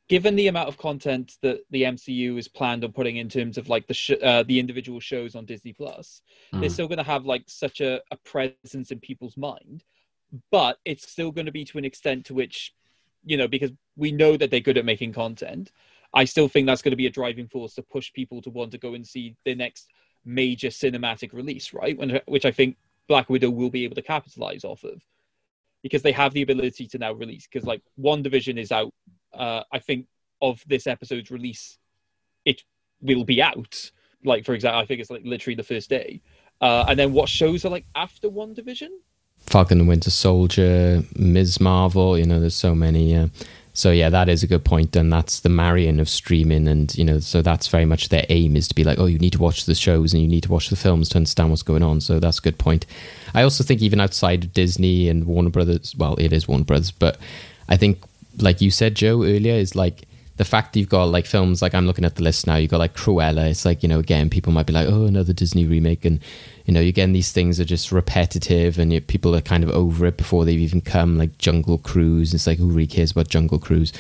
given 0.09 0.36
the 0.36 0.48
amount 0.48 0.68
of 0.68 0.78
content 0.78 1.36
that 1.42 1.61
the 1.70 1.82
MCU 1.84 2.38
is 2.38 2.48
planned 2.48 2.82
on 2.84 2.92
putting 2.92 3.18
in 3.18 3.28
terms 3.28 3.59
of 3.59 3.68
like 3.68 3.86
the 3.86 3.94
sh- 3.94 4.22
uh, 4.22 4.42
the 4.42 4.59
individual 4.59 5.00
shows 5.00 5.34
on 5.34 5.44
Disney 5.44 5.72
Plus, 5.72 6.22
they're 6.52 6.68
Mm. 6.70 6.72
still 6.72 6.88
going 6.88 6.98
to 6.98 7.04
have 7.04 7.26
like 7.26 7.44
such 7.46 7.80
a, 7.80 8.00
a 8.11 8.16
presence 8.16 8.90
in 8.90 9.00
people's 9.00 9.36
mind, 9.36 9.84
but 10.50 10.78
it's 10.84 11.11
still 11.11 11.30
going 11.30 11.46
to 11.46 11.52
be 11.52 11.64
to 11.66 11.78
an 11.78 11.84
extent 11.84 12.24
to 12.26 12.34
which, 12.34 12.74
you 13.24 13.36
know, 13.36 13.48
because 13.48 13.70
we 13.96 14.12
know 14.12 14.36
that 14.36 14.50
they're 14.50 14.61
good 14.61 14.78
at 14.78 14.84
making 14.84 15.12
content. 15.12 15.72
I 16.14 16.24
still 16.24 16.48
think 16.48 16.66
that's 16.66 16.80
going 16.82 16.92
to 16.92 16.96
be 16.96 17.06
a 17.06 17.11
driving 17.11 17.48
force 17.48 17.74
to 17.74 17.82
push 17.82 18.12
people 18.12 18.40
to 18.42 18.50
want 18.50 18.72
to 18.72 18.78
go 18.78 18.94
and 18.94 19.06
see 19.06 19.36
their 19.44 19.56
next 19.56 19.88
major 20.24 20.68
cinematic 20.68 21.32
release, 21.34 21.74
right? 21.74 21.96
When, 21.98 22.20
which 22.26 22.46
I 22.46 22.50
think 22.50 22.76
Black 23.09 23.28
Widow 23.28 23.50
will 23.50 23.70
be 23.70 23.84
able 23.84 23.96
to 23.96 24.02
capitalize 24.02 24.64
off 24.64 24.84
of 24.84 25.02
because 25.82 26.02
they 26.02 26.12
have 26.12 26.32
the 26.32 26.42
ability 26.42 26.86
to 26.88 26.98
now 26.98 27.12
release. 27.12 27.46
Because 27.46 27.66
like 27.66 27.82
WandaVision 28.00 28.59
is 28.59 28.72
out, 28.72 28.92
uh, 29.39 29.62
I 29.72 29.78
think 29.78 30.07
of 30.43 30.62
this 30.66 30.86
episode's 30.86 31.30
release, 31.30 31.78
it 32.45 32.62
will 33.01 33.24
be 33.24 33.41
out. 33.43 33.91
Like 34.24 34.45
for 34.45 34.55
example, 34.55 34.80
I 34.80 34.86
think 34.86 35.01
it's 35.01 35.11
like 35.11 35.22
literally 35.24 35.55
the 35.55 35.62
first 35.62 35.89
day. 35.89 36.20
Uh, 36.61 36.84
and 36.89 36.99
then 36.99 37.12
what 37.12 37.28
shows 37.28 37.64
are 37.64 37.70
like 37.70 37.86
after 37.95 38.28
WandaVision? 38.28 38.89
Falcon 39.47 39.80
and 39.80 39.89
Winter 39.89 40.11
Soldier, 40.11 41.05
Ms. 41.16 41.61
Marvel, 41.61 42.18
you 42.18 42.26
know, 42.26 42.41
there's 42.41 42.57
so 42.57 42.74
many. 42.74 43.14
Uh, 43.14 43.28
so 43.72 43.93
yeah, 43.93 44.11
that 44.11 44.28
is 44.28 44.43
a 44.43 44.49
good 44.49 44.64
point, 44.64 44.97
and 44.97 45.12
that's 45.12 45.39
the 45.39 45.49
marrying 45.49 46.01
of 46.01 46.09
streaming, 46.09 46.66
and 46.66 46.93
you 46.97 47.05
know, 47.05 47.20
so 47.20 47.43
that's 47.43 47.68
very 47.68 47.84
much 47.84 48.09
their 48.09 48.26
aim 48.28 48.57
is 48.57 48.66
to 48.66 48.74
be 48.74 48.82
like, 48.82 48.99
oh, 48.99 49.07
you 49.07 49.20
need 49.20 49.34
to 49.34 49.39
watch 49.39 49.66
the 49.66 49.74
shows 49.76 50.12
and 50.12 50.20
you 50.20 50.28
need 50.28 50.43
to 50.43 50.51
watch 50.51 50.68
the 50.68 50.74
films 50.74 51.11
to 51.11 51.16
understand 51.18 51.51
what's 51.51 51.62
going 51.62 51.84
on. 51.84 52.01
So 52.01 52.18
that's 52.18 52.41
a 52.41 52.43
good 52.43 52.59
point. 52.59 52.86
I 53.34 53.43
also 53.43 53.62
think 53.62 53.80
even 53.80 54.01
outside 54.01 54.43
of 54.43 54.53
Disney 54.53 55.09
and 55.09 55.26
Warner 55.26 55.51
Brothers, 55.51 55.95
well, 55.97 56.16
it 56.16 56.32
is 56.32 56.49
Warner 56.49 56.64
Brothers, 56.64 56.91
but 56.91 57.18
I 57.68 57.76
think, 57.76 58.03
like 58.41 58.61
you 58.61 58.70
said, 58.70 58.95
Joe 58.95 59.22
earlier, 59.22 59.55
is 59.55 59.74
like 59.74 60.09
the 60.39 60.45
fact 60.45 60.72
that 60.72 60.78
you've 60.78 60.89
got 60.89 61.05
like 61.05 61.26
films 61.26 61.61
like 61.61 61.74
I'm 61.74 61.86
looking 61.86 62.05
at 62.05 62.14
the 62.14 62.22
list 62.22 62.47
now, 62.47 62.55
you've 62.57 62.70
got 62.70 62.78
like 62.78 62.95
Cruella. 62.95 63.51
It's 63.51 63.64
like, 63.64 63.82
you 63.82 63.89
know, 63.89 63.99
again, 63.99 64.30
people 64.30 64.53
might 64.53 64.66
be 64.66 64.72
like, 64.72 64.89
oh, 64.89 65.05
another 65.05 65.32
Disney 65.32 65.66
remake. 65.66 66.05
And, 66.05 66.20
you 66.64 66.72
know, 66.72 66.80
again, 66.80 67.12
these 67.12 67.32
things 67.32 67.59
are 67.59 67.64
just 67.64 67.91
repetitive 67.91 68.78
and 68.78 68.93
you, 68.93 69.01
people 69.01 69.34
are 69.34 69.41
kind 69.41 69.64
of 69.64 69.70
over 69.70 70.07
it 70.07 70.16
before 70.16 70.45
they've 70.45 70.59
even 70.59 70.80
come, 70.80 71.18
like 71.18 71.39
Jungle 71.39 71.76
Cruise. 71.78 72.32
It's 72.34 72.47
like, 72.47 72.59
who 72.59 72.68
really 72.68 72.86
cares 72.86 73.11
about 73.11 73.28
Jungle 73.28 73.59
Cruise? 73.59 73.93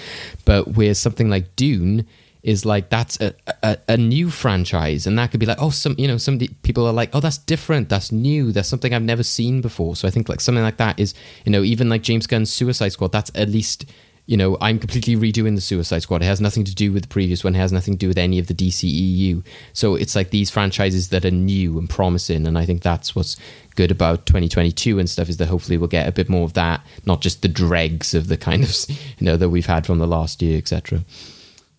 But 0.44 0.76
where 0.76 0.94
something 0.94 1.28
like 1.28 1.56
Dune 1.56 2.06
is 2.44 2.64
like, 2.64 2.88
that's 2.88 3.20
a, 3.20 3.34
a, 3.64 3.76
a 3.88 3.96
new 3.96 4.30
franchise. 4.30 5.08
And 5.08 5.18
that 5.18 5.32
could 5.32 5.40
be 5.40 5.46
like, 5.46 5.60
oh, 5.60 5.70
some, 5.70 5.96
you 5.98 6.06
know, 6.06 6.18
some 6.18 6.38
people 6.38 6.86
are 6.86 6.92
like, 6.92 7.10
oh, 7.14 7.20
that's 7.20 7.38
different. 7.38 7.88
That's 7.88 8.12
new. 8.12 8.52
That's 8.52 8.68
something 8.68 8.94
I've 8.94 9.02
never 9.02 9.24
seen 9.24 9.60
before. 9.60 9.96
So 9.96 10.06
I 10.06 10.12
think 10.12 10.28
like 10.28 10.40
something 10.40 10.62
like 10.62 10.76
that 10.76 11.00
is, 11.00 11.14
you 11.44 11.50
know, 11.50 11.64
even 11.64 11.88
like 11.88 12.02
James 12.02 12.28
Gunn's 12.28 12.52
Suicide 12.52 12.92
Squad, 12.92 13.10
that's 13.10 13.32
at 13.34 13.48
least 13.48 13.86
you 14.28 14.36
know, 14.36 14.58
I'm 14.60 14.78
completely 14.78 15.16
redoing 15.16 15.54
the 15.54 15.62
Suicide 15.62 16.00
Squad. 16.02 16.20
It 16.22 16.26
has 16.26 16.38
nothing 16.38 16.62
to 16.64 16.74
do 16.74 16.92
with 16.92 17.04
the 17.04 17.08
previous 17.08 17.42
one. 17.42 17.54
It 17.54 17.58
has 17.60 17.72
nothing 17.72 17.94
to 17.94 17.98
do 17.98 18.08
with 18.08 18.18
any 18.18 18.38
of 18.38 18.46
the 18.46 18.52
DCEU. 18.52 19.42
So 19.72 19.94
it's 19.94 20.14
like 20.14 20.28
these 20.28 20.50
franchises 20.50 21.08
that 21.08 21.24
are 21.24 21.30
new 21.30 21.78
and 21.78 21.88
promising, 21.88 22.46
and 22.46 22.58
I 22.58 22.66
think 22.66 22.82
that's 22.82 23.16
what's 23.16 23.38
good 23.74 23.90
about 23.90 24.26
2022 24.26 24.98
and 24.98 25.08
stuff 25.08 25.30
is 25.30 25.38
that 25.38 25.48
hopefully 25.48 25.78
we'll 25.78 25.88
get 25.88 26.06
a 26.06 26.12
bit 26.12 26.28
more 26.28 26.44
of 26.44 26.52
that, 26.52 26.84
not 27.06 27.22
just 27.22 27.40
the 27.40 27.48
dregs 27.48 28.12
of 28.12 28.28
the 28.28 28.36
kind 28.36 28.64
of 28.64 28.76
you 28.90 29.24
know 29.24 29.38
that 29.38 29.48
we've 29.48 29.64
had 29.64 29.86
from 29.86 29.98
the 29.98 30.06
last 30.06 30.42
year, 30.42 30.58
etc. 30.58 31.00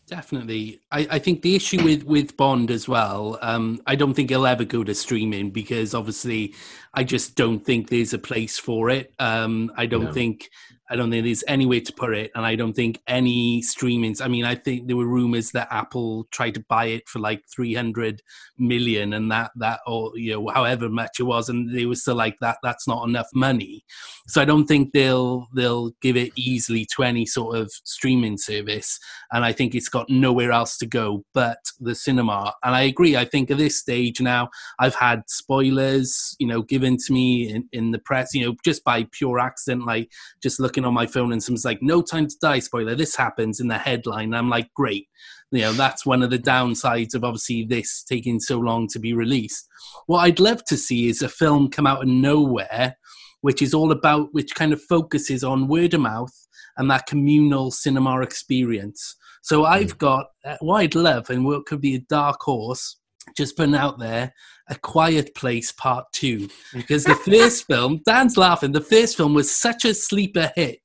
Definitely, 0.07 0.79
I, 0.91 1.07
I 1.11 1.19
think 1.19 1.43
the 1.43 1.55
issue 1.55 1.83
with 1.83 2.01
with 2.03 2.35
Bond 2.35 2.71
as 2.71 2.87
well. 2.87 3.37
Um, 3.43 3.79
I 3.85 3.93
don't 3.93 4.15
think 4.15 4.31
it'll 4.31 4.47
ever 4.47 4.65
go 4.65 4.83
to 4.83 4.95
streaming 4.95 5.51
because 5.51 5.93
obviously, 5.93 6.55
I 6.95 7.03
just 7.03 7.35
don't 7.35 7.59
think 7.63 7.89
there's 7.89 8.11
a 8.11 8.17
place 8.17 8.57
for 8.57 8.89
it. 8.89 9.13
Um, 9.19 9.71
I 9.77 9.85
don't 9.85 10.05
No. 10.05 10.11
think 10.11 10.49
I 10.89 10.95
don't 10.95 11.11
think 11.11 11.23
there's 11.23 11.43
any 11.47 11.65
way 11.65 11.79
to 11.81 11.93
put 11.93 12.15
it, 12.15 12.31
and 12.33 12.45
I 12.45 12.55
don't 12.55 12.73
think 12.73 13.01
any 13.07 13.61
streamings. 13.61 14.21
I 14.21 14.27
mean, 14.27 14.45
I 14.45 14.55
think 14.55 14.87
there 14.87 14.97
were 14.97 15.05
rumors 15.05 15.51
that 15.51 15.67
Apple 15.71 16.27
tried 16.31 16.55
to 16.55 16.61
buy 16.61 16.85
it 16.85 17.07
for 17.07 17.19
like 17.19 17.47
300 17.47 18.21
million, 18.59 19.13
and 19.13 19.31
that 19.31 19.51
that 19.55 19.79
or 19.87 20.11
you 20.15 20.33
know 20.33 20.47
however 20.49 20.89
much 20.89 21.19
it 21.19 21.23
was, 21.23 21.49
and 21.49 21.75
they 21.75 21.85
were 21.85 21.95
still 21.95 22.15
like 22.15 22.37
that. 22.41 22.57
That's 22.63 22.87
not 22.87 23.07
enough 23.07 23.27
money. 23.33 23.83
So 24.27 24.41
I 24.41 24.45
don't 24.45 24.65
think 24.65 24.93
they'll 24.93 25.47
they'll 25.53 25.91
give 26.01 26.17
it 26.17 26.31
easily 26.35 26.85
to 26.95 27.03
any 27.03 27.25
sort 27.25 27.57
of 27.57 27.71
streaming 27.83 28.37
service, 28.37 28.99
and 29.31 29.43
I 29.43 29.51
think 29.51 29.75
it's 29.75 29.89
got 29.89 30.09
nowhere 30.09 30.51
else 30.51 30.77
to 30.77 30.85
go 30.85 31.23
but 31.33 31.59
the 31.79 31.95
cinema. 31.95 32.53
And 32.63 32.75
I 32.75 32.81
agree. 32.81 33.15
I 33.15 33.25
think 33.25 33.51
at 33.51 33.57
this 33.57 33.79
stage 33.79 34.21
now, 34.21 34.49
I've 34.79 34.95
had 34.95 35.23
spoilers, 35.27 36.35
you 36.39 36.47
know, 36.47 36.61
given 36.61 36.97
to 36.97 37.13
me 37.13 37.49
in, 37.49 37.69
in 37.71 37.91
the 37.91 37.99
press, 37.99 38.33
you 38.33 38.45
know, 38.45 38.55
just 38.63 38.83
by 38.83 39.07
pure 39.11 39.39
accident, 39.39 39.85
like 39.85 40.11
just 40.41 40.59
looking 40.59 40.85
on 40.85 40.93
my 40.93 41.05
phone 41.05 41.31
and 41.31 41.41
someone's 41.41 41.65
like, 41.65 41.81
"No 41.81 42.01
time 42.01 42.27
to 42.27 42.35
die," 42.41 42.59
spoiler. 42.59 42.95
This 42.95 43.15
happens 43.15 43.59
in 43.59 43.67
the 43.67 43.77
headline. 43.77 44.33
I'm 44.33 44.49
like, 44.49 44.73
great. 44.73 45.07
You 45.51 45.61
know, 45.61 45.73
that's 45.73 46.05
one 46.05 46.21
of 46.21 46.29
the 46.29 46.37
downsides 46.37 47.15
of 47.15 47.23
obviously 47.23 47.65
this 47.65 48.03
taking 48.03 48.39
so 48.39 48.59
long 48.59 48.87
to 48.89 48.99
be 48.99 49.13
released. 49.13 49.67
What 50.05 50.19
I'd 50.19 50.39
love 50.39 50.63
to 50.65 50.77
see 50.77 51.09
is 51.09 51.21
a 51.21 51.29
film 51.29 51.71
come 51.71 51.87
out 51.87 52.03
of 52.03 52.07
nowhere, 52.07 52.95
which 53.41 53.61
is 53.61 53.73
all 53.73 53.91
about, 53.91 54.29
which 54.31 54.53
kind 54.53 54.73
of 54.73 54.81
focuses 54.83 55.43
on 55.43 55.67
word 55.67 55.95
of 55.95 56.01
mouth 56.01 56.33
and 56.77 56.89
that 56.91 57.07
communal 57.07 57.71
cinema 57.71 58.21
experience. 58.21 59.15
So 59.41 59.65
I've 59.65 59.97
got 59.97 60.27
uh, 60.45 60.57
what 60.59 60.81
I'd 60.81 60.95
love, 60.95 61.29
and 61.29 61.45
what 61.45 61.65
could 61.65 61.81
be 61.81 61.95
a 61.95 61.99
dark 62.09 62.41
horse, 62.41 62.97
just 63.35 63.57
putting 63.57 63.75
out 63.75 63.99
there, 63.99 64.33
a 64.69 64.75
Quiet 64.75 65.33
Place 65.35 65.71
Part 65.71 66.05
Two, 66.13 66.49
because 66.73 67.03
the 67.03 67.15
first 67.15 67.67
film, 67.67 68.01
Dan's 68.05 68.37
laughing. 68.37 68.71
The 68.71 68.81
first 68.81 69.17
film 69.17 69.33
was 69.33 69.55
such 69.55 69.85
a 69.85 69.93
sleeper 69.93 70.51
hit, 70.55 70.81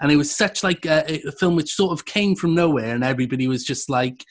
and 0.00 0.10
it 0.10 0.16
was 0.16 0.34
such 0.34 0.62
like 0.62 0.84
a, 0.86 1.20
a 1.26 1.32
film 1.32 1.56
which 1.56 1.74
sort 1.74 1.92
of 1.92 2.04
came 2.04 2.34
from 2.34 2.54
nowhere, 2.54 2.94
and 2.94 3.04
everybody 3.04 3.48
was 3.48 3.64
just 3.64 3.88
like. 3.88 4.24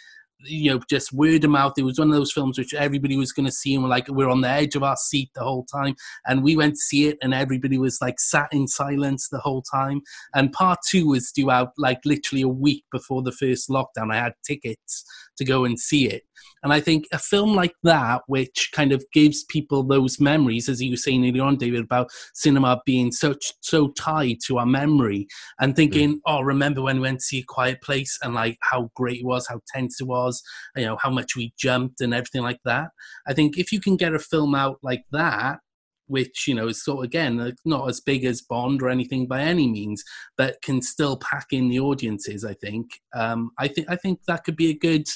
You 0.46 0.70
know, 0.70 0.80
just 0.88 1.12
word 1.12 1.44
of 1.46 1.50
mouth. 1.50 1.74
It 1.80 1.82
was 1.82 1.98
one 1.98 2.10
of 2.10 2.14
those 2.14 2.32
films 2.32 2.60
which 2.60 2.76
everybody 2.76 3.18
was 3.18 3.32
going 3.32 3.48
to 3.48 3.52
see, 3.52 3.74
and 3.74 3.84
we're 3.84 3.90
like, 3.90 4.08
we're 4.08 4.30
on 4.30 4.42
the 4.42 4.48
edge 4.48 4.76
of 4.76 4.84
our 4.84 4.96
seat 4.96 5.32
the 5.34 5.42
whole 5.42 5.66
time. 5.66 5.96
And 6.28 6.44
we 6.44 6.56
went 6.56 6.76
to 6.76 6.80
see 6.80 7.08
it, 7.08 7.18
and 7.24 7.34
everybody 7.34 7.80
was 7.80 7.98
like 8.04 8.20
sat 8.20 8.48
in 8.52 8.68
silence 8.68 9.30
the 9.30 9.40
whole 9.40 9.64
time 9.64 10.04
and 10.36 10.54
part 10.54 10.78
two 10.88 11.08
was 11.08 11.32
due 11.32 11.50
out 11.50 11.72
like 11.78 12.00
literally 12.06 12.44
a 12.44 12.48
week 12.48 12.84
before 12.92 13.24
the 13.24 13.32
first 13.32 13.68
lockdown. 13.68 14.14
I 14.14 14.18
had 14.18 14.34
tickets 14.46 15.04
to 15.38 15.46
go 15.46 15.66
and 15.66 15.80
see 15.80 16.08
it. 16.08 16.24
And 16.68 16.74
I 16.74 16.82
think 16.82 17.06
a 17.14 17.18
film 17.18 17.56
like 17.56 17.76
that, 17.84 18.24
which 18.28 18.72
kind 18.74 18.92
of 18.92 19.02
gives 19.14 19.46
people 19.46 19.84
those 19.84 20.20
memories, 20.20 20.68
as 20.68 20.82
you 20.82 20.92
were 20.92 20.98
saying 20.98 21.26
earlier 21.26 21.44
on, 21.44 21.56
David, 21.56 21.80
about 21.80 22.10
cinema 22.34 22.82
being 22.86 23.10
such 23.10 23.54
so 23.62 23.92
tied 23.92 24.40
to 24.48 24.58
our 24.58 24.66
memory 24.66 25.28
and 25.62 25.78
thinking, 25.78 26.20
oh, 26.26 26.42
remember 26.42 26.82
when 26.82 26.98
we 26.98 27.04
went 27.04 27.20
to 27.20 27.26
see 27.26 27.40
a 27.40 27.46
quiet 27.48 27.82
place 27.82 28.20
and 28.22 28.34
like 28.34 28.58
how 28.64 28.92
great 28.98 29.22
it 29.22 29.26
was, 29.26 29.48
how 29.48 29.62
tense 29.74 30.02
it 30.02 30.08
was, 30.08 30.44
you 30.76 30.84
know, 30.84 30.98
how 31.02 31.10
much 31.10 31.38
we 31.38 31.54
jumped 31.58 32.02
and 32.02 32.14
everything 32.14 32.44
like 32.44 32.60
that. 32.66 32.90
I 33.26 33.34
think 33.34 33.58
if 33.58 33.72
you 33.72 33.80
can 33.80 33.96
get 33.96 34.14
a 34.14 34.20
film 34.20 34.54
out 34.54 34.80
like 34.84 35.06
that, 35.14 35.60
which 36.08 36.50
you 36.50 36.54
know 36.54 36.68
is 36.68 36.84
sort 36.84 37.00
of 37.00 37.04
again 37.06 37.54
not 37.64 37.88
as 37.88 38.02
big 38.02 38.26
as 38.26 38.42
Bond 38.42 38.82
or 38.82 38.90
anything 38.90 39.26
by 39.26 39.42
any 39.42 39.70
means, 39.70 40.04
but 40.38 40.62
can 40.62 40.82
still 40.82 41.16
pack 41.16 41.48
in 41.52 41.70
the 41.70 41.80
audiences. 41.80 42.44
I 42.44 42.56
think. 42.56 42.88
Um, 43.16 43.52
I 43.58 43.70
think. 43.70 43.90
I 43.90 43.96
think 43.96 44.20
that 44.28 44.44
could 44.44 44.58
be 44.58 44.70
a 44.70 44.78
good 44.78 45.08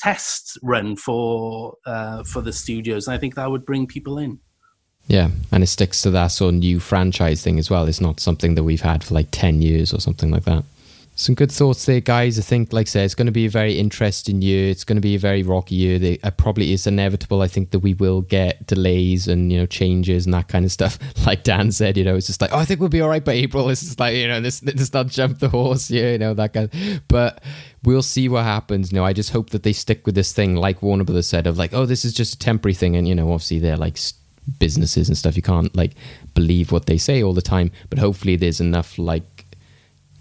test 0.00 0.58
run 0.62 0.96
for 0.96 1.76
uh, 1.86 2.24
for 2.24 2.40
the 2.40 2.52
studios. 2.52 3.06
And 3.06 3.14
I 3.14 3.18
think 3.18 3.34
that 3.34 3.50
would 3.50 3.64
bring 3.64 3.86
people 3.86 4.18
in. 4.18 4.40
Yeah, 5.06 5.30
and 5.50 5.64
it 5.64 5.66
sticks 5.66 6.02
to 6.02 6.10
that 6.12 6.28
sort 6.28 6.54
of 6.54 6.60
new 6.60 6.78
franchise 6.78 7.42
thing 7.42 7.58
as 7.58 7.68
well. 7.68 7.88
It's 7.88 8.00
not 8.00 8.20
something 8.20 8.54
that 8.54 8.62
we've 8.62 8.80
had 8.80 9.02
for 9.02 9.14
like 9.14 9.28
10 9.32 9.60
years 9.60 9.92
or 9.92 9.98
something 9.98 10.30
like 10.30 10.44
that. 10.44 10.62
Some 11.16 11.34
good 11.34 11.50
thoughts 11.50 11.84
there, 11.84 12.00
guys. 12.00 12.38
I 12.38 12.42
think, 12.42 12.72
like 12.72 12.86
I 12.86 12.90
said, 12.90 13.04
it's 13.06 13.16
going 13.16 13.26
to 13.26 13.32
be 13.32 13.44
a 13.44 13.50
very 13.50 13.76
interesting 13.76 14.40
year. 14.40 14.70
It's 14.70 14.84
going 14.84 14.96
to 14.96 15.02
be 15.02 15.16
a 15.16 15.18
very 15.18 15.42
rocky 15.42 15.74
year. 15.74 15.98
They, 15.98 16.18
uh, 16.22 16.30
probably 16.30 16.72
is 16.72 16.86
inevitable. 16.86 17.42
I 17.42 17.48
think 17.48 17.72
that 17.72 17.80
we 17.80 17.92
will 17.92 18.22
get 18.22 18.66
delays 18.68 19.26
and, 19.26 19.52
you 19.52 19.58
know, 19.58 19.66
changes 19.66 20.24
and 20.26 20.32
that 20.32 20.48
kind 20.48 20.64
of 20.64 20.72
stuff. 20.72 20.98
Like 21.26 21.42
Dan 21.42 21.70
said, 21.72 21.96
you 21.96 22.04
know, 22.04 22.16
it's 22.16 22.28
just 22.28 22.40
like, 22.40 22.52
oh, 22.52 22.58
I 22.58 22.64
think 22.64 22.80
we'll 22.80 22.88
be 22.88 23.02
all 23.02 23.08
right 23.08 23.24
by 23.24 23.32
April. 23.32 23.68
It's 23.68 23.82
just 23.82 24.00
like, 24.00 24.16
you 24.16 24.28
know, 24.28 24.40
this, 24.40 24.60
this 24.60 24.92
not 24.94 25.08
jump 25.08 25.40
the 25.40 25.48
horse, 25.48 25.90
yeah, 25.90 26.12
you 26.12 26.18
know, 26.18 26.34
that 26.34 26.54
kind 26.54 26.72
of, 26.72 27.08
but 27.08 27.42
we'll 27.84 28.02
see 28.02 28.28
what 28.28 28.44
happens. 28.44 28.92
You 28.92 28.96
know, 28.96 29.04
I 29.04 29.12
just 29.12 29.30
hope 29.30 29.50
that 29.50 29.62
they 29.62 29.72
stick 29.72 30.06
with 30.06 30.14
this 30.14 30.32
thing, 30.32 30.54
like 30.56 30.82
Warner 30.82 31.04
Brothers 31.04 31.26
said, 31.26 31.46
of 31.46 31.58
like, 31.58 31.72
oh, 31.72 31.86
this 31.86 32.04
is 32.04 32.12
just 32.12 32.34
a 32.34 32.38
temporary 32.38 32.74
thing. 32.74 32.96
And, 32.96 33.08
you 33.08 33.14
know, 33.14 33.32
obviously 33.32 33.58
they're 33.58 33.76
like 33.76 33.98
businesses 34.58 35.08
and 35.08 35.16
stuff. 35.16 35.36
You 35.36 35.42
can't 35.42 35.74
like 35.76 35.92
believe 36.34 36.72
what 36.72 36.86
they 36.86 36.98
say 36.98 37.22
all 37.22 37.32
the 37.32 37.42
time, 37.42 37.70
but 37.88 37.98
hopefully 37.98 38.36
there's 38.36 38.60
enough 38.60 38.98
like 38.98 39.40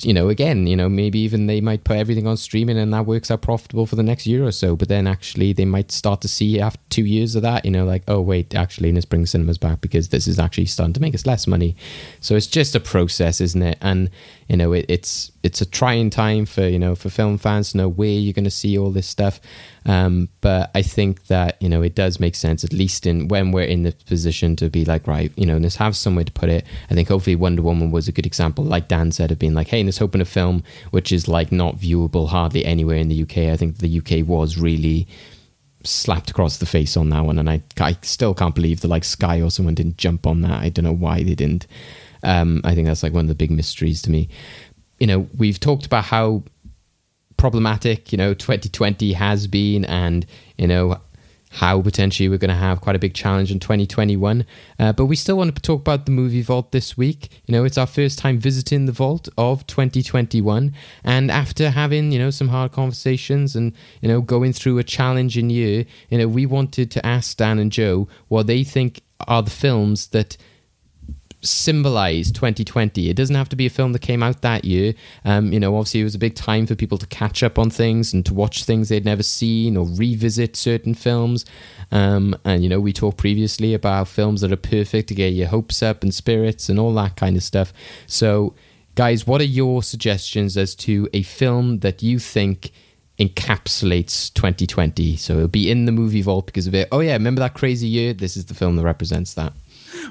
you 0.06 0.14
know, 0.14 0.30
again, 0.30 0.68
you 0.68 0.76
know, 0.76 0.88
maybe 0.88 1.20
even 1.20 1.48
they 1.48 1.62
might 1.62 1.84
put 1.84 1.98
everything 1.98 2.28
on 2.28 2.38
streaming 2.38 2.78
and 2.78 2.94
that 2.94 3.06
works 3.06 3.30
out 3.30 3.42
profitable 3.42 3.86
for 3.86 3.96
the 3.96 4.04
next 4.04 4.26
year 4.26 4.46
or 4.46 4.52
so. 4.52 4.76
But 4.76 4.88
then 4.88 5.08
actually 5.08 5.54
they 5.54 5.66
might 5.66 5.92
start 5.92 6.22
to 6.22 6.28
see 6.28 6.60
after 6.60 6.80
two 6.90 7.06
years 7.06 7.36
of 7.36 7.42
that, 7.42 7.66
you 7.66 7.72
know, 7.72 7.86
like, 7.86 8.04
oh, 8.08 8.22
wait, 8.22 8.56
actually, 8.56 8.92
let's 8.92 9.06
bring 9.06 9.26
cinemas 9.26 9.58
back 9.58 9.82
because 9.82 10.10
this 10.10 10.28
is 10.28 10.40
actually 10.40 10.66
starting 10.66 10.94
to 10.94 11.02
make 11.02 11.16
us 11.16 11.26
less 11.26 11.48
money. 11.48 11.76
So 12.20 12.36
it's 12.36 12.48
just 12.48 12.76
a 12.76 12.80
process, 12.80 13.42
isn't 13.42 13.62
it? 13.62 13.78
And, 13.82 14.10
you 14.50 14.58
know, 14.58 14.74
it, 14.74 14.86
it's 14.90 15.32
it's 15.44 15.62
a 15.62 15.66
trying 15.66 16.10
time 16.10 16.48
for, 16.48 16.68
you 16.68 16.80
know, 16.80 16.96
for 16.96 17.10
film 17.12 17.38
fans 17.38 17.72
to 17.72 17.78
know 17.78 17.88
where 17.88 18.10
you're 18.10 18.34
going 18.34 18.44
to 18.44 18.52
see 18.52 18.78
all 18.78 18.90
this 18.90 19.06
stuff. 19.06 19.40
Um, 19.86 20.28
but 20.42 20.72
I 20.74 20.82
think 20.82 21.28
that, 21.28 21.62
you 21.62 21.70
know, 21.70 21.84
it 21.84 21.94
does 21.94 22.20
make 22.20 22.34
sense, 22.34 22.64
at 22.64 22.74
least 22.74 23.06
in 23.06 23.28
when 23.28 23.52
we're 23.52 23.64
in 23.64 23.84
the 23.84 23.92
position 24.08 24.56
to 24.58 24.70
be 24.70 24.86
like, 24.86 25.06
right, 25.06 25.32
you 25.36 25.46
know, 25.46 25.58
let's 25.58 25.76
have 25.76 25.96
somewhere 25.96 26.26
to 26.26 26.32
put 26.32 26.50
it. 26.50 26.66
I 26.90 26.96
think 26.96 27.10
hopefully 27.10 27.36
Wonder 27.36 27.62
Woman 27.62 27.92
was 27.92 28.08
a 28.08 28.12
good 28.12 28.26
example, 28.26 28.64
like 28.64 28.88
Dan 28.88 29.12
said, 29.12 29.32
of 29.32 29.38
being 29.38 29.54
like, 29.54 29.68
hey, 29.68 29.84
let's 29.84 30.02
open 30.02 30.20
a 30.20 30.26
film 30.26 30.64
which 30.90 31.12
is 31.12 31.28
like 31.28 31.52
not 31.52 31.78
viewable 31.78 32.28
hardly 32.28 32.66
anywhere 32.66 32.98
in 32.98 33.08
the 33.08 33.22
UK. 33.22 33.38
I 33.54 33.56
think 33.56 33.78
the 33.78 34.00
UK 34.00 34.28
was 34.28 34.58
really 34.58 35.08
slapped 35.84 36.32
across 36.32 36.58
the 36.58 36.66
face 36.66 36.98
on 36.98 37.10
that 37.10 37.24
one. 37.24 37.38
And 37.38 37.50
I, 37.50 37.62
I 37.80 37.98
still 38.02 38.34
can't 38.34 38.56
believe 38.56 38.82
that 38.82 38.88
like 38.88 39.04
Sky 39.04 39.42
or 39.42 39.52
someone 39.52 39.76
didn't 39.76 39.98
jump 39.98 40.26
on 40.26 40.42
that. 40.42 40.62
I 40.64 40.70
don't 40.70 40.86
know 40.86 40.92
why 40.92 41.24
they 41.24 41.36
didn't. 41.36 41.68
Um, 42.24 42.62
I 42.64 42.76
think 42.76 42.88
that's 42.88 43.04
like 43.04 43.14
one 43.14 43.26
of 43.26 43.30
the 43.30 43.36
big 43.36 43.52
mysteries 43.52 44.02
to 44.04 44.12
me. 44.12 44.30
You 45.00 45.08
know, 45.08 45.28
we've 45.38 45.60
talked 45.60 45.86
about 45.86 46.06
how 46.06 46.44
problematic, 47.38 48.12
you 48.12 48.18
know, 48.18 48.34
2020 48.34 49.14
has 49.14 49.48
been 49.48 49.86
and, 49.86 50.26
you 50.58 50.68
know, 50.68 51.00
how 51.52 51.82
potentially 51.82 52.30
we're 52.30 52.38
going 52.38 52.50
to 52.50 52.56
have 52.56 52.80
quite 52.80 52.96
a 52.96 53.00
big 53.00 53.14
challenge 53.14 53.52
in 53.52 53.60
2021. 53.60 54.46
Uh, 54.78 54.94
but 54.94 55.06
we 55.06 55.16
still 55.16 55.38
want 55.38 55.56
to 55.56 55.62
talk 55.62 55.82
about 55.82 56.06
the 56.06 56.12
movie 56.12 56.44
vault 56.44 56.72
this 56.72 56.96
week. 56.96 57.42
You 57.48 57.54
know, 57.54 57.64
it's 57.64 57.78
our 57.78 57.88
first 57.88 58.20
time 58.20 58.38
visiting 58.38 58.86
the 58.86 58.92
vault 58.92 59.30
of 59.38 59.66
2021. 59.66 60.74
And 61.04 61.32
after 61.32 61.72
having, 61.72 62.12
you 62.12 62.20
know, 62.20 62.30
some 62.30 62.50
hard 62.50 62.72
conversations 62.72 63.56
and, 63.56 63.74
you 64.02 64.08
know, 64.08 64.22
going 64.22 64.54
through 64.54 64.78
a 64.78 64.84
challenging 64.84 65.50
year, 65.50 65.86
you 66.10 66.20
know, 66.20 66.28
we 66.28 66.46
wanted 66.46 66.92
to 66.92 67.06
ask 67.06 67.38
Dan 67.38 67.58
and 67.58 67.72
Joe 67.72 68.08
what 68.28 68.46
they 68.46 68.64
think 68.64 69.02
are 69.28 69.42
the 69.42 69.50
films 69.50 70.08
that 70.08 70.38
symbolize 71.42 72.32
2020. 72.32 73.10
It 73.10 73.16
doesn't 73.16 73.36
have 73.36 73.50
to 73.50 73.56
be 73.56 73.66
a 73.66 73.70
film 73.70 73.94
that 73.94 74.02
came 74.02 74.22
out 74.22 74.42
that 74.42 74.66
year. 74.66 74.94
Um, 75.24 75.54
you 75.54 75.60
know, 75.60 75.76
obviously 75.76 76.02
it 76.02 76.06
was 76.06 76.16
a 76.16 76.20
big 76.20 76.36
time 76.36 76.66
for 76.68 76.76
people 76.76 76.98
to 76.98 77.08
catch 77.08 77.44
up 77.44 77.58
on 77.58 77.70
things 77.70 78.14
and 78.14 78.26
to 78.26 78.34
watch 78.34 78.64
things 78.66 78.90
they'd 78.90 79.06
never 79.06 79.24
seen 79.24 79.78
or 79.78 79.86
revisit 79.88 80.56
certain 80.56 80.94
films. 80.94 81.46
Um, 81.92 82.36
and 82.44 82.64
you 82.64 82.70
know, 82.70 82.80
we 82.80 82.94
talked 82.94 83.18
previously 83.18 83.74
about 83.74 84.08
films 84.08 84.42
that 84.42 84.52
are 84.52 84.58
perfect 84.58 85.08
to 85.10 85.16
get 85.16 85.30
your 85.30 85.48
hopes 85.48 85.82
up 85.82 86.04
and 86.04 86.14
spirits 86.14 86.70
and 86.70 86.80
all 86.80 86.94
that 86.96 87.16
kind 87.16 87.38
of 87.38 87.44
stuff. 87.44 87.74
So, 88.06 88.56
guys, 88.96 89.26
what 89.26 89.42
are 89.42 89.46
your 89.46 89.82
suggestions 89.82 90.58
as 90.58 90.76
to 90.76 91.08
a 91.14 91.24
film 91.24 91.80
that 91.80 92.04
you 92.04 92.20
think? 92.20 92.72
encapsulates 93.20 94.34
2020 94.34 95.18
so 95.18 95.34
it'll 95.34 95.50
be 95.50 95.70
in 95.70 95.84
the 95.84 95.92
movie 95.92 96.22
vault 96.22 96.46
because 96.46 96.68
of 96.68 96.74
it 96.74 96.88
oh 96.94 97.02
yeah 97.02 97.12
remember 97.12 97.42
that 97.42 97.54
crazy 97.54 97.86
year 97.86 98.14
this 98.14 98.38
is 98.38 98.46
the 98.46 98.54
film 98.54 98.78
that 98.78 98.84
represents 98.84 99.34
that 99.34 99.52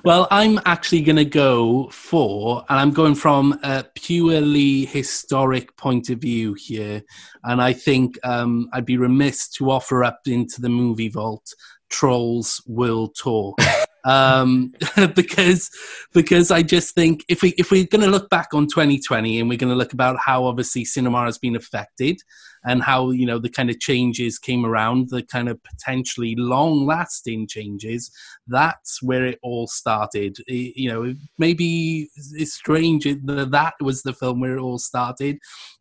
Well, 0.05 0.29
I'm 0.31 0.61
actually 0.65 1.03
going 1.03 1.17
to 1.17 1.25
go 1.25 1.89
for, 1.91 2.65
and 2.69 2.79
I'm 2.79 2.93
going 2.93 3.15
from 3.15 3.59
a 3.63 3.85
purely 3.95 4.85
historic 4.85 5.77
point 5.77 6.11
of 6.11 6.21
view 6.21 6.55
here. 6.55 7.03
And 7.45 7.61
I 7.61 7.73
think 7.73 8.19
um, 8.25 8.69
I'd 8.73 8.87
be 8.87 8.97
remiss 8.97 9.49
to 9.51 9.71
offer 9.71 10.05
up 10.05 10.21
into 10.27 10.61
the 10.61 10.69
movie 10.69 11.09
vault 11.09 11.55
Trolls 11.89 12.63
World 12.67 13.15
Tour. 13.15 13.55
um, 14.05 14.73
because 15.15 15.71
because 16.13 16.51
I 16.51 16.63
just 16.63 16.95
think 16.95 17.25
if 17.29 17.43
we 17.43 17.51
if 17.59 17.71
we're 17.71 17.87
going 17.87 18.05
to 18.05 18.11
look 18.11 18.31
back 18.31 18.49
on 18.55 18.67
2020 18.67 19.41
and 19.41 19.49
we're 19.49 19.59
going 19.59 19.71
to 19.71 19.77
look 19.77 19.93
about 19.93 20.19
how 20.19 20.45
obviously 20.45 20.85
cinema 20.85 21.25
has 21.25 21.39
been 21.39 21.57
affected 21.57 22.21
and 22.69 22.83
how 22.83 23.11
you 23.11 23.27
know 23.27 23.39
the 23.39 23.49
kind 23.49 23.71
of 23.71 23.81
changes 23.81 24.39
came 24.39 24.65
around, 24.65 25.09
the 25.09 25.23
kind 25.23 25.49
of 25.49 25.59
potentially 25.65 26.35
long 26.37 26.87
lasting 26.87 27.49
changes, 27.49 28.11
that's 28.47 29.03
where 29.03 29.25
it 29.27 29.39
all 29.43 29.67
started. 29.67 30.37
It- 30.47 30.77
you 30.77 30.89
know, 30.91 31.15
maybe 31.39 32.09
it's 32.35 32.53
strange 32.53 33.05
that 33.05 33.49
that 33.51 33.75
was 33.81 34.03
the 34.03 34.13
film 34.13 34.41
where 34.41 34.57
it 34.57 34.61
all 34.61 34.79
started. 34.79 35.39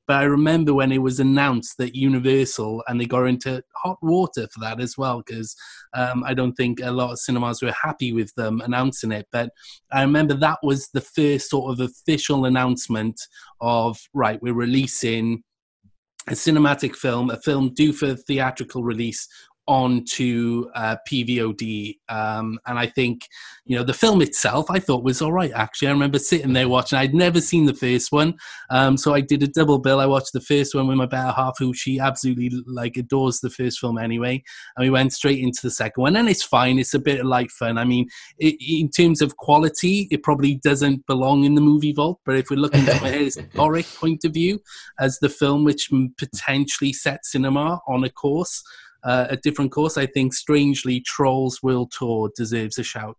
But 0.08 0.18
I 0.18 0.24
remember 0.24 0.74
when 0.74 0.94
it 0.94 1.02
was 1.02 1.20
announced 1.20 1.78
that 1.78 1.94
Universal 1.94 2.82
and 2.88 3.00
they 3.00 3.06
got 3.06 3.26
into 3.26 3.62
hot 3.76 3.98
water 4.02 4.48
for 4.54 4.62
that 4.62 4.80
as 4.80 4.98
well, 4.98 5.22
because 5.22 5.54
um, 5.94 6.24
I 6.24 6.34
don't 6.34 6.54
think 6.54 6.80
a 6.80 6.92
lot 6.92 7.12
of 7.12 7.20
cinemas 7.20 7.62
were 7.62 7.74
happy 7.74 8.14
with 8.14 8.34
them 8.36 8.62
announcing 8.62 9.12
it. 9.12 9.28
But 9.34 9.50
I 9.92 10.02
remember 10.04 10.34
that 10.36 10.60
was 10.64 10.88
the 10.94 11.02
first 11.02 11.50
sort 11.50 11.74
of 11.74 11.82
official 11.82 12.46
announcement 12.46 13.20
of 13.60 14.00
right, 14.14 14.42
we're 14.42 14.54
releasing 14.54 15.44
a 16.28 16.34
cinematic 16.34 16.96
film, 16.96 17.30
a 17.30 17.38
film 17.38 17.74
due 17.74 17.94
for 17.94 18.16
theatrical 18.16 18.84
release 18.84 19.28
onto 19.68 20.70
uh, 20.76 20.96
PVOD. 21.08 21.98
Um, 22.08 22.58
and 22.66 22.80
I 22.80 22.88
think, 22.88 23.28
you 23.66 23.76
know, 23.76 23.84
the 23.84 23.94
film 23.94 24.22
itself 24.22 24.68
I 24.70 24.80
thought 24.80 25.04
was 25.04 25.22
all 25.22 25.34
right, 25.34 25.52
actually. 25.54 25.90
I 25.90 25.92
remember 25.92 26.20
sitting 26.20 26.54
there 26.54 26.70
watching, 26.70 26.98
I'd 26.98 27.14
never 27.14 27.42
seen 27.42 27.66
the 27.66 27.74
first 27.74 28.12
one. 28.12 28.36
Um, 28.70 28.96
so 28.96 29.14
I 29.14 29.22
did 29.22 29.44
a 29.44 29.48
double 29.48 29.80
bill. 29.80 30.00
I 30.00 30.06
watched 30.06 30.32
the 30.34 30.42
first 30.42 30.74
one 30.74 30.88
with 30.88 30.98
my 30.98 31.06
better 31.06 31.32
half, 31.32 31.58
who 31.60 31.74
she 31.74 32.00
absolutely 32.00 32.50
like 32.66 32.96
adores 32.96 33.40
the 33.40 33.50
first 33.50 33.80
film 33.80 33.98
anyway. 33.98 34.42
And 34.76 34.86
we 34.86 34.90
went 34.90 35.14
straight 35.14 35.40
into 35.40 35.62
the 35.62 35.72
second 35.72 36.02
one. 36.02 36.16
And 36.16 36.30
it's 36.30 36.44
fine. 36.44 36.80
It's 36.80 36.94
a 36.94 37.00
bit 37.00 37.20
of 37.20 37.26
light 37.26 37.52
fun. 37.52 37.78
I 37.78 37.84
mean, 37.84 38.08
it, 38.40 38.56
in 38.62 38.90
terms 38.90 39.22
of 39.22 39.36
quality, 39.36 40.08
it 40.12 40.24
probably 40.24 40.56
doesn't 40.56 41.06
belong 41.08 41.44
in 41.44 41.56
the 41.56 41.62
movie 41.62 41.94
vault. 41.94 42.22
But 42.26 42.38
if 42.38 42.50
we're 42.50 42.58
looking 42.58 42.86
from 42.86 43.06
a 43.06 43.12
historic 43.26 43.86
point 43.96 44.24
of 44.24 44.34
view, 44.34 44.60
as 44.98 45.20
the 45.20 45.30
film 45.30 45.66
which 45.66 45.90
potentially 46.18 46.94
set 46.94 47.26
cinema 47.26 47.82
on 47.88 48.06
a 48.06 48.10
course, 48.10 48.64
uh, 49.08 49.28
a 49.30 49.38
different 49.38 49.72
course, 49.72 49.98
I 49.98 50.06
think 50.06 50.34
strangely 50.34 51.00
Trolls 51.00 51.64
World 51.64 51.92
Tour 51.98 52.30
deserves 52.36 52.78
a 52.78 52.84
shout. 52.84 53.18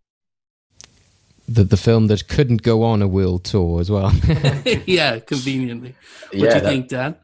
The 1.49 1.65
the 1.65 1.79
film 1.79 2.09
that 2.09 2.29
couldn't 2.29 2.63
go 2.63 2.83
on 2.83 3.01
a 3.01 3.09
world 3.09 3.45
tour 3.45 3.81
as 3.81 3.91
well. 3.91 4.13
yeah, 4.87 5.19
conveniently. 5.19 5.95
What 6.31 6.35
Yeah, 6.35 6.39
do 6.41 6.45
you 6.45 6.51
that- 6.61 6.65
think, 6.65 6.89
Dan? 6.89 7.17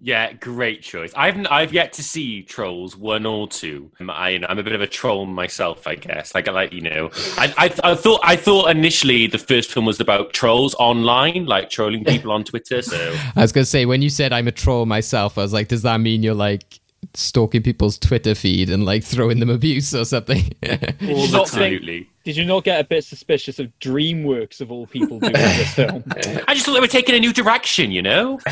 Yeah, 0.00 0.32
great 0.32 0.82
choice. 0.82 1.12
I've 1.16 1.44
I've 1.50 1.72
yet 1.72 1.92
to 1.94 2.04
see 2.04 2.42
Trolls 2.44 2.96
one 2.96 3.26
or 3.26 3.48
two. 3.48 3.90
I, 4.08 4.28
you 4.30 4.38
know, 4.38 4.46
I'm 4.48 4.60
a 4.60 4.62
bit 4.62 4.72
of 4.72 4.80
a 4.80 4.86
troll 4.86 5.26
myself, 5.26 5.88
I 5.88 5.96
guess. 5.96 6.36
Like, 6.36 6.46
I 6.46 6.52
like 6.52 6.72
you 6.72 6.82
know, 6.82 7.10
I, 7.36 7.52
I 7.58 7.90
I 7.90 7.94
thought 7.96 8.20
I 8.22 8.36
thought 8.36 8.70
initially 8.70 9.26
the 9.26 9.38
first 9.38 9.72
film 9.72 9.86
was 9.86 9.98
about 9.98 10.32
trolls 10.32 10.76
online, 10.78 11.46
like 11.46 11.68
trolling 11.68 12.04
people 12.04 12.30
on 12.30 12.44
Twitter. 12.44 12.80
So 12.80 12.96
I 13.36 13.40
was 13.42 13.50
gonna 13.50 13.64
say 13.64 13.86
when 13.86 14.00
you 14.00 14.08
said 14.08 14.32
I'm 14.32 14.46
a 14.46 14.52
troll 14.52 14.86
myself, 14.86 15.36
I 15.36 15.42
was 15.42 15.52
like, 15.52 15.66
does 15.66 15.82
that 15.82 16.00
mean 16.00 16.22
you're 16.22 16.32
like 16.48 16.78
stalking 17.14 17.62
people's 17.62 17.98
Twitter 17.98 18.34
feed 18.34 18.70
and 18.70 18.84
like 18.84 19.04
throwing 19.04 19.40
them 19.40 19.50
abuse 19.50 19.94
or 19.94 20.04
something? 20.04 20.44
All 20.62 21.26
the 21.26 21.28
time. 21.30 21.40
absolutely. 21.40 22.08
Did 22.24 22.36
you 22.36 22.44
not 22.44 22.64
get 22.64 22.80
a 22.80 22.84
bit 22.84 23.04
suspicious 23.04 23.58
of 23.58 23.72
DreamWorks 23.80 24.60
of 24.60 24.70
all 24.70 24.86
people 24.86 25.18
doing 25.18 25.32
this 25.32 25.74
film? 25.76 26.04
I 26.46 26.52
just 26.52 26.66
thought 26.66 26.74
they 26.74 26.80
were 26.80 26.86
taking 26.86 27.14
a 27.14 27.20
new 27.20 27.32
direction, 27.32 27.90
you 27.90 28.02
know. 28.02 28.38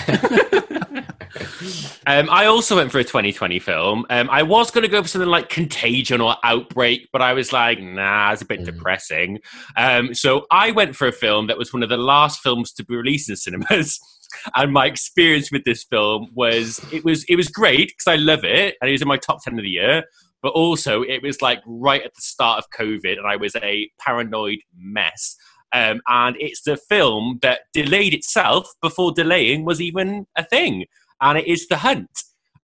um, 2.07 2.29
I 2.31 2.47
also 2.47 2.77
went 2.77 2.91
for 2.91 2.99
a 2.99 3.05
2020 3.05 3.59
film. 3.59 4.07
Um, 4.09 4.31
I 4.31 4.43
was 4.43 4.71
going 4.71 4.83
to 4.83 4.89
go 4.89 5.03
for 5.03 5.09
something 5.09 5.29
like 5.29 5.49
Contagion 5.49 6.21
or 6.21 6.37
Outbreak, 6.43 7.09
but 7.13 7.21
I 7.21 7.33
was 7.35 7.53
like, 7.53 7.81
nah, 7.81 8.33
it's 8.33 8.43
a 8.43 8.47
bit 8.47 8.65
depressing. 8.65 9.41
Um, 9.77 10.15
so 10.15 10.47
I 10.51 10.71
went 10.71 10.97
for 10.97 11.07
a 11.07 11.13
film 11.13 11.47
that 11.49 11.59
was 11.59 11.73
one 11.73 11.83
of 11.83 11.89
the 11.89 11.97
last 11.97 12.41
films 12.41 12.73
to 12.73 12.85
be 12.85 12.97
released 12.97 13.29
in 13.29 13.37
cinemas. 13.37 14.01
And 14.55 14.73
my 14.73 14.87
experience 14.87 15.51
with 15.51 15.65
this 15.65 15.85
film 15.85 16.29
was 16.35 16.81
it 16.93 17.05
was 17.05 17.25
it 17.29 17.37
was 17.37 17.49
great 17.49 17.89
because 17.89 18.07
I 18.07 18.17
love 18.17 18.45
it 18.45 18.77
and 18.81 18.89
it 18.89 18.93
was 18.93 19.03
in 19.03 19.09
my 19.09 19.17
top 19.19 19.43
ten 19.43 19.59
of 19.59 19.63
the 19.65 19.71
year. 19.71 20.05
But 20.43 20.51
also 20.51 21.03
it 21.03 21.23
was 21.23 21.43
like 21.43 21.61
right 21.67 22.03
at 22.03 22.15
the 22.15 22.21
start 22.21 22.59
of 22.59 22.65
COVID 22.79 23.19
and 23.19 23.27
I 23.27 23.37
was 23.37 23.57
a 23.57 23.91
paranoid 24.01 24.59
mess. 24.77 25.37
Um, 25.73 26.01
and 26.07 26.37
it's 26.39 26.63
the 26.63 26.77
film 26.77 27.39
that 27.43 27.61
delayed 27.73 28.15
itself 28.15 28.69
before 28.81 29.13
delaying 29.13 29.65
was 29.65 29.81
even 29.81 30.27
a 30.37 30.45
thing. 30.45 30.87
And 31.21 31.39
it 31.39 31.47
is 31.47 31.67
The 31.69 31.79
Hunt. 31.79 32.11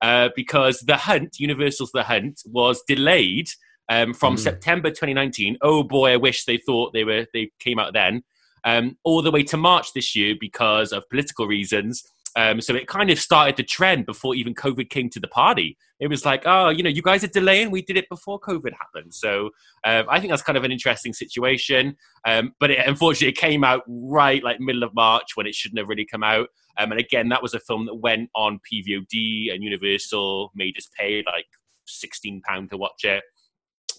Uh, 0.00 0.30
because 0.34 0.80
The 0.80 0.96
Hunt, 0.96 1.36
Universal's 1.38 1.92
The 1.92 2.02
Hunt, 2.02 2.40
was 2.46 2.82
delayed 2.88 3.48
um, 3.88 4.14
from 4.14 4.36
Mm. 4.36 4.40
September 4.40 4.90
2019. 4.90 5.58
Oh 5.62 5.82
boy, 5.82 6.12
I 6.12 6.16
wish 6.16 6.44
they 6.44 6.56
thought 6.58 6.92
they 6.92 7.04
were 7.04 7.26
they 7.32 7.50
came 7.60 7.78
out 7.78 7.92
then. 7.92 8.22
Um, 8.64 8.96
all 9.02 9.22
the 9.22 9.30
way 9.30 9.42
to 9.44 9.56
March 9.56 9.92
this 9.92 10.14
year 10.14 10.34
because 10.38 10.92
of 10.92 11.08
political 11.10 11.46
reasons. 11.46 12.04
Um, 12.34 12.60
so 12.60 12.74
it 12.74 12.86
kind 12.86 13.10
of 13.10 13.18
started 13.18 13.56
the 13.56 13.62
trend 13.62 14.06
before 14.06 14.34
even 14.34 14.54
COVID 14.54 14.88
came 14.88 15.10
to 15.10 15.20
the 15.20 15.28
party. 15.28 15.76
It 16.00 16.08
was 16.08 16.24
like, 16.24 16.44
oh, 16.46 16.70
you 16.70 16.82
know, 16.82 16.88
you 16.88 17.02
guys 17.02 17.22
are 17.22 17.28
delaying. 17.28 17.70
We 17.70 17.82
did 17.82 17.96
it 17.96 18.08
before 18.08 18.40
COVID 18.40 18.72
happened. 18.72 19.14
So 19.14 19.50
um, 19.84 20.06
I 20.08 20.18
think 20.18 20.30
that's 20.30 20.42
kind 20.42 20.56
of 20.56 20.64
an 20.64 20.72
interesting 20.72 21.12
situation. 21.12 21.96
Um, 22.24 22.54
but 22.58 22.70
it, 22.70 22.86
unfortunately, 22.86 23.28
it 23.28 23.36
came 23.36 23.64
out 23.64 23.82
right 23.86 24.42
like 24.42 24.60
middle 24.60 24.82
of 24.82 24.94
March 24.94 25.36
when 25.36 25.46
it 25.46 25.54
shouldn't 25.54 25.78
have 25.78 25.88
really 25.88 26.06
come 26.06 26.22
out. 26.22 26.48
Um, 26.78 26.90
and 26.90 27.00
again, 27.00 27.28
that 27.28 27.42
was 27.42 27.52
a 27.54 27.60
film 27.60 27.84
that 27.86 27.96
went 27.96 28.30
on 28.34 28.60
PVOD 28.72 29.52
and 29.52 29.62
Universal 29.62 30.52
made 30.54 30.76
us 30.78 30.88
pay 30.98 31.22
like 31.26 31.46
sixteen 31.86 32.40
pound 32.40 32.70
to 32.70 32.78
watch 32.78 33.04
it. 33.04 33.22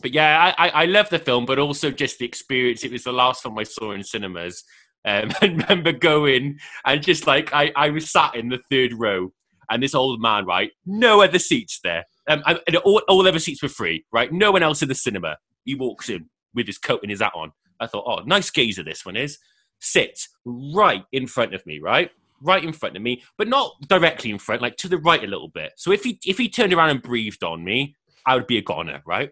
But 0.02 0.14
yeah, 0.14 0.54
I, 0.58 0.70
I, 0.70 0.86
love 0.86 1.10
the 1.10 1.20
film, 1.20 1.46
but 1.46 1.60
also 1.60 1.92
just 1.92 2.20
the 2.20 2.26
experience. 2.26 2.84
It 2.84 2.92
was 2.92 3.04
the 3.04 3.14
last 3.14 3.44
film 3.44 3.58
I 3.58 3.64
saw 3.64 3.92
in 3.92 4.04
cinemas. 4.04 4.64
Um, 5.06 5.32
I 5.42 5.46
remember 5.46 5.92
going 5.92 6.60
and 6.86 7.04
just 7.04 7.28
like 7.28 7.54
I, 7.54 7.72
I 7.76 7.90
was 7.90 8.12
sat 8.12 8.36
in 8.36 8.50
the 8.50 8.60
third 8.70 8.94
row, 8.94 9.32
and 9.70 9.82
this 9.82 9.96
old 9.96 10.22
man, 10.22 10.46
right, 10.46 10.72
no 10.86 11.22
other 11.22 11.40
seats 11.40 11.80
there. 11.84 12.06
Um, 12.28 12.44
and 12.68 12.78
all, 12.78 13.02
all 13.08 13.28
other 13.28 13.40
seats 13.40 13.62
were 13.62 13.70
free, 13.70 14.06
right? 14.12 14.32
No 14.32 14.52
one 14.52 14.64
else 14.64 14.82
in 14.82 14.90
the 14.90 14.96
cinema. 14.96 15.38
He 15.66 15.76
walks 15.76 16.10
in 16.10 16.30
with 16.54 16.68
his 16.68 16.78
coat 16.78 17.00
and 17.02 17.10
his 17.10 17.22
hat 17.22 17.34
on. 17.36 17.52
I 17.80 17.88
thought, 17.88 18.06
oh, 18.08 18.24
nice 18.26 18.50
gazer 18.50 18.84
this 18.84 19.06
one 19.06 19.16
is. 19.16 19.40
Sits 19.80 20.30
right 20.46 21.04
in 21.12 21.28
front 21.28 21.54
of 21.54 21.66
me, 21.66 21.80
right? 21.80 22.12
Right 22.42 22.64
in 22.64 22.74
front 22.74 22.96
of 22.96 23.02
me, 23.02 23.24
but 23.38 23.48
not 23.48 23.76
directly 23.88 24.30
in 24.30 24.38
front, 24.38 24.62
like 24.62 24.78
to 24.78 24.88
the 24.88 24.98
right 24.98 25.24
a 25.24 25.28
little 25.28 25.50
bit. 25.50 25.74
So 25.78 25.92
if 25.92 26.04
he 26.04 26.20
if 26.26 26.38
he 26.38 26.50
turned 26.50 26.74
around 26.74 26.90
and 26.90 27.02
breathed 27.02 27.44
on 27.44 27.64
me, 27.64 27.96
I 28.26 28.36
would 28.36 28.48
be 28.48 28.58
a 28.58 28.62
goner, 28.62 29.02
right? 29.06 29.32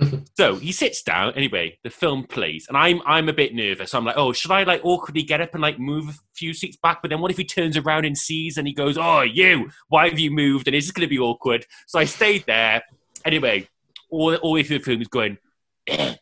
so 0.36 0.56
he 0.56 0.72
sits 0.72 1.02
down. 1.02 1.32
Anyway, 1.34 1.78
the 1.84 1.90
film 1.90 2.24
plays, 2.24 2.66
and 2.68 2.76
I'm 2.76 3.00
I'm 3.06 3.28
a 3.28 3.32
bit 3.32 3.54
nervous. 3.54 3.90
so 3.90 3.98
I'm 3.98 4.04
like, 4.04 4.16
oh, 4.16 4.32
should 4.32 4.50
I 4.50 4.62
like 4.64 4.80
awkwardly 4.84 5.22
get 5.22 5.40
up 5.40 5.54
and 5.54 5.62
like 5.62 5.78
move 5.78 6.08
a 6.08 6.14
few 6.34 6.54
seats 6.54 6.76
back? 6.82 7.02
But 7.02 7.10
then 7.10 7.20
what 7.20 7.30
if 7.30 7.36
he 7.36 7.44
turns 7.44 7.76
around 7.76 8.04
and 8.04 8.16
sees 8.16 8.58
and 8.58 8.66
he 8.66 8.74
goes, 8.74 8.96
oh, 8.98 9.22
you, 9.22 9.70
why 9.88 10.08
have 10.08 10.18
you 10.18 10.30
moved? 10.30 10.66
And 10.66 10.74
it's 10.74 10.86
just 10.86 10.94
going 10.94 11.06
to 11.06 11.10
be 11.10 11.18
awkward. 11.18 11.66
So 11.86 11.98
I 11.98 12.04
stayed 12.04 12.44
there. 12.46 12.82
Anyway, 13.24 13.68
all 14.10 14.34
all 14.36 14.52
the 14.52 14.54
way 14.54 14.62
through 14.62 14.78
the 14.78 14.84
film 14.84 14.98
was 14.98 15.08
going, 15.08 15.38
and 15.88 16.18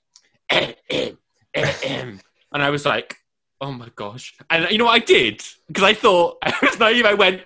I 2.53 2.71
was 2.71 2.85
like, 2.85 3.17
oh 3.61 3.73
my 3.73 3.89
gosh. 3.95 4.35
And 4.51 4.71
you 4.71 4.79
know 4.79 4.87
what 4.87 4.95
I 4.95 5.05
did? 5.05 5.43
Because 5.69 5.85
I 5.85 5.95
thought 5.95 6.39
I 6.43 6.55
was 6.63 6.79
naive. 6.79 7.07
I 7.07 7.15
went. 7.15 7.43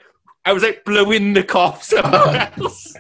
I 0.47 0.53
was 0.53 0.63
like 0.63 0.85
blowing 0.85 1.33
the 1.33 1.43
cough 1.43 1.83
somewhere 1.83 2.53
else. 2.59 2.95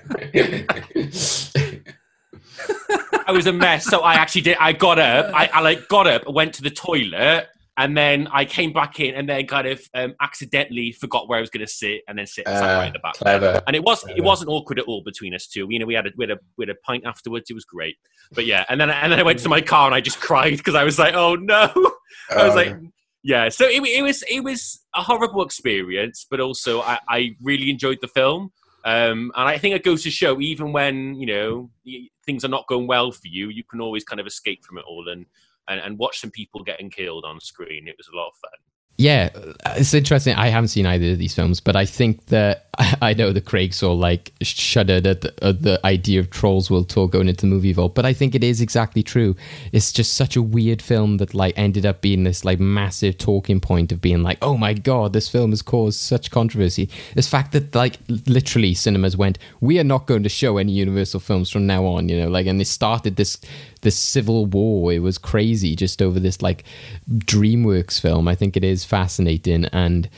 I 3.26 3.32
was 3.32 3.46
a 3.46 3.52
mess. 3.52 3.84
So 3.86 4.00
I 4.00 4.14
actually 4.14 4.42
did. 4.42 4.56
I 4.58 4.72
got 4.72 4.98
up. 4.98 5.34
I, 5.34 5.50
I 5.52 5.60
like 5.60 5.88
got 5.88 6.06
up, 6.06 6.28
went 6.28 6.54
to 6.54 6.62
the 6.62 6.70
toilet, 6.70 7.46
and 7.76 7.96
then 7.96 8.28
I 8.32 8.44
came 8.44 8.72
back 8.72 9.00
in, 9.00 9.14
and 9.14 9.28
then 9.28 9.46
kind 9.46 9.66
of 9.66 9.80
um, 9.94 10.14
accidentally 10.20 10.92
forgot 10.92 11.28
where 11.28 11.38
I 11.38 11.40
was 11.40 11.50
going 11.50 11.66
to 11.66 11.72
sit, 11.72 12.02
and 12.06 12.18
then 12.18 12.26
sit 12.26 12.46
sat 12.46 12.60
right 12.60 12.84
Uh, 12.84 12.86
at 12.88 12.92
the 12.92 12.98
back. 12.98 13.14
clever. 13.14 13.62
And 13.66 13.74
it 13.74 13.82
was 13.82 14.04
it 14.08 14.22
wasn't 14.22 14.50
awkward 14.50 14.78
at 14.78 14.84
all 14.86 15.02
between 15.02 15.34
us 15.34 15.46
two. 15.46 15.66
You 15.70 15.78
know, 15.78 15.86
we 15.86 15.94
had 15.94 16.06
a 16.06 16.10
we 16.16 16.24
had 16.24 16.30
a, 16.32 16.40
we 16.56 16.62
had 16.66 16.70
a 16.76 16.78
pint 16.86 17.04
afterwards. 17.06 17.50
It 17.50 17.54
was 17.54 17.64
great. 17.64 17.96
But 18.32 18.46
yeah, 18.46 18.64
and 18.68 18.80
then 18.80 18.90
and 18.90 19.10
then 19.12 19.18
I 19.18 19.22
went 19.22 19.38
to 19.40 19.48
my 19.48 19.60
car 19.60 19.86
and 19.86 19.94
I 19.94 20.00
just 20.00 20.20
cried 20.20 20.56
because 20.56 20.74
I 20.74 20.84
was 20.84 20.98
like, 20.98 21.14
oh 21.14 21.34
no. 21.34 21.70
I 22.30 22.44
was 22.44 22.52
Oh, 22.52 22.56
like, 22.56 22.76
yeah. 23.22 23.48
So 23.48 23.66
it, 23.66 23.82
it 23.82 24.02
was 24.02 24.22
it 24.30 24.40
was 24.44 24.80
a 24.94 25.02
horrible 25.02 25.42
experience, 25.42 26.26
but 26.30 26.40
also 26.40 26.80
I, 26.82 26.98
I 27.08 27.30
really 27.42 27.70
enjoyed 27.70 27.98
the 28.00 28.08
film. 28.08 28.52
Um, 28.84 29.32
and 29.34 29.48
I 29.48 29.56
think 29.56 29.74
it 29.74 29.82
goes 29.82 30.02
to 30.02 30.10
show, 30.10 30.40
even 30.40 30.72
when 30.72 31.14
you 31.14 31.26
know 31.26 31.70
things 32.26 32.44
are 32.44 32.48
not 32.48 32.66
going 32.68 32.86
well 32.86 33.12
for 33.12 33.28
you, 33.28 33.48
you 33.48 33.64
can 33.64 33.80
always 33.80 34.04
kind 34.04 34.20
of 34.20 34.26
escape 34.26 34.64
from 34.64 34.78
it 34.78 34.84
all 34.86 35.08
and, 35.08 35.26
and 35.68 35.80
and 35.80 35.98
watch 35.98 36.20
some 36.20 36.30
people 36.30 36.62
getting 36.62 36.90
killed 36.90 37.24
on 37.24 37.40
screen. 37.40 37.88
It 37.88 37.96
was 37.96 38.08
a 38.12 38.16
lot 38.16 38.28
of 38.28 38.36
fun. 38.36 38.73
Yeah, 38.96 39.30
it's 39.76 39.92
interesting. 39.92 40.36
I 40.36 40.48
haven't 40.48 40.68
seen 40.68 40.86
either 40.86 41.12
of 41.12 41.18
these 41.18 41.34
films, 41.34 41.58
but 41.58 41.74
I 41.74 41.84
think 41.84 42.26
that 42.26 42.66
I, 43.02 43.14
know 43.14 43.32
the 43.32 43.40
Craig's 43.40 43.82
all 43.82 43.98
like 43.98 44.32
shuddered 44.40 45.06
at 45.06 45.20
the, 45.22 45.34
at 45.44 45.62
the 45.62 45.84
idea 45.84 46.20
of 46.20 46.30
Trolls 46.30 46.70
World 46.70 46.88
Tour 46.88 47.08
going 47.08 47.28
into 47.28 47.42
the 47.42 47.46
movie 47.48 47.72
vault, 47.72 47.94
but 47.94 48.06
I 48.06 48.12
think 48.12 48.34
it 48.34 48.44
is 48.44 48.60
exactly 48.60 49.02
true. 49.02 49.34
It's 49.72 49.92
just 49.92 50.14
such 50.14 50.36
a 50.36 50.42
weird 50.42 50.80
film 50.80 51.16
that 51.18 51.34
like 51.34 51.54
ended 51.56 51.84
up 51.86 52.00
being 52.00 52.24
this 52.24 52.44
like 52.44 52.60
massive 52.60 53.18
talking 53.18 53.60
point 53.60 53.90
of 53.90 54.00
being 54.00 54.22
like, 54.22 54.38
oh 54.42 54.56
my 54.56 54.74
god, 54.74 55.12
this 55.12 55.28
film 55.28 55.50
has 55.50 55.62
caused 55.62 55.98
such 55.98 56.30
controversy. 56.30 56.88
This 57.14 57.28
fact 57.28 57.52
that 57.52 57.74
like 57.74 57.98
literally 58.26 58.74
cinemas 58.74 59.16
went, 59.16 59.38
we 59.60 59.78
are 59.78 59.84
not 59.84 60.06
going 60.06 60.22
to 60.22 60.28
show 60.28 60.56
any 60.56 60.72
Universal 60.72 61.20
films 61.20 61.50
from 61.50 61.66
now 61.66 61.84
on, 61.84 62.08
you 62.08 62.20
know, 62.20 62.28
like, 62.28 62.46
and 62.46 62.60
they 62.60 62.64
started 62.64 63.16
this 63.16 63.38
this 63.84 63.96
civil 63.96 64.46
war. 64.46 64.92
It 64.92 64.98
was 64.98 65.16
crazy 65.16 65.76
just 65.76 66.02
over 66.02 66.18
this 66.18 66.42
like 66.42 66.64
DreamWorks 67.08 68.00
film. 68.00 68.26
I 68.26 68.34
think 68.34 68.56
it 68.56 68.64
is 68.64 68.84
fascinating 68.84 69.66
and 69.66 70.10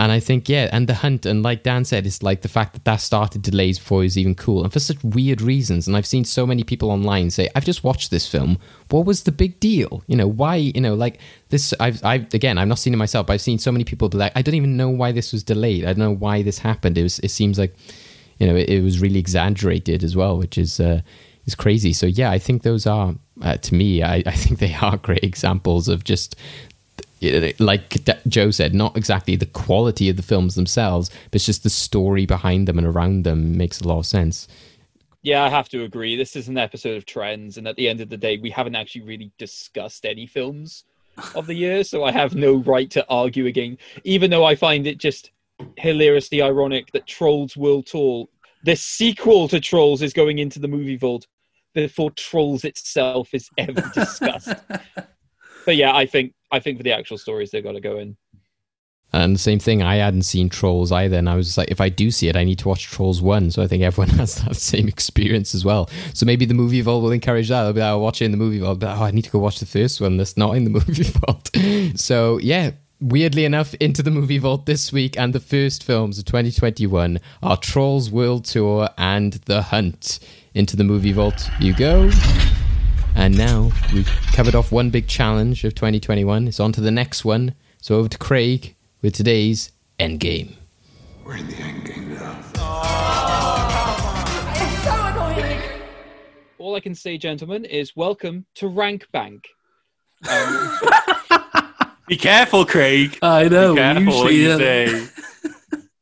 and 0.00 0.10
I 0.10 0.18
think, 0.18 0.48
yeah, 0.48 0.70
and 0.72 0.86
the 0.86 0.94
hunt, 0.94 1.26
and 1.26 1.42
like 1.42 1.62
Dan 1.62 1.84
said, 1.84 2.06
it's 2.06 2.22
like 2.22 2.40
the 2.40 2.48
fact 2.48 2.72
that 2.72 2.86
that 2.86 3.02
started 3.02 3.42
delays 3.42 3.78
before 3.78 4.00
it 4.00 4.04
was 4.04 4.16
even 4.16 4.34
cool, 4.34 4.64
and 4.64 4.72
for 4.72 4.80
such 4.80 4.96
weird 5.04 5.42
reasons. 5.42 5.86
And 5.86 5.94
I've 5.94 6.06
seen 6.06 6.24
so 6.24 6.46
many 6.46 6.64
people 6.64 6.90
online 6.90 7.28
say, 7.28 7.50
"I've 7.54 7.66
just 7.66 7.84
watched 7.84 8.10
this 8.10 8.26
film. 8.26 8.56
What 8.88 9.04
was 9.04 9.24
the 9.24 9.30
big 9.30 9.60
deal? 9.60 10.02
You 10.06 10.16
know, 10.16 10.26
why? 10.26 10.56
You 10.56 10.80
know, 10.80 10.94
like 10.94 11.20
this. 11.50 11.74
I've, 11.78 12.02
I've 12.02 12.32
again, 12.32 12.56
I've 12.56 12.66
not 12.66 12.78
seen 12.78 12.94
it 12.94 12.96
myself, 12.96 13.26
but 13.26 13.34
I've 13.34 13.42
seen 13.42 13.58
so 13.58 13.70
many 13.70 13.84
people 13.84 14.08
be 14.08 14.16
like, 14.16 14.32
I 14.34 14.40
don't 14.40 14.54
even 14.54 14.78
know 14.78 14.88
why 14.88 15.12
this 15.12 15.32
was 15.32 15.42
delayed. 15.42 15.84
I 15.84 15.88
don't 15.88 15.98
know 15.98 16.14
why 16.14 16.40
this 16.40 16.60
happened. 16.60 16.96
It 16.96 17.02
was. 17.02 17.18
It 17.18 17.30
seems 17.30 17.58
like, 17.58 17.76
you 18.38 18.46
know, 18.46 18.56
it, 18.56 18.70
it 18.70 18.82
was 18.82 19.02
really 19.02 19.18
exaggerated 19.18 20.02
as 20.02 20.16
well, 20.16 20.38
which 20.38 20.56
is 20.56 20.80
uh, 20.80 21.02
is 21.46 21.54
crazy. 21.54 21.92
So 21.92 22.06
yeah, 22.06 22.30
I 22.30 22.38
think 22.38 22.62
those 22.62 22.86
are, 22.86 23.14
uh, 23.42 23.56
to 23.56 23.74
me, 23.74 24.02
I, 24.02 24.22
I 24.26 24.32
think 24.32 24.58
they 24.58 24.74
are 24.74 24.96
great 25.02 25.24
examples 25.24 25.88
of 25.88 26.04
just 26.04 26.36
like 27.58 27.98
Joe 28.26 28.50
said, 28.50 28.74
not 28.74 28.96
exactly 28.96 29.36
the 29.36 29.46
quality 29.46 30.08
of 30.08 30.16
the 30.16 30.22
films 30.22 30.54
themselves, 30.54 31.10
but 31.24 31.34
it's 31.34 31.46
just 31.46 31.62
the 31.62 31.70
story 31.70 32.24
behind 32.24 32.66
them 32.66 32.78
and 32.78 32.86
around 32.86 33.24
them 33.24 33.58
makes 33.58 33.80
a 33.80 33.88
lot 33.88 33.98
of 33.98 34.06
sense. 34.06 34.48
Yeah, 35.22 35.44
I 35.44 35.50
have 35.50 35.68
to 35.70 35.84
agree. 35.84 36.16
This 36.16 36.34
is 36.34 36.48
an 36.48 36.56
episode 36.56 36.96
of 36.96 37.04
trends, 37.04 37.58
and 37.58 37.68
at 37.68 37.76
the 37.76 37.90
end 37.90 38.00
of 38.00 38.08
the 38.08 38.16
day, 38.16 38.38
we 38.38 38.48
haven't 38.48 38.74
actually 38.74 39.02
really 39.02 39.30
discussed 39.36 40.06
any 40.06 40.26
films 40.26 40.84
of 41.34 41.46
the 41.46 41.54
year, 41.54 41.84
so 41.84 42.04
I 42.04 42.12
have 42.12 42.34
no 42.34 42.56
right 42.56 42.90
to 42.92 43.06
argue 43.10 43.44
again. 43.44 43.76
Even 44.04 44.30
though 44.30 44.44
I 44.44 44.54
find 44.54 44.86
it 44.86 44.96
just 44.96 45.30
hilariously 45.76 46.40
ironic 46.40 46.90
that 46.92 47.06
Trolls 47.06 47.54
World 47.54 47.86
Tour, 47.86 48.28
the 48.64 48.76
sequel 48.76 49.48
to 49.48 49.60
Trolls, 49.60 50.02
is 50.02 50.12
going 50.12 50.38
into 50.38 50.58
the 50.58 50.68
movie 50.68 50.96
vault 50.96 51.26
before 51.74 52.10
Trolls 52.12 52.64
itself 52.64 53.32
is 53.32 53.48
ever 53.58 53.80
discussed. 53.94 54.54
but 55.66 55.76
yeah, 55.76 55.94
I 55.94 56.06
think 56.06 56.34
I 56.50 56.60
think 56.60 56.78
for 56.78 56.82
the 56.82 56.92
actual 56.92 57.18
stories 57.18 57.50
they've 57.50 57.64
got 57.64 57.72
to 57.72 57.80
go 57.80 57.98
in. 57.98 58.16
And 59.12 59.34
the 59.34 59.40
same 59.40 59.58
thing, 59.58 59.82
I 59.82 59.96
hadn't 59.96 60.22
seen 60.22 60.48
Trolls 60.48 60.92
either, 60.92 61.16
and 61.16 61.28
I 61.28 61.34
was 61.34 61.58
like, 61.58 61.70
if 61.70 61.80
I 61.80 61.88
do 61.88 62.12
see 62.12 62.28
it, 62.28 62.36
I 62.36 62.44
need 62.44 62.60
to 62.60 62.68
watch 62.68 62.84
Trolls 62.84 63.20
one. 63.20 63.50
So 63.50 63.60
I 63.60 63.66
think 63.66 63.82
everyone 63.82 64.10
has 64.18 64.36
that 64.36 64.54
same 64.54 64.86
experience 64.86 65.52
as 65.54 65.64
well. 65.64 65.90
So 66.14 66.26
maybe 66.26 66.44
the 66.44 66.54
movie 66.54 66.80
vault 66.80 67.02
will 67.02 67.10
encourage 67.10 67.48
that. 67.48 67.64
I'll 67.64 67.72
be 67.72 67.80
like, 67.80 67.88
I'll 67.88 68.00
watch 68.00 68.22
it 68.22 68.26
in 68.26 68.30
the 68.30 68.36
movie 68.36 68.60
vault, 68.60 68.78
but 68.78 68.96
oh, 68.96 69.02
I 69.02 69.10
need 69.10 69.22
to 69.22 69.30
go 69.30 69.40
watch 69.40 69.58
the 69.58 69.66
first 69.66 70.00
one 70.00 70.16
that's 70.16 70.36
not 70.36 70.54
in 70.56 70.62
the 70.64 70.70
movie 70.86 71.02
vault. 71.02 71.50
so 71.98 72.38
yeah, 72.38 72.70
weirdly 73.00 73.44
enough, 73.44 73.74
into 73.74 74.02
the 74.02 74.10
movie 74.10 74.38
vault 74.38 74.66
this 74.66 74.92
week, 74.92 75.18
and 75.18 75.32
the 75.32 75.40
first 75.40 75.82
films 75.82 76.18
of 76.18 76.24
2021 76.26 77.18
are 77.42 77.56
Trolls 77.56 78.10
World 78.10 78.44
Tour 78.44 78.90
and 78.98 79.34
The 79.44 79.62
Hunt. 79.62 80.20
Into 80.52 80.76
the 80.76 80.84
movie 80.84 81.12
vault 81.12 81.48
you 81.60 81.74
go. 81.74 82.10
And 83.14 83.36
now 83.36 83.70
we've 83.92 84.10
covered 84.32 84.54
off 84.54 84.72
one 84.72 84.90
big 84.90 85.06
challenge 85.06 85.64
of 85.64 85.74
2021. 85.74 86.48
It's 86.48 86.60
on 86.60 86.72
to 86.72 86.80
the 86.80 86.90
next 86.90 87.24
one. 87.24 87.54
So 87.80 87.96
over 87.96 88.08
to 88.08 88.18
Craig 88.18 88.74
with 89.00 89.14
today's 89.14 89.70
Endgame. 89.98 90.54
We're 91.24 91.36
in 91.36 91.46
the 91.46 91.54
endgame 91.54 92.08
now. 92.08 92.36
It's 94.56 94.84
so 94.84 95.06
annoying. 95.06 95.60
All 96.58 96.74
I 96.74 96.80
can 96.80 96.94
say, 96.94 97.16
gentlemen, 97.16 97.64
is 97.64 97.94
welcome 97.94 98.44
to 98.56 98.66
Rank 98.68 99.06
Bank. 99.12 99.46
Um, 100.28 100.78
Be 102.10 102.16
careful, 102.16 102.66
Craig. 102.66 103.16
I 103.22 103.46
know. 103.46 103.72
Be 103.72 103.80
careful 103.80 104.24
what 104.24 104.34
you 104.34 104.58
say. 104.58 105.06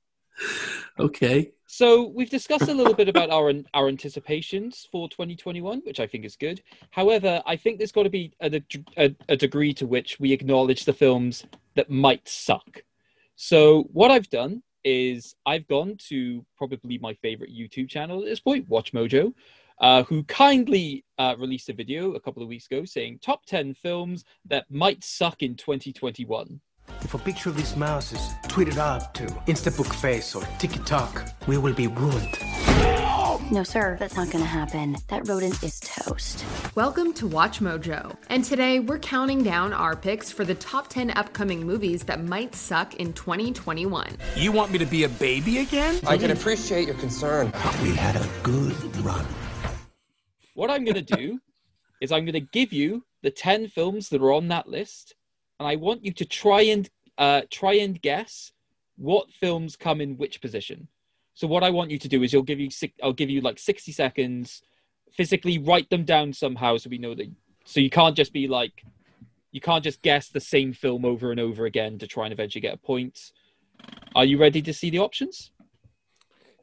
okay. 0.98 1.51
So 1.66 2.09
we've 2.09 2.30
discussed 2.30 2.70
a 2.70 2.72
little 2.72 2.94
bit 2.94 3.10
about 3.10 3.28
our 3.28 3.52
our 3.74 3.89
anticipations 3.89 4.89
for 4.90 5.10
2021, 5.10 5.82
which 5.85 6.01
I 6.01 6.06
think 6.06 6.24
is 6.24 6.35
good. 6.35 6.62
However, 6.93 7.43
I 7.44 7.56
think 7.56 7.76
there's 7.76 7.93
got 7.93 8.05
to 8.05 8.09
be 8.09 8.32
a, 8.40 8.62
a, 8.97 9.14
a 9.28 9.36
degree 9.36 9.74
to 9.74 9.86
which 9.86 10.18
we 10.18 10.32
acknowledge 10.32 10.86
the 10.86 10.94
films 10.94 11.44
that 11.76 11.90
might 11.90 12.26
suck. 12.26 12.82
So 13.36 13.82
what 13.93 14.10
I've 14.10 14.30
done 14.30 14.62
is 14.85 15.35
I've 15.44 15.68
gone 15.68 15.98
to 16.09 16.43
probably 16.56 16.97
my 16.97 17.12
favorite 17.20 17.51
YouTube 17.55 17.90
channel 17.90 18.20
at 18.20 18.24
this 18.24 18.40
point, 18.40 18.66
Watch 18.66 18.94
Mojo, 18.94 19.35
uh, 19.81 20.03
who 20.05 20.23
kindly 20.25 21.05
uh, 21.19 21.35
released 21.39 21.69
a 21.69 21.73
video 21.73 22.13
a 22.13 22.21
couple 22.21 22.43
of 22.43 22.49
weeks 22.49 22.67
ago 22.67 22.85
saying 22.85 23.19
top 23.23 23.45
10 23.47 23.75
films 23.75 24.25
that 24.47 24.65
might 24.71 25.03
suck 25.05 25.43
in 25.43 25.55
2021. 25.55 26.61
If 27.03 27.15
a 27.15 27.19
picture 27.19 27.51
of 27.51 27.57
this 27.57 27.77
mouse 27.77 28.13
is 28.13 28.21
tweeted 28.45 28.79
out 28.79 29.15
to 29.15 29.25
Instabook 29.47 29.93
Face 29.95 30.35
or 30.35 30.43
TikTok, 30.59 31.29
we 31.47 31.59
will 31.59 31.75
be 31.75 31.87
ruined. 31.87 32.39
No, 33.51 33.63
sir, 33.63 33.97
that's 33.99 34.17
not 34.17 34.31
gonna 34.31 34.45
happen. 34.45 34.97
That 35.09 35.27
rodent 35.27 35.63
is 35.63 35.81
toast. 35.81 36.45
Welcome 36.75 37.15
to 37.15 37.27
Watch 37.27 37.61
Mojo. 37.61 38.15
And 38.29 38.45
today 38.45 38.81
we're 38.81 38.99
counting 38.99 39.43
down 39.43 39.73
our 39.73 39.97
picks 39.97 40.31
for 40.31 40.45
the 40.45 40.55
top 40.57 40.89
10 40.89 41.13
upcoming 41.13 41.65
movies 41.65 42.03
that 42.05 42.23
might 42.23 42.55
suck 42.55 42.95
in 42.97 43.13
2021. 43.13 44.17
You 44.35 44.53
want 44.53 44.73
me 44.73 44.79
to 44.79 44.87
be 44.87 45.05
a 45.05 45.09
baby 45.09 45.59
again? 45.59 46.01
I 46.07 46.19
can 46.19 46.31
appreciate 46.31 46.87
your 46.87 46.97
concern. 46.97 47.53
We 47.83 47.95
had 47.95 48.17
a 48.17 48.29
good 48.43 48.97
run. 48.99 49.25
What 50.59 50.72
I'm 50.72 50.85
going 50.85 50.97
to 50.97 51.16
do 51.16 51.39
is 52.01 52.10
I'm 52.10 52.24
going 52.24 52.32
to 52.32 52.40
give 52.40 52.72
you 52.72 53.05
the 53.22 53.30
10 53.30 53.68
films 53.68 54.09
that 54.09 54.20
are 54.20 54.32
on 54.32 54.48
that 54.48 54.68
list, 54.68 55.14
and 55.60 55.68
I 55.68 55.76
want 55.76 56.05
you 56.05 56.12
to 56.14 56.24
try 56.24 56.62
and 56.62 56.90
uh, 57.16 57.43
try 57.48 57.74
and 57.74 58.02
guess 58.02 58.51
what 58.97 59.30
films 59.30 59.76
come 59.76 60.01
in 60.01 60.16
which 60.16 60.40
position. 60.40 60.89
So 61.35 61.47
what 61.47 61.62
I 61.62 61.70
want 61.70 61.93
you 61.93 61.98
to 62.01 62.09
do 62.09 62.24
is 62.24 62.32
you'll 62.32 62.43
give 62.43 62.59
you 62.59 62.70
I'll 63.05 63.12
give 63.12 63.30
you 63.30 63.40
like 63.40 63.60
60 63.60 63.93
seconds, 63.93 64.62
physically 65.12 65.59
write 65.59 65.90
them 65.90 66.02
down 66.05 66.32
somehow 66.32 66.76
so 66.76 66.90
we 66.90 66.98
know 66.98 67.14
that 67.14 67.30
so 67.64 67.78
you 67.78 67.89
can't 67.89 68.16
just 68.16 68.32
be 68.32 68.48
like 68.48 68.82
you 69.52 69.60
can't 69.60 69.85
just 69.85 70.02
guess 70.02 70.28
the 70.28 70.40
same 70.40 70.72
film 70.72 71.05
over 71.05 71.30
and 71.30 71.39
over 71.39 71.66
again 71.66 72.01
to 72.01 72.09
try 72.09 72.24
and 72.24 72.32
eventually 72.32 72.62
get 72.62 72.74
a 72.74 72.78
point. 72.78 73.30
Are 74.16 74.24
you 74.24 74.39
ready 74.39 74.60
to 74.62 74.74
see 74.74 74.90
the 74.90 74.98
options? 74.98 75.52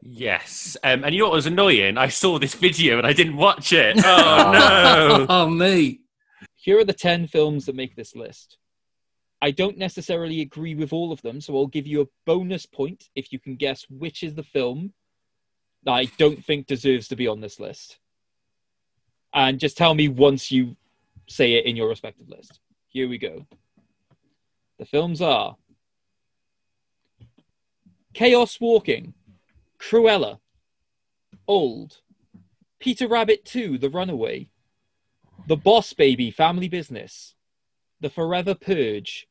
Yes. 0.07 0.77
Um, 0.83 1.03
and 1.03 1.15
you 1.15 1.21
know 1.21 1.29
what 1.29 1.35
was 1.35 1.47
annoying? 1.47 1.97
I 1.97 2.09
saw 2.09 2.37
this 2.37 2.53
video 2.53 2.99
and 2.99 3.07
I 3.07 3.13
didn't 3.13 3.37
watch 3.37 3.73
it. 3.73 3.97
Oh, 4.05 4.51
no. 4.53 5.25
Oh, 5.29 5.49
mate. 5.49 6.01
Here 6.55 6.79
are 6.79 6.85
the 6.85 6.93
10 6.93 7.27
films 7.27 7.65
that 7.65 7.75
make 7.75 7.95
this 7.95 8.15
list. 8.15 8.57
I 9.41 9.49
don't 9.49 9.79
necessarily 9.79 10.41
agree 10.41 10.75
with 10.75 10.93
all 10.93 11.11
of 11.11 11.21
them, 11.23 11.41
so 11.41 11.57
I'll 11.57 11.67
give 11.67 11.87
you 11.87 12.01
a 12.01 12.07
bonus 12.25 12.67
point 12.67 13.09
if 13.15 13.33
you 13.33 13.39
can 13.39 13.55
guess 13.55 13.85
which 13.89 14.21
is 14.21 14.35
the 14.35 14.43
film 14.43 14.93
that 15.83 15.91
I 15.91 16.05
don't 16.17 16.43
think 16.43 16.67
deserves 16.67 17.07
to 17.07 17.15
be 17.15 17.27
on 17.27 17.41
this 17.41 17.59
list. 17.59 17.97
And 19.33 19.59
just 19.59 19.75
tell 19.77 19.95
me 19.95 20.07
once 20.07 20.51
you 20.51 20.75
say 21.27 21.53
it 21.53 21.65
in 21.65 21.75
your 21.75 21.89
respective 21.89 22.29
list. 22.29 22.59
Here 22.87 23.09
we 23.09 23.17
go. 23.17 23.45
The 24.77 24.85
films 24.85 25.21
are 25.21 25.55
Chaos 28.13 28.61
Walking, 28.61 29.13
Cruella, 29.79 30.39
Old, 31.47 31.97
Peter 32.79 33.07
Rabbit 33.07 33.45
2, 33.45 33.77
The 33.77 33.89
Runaway, 33.89 34.49
The 35.47 35.55
Boss 35.55 35.93
Baby, 35.93 36.31
Family 36.31 36.69
Business, 36.69 37.35
The 38.01 38.09
Forever 38.09 38.55
Purge, 38.55 39.27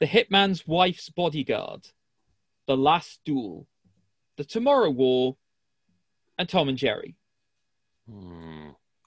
The 0.00 0.06
Hitman's 0.06 0.66
Wife's 0.66 1.08
Bodyguard, 1.08 1.88
The 2.66 2.76
Last 2.76 3.20
Duel, 3.24 3.66
The 4.36 4.44
Tomorrow 4.44 4.90
War, 4.90 5.36
and 6.38 6.48
Tom 6.48 6.68
and 6.68 6.78
Jerry. 6.78 7.16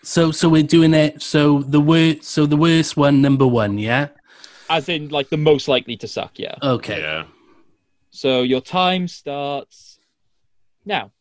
So, 0.02 0.32
so 0.32 0.48
we're 0.48 0.64
doing 0.64 0.94
it. 0.94 1.22
So 1.22 1.64
the 1.64 1.82
worst. 1.82 2.24
So 2.24 2.46
the 2.46 2.56
worst 2.56 2.96
one, 2.96 3.22
number 3.22 3.48
one. 3.48 3.78
Yeah. 3.78 4.10
As 4.70 4.88
in, 4.90 5.10
like, 5.10 5.30
the 5.30 5.38
most 5.38 5.68
likely 5.68 5.98
to 5.98 6.08
suck, 6.08 6.38
yeah. 6.38 6.56
Okay. 6.62 7.00
Yeah. 7.00 7.26
So 8.12 8.44
your 8.44 8.62
time 8.62 9.08
starts 9.08 9.95
now. 10.86 11.12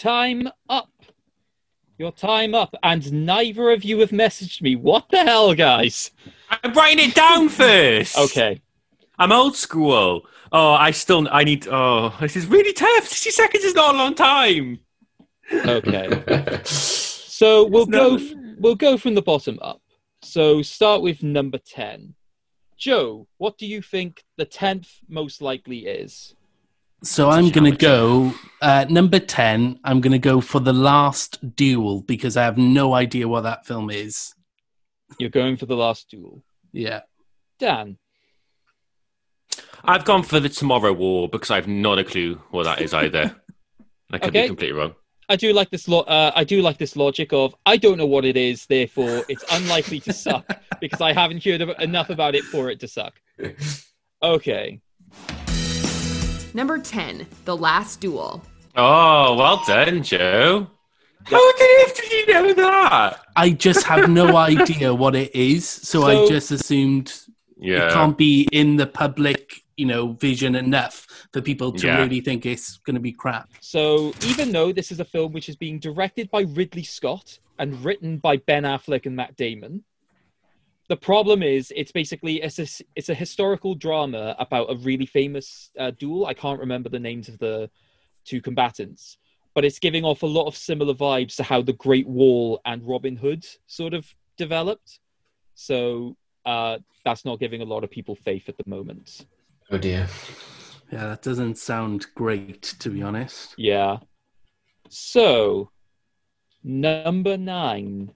Time 0.00 0.48
up. 0.68 0.88
Your 1.98 2.12
time 2.12 2.54
up, 2.54 2.74
and 2.82 3.12
neither 3.26 3.70
of 3.70 3.84
you 3.84 3.98
have 3.98 4.10
messaged 4.10 4.62
me. 4.62 4.74
What 4.74 5.10
the 5.10 5.18
hell, 5.22 5.54
guys? 5.54 6.10
I'm 6.50 6.72
writing 6.72 7.10
it 7.10 7.14
down 7.14 7.48
first. 7.62 8.16
Okay. 8.16 8.62
I'm 9.18 9.32
old 9.32 9.54
school. 9.54 10.22
Oh, 10.50 10.72
I 10.72 10.92
still 10.92 11.28
I 11.30 11.44
need. 11.44 11.68
Oh, 11.68 12.16
this 12.20 12.36
is 12.36 12.46
really 12.46 12.72
tough. 12.72 13.06
Sixty 13.06 13.30
seconds 13.30 13.64
is 13.64 13.74
not 13.74 13.94
a 13.94 13.98
long 13.98 14.14
time. 14.14 14.80
Okay. 15.52 16.60
So 17.40 17.64
we'll 17.64 17.86
go. 17.86 18.16
f- 18.16 18.34
We'll 18.58 18.74
go 18.74 18.98
from 18.98 19.14
the 19.14 19.22
bottom 19.22 19.58
up. 19.62 19.80
So 20.20 20.60
start 20.60 21.00
with 21.00 21.22
number 21.22 21.56
ten. 21.56 22.14
Joe, 22.76 23.26
what 23.38 23.56
do 23.56 23.66
you 23.66 23.80
think 23.80 24.22
the 24.36 24.44
tenth 24.44 24.90
most 25.08 25.40
likely 25.40 25.86
is? 25.86 26.34
So 27.02 27.30
I'm 27.30 27.48
going 27.50 27.70
to 27.70 27.76
go 27.76 28.34
uh, 28.60 28.84
number 28.90 29.18
10. 29.18 29.80
I'm 29.84 30.00
going 30.00 30.12
to 30.12 30.18
go 30.18 30.40
for 30.40 30.60
The 30.60 30.72
Last 30.72 31.56
Duel 31.56 32.02
because 32.02 32.36
I 32.36 32.44
have 32.44 32.58
no 32.58 32.92
idea 32.94 33.26
what 33.26 33.42
that 33.42 33.64
film 33.66 33.90
is. 33.90 34.34
You're 35.18 35.30
going 35.30 35.56
for 35.56 35.66
the 35.66 35.76
last 35.76 36.08
duel. 36.10 36.42
Yeah. 36.72 37.00
Dan, 37.58 37.98
I've 39.84 40.04
gone 40.04 40.22
for 40.22 40.38
the 40.40 40.48
Tomorrow 40.48 40.92
War 40.92 41.28
because 41.28 41.50
I 41.50 41.56
have 41.56 41.66
not 41.66 41.98
a 41.98 42.04
clue 42.04 42.40
what 42.50 42.64
that 42.64 42.80
is 42.80 42.94
either. 42.94 43.34
I 44.12 44.18
could 44.18 44.28
Okay. 44.28 44.42
be 44.42 44.48
completely 44.48 44.78
wrong. 44.78 44.94
I 45.28 45.36
do 45.36 45.52
like 45.52 45.70
this. 45.70 45.88
Lo- 45.88 46.00
uh, 46.00 46.32
I 46.34 46.44
do 46.44 46.60
like 46.62 46.78
this 46.78 46.96
logic 46.96 47.32
of 47.32 47.54
I 47.66 47.76
don't 47.76 47.98
know 47.98 48.06
what 48.06 48.24
it 48.24 48.36
is, 48.36 48.66
therefore 48.66 49.24
it's 49.28 49.44
unlikely 49.52 50.00
to 50.00 50.12
suck 50.12 50.44
because 50.80 51.00
I 51.00 51.12
haven't 51.12 51.44
heard 51.44 51.60
enough 51.80 52.10
about 52.10 52.34
it 52.34 52.44
for 52.44 52.70
it 52.70 52.80
to 52.80 52.88
suck. 52.88 53.14
Okay. 54.22 54.80
Number 56.54 56.78
10, 56.78 57.26
The 57.44 57.56
Last 57.56 58.00
Duel. 58.00 58.42
Oh, 58.76 59.36
well 59.36 59.62
done, 59.66 60.02
Joe. 60.02 60.66
How 61.24 61.36
on 61.36 61.54
did 61.58 62.12
you 62.12 62.32
know 62.32 62.52
that? 62.54 63.20
I 63.36 63.50
just 63.50 63.84
have 63.86 64.08
no 64.10 64.36
idea 64.48 64.94
what 64.94 65.14
it 65.14 65.34
is. 65.34 65.68
So, 65.68 66.04
I 66.04 66.26
just 66.26 66.50
assumed 66.50 67.12
Yeah. 67.58 67.86
it 67.88 67.92
can't 67.92 68.16
be 68.16 68.48
in 68.52 68.76
the 68.76 68.86
public, 68.86 69.52
you 69.76 69.86
know, 69.86 70.12
vision 70.14 70.54
enough 70.56 71.06
for 71.32 71.40
people 71.40 71.72
to 71.72 71.86
Yeah. 71.86 71.98
really 71.98 72.20
think 72.20 72.46
it's 72.46 72.78
going 72.78 72.94
to 72.94 73.00
be 73.00 73.12
crap. 73.12 73.48
So 73.60 74.12
even 74.26 74.50
though 74.50 74.72
this 74.72 74.90
is 74.90 74.98
a 74.98 75.04
film 75.04 75.32
which 75.32 75.48
is 75.48 75.56
being 75.56 75.78
directed 75.78 76.30
by 76.30 76.42
Ridley 76.42 76.82
Scott 76.84 77.38
and 77.58 77.84
written 77.84 78.16
by 78.18 78.38
Ben 78.38 78.64
Affleck 78.64 79.06
and 79.06 79.14
Matt 79.14 79.36
Damon, 79.36 79.84
the 80.90 80.96
problem 80.96 81.40
is 81.40 81.72
it's 81.76 81.92
basically 81.92 82.42
it's 82.42 82.58
a, 82.58 82.84
it's 82.96 83.10
a 83.10 83.14
historical 83.14 83.76
drama 83.76 84.34
about 84.40 84.72
a 84.72 84.76
really 84.78 85.06
famous 85.06 85.70
uh, 85.78 85.92
duel. 85.92 86.26
I 86.26 86.34
can't 86.34 86.58
remember 86.58 86.88
the 86.88 86.98
names 86.98 87.28
of 87.28 87.38
the 87.38 87.70
two 88.24 88.42
combatants, 88.42 89.16
but 89.54 89.64
it's 89.64 89.78
giving 89.78 90.04
off 90.04 90.24
a 90.24 90.26
lot 90.26 90.48
of 90.48 90.56
similar 90.56 90.92
vibes 90.92 91.36
to 91.36 91.44
how 91.44 91.62
the 91.62 91.74
Great 91.74 92.08
Wall 92.08 92.60
and 92.64 92.82
Robin 92.82 93.14
Hood 93.14 93.46
sort 93.68 93.94
of 93.94 94.04
developed. 94.36 94.98
So 95.54 96.16
uh, 96.44 96.78
that's 97.04 97.24
not 97.24 97.38
giving 97.38 97.62
a 97.62 97.64
lot 97.64 97.84
of 97.84 97.90
people 97.92 98.16
faith 98.16 98.48
at 98.48 98.58
the 98.58 98.68
moment. 98.68 99.26
Oh 99.70 99.78
dear. 99.78 100.08
Yeah, 100.90 101.06
that 101.06 101.22
doesn't 101.22 101.56
sound 101.56 102.06
great, 102.16 102.62
to 102.80 102.90
be 102.90 103.00
honest. 103.00 103.54
Yeah. 103.56 103.98
So, 104.88 105.70
number 106.64 107.36
nine. 107.36 108.10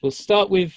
We'll 0.00 0.10
start 0.10 0.48
with 0.48 0.72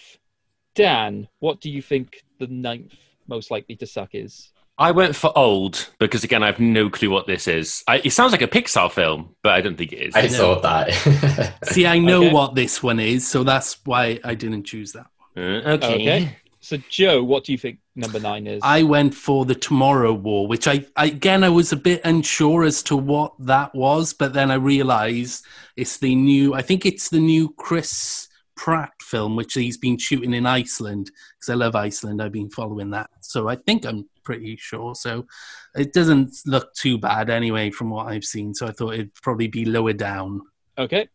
Dan. 0.76 1.28
What 1.40 1.62
do 1.62 1.70
you 1.70 1.82
think 1.82 2.24
the 2.40 2.48
ninth 2.48 2.94
most 3.28 3.52
likely 3.52 3.76
to 3.78 3.86
suck 3.88 4.10
is? 4.14 4.52
I 4.78 4.90
went 4.92 5.16
for 5.16 5.32
old 5.38 5.90
because 6.00 6.24
again 6.24 6.42
I 6.42 6.48
have 6.48 6.60
no 6.60 6.90
clue 6.90 7.12
what 7.12 7.28
this 7.28 7.48
is. 7.48 7.84
I, 7.88 8.02
it 8.04 8.10
sounds 8.10 8.32
like 8.32 8.42
a 8.42 8.48
Pixar 8.48 8.92
film, 8.92 9.36
but 9.44 9.54
I 9.54 9.62
don't 9.62 9.78
think 9.78 9.94
it 9.94 9.98
is. 10.02 10.16
I 10.16 10.28
thought 10.28 10.64
that. 10.64 11.54
See, 11.66 11.86
I 11.86 12.00
know 12.00 12.24
Okay. 12.24 12.34
what 12.34 12.56
this 12.56 12.82
one 12.82 13.00
is, 13.00 13.28
so 13.28 13.44
that's 13.44 13.78
why 13.86 14.20
I 14.24 14.34
didn't 14.34 14.64
choose 14.64 14.94
that. 14.94 15.06
Uh, 15.38 15.42
okay. 15.76 15.94
Okay. 15.96 16.38
So, 16.60 16.78
Joe, 16.90 17.22
what 17.24 17.44
do 17.44 17.52
you 17.52 17.58
think 17.58 17.80
number 17.96 18.20
nine 18.22 18.48
is? 18.48 18.62
I 18.64 18.84
went 18.84 19.14
for 19.14 19.44
the 19.46 19.54
Tomorrow 19.54 20.14
War, 20.14 20.48
which 20.48 20.68
I, 20.68 20.86
I 20.96 21.06
again 21.08 21.44
I 21.44 21.50
was 21.50 21.72
a 21.72 21.76
bit 21.76 22.02
unsure 22.04 22.64
as 22.64 22.82
to 22.84 22.96
what 22.98 23.34
that 23.40 23.76
was, 23.76 24.14
but 24.14 24.34
then 24.34 24.50
I 24.50 24.56
realised 24.56 25.46
it's 25.76 25.98
the 25.98 26.16
new. 26.16 26.56
I 26.56 26.64
think 26.64 26.86
it's 26.86 27.10
the 27.10 27.20
new 27.20 27.54
Chris 27.58 28.28
Pratt 28.56 28.94
film, 29.02 29.36
which 29.36 29.54
he's 29.54 29.78
been 29.78 29.98
shooting 29.98 30.34
in 30.34 30.46
Iceland 30.46 31.12
because 31.40 31.50
I 31.52 31.56
love 31.56 31.76
Iceland. 31.76 32.22
I've 32.22 32.32
been 32.32 32.50
following 32.50 32.92
that, 32.92 33.10
so 33.22 33.48
I 33.48 33.56
think 33.56 33.86
I'm 33.86 34.08
pretty 34.24 34.56
sure. 34.58 34.96
So 34.96 35.26
it 35.76 35.94
doesn't 35.94 36.36
look 36.46 36.74
too 36.74 36.98
bad 36.98 37.30
anyway 37.30 37.72
from 37.72 37.90
what 37.90 38.08
I've 38.08 38.24
seen. 38.24 38.54
So 38.54 38.68
I 38.68 38.72
thought 38.72 38.94
it'd 38.94 39.14
probably 39.16 39.48
be 39.48 39.66
lower 39.66 39.94
down. 39.94 40.42
okay. 40.78 41.08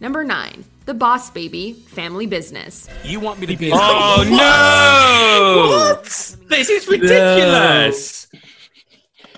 Number 0.00 0.24
9, 0.24 0.64
The 0.86 0.92
Boss 0.92 1.30
Baby, 1.30 1.72
Family 1.72 2.26
Business. 2.26 2.88
You 3.04 3.20
want 3.20 3.38
me 3.38 3.46
to 3.46 3.56
be 3.56 3.70
Oh 3.72 4.24
no! 4.28 5.94
What? 5.94 6.04
This 6.48 6.68
is 6.68 6.88
ridiculous. 6.88 8.26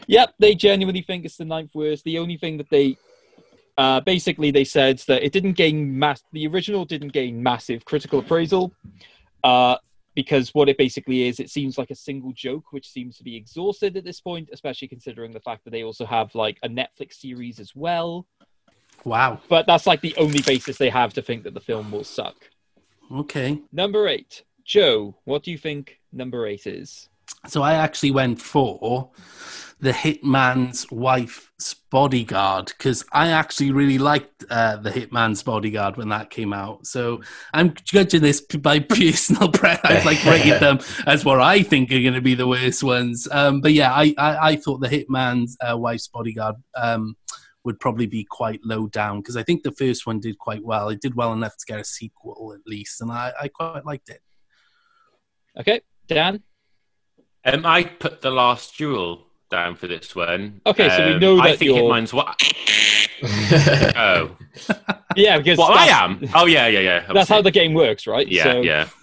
Yep, 0.09 0.34
they 0.38 0.55
genuinely 0.55 1.02
think 1.02 1.24
it's 1.24 1.36
the 1.36 1.44
ninth 1.44 1.72
worst. 1.74 2.05
The 2.05 2.18
only 2.18 2.38
thing 2.38 2.56
that 2.56 2.70
they 2.70 2.97
uh, 3.78 4.01
basically 4.01 4.51
they 4.51 4.65
said 4.65 4.98
that 5.07 5.23
it 5.23 5.32
didn't 5.32 5.53
gain 5.53 5.98
mass. 5.98 6.23
The 6.32 6.47
original 6.47 6.85
didn't 6.85 7.12
gain 7.12 7.43
massive 7.43 7.85
critical 7.85 8.20
appraisal 8.20 8.73
uh, 9.44 9.77
because 10.15 10.55
what 10.55 10.69
it 10.69 10.78
basically 10.78 11.28
is, 11.28 11.40
it 11.40 11.51
seems 11.51 11.77
like 11.77 11.90
a 11.90 11.94
single 11.94 12.32
joke, 12.32 12.65
which 12.70 12.89
seems 12.89 13.19
to 13.19 13.24
be 13.24 13.36
exhausted 13.36 13.97
at 13.97 14.05
this 14.05 14.20
point, 14.20 14.48
especially 14.53 14.89
considering 14.89 15.32
the 15.32 15.40
fact 15.40 15.65
that 15.65 15.70
they 15.70 15.85
also 15.85 16.07
have 16.07 16.35
like 16.35 16.59
a 16.62 16.69
Netflix 16.69 17.15
series 17.15 17.61
as 17.61 17.74
well. 17.74 18.27
Wow. 19.05 19.40
But 19.48 19.66
that's 19.66 19.86
like 19.86 20.01
the 20.01 20.16
only 20.16 20.40
basis 20.40 20.78
they 20.78 20.89
have 20.89 21.12
to 21.15 21.23
think 21.23 21.44
that 21.44 21.55
the 21.55 21.61
film 21.61 21.90
will 21.90 22.05
suck. 22.05 22.36
Okay. 23.12 23.61
Number 23.73 24.09
eight, 24.09 24.43
Joe. 24.65 25.15
What 25.24 25.43
do 25.43 25.51
you 25.51 25.59
think 25.59 26.01
number 26.12 26.47
eight 26.47 26.66
is? 26.66 27.09
So 27.47 27.62
I 27.62 27.74
actually 27.74 28.11
went 28.11 28.40
for 28.40 29.11
the 29.78 29.93
Hitman's 29.93 30.90
Wife's 30.90 31.74
Bodyguard 31.90 32.66
because 32.66 33.05
I 33.12 33.28
actually 33.28 33.73
really 33.73 33.98
liked 33.98 34.44
uh, 34.48 34.77
the 34.77 34.90
Hitman's 34.90 35.43
Bodyguard 35.43 35.98
when 35.98 36.09
that 36.09 36.31
came 36.31 36.55
out. 36.55 36.86
So 36.86 37.20
I'm 37.53 37.74
judging 37.85 38.23
this 38.23 38.40
by 38.40 38.78
personal 38.81 39.51
preference. 39.51 40.03
I 40.03 40.05
like 40.05 40.24
rated 40.24 40.61
them 40.61 40.81
as 41.07 41.24
what 41.24 41.40
I 41.40 41.62
think 41.62 41.93
are 41.93 42.01
going 42.01 42.15
to 42.15 42.23
be 42.23 42.35
the 42.35 42.48
worst 42.48 42.82
ones. 42.82 43.28
Um, 43.31 43.61
but 43.61 43.74
yeah, 43.74 43.93
I, 43.93 44.15
I, 44.16 44.51
I 44.51 44.57
thought 44.57 44.81
the 44.81 44.89
Hitman's 44.89 45.59
uh, 45.61 45.77
Wife's 45.77 46.09
Bodyguard 46.09 46.57
um, 46.74 47.15
would 47.65 47.78
probably 47.78 48.07
be 48.07 48.24
quite 48.24 48.61
low 48.65 48.86
down 48.86 49.20
because 49.20 49.36
I 49.36 49.43
think 49.43 49.62
the 49.62 49.73
first 49.73 50.07
one 50.07 50.20
did 50.20 50.39
quite 50.39 50.65
well. 50.65 50.89
It 50.89 51.03
did 51.03 51.15
well 51.15 51.35
enough 51.35 51.57
to 51.59 51.66
get 51.66 51.81
a 51.81 51.85
sequel 51.85 52.55
at 52.55 52.66
least, 52.66 53.03
and 53.03 53.11
I, 53.11 53.32
I 53.39 53.48
quite 53.48 53.85
liked 53.85 54.09
it. 54.09 54.20
Okay, 55.59 55.82
Dan. 56.07 56.43
Um, 57.44 57.66
I 57.66 57.85
put 57.85 58.23
the 58.23 58.31
last 58.31 58.77
duel 58.77 59.26
down 59.51 59.77
for 59.77 59.86
this 59.86 60.14
one. 60.14 60.60
Okay, 60.66 60.89
so 60.89 61.06
we 61.06 61.12
Um, 61.14 61.20
know 61.20 61.39
I 61.40 61.51
that 61.51 61.59
think 61.59 61.70
you're- 61.70 61.81
Hitman's 61.82 62.12
what? 62.12 62.40
oh, 63.97 64.36
Yeah, 65.16 65.39
because 65.39 65.56
well, 65.59 65.70
I 65.73 65.86
am. 65.86 66.28
Oh 66.35 66.47
yeah, 66.47 66.66
yeah, 66.66 66.81
yeah. 66.81 67.12
That's 67.12 67.28
how 67.28 67.40
the 67.40 67.51
game 67.51 67.73
works, 67.74 68.06
right? 68.06 68.27
Yeah, 68.28 68.43
So 68.44 68.60
yeah. 68.62 68.89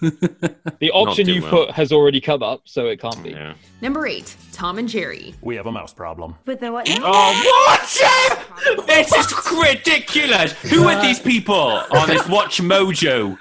The 0.80 0.90
option 0.92 1.28
you 1.28 1.42
well. 1.42 1.50
put 1.66 1.70
has 1.72 1.92
already 1.92 2.20
come 2.20 2.42
up, 2.42 2.62
so 2.64 2.86
it 2.86 3.00
can't 3.00 3.22
be. 3.22 3.30
yeah. 3.30 3.54
Number 3.80 4.06
8, 4.06 4.36
Tom 4.52 4.78
and 4.78 4.88
Jerry. 4.88 5.34
We 5.42 5.56
have 5.56 5.66
a 5.66 5.72
mouse 5.72 5.92
problem. 5.92 6.36
With 6.46 6.60
the 6.60 6.70
what? 6.72 6.88
Oh, 7.02 7.66
what? 7.66 8.86
This 8.86 9.12
is 9.12 9.58
ridiculous. 9.58 10.52
Who 10.70 10.84
are 10.88 11.00
these 11.02 11.18
people 11.20 11.82
on 11.90 12.08
this 12.08 12.26
Watch 12.28 12.60
Mojo? 12.60 13.38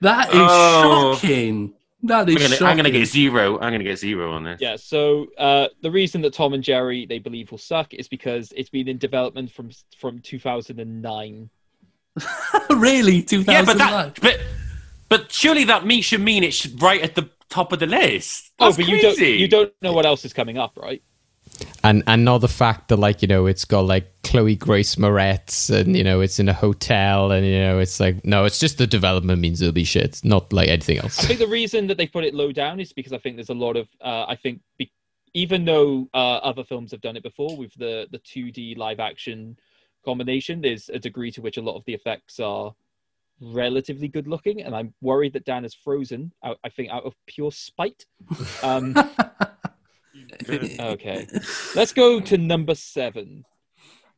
That 0.00 0.28
is 0.28 0.34
Oh. 0.36 1.14
shocking. 1.14 1.72
That 2.04 2.28
I'm 2.28 2.34
gonna. 2.34 2.56
I'm 2.62 2.76
gonna 2.76 2.90
get 2.90 3.06
zero. 3.06 3.60
I'm 3.60 3.72
gonna 3.72 3.84
get 3.84 3.98
zero 3.98 4.32
on 4.32 4.42
this. 4.42 4.60
Yeah, 4.60 4.74
so 4.76 5.28
uh, 5.38 5.68
the 5.82 5.90
reason 5.90 6.20
that 6.22 6.34
Tom 6.34 6.52
and 6.52 6.62
Jerry 6.62 7.06
they 7.06 7.20
believe 7.20 7.50
will 7.52 7.58
suck 7.58 7.94
is 7.94 8.08
because 8.08 8.52
it's 8.56 8.70
been 8.70 8.88
in 8.88 8.98
development 8.98 9.52
from 9.52 9.70
from 9.98 10.18
2009. 10.20 11.50
really, 12.70 13.22
2009. 13.22 13.46
Yeah, 13.46 13.64
but 13.64 13.78
that, 13.78 14.20
but, 14.20 14.40
but 15.08 15.32
surely 15.32 15.64
that 15.64 15.86
means 15.86 16.04
should 16.04 16.20
mean 16.20 16.42
it's 16.42 16.66
right 16.66 17.00
at 17.00 17.14
the 17.14 17.30
top 17.48 17.72
of 17.72 17.78
the 17.78 17.86
list. 17.86 18.52
oh, 18.58 18.66
That's 18.66 18.78
but 18.78 18.88
you 18.88 19.00
don't 19.00 19.18
you 19.18 19.48
don't 19.48 19.72
know 19.80 19.92
what 19.92 20.04
else 20.04 20.24
is 20.24 20.32
coming 20.32 20.58
up, 20.58 20.76
right? 20.76 21.02
And 21.84 22.02
and 22.06 22.24
not 22.24 22.38
the 22.38 22.48
fact 22.48 22.88
that 22.88 22.96
like 22.96 23.22
you 23.22 23.28
know 23.28 23.46
it's 23.46 23.64
got 23.64 23.80
like 23.80 24.12
Chloe 24.22 24.56
Grace 24.56 24.96
Moretz 24.96 25.70
and 25.70 25.96
you 25.96 26.04
know 26.04 26.20
it's 26.20 26.38
in 26.38 26.48
a 26.48 26.52
hotel 26.52 27.32
and 27.32 27.46
you 27.46 27.58
know 27.58 27.78
it's 27.78 27.98
like 27.98 28.24
no 28.24 28.44
it's 28.44 28.58
just 28.58 28.78
the 28.78 28.86
development 28.86 29.40
means 29.40 29.60
it'll 29.60 29.72
be 29.72 29.84
shit 29.84 30.20
not 30.24 30.52
like 30.52 30.68
anything 30.68 30.98
else. 30.98 31.18
I 31.18 31.26
think 31.26 31.38
the 31.38 31.46
reason 31.46 31.86
that 31.88 31.96
they 31.96 32.06
put 32.06 32.24
it 32.24 32.34
low 32.34 32.52
down 32.52 32.80
is 32.80 32.92
because 32.92 33.12
I 33.12 33.18
think 33.18 33.36
there's 33.36 33.50
a 33.50 33.54
lot 33.54 33.76
of 33.76 33.88
uh, 34.00 34.26
I 34.28 34.36
think 34.36 34.60
be, 34.78 34.90
even 35.34 35.64
though 35.64 36.08
uh, 36.14 36.36
other 36.36 36.64
films 36.64 36.90
have 36.90 37.00
done 37.00 37.16
it 37.16 37.22
before 37.22 37.56
with 37.56 37.74
the 37.74 38.06
the 38.10 38.18
2D 38.18 38.76
live 38.76 39.00
action 39.00 39.58
combination, 40.04 40.60
there's 40.60 40.88
a 40.88 40.98
degree 40.98 41.30
to 41.32 41.42
which 41.42 41.56
a 41.56 41.62
lot 41.62 41.76
of 41.76 41.84
the 41.84 41.94
effects 41.94 42.40
are 42.40 42.74
relatively 43.40 44.08
good 44.08 44.28
looking, 44.28 44.62
and 44.62 44.74
I'm 44.74 44.94
worried 45.00 45.32
that 45.32 45.44
Dan 45.44 45.64
is 45.64 45.74
frozen. 45.74 46.32
Out, 46.44 46.58
I 46.64 46.68
think 46.68 46.90
out 46.90 47.04
of 47.04 47.14
pure 47.26 47.50
spite. 47.50 48.06
Um, 48.62 48.94
okay, 50.48 51.26
let's 51.74 51.92
go 51.92 52.20
to 52.20 52.38
number 52.38 52.74
seven. 52.74 53.44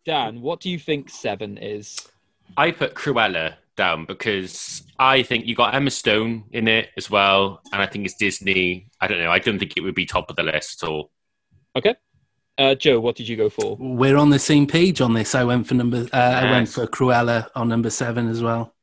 Dan, 0.05 0.41
what 0.41 0.61
do 0.61 0.71
you 0.71 0.79
think 0.79 1.09
seven 1.09 1.57
is? 1.59 1.97
I 2.57 2.71
put 2.71 2.95
Cruella 2.95 3.55
down 3.77 4.05
because 4.05 4.83
I 4.99 5.23
think 5.23 5.47
you 5.47 5.55
got 5.55 5.75
Emma 5.75 5.91
Stone 5.91 6.45
in 6.53 6.69
it 6.69 6.91
as 6.97 7.11
well, 7.11 7.61
and 7.73 7.81
I 7.81 7.87
think 7.87 8.05
it's 8.05 8.15
Disney. 8.15 8.91
I 9.01 9.07
don't 9.07 9.19
know. 9.19 9.31
I 9.31 9.39
don't 9.39 9.59
think 9.59 9.77
it 9.77 9.83
would 9.83 9.95
be 9.95 10.07
top 10.07 10.31
of 10.31 10.37
the 10.37 10.43
list 10.43 10.83
at 10.83 10.89
all. 10.89 11.11
Okay. 11.77 11.95
Uh, 12.57 12.75
Joe, 12.75 13.01
what 13.01 13.17
did 13.17 13.29
you 13.29 13.37
go 13.37 13.49
for? 13.49 13.77
We're 13.81 14.17
on 14.17 14.31
the 14.31 14.39
same 14.39 14.67
page 14.67 15.01
on 15.01 15.13
this. 15.13 15.35
I 15.35 15.43
went 15.43 15.67
for 15.67 15.75
number. 15.75 16.07
Uh, 16.13 16.17
I 16.17 16.51
went 16.51 16.69
for 16.69 16.87
Cruella 16.87 17.49
on 17.57 17.69
number 17.69 17.91
seven 17.91 18.29
as 18.29 18.43
well. 18.43 18.74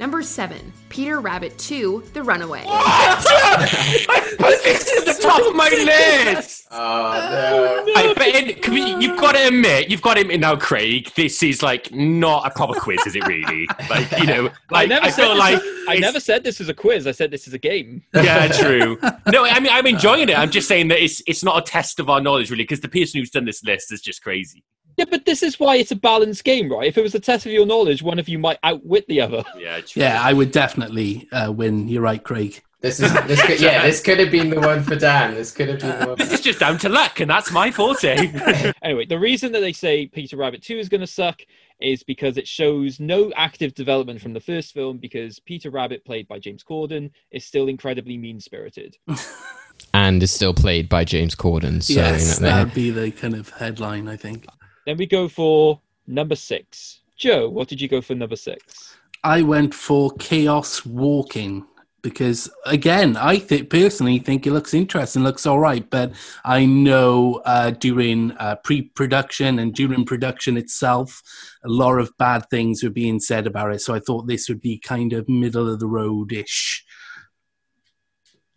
Number 0.00 0.22
seven, 0.22 0.72
Peter 0.88 1.20
Rabbit 1.20 1.58
2, 1.58 2.04
The 2.14 2.22
Runaway. 2.22 2.62
I 2.66 4.34
put 4.38 4.64
this 4.64 4.90
at 4.96 5.04
the 5.04 5.22
top 5.22 5.46
of 5.46 5.54
my 5.54 5.68
list. 5.68 6.56
Oh 6.72 7.82
no. 7.84 7.92
I, 7.96 8.14
but 8.14 8.28
in, 8.28 8.54
can 8.62 8.72
we, 8.72 8.94
you've 9.04 9.18
got 9.18 9.32
to 9.32 9.48
admit, 9.48 9.90
you've 9.90 10.02
got 10.02 10.14
to 10.14 10.20
admit 10.20 10.38
now, 10.38 10.54
Craig. 10.54 11.10
This 11.16 11.42
is 11.42 11.64
like 11.64 11.90
not 11.92 12.46
a 12.46 12.50
proper 12.50 12.78
quiz, 12.78 13.04
is 13.08 13.16
it? 13.16 13.26
Really? 13.26 13.66
Like 13.90 14.08
you 14.20 14.26
know, 14.26 14.42
like, 14.70 14.84
I 14.84 14.86
never 14.86 15.06
I 15.06 15.10
said 15.10 15.22
feel 15.24 15.30
this 15.30 15.38
like 15.40 15.54
is- 15.64 15.84
I 15.88 15.96
never 15.98 16.20
said 16.20 16.44
this 16.44 16.60
is 16.60 16.68
a 16.68 16.74
quiz. 16.74 17.08
I 17.08 17.10
said 17.10 17.32
this 17.32 17.48
is 17.48 17.54
a 17.54 17.58
game. 17.58 18.04
Yeah, 18.14 18.46
true. 18.52 18.96
No, 19.32 19.44
I 19.44 19.58
mean 19.58 19.72
I'm 19.72 19.86
enjoying 19.86 20.28
it. 20.28 20.38
I'm 20.38 20.50
just 20.52 20.68
saying 20.68 20.86
that 20.88 21.02
it's 21.02 21.20
it's 21.26 21.42
not 21.42 21.58
a 21.58 21.62
test 21.68 21.98
of 21.98 22.08
our 22.08 22.20
knowledge, 22.20 22.50
really, 22.52 22.62
because 22.62 22.80
the 22.80 22.88
person 22.88 23.18
who's 23.18 23.30
done 23.30 23.46
this 23.46 23.64
list 23.64 23.92
is 23.92 24.00
just 24.00 24.22
crazy. 24.22 24.62
Yeah, 25.00 25.06
but 25.08 25.24
this 25.24 25.42
is 25.42 25.58
why 25.58 25.76
it's 25.76 25.92
a 25.92 25.96
balanced 25.96 26.44
game, 26.44 26.70
right? 26.70 26.86
If 26.86 26.98
it 26.98 27.02
was 27.02 27.14
a 27.14 27.20
test 27.20 27.46
of 27.46 27.52
your 27.52 27.64
knowledge, 27.64 28.02
one 28.02 28.18
of 28.18 28.28
you 28.28 28.38
might 28.38 28.58
outwit 28.62 29.08
the 29.08 29.22
other. 29.22 29.42
Yeah, 29.58 29.80
true. 29.80 30.02
Yeah, 30.02 30.20
I 30.22 30.32
would 30.34 30.52
definitely 30.52 31.28
uh, 31.32 31.52
win. 31.52 31.88
You're 31.88 32.02
right, 32.02 32.22
Craig. 32.22 32.62
This 32.80 33.00
is 33.00 33.12
this 33.26 33.40
could, 33.42 33.60
yeah. 33.60 33.82
This 33.82 34.00
could 34.02 34.18
have 34.18 34.30
been 34.30 34.50
the 34.50 34.60
one 34.60 34.82
for 34.82 34.96
Dan. 34.96 35.34
This 35.34 35.52
could 35.52 35.68
have 35.68 35.80
been 35.80 36.00
the 36.00 36.06
one. 36.08 36.18
This 36.18 36.32
is 36.32 36.40
just 36.40 36.60
down 36.60 36.78
to 36.78 36.88
luck, 36.88 37.20
and 37.20 37.30
that's 37.30 37.50
my 37.50 37.70
forte. 37.70 38.30
Anyway, 38.82 39.06
the 39.06 39.18
reason 39.18 39.52
that 39.52 39.60
they 39.60 39.72
say 39.72 40.06
Peter 40.06 40.36
Rabbit 40.36 40.62
2 40.62 40.78
is 40.78 40.88
going 40.88 41.00
to 41.00 41.06
suck 41.06 41.40
is 41.80 42.02
because 42.02 42.36
it 42.36 42.46
shows 42.46 43.00
no 43.00 43.32
active 43.36 43.74
development 43.74 44.20
from 44.20 44.32
the 44.34 44.40
first 44.40 44.72
film 44.72 44.98
because 44.98 45.38
Peter 45.40 45.70
Rabbit, 45.70 46.04
played 46.04 46.28
by 46.28 46.38
James 46.38 46.62
Corden, 46.62 47.10
is 47.30 47.44
still 47.44 47.68
incredibly 47.68 48.18
mean 48.18 48.40
spirited. 48.40 48.96
and 49.94 50.22
is 50.22 50.32
still 50.32 50.54
played 50.54 50.88
by 50.88 51.04
James 51.04 51.34
Corden. 51.34 51.82
So 51.82 51.94
yes, 51.94 52.38
you 52.38 52.46
know, 52.46 52.50
that'd 52.50 52.74
be 52.74 52.90
the 52.90 53.10
kind 53.10 53.34
of 53.34 53.50
headline, 53.50 54.08
I 54.08 54.16
think. 54.16 54.46
Then 54.86 54.96
we 54.96 55.06
go 55.06 55.28
for 55.28 55.80
number 56.06 56.36
six. 56.36 57.00
Joe, 57.16 57.48
what 57.48 57.68
did 57.68 57.80
you 57.80 57.88
go 57.88 58.00
for 58.00 58.14
number 58.14 58.36
six? 58.36 58.96
I 59.22 59.42
went 59.42 59.74
for 59.74 60.10
Chaos 60.18 60.86
Walking 60.86 61.66
because, 62.02 62.50
again, 62.64 63.16
I 63.18 63.36
th- 63.36 63.68
personally 63.68 64.18
think 64.18 64.46
it 64.46 64.52
looks 64.52 64.72
interesting, 64.72 65.22
looks 65.22 65.44
all 65.44 65.58
right. 65.58 65.88
But 65.88 66.12
I 66.44 66.64
know 66.64 67.42
uh, 67.44 67.72
during 67.72 68.32
uh, 68.32 68.56
pre-production 68.64 69.58
and 69.58 69.74
during 69.74 70.06
production 70.06 70.56
itself, 70.56 71.22
a 71.62 71.68
lot 71.68 71.98
of 71.98 72.16
bad 72.16 72.48
things 72.48 72.82
were 72.82 72.88
being 72.90 73.20
said 73.20 73.46
about 73.46 73.72
it. 73.72 73.82
So 73.82 73.94
I 73.94 74.00
thought 74.00 74.26
this 74.26 74.48
would 74.48 74.62
be 74.62 74.78
kind 74.78 75.12
of 75.12 75.28
middle 75.28 75.68
of 75.70 75.80
the 75.80 75.86
road 75.86 76.32
ish. 76.32 76.84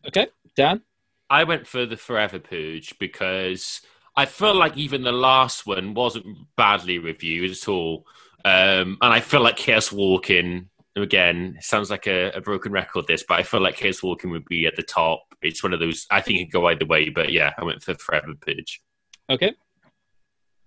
Okay, 0.07 0.27
Dan? 0.55 0.81
I 1.29 1.43
went 1.43 1.67
for 1.67 1.85
the 1.85 1.97
Forever 1.97 2.39
Purge 2.39 2.97
because 2.99 3.81
I 4.15 4.25
feel 4.25 4.53
like 4.55 4.77
even 4.77 5.03
the 5.03 5.11
last 5.11 5.65
one 5.65 5.93
wasn't 5.93 6.25
badly 6.55 6.99
reviewed 6.99 7.51
at 7.51 7.67
all. 7.67 8.05
Um, 8.45 8.97
and 9.01 9.13
I 9.13 9.19
feel 9.21 9.41
like 9.41 9.55
Chaos 9.57 9.91
Walking, 9.91 10.69
again, 10.95 11.57
sounds 11.61 11.89
like 11.89 12.05
a, 12.07 12.31
a 12.31 12.41
broken 12.41 12.71
record, 12.71 13.05
this, 13.07 13.23
but 13.27 13.39
I 13.39 13.43
feel 13.43 13.61
like 13.61 13.75
Chaos 13.77 14.03
Walking 14.03 14.29
would 14.31 14.45
be 14.45 14.67
at 14.67 14.75
the 14.75 14.83
top. 14.83 15.23
It's 15.41 15.63
one 15.63 15.73
of 15.73 15.79
those, 15.79 16.05
I 16.11 16.21
think 16.21 16.39
it 16.39 16.45
could 16.45 16.51
go 16.53 16.67
either 16.67 16.85
way, 16.85 17.09
but 17.09 17.31
yeah, 17.31 17.53
I 17.57 17.63
went 17.63 17.81
for 17.81 17.95
Forever 17.95 18.33
Purge. 18.39 18.81
Okay. 19.29 19.53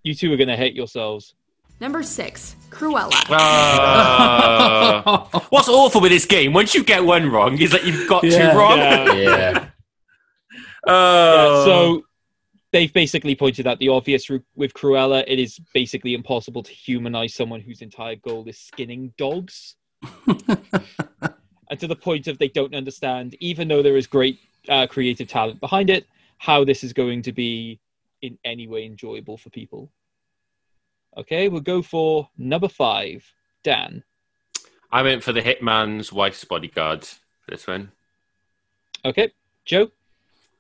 You 0.02 0.14
two 0.14 0.32
are 0.32 0.36
going 0.36 0.48
to 0.48 0.56
hate 0.56 0.74
yourselves. 0.74 1.34
Number 1.80 2.02
six, 2.02 2.56
Cruella. 2.70 3.12
Uh, 3.28 5.02
what's 5.50 5.68
awful 5.68 6.00
with 6.00 6.10
this 6.10 6.24
game, 6.24 6.52
once 6.52 6.74
you 6.74 6.82
get 6.82 7.04
one 7.04 7.30
wrong, 7.30 7.58
is 7.60 7.70
that 7.72 7.84
you've 7.84 8.08
got 8.08 8.24
Yeah. 8.24 8.52
two 8.52 8.58
wrong. 8.58 8.78
Yeah. 8.78 9.12
Yeah. 9.14 9.68
Oh. 10.86 10.86
Yeah, 11.36 11.64
so 11.64 12.02
they've 12.76 12.92
basically 12.92 13.34
pointed 13.34 13.66
out 13.66 13.78
the 13.78 13.88
obvious 13.88 14.28
with 14.54 14.74
Cruella. 14.74 15.24
It 15.26 15.38
is 15.38 15.58
basically 15.72 16.12
impossible 16.12 16.62
to 16.62 16.70
humanize 16.70 17.32
someone 17.32 17.62
whose 17.62 17.80
entire 17.80 18.16
goal 18.16 18.46
is 18.46 18.58
skinning 18.58 19.14
dogs. 19.16 19.76
and 20.26 21.80
to 21.80 21.86
the 21.86 21.96
point 21.96 22.26
of 22.26 22.36
they 22.36 22.48
don't 22.48 22.74
understand, 22.74 23.34
even 23.40 23.66
though 23.66 23.82
there 23.82 23.96
is 23.96 24.06
great 24.06 24.40
uh, 24.68 24.86
creative 24.86 25.26
talent 25.26 25.58
behind 25.58 25.88
it, 25.88 26.06
how 26.36 26.64
this 26.64 26.84
is 26.84 26.92
going 26.92 27.22
to 27.22 27.32
be 27.32 27.80
in 28.20 28.36
any 28.44 28.68
way 28.68 28.84
enjoyable 28.84 29.38
for 29.38 29.48
people. 29.48 29.90
Okay, 31.16 31.48
we'll 31.48 31.62
go 31.62 31.80
for 31.80 32.28
number 32.36 32.68
five, 32.68 33.24
Dan. 33.64 34.04
I 34.92 35.00
went 35.00 35.22
for 35.22 35.32
the 35.32 35.40
Hitman's 35.40 36.12
Wife's 36.12 36.44
Bodyguard 36.44 37.04
for 37.04 37.50
this 37.50 37.66
one. 37.66 37.90
Okay, 39.02 39.32
Joe. 39.64 39.90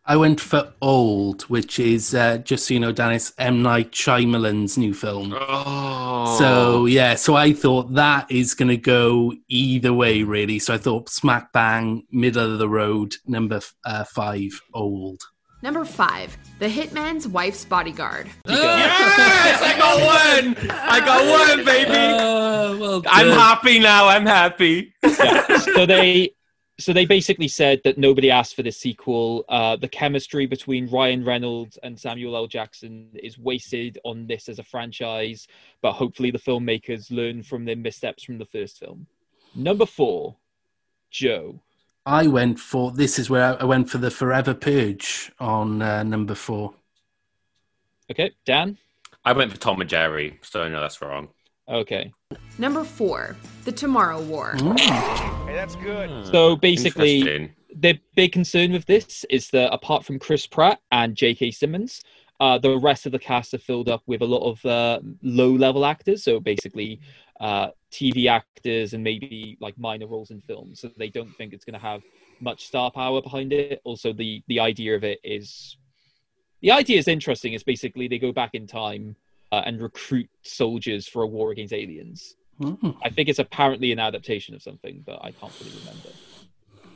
I 0.08 0.16
went 0.16 0.40
for 0.40 0.72
Old, 0.80 1.42
which 1.42 1.80
is 1.80 2.14
uh, 2.14 2.38
just 2.38 2.66
so 2.68 2.74
you 2.74 2.80
know, 2.80 2.92
Dan, 2.92 3.12
it's 3.12 3.32
M 3.38 3.60
Night 3.62 3.90
Shyamalan's 3.90 4.78
new 4.78 4.94
film. 4.94 5.34
Oh. 5.36 6.36
So 6.38 6.86
yeah, 6.86 7.16
so 7.16 7.34
I 7.34 7.52
thought 7.52 7.92
that 7.94 8.30
is 8.30 8.54
going 8.54 8.68
to 8.68 8.76
go 8.76 9.32
either 9.48 9.92
way, 9.92 10.22
really. 10.22 10.60
So 10.60 10.74
I 10.74 10.78
thought 10.78 11.08
smack 11.08 11.52
bang, 11.52 12.06
middle 12.12 12.52
of 12.52 12.58
the 12.60 12.68
road, 12.68 13.16
number 13.26 13.56
f- 13.56 13.74
uh, 13.84 14.04
five, 14.04 14.60
old. 14.72 15.22
Number 15.62 15.84
five, 15.84 16.36
The 16.60 16.68
Hitman's 16.68 17.26
Wife's 17.26 17.64
Bodyguard. 17.64 18.28
Yes, 18.46 19.60
I 19.62 19.76
got 19.76 19.96
one. 19.98 20.70
I 20.70 21.00
got 21.00 21.56
one, 21.56 21.64
baby. 21.64 21.90
Uh, 21.90 22.76
well, 22.78 23.02
I'm 23.08 23.30
happy 23.30 23.80
now. 23.80 24.06
I'm 24.06 24.26
happy. 24.26 24.92
yeah. 25.02 25.56
So 25.58 25.84
they 25.86 26.35
so 26.78 26.92
they 26.92 27.06
basically 27.06 27.48
said 27.48 27.80
that 27.84 27.96
nobody 27.96 28.30
asked 28.30 28.54
for 28.54 28.62
this 28.62 28.76
sequel. 28.76 29.44
Uh, 29.48 29.76
the 29.76 29.88
chemistry 29.88 30.46
between 30.46 30.90
Ryan 30.90 31.24
Reynolds 31.24 31.78
and 31.82 31.98
Samuel 31.98 32.36
L. 32.36 32.46
Jackson 32.46 33.08
is 33.14 33.38
wasted 33.38 33.98
on 34.04 34.26
this 34.26 34.48
as 34.48 34.58
a 34.58 34.62
franchise, 34.62 35.48
but 35.80 35.92
hopefully 35.92 36.30
the 36.30 36.38
filmmakers 36.38 37.10
learn 37.10 37.42
from 37.42 37.64
their 37.64 37.76
missteps 37.76 38.22
from 38.24 38.36
the 38.36 38.44
first 38.44 38.78
film. 38.78 39.06
Number 39.54 39.86
four, 39.86 40.36
Joe. 41.10 41.60
I 42.04 42.26
went 42.26 42.60
for 42.60 42.92
this 42.92 43.18
is 43.18 43.30
where 43.30 43.54
I, 43.54 43.62
I 43.62 43.64
went 43.64 43.88
for 43.88 43.98
the 43.98 44.10
Forever 44.10 44.52
Purge 44.52 45.32
on 45.40 45.80
uh, 45.80 46.02
number 46.02 46.34
four. 46.34 46.74
Okay, 48.10 48.32
Dan. 48.44 48.76
I 49.24 49.32
went 49.32 49.50
for 49.50 49.58
Tom 49.58 49.80
and 49.80 49.90
Jerry, 49.90 50.38
so 50.42 50.62
I 50.62 50.68
know 50.68 50.80
that's 50.80 51.00
wrong. 51.00 51.28
Okay. 51.68 52.12
Number 52.58 52.84
four, 52.84 53.36
The 53.64 53.72
Tomorrow 53.72 54.22
War. 54.22 54.54
Hey, 54.78 55.54
that's 55.54 55.76
good. 55.76 56.26
So 56.26 56.56
basically, 56.56 57.20
Interesting. 57.20 57.54
the 57.74 57.98
big 58.14 58.32
concern 58.32 58.72
with 58.72 58.86
this 58.86 59.24
is 59.30 59.50
that 59.50 59.72
apart 59.72 60.04
from 60.04 60.18
Chris 60.18 60.46
Pratt 60.46 60.80
and 60.92 61.16
J.K. 61.16 61.50
Simmons, 61.50 62.02
uh, 62.38 62.58
the 62.58 62.78
rest 62.78 63.06
of 63.06 63.12
the 63.12 63.18
cast 63.18 63.54
are 63.54 63.58
filled 63.58 63.88
up 63.88 64.02
with 64.06 64.22
a 64.22 64.24
lot 64.24 64.48
of 64.48 64.64
uh, 64.64 65.00
low-level 65.22 65.84
actors. 65.84 66.22
So 66.22 66.38
basically, 66.38 67.00
uh, 67.40 67.68
TV 67.90 68.28
actors 68.28 68.94
and 68.94 69.02
maybe 69.02 69.56
like 69.60 69.76
minor 69.78 70.06
roles 70.06 70.30
in 70.30 70.40
films. 70.40 70.80
So 70.80 70.90
they 70.96 71.08
don't 71.08 71.34
think 71.36 71.52
it's 71.52 71.64
going 71.64 71.74
to 71.74 71.80
have 71.80 72.02
much 72.40 72.66
star 72.66 72.90
power 72.90 73.22
behind 73.22 73.52
it. 73.52 73.80
Also, 73.84 74.12
the 74.12 74.42
the 74.48 74.60
idea 74.60 74.94
of 74.94 75.04
it 75.04 75.18
is 75.24 75.76
the 76.62 76.70
idea 76.70 76.98
is 76.98 77.08
interesting. 77.08 77.54
It's 77.54 77.64
basically 77.64 78.08
they 78.08 78.18
go 78.18 78.32
back 78.32 78.54
in 78.54 78.66
time 78.66 79.16
uh, 79.52 79.62
and 79.64 79.80
recruit 79.80 80.28
soldiers 80.42 81.08
for 81.08 81.22
a 81.22 81.26
war 81.26 81.50
against 81.52 81.72
aliens. 81.72 82.36
Mm. 82.60 82.96
I 83.02 83.10
think 83.10 83.28
it's 83.28 83.38
apparently 83.38 83.92
an 83.92 83.98
adaptation 83.98 84.54
of 84.54 84.62
something, 84.62 85.02
but 85.04 85.18
I 85.22 85.30
can't 85.32 85.52
really 85.60 85.76
remember. 85.80 86.08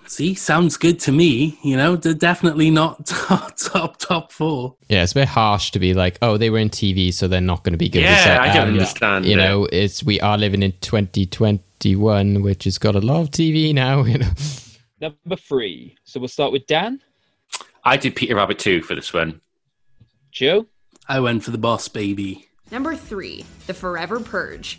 See, 0.07 0.35
sounds 0.35 0.77
good 0.77 0.99
to 1.01 1.13
me. 1.13 1.59
You 1.63 1.77
know, 1.77 1.95
they're 1.95 2.15
definitely 2.15 2.71
not 2.71 3.07
top 3.07 3.57
top 3.57 3.99
top 3.99 4.33
four. 4.33 4.75
Yeah, 4.89 5.03
it's 5.03 5.13
a 5.13 5.17
bit 5.17 5.29
harsh 5.29 5.71
to 5.73 5.79
be 5.79 5.95
like, 5.95 6.19
oh, 6.23 6.37
they 6.37 6.51
were 6.51 6.59
in 6.59 6.71
TV, 6.71 7.13
so 7.13 7.29
they're 7.29 7.41
not 7.41 7.63
going 7.63 7.75
to 7.75 7.79
be 7.79 7.89
good. 7.89 8.03
Yeah, 8.03 8.17
It's 8.17 8.27
like, 8.27 8.41
I 8.41 8.55
don't 8.55 8.69
um, 8.69 8.73
understand 8.75 9.27
You 9.27 9.35
it. 9.35 9.37
know, 9.37 9.69
it's 9.71 10.03
we 10.03 10.21
are 10.21 10.37
living 10.37 10.63
in 10.63 10.73
2021, 10.81 12.43
which 12.43 12.65
has 12.65 12.79
got 12.79 12.97
a 12.97 13.01
lot 13.01 13.21
of 13.21 13.31
TV 13.31 13.73
now. 13.75 14.03
You 14.11 14.19
know, 14.19 14.31
Number 15.01 15.37
three. 15.37 15.97
So 16.05 16.19
we'll 16.21 16.29
start 16.29 16.53
with 16.53 16.67
Dan, 16.67 17.01
I 17.85 17.97
did 17.97 18.15
Peter 18.17 18.35
Rabbit 18.37 18.59
too 18.59 18.83
for 18.83 18.95
this 18.95 19.13
one. 19.13 19.41
Joe. 20.33 20.67
I 21.11 21.19
went 21.19 21.43
for 21.43 21.51
the 21.51 21.59
Boss 21.59 21.89
Baby. 21.89 22.47
Number 22.71 22.95
three, 22.95 23.45
The 23.67 23.75
Forever 23.75 24.21
Purge. 24.21 24.79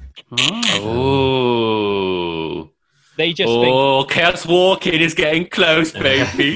Oh. 0.80 2.70
They 3.18 3.34
just 3.34 3.52
think 3.52 3.76
Oh, 3.76 4.06
Chaos 4.06 4.46
Walking 4.46 5.02
is 5.02 5.14
getting 5.14 5.46
close, 5.50 5.92
baby. 6.08 6.56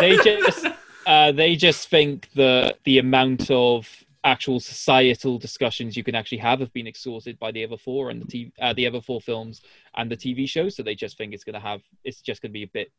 they 0.00 0.16
just 0.16 0.66
uh, 1.06 1.30
they 1.30 1.54
just 1.54 1.88
think 1.88 2.30
that 2.32 2.80
the 2.82 2.98
amount 2.98 3.48
of 3.52 3.88
actual 4.24 4.58
societal 4.58 5.38
discussions 5.38 5.96
you 5.96 6.02
can 6.02 6.16
actually 6.16 6.38
have 6.38 6.58
have 6.58 6.72
been 6.72 6.88
exhausted 6.88 7.38
by 7.38 7.52
the 7.52 7.62
other 7.62 7.76
four 7.76 8.10
and 8.10 8.22
the 8.22 8.26
TV, 8.26 8.50
uh, 8.60 8.72
the 8.72 8.88
other 8.88 9.00
four 9.00 9.20
films 9.20 9.62
and 9.94 10.10
the 10.10 10.16
TV 10.16 10.48
show. 10.48 10.68
So 10.68 10.82
they 10.82 10.96
just 10.96 11.16
think 11.16 11.32
it's 11.32 11.44
going 11.44 11.54
to 11.54 11.60
have 11.60 11.80
it's 12.02 12.20
just 12.22 12.42
going 12.42 12.50
to 12.50 12.54
be 12.54 12.64
a 12.64 12.70
bit 12.72 12.90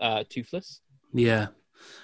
uh, 0.00 0.24
toothless. 0.28 0.80
Yeah. 1.14 1.46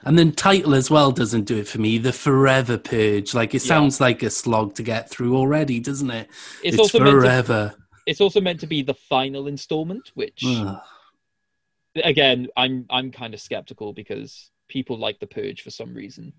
And 0.05 0.18
then 0.18 0.32
title 0.32 0.74
as 0.74 0.90
well 0.90 1.12
doesn't 1.12 1.44
do 1.44 1.56
it 1.59 1.66
for 1.66 1.80
me. 1.80 1.96
The 1.98 2.12
Forever 2.12 2.76
Purge, 2.76 3.32
like 3.34 3.55
it 3.55 3.62
Yeah. 3.64 3.68
sounds 3.68 4.01
like 4.01 4.22
a 4.22 4.28
slog 4.30 4.74
to 4.74 4.82
get 4.82 5.09
through 5.09 5.36
already, 5.36 5.80
doesn't 5.80 6.10
it? 6.10 6.28
It's 6.62 6.74
It's, 6.74 6.78
also 6.78 6.98
meant 7.01 7.14
to- 7.14 7.20
forever. 7.20 7.74
It's 8.06 8.20
also 8.20 8.40
meant 8.40 8.60
to 8.60 8.66
be 8.66 8.82
the 8.82 8.92
final 8.94 9.46
installment, 9.46 10.10
which 10.14 10.44
again, 12.02 12.48
I'm 12.56 12.86
I'm 12.90 13.10
kind 13.10 13.32
of 13.34 13.40
skeptical 13.40 13.92
because 13.92 14.51
people 14.68 14.98
like 14.98 15.20
the 15.20 15.26
Purge 15.26 15.62
for 15.62 15.70
some 15.70 15.94
reason. 15.94 16.32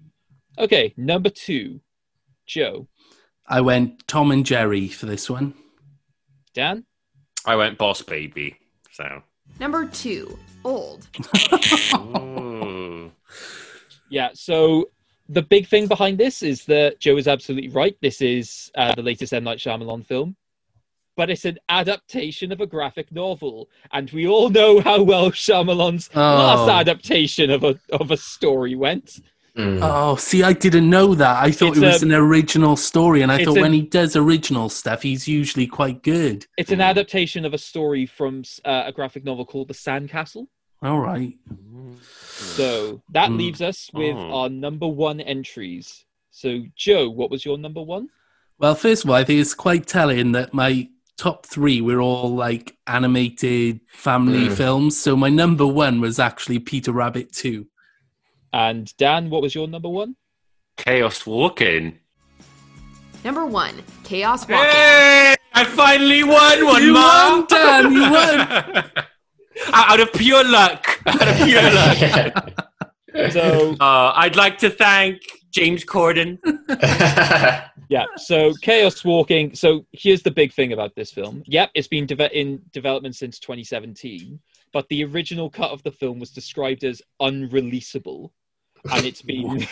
Okay, 0.57 0.93
number 0.95 1.29
two, 1.29 1.81
Joe, 2.45 2.87
I 3.47 3.61
went 3.61 4.07
Tom 4.07 4.31
and 4.31 4.45
Jerry 4.45 4.87
for 4.89 5.05
this 5.07 5.29
one. 5.29 5.53
Dan, 6.53 6.85
I 7.45 7.55
went 7.55 7.77
Boss 7.77 8.01
Baby. 8.01 8.57
So. 8.91 9.23
Number 9.59 9.85
two, 9.87 10.37
old. 10.63 11.07
Ooh. 13.31 13.35
Yeah, 14.09 14.29
so 14.33 14.89
the 15.29 15.41
big 15.41 15.67
thing 15.67 15.87
behind 15.87 16.17
this 16.17 16.43
is 16.43 16.65
that 16.65 16.99
Joe 16.99 17.17
is 17.17 17.27
absolutely 17.27 17.69
right. 17.69 17.97
This 18.01 18.21
is 18.21 18.71
uh, 18.75 18.93
the 18.95 19.01
latest 19.01 19.33
M. 19.33 19.43
Night 19.43 19.57
Shyamalan 19.57 20.05
film, 20.05 20.35
but 21.17 21.29
it's 21.31 21.45
an 21.45 21.57
adaptation 21.69 22.51
of 22.51 22.61
a 22.61 22.67
graphic 22.67 23.11
novel, 23.11 23.67
and 23.91 24.09
we 24.11 24.27
all 24.27 24.49
know 24.49 24.79
how 24.81 25.01
well 25.01 25.31
Shyamalan's 25.31 26.09
last 26.15 26.69
Oh. 26.69 26.71
adaptation 26.71 27.49
of 27.49 27.63
a 27.63 27.79
of 27.91 28.11
a 28.11 28.17
story 28.17 28.75
went. 28.75 29.19
Mm. 29.57 29.79
Oh, 29.81 30.17
see, 30.17 30.43
I 30.43 30.51
didn't 30.51 30.89
know 30.89 31.15
that. 31.15 31.41
I 31.41 31.49
thought 31.49 31.69
It's 31.69 31.77
it 31.77 31.85
was 31.85 32.03
a- 32.03 32.05
an 32.07 32.11
original 32.13 32.75
story, 32.75 33.21
and 33.21 33.31
I 33.31 33.43
thought 33.45 33.57
a- 33.57 33.61
when 33.61 33.71
he 33.71 33.81
does 33.83 34.17
original 34.17 34.67
stuff, 34.67 35.01
he's 35.01 35.29
usually 35.29 35.65
quite 35.65 36.03
good. 36.03 36.45
It's 36.57 36.71
an 36.71 36.81
adaptation 36.81 37.45
of 37.45 37.53
a 37.53 37.57
story 37.57 38.05
from 38.05 38.43
uh, 38.65 38.83
a 38.87 38.91
graphic 38.91 39.23
novel 39.23 39.45
called 39.45 39.69
The 39.69 39.73
Sandcastle. 39.73 40.47
All 40.85 40.99
right. 40.99 41.33
So 42.37 43.01
that 43.09 43.31
Mm. 43.31 43.37
leaves 43.37 43.61
us 43.61 43.89
with 43.91 44.15
Oh. 44.15 44.31
our 44.41 44.49
number 44.49 44.87
one 44.87 45.19
entries. 45.19 46.05
So 46.29 46.61
Joe, 46.75 47.09
what 47.09 47.31
was 47.31 47.43
your 47.43 47.57
number 47.57 47.81
one? 47.81 48.09
Well, 48.59 48.75
first 48.75 49.03
of 49.03 49.09
all, 49.09 49.15
I 49.15 49.23
think 49.23 49.41
it's 49.41 49.55
quite 49.55 49.87
telling 49.87 50.33
that 50.33 50.53
my 50.53 50.87
top 51.17 51.45
three 51.47 51.81
were 51.81 51.99
all 52.01 52.35
like 52.35 52.77
animated 52.85 53.79
family 53.87 54.47
Mm. 54.49 54.55
films. 54.57 54.95
So 54.99 55.15
my 55.15 55.29
number 55.29 55.65
one 55.65 56.01
was 56.01 56.19
actually 56.19 56.59
Peter 56.59 56.91
Rabbit 56.91 57.31
2. 57.33 57.67
And 58.53 58.95
Dan, 58.97 59.29
what 59.31 59.41
was 59.41 59.55
your 59.55 59.67
number 59.67 59.89
one? 59.89 60.15
Chaos 60.77 61.25
Walking. 61.25 61.97
Number 63.23 63.45
one, 63.45 63.81
Chaos 64.03 64.47
Walking. 64.47 64.69
Hey! 64.69 65.35
I 65.53 65.63
finally 65.63 66.23
won 66.23 66.63
one, 66.65 66.83
You 66.83 66.93
Mom! 66.93 67.37
won, 67.39 67.45
Dan, 67.47 67.91
you 67.91 68.01
won. 68.11 68.91
Out 69.73 69.99
of 69.99 70.11
pure 70.13 70.43
luck. 70.43 71.01
Out 71.05 71.27
of 71.27 71.47
pure 71.47 71.61
luck. 71.73 73.31
So 73.31 73.75
Uh, 73.79 74.11
I'd 74.15 74.35
like 74.35 74.57
to 74.59 74.69
thank 74.69 75.21
James 75.51 75.85
Corden. 75.85 76.37
yeah, 77.89 78.05
so 78.17 78.53
Chaos 78.61 79.05
Walking. 79.05 79.55
So 79.55 79.85
here's 79.93 80.21
the 80.21 80.31
big 80.31 80.51
thing 80.51 80.73
about 80.73 80.95
this 80.95 81.11
film. 81.11 81.43
Yep, 81.45 81.71
it's 81.75 81.87
been 81.87 82.05
deve- 82.05 82.31
in 82.33 82.61
development 82.73 83.15
since 83.15 83.39
2017, 83.39 84.39
but 84.73 84.87
the 84.89 85.05
original 85.05 85.49
cut 85.49 85.71
of 85.71 85.81
the 85.83 85.91
film 85.91 86.19
was 86.19 86.31
described 86.31 86.83
as 86.83 87.01
unreleasable, 87.21 88.31
and 88.91 89.05
it's 89.05 89.21
been 89.21 89.65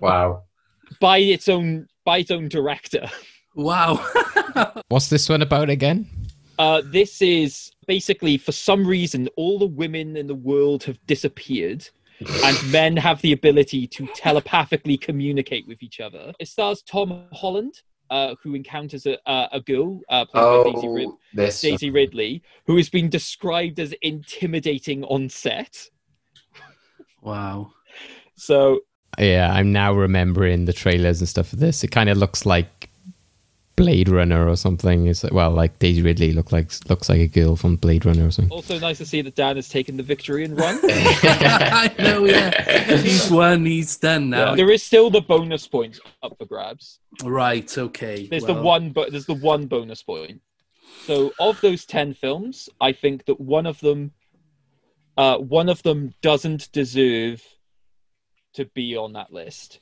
wow. 0.00 0.42
by 1.00 1.18
its 1.18 1.48
own 1.48 1.86
by 2.04 2.18
its 2.18 2.32
own 2.32 2.48
director. 2.48 3.08
Wow. 3.54 4.04
What's 4.88 5.08
this 5.08 5.28
one 5.28 5.42
about 5.42 5.70
again? 5.70 6.08
Uh, 6.58 6.82
this 6.84 7.22
is 7.22 7.70
basically 7.86 8.36
for 8.38 8.52
some 8.52 8.86
reason 8.86 9.28
all 9.36 9.58
the 9.58 9.66
women 9.66 10.16
in 10.16 10.26
the 10.26 10.34
world 10.34 10.84
have 10.84 10.98
disappeared. 11.06 11.88
and 12.44 12.56
men 12.72 12.96
have 12.96 13.20
the 13.22 13.32
ability 13.32 13.86
to 13.88 14.06
telepathically 14.14 14.96
communicate 14.96 15.66
with 15.66 15.82
each 15.82 15.98
other. 16.00 16.32
It 16.38 16.48
stars 16.48 16.82
Tom 16.82 17.24
Holland, 17.32 17.74
uh, 18.10 18.34
who 18.42 18.54
encounters 18.54 19.06
a, 19.06 19.16
a, 19.26 19.48
a 19.52 19.60
girl 19.60 20.00
uh, 20.08 20.24
played 20.26 20.42
by 20.64 20.70
Daisy, 20.72 20.88
Rid- 20.88 21.08
Oh, 21.08 21.18
this. 21.34 21.60
Daisy 21.60 21.90
Ridley, 21.90 22.42
who 22.66 22.76
has 22.76 22.88
been 22.90 23.08
described 23.08 23.80
as 23.80 23.92
intimidating 24.02 25.02
on 25.04 25.28
set. 25.28 25.88
wow. 27.22 27.72
So 28.36 28.80
Yeah, 29.18 29.52
I'm 29.52 29.72
now 29.72 29.92
remembering 29.92 30.64
the 30.66 30.72
trailers 30.72 31.20
and 31.20 31.28
stuff 31.28 31.48
for 31.48 31.56
this. 31.56 31.82
It 31.84 31.90
kind 31.90 32.08
of 32.08 32.16
looks 32.18 32.44
like 32.46 32.90
Blade 33.76 34.08
Runner 34.08 34.48
or 34.48 34.56
something. 34.56 35.06
It's 35.06 35.24
like, 35.24 35.32
well, 35.32 35.50
like 35.50 35.78
Daisy 35.78 36.02
Ridley 36.02 36.32
look 36.32 36.52
like 36.52 36.70
looks 36.88 37.08
like 37.08 37.20
a 37.20 37.26
girl 37.26 37.56
from 37.56 37.76
Blade 37.76 38.04
Runner 38.04 38.26
or 38.26 38.30
something. 38.30 38.52
also 38.52 38.78
nice 38.78 38.98
to 38.98 39.06
see 39.06 39.22
that 39.22 39.34
Dan 39.34 39.56
has 39.56 39.68
taken 39.68 39.96
the 39.96 40.02
victory 40.02 40.44
and 40.44 40.58
run. 40.58 40.78
I 40.84 41.94
know, 41.98 42.24
yeah. 42.24 42.96
He's 42.96 43.30
won, 43.30 43.64
he's 43.64 43.96
done 43.96 44.30
now. 44.30 44.54
there 44.54 44.70
is 44.70 44.82
still 44.82 45.10
the 45.10 45.20
bonus 45.22 45.66
points 45.66 46.00
up 46.22 46.36
for 46.38 46.44
grabs. 46.44 47.00
Right, 47.24 47.76
okay. 47.76 48.26
There's 48.26 48.44
the 48.44 48.54
one, 48.54 48.90
but 48.90 49.10
there's 49.10 49.26
the 49.26 49.34
one 49.34 49.66
bonus 49.66 50.02
point. 50.02 50.40
So 51.06 51.32
of 51.40 51.60
those 51.60 51.84
ten 51.86 52.14
films, 52.14 52.68
I 52.80 52.92
think 52.92 53.24
that 53.24 53.40
one 53.40 53.66
of 53.66 53.80
them, 53.80 54.12
uh, 55.16 55.38
one 55.38 55.68
of 55.68 55.82
them 55.82 56.14
doesn't 56.20 56.70
deserve 56.72 57.42
to 58.54 58.66
be 58.66 58.96
on 58.96 59.14
that 59.14 59.32
list. 59.32 59.80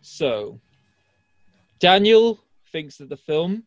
So 0.00 0.60
Daniel 1.80 2.40
thinks 2.72 2.96
that 2.98 3.08
the 3.08 3.16
film 3.16 3.64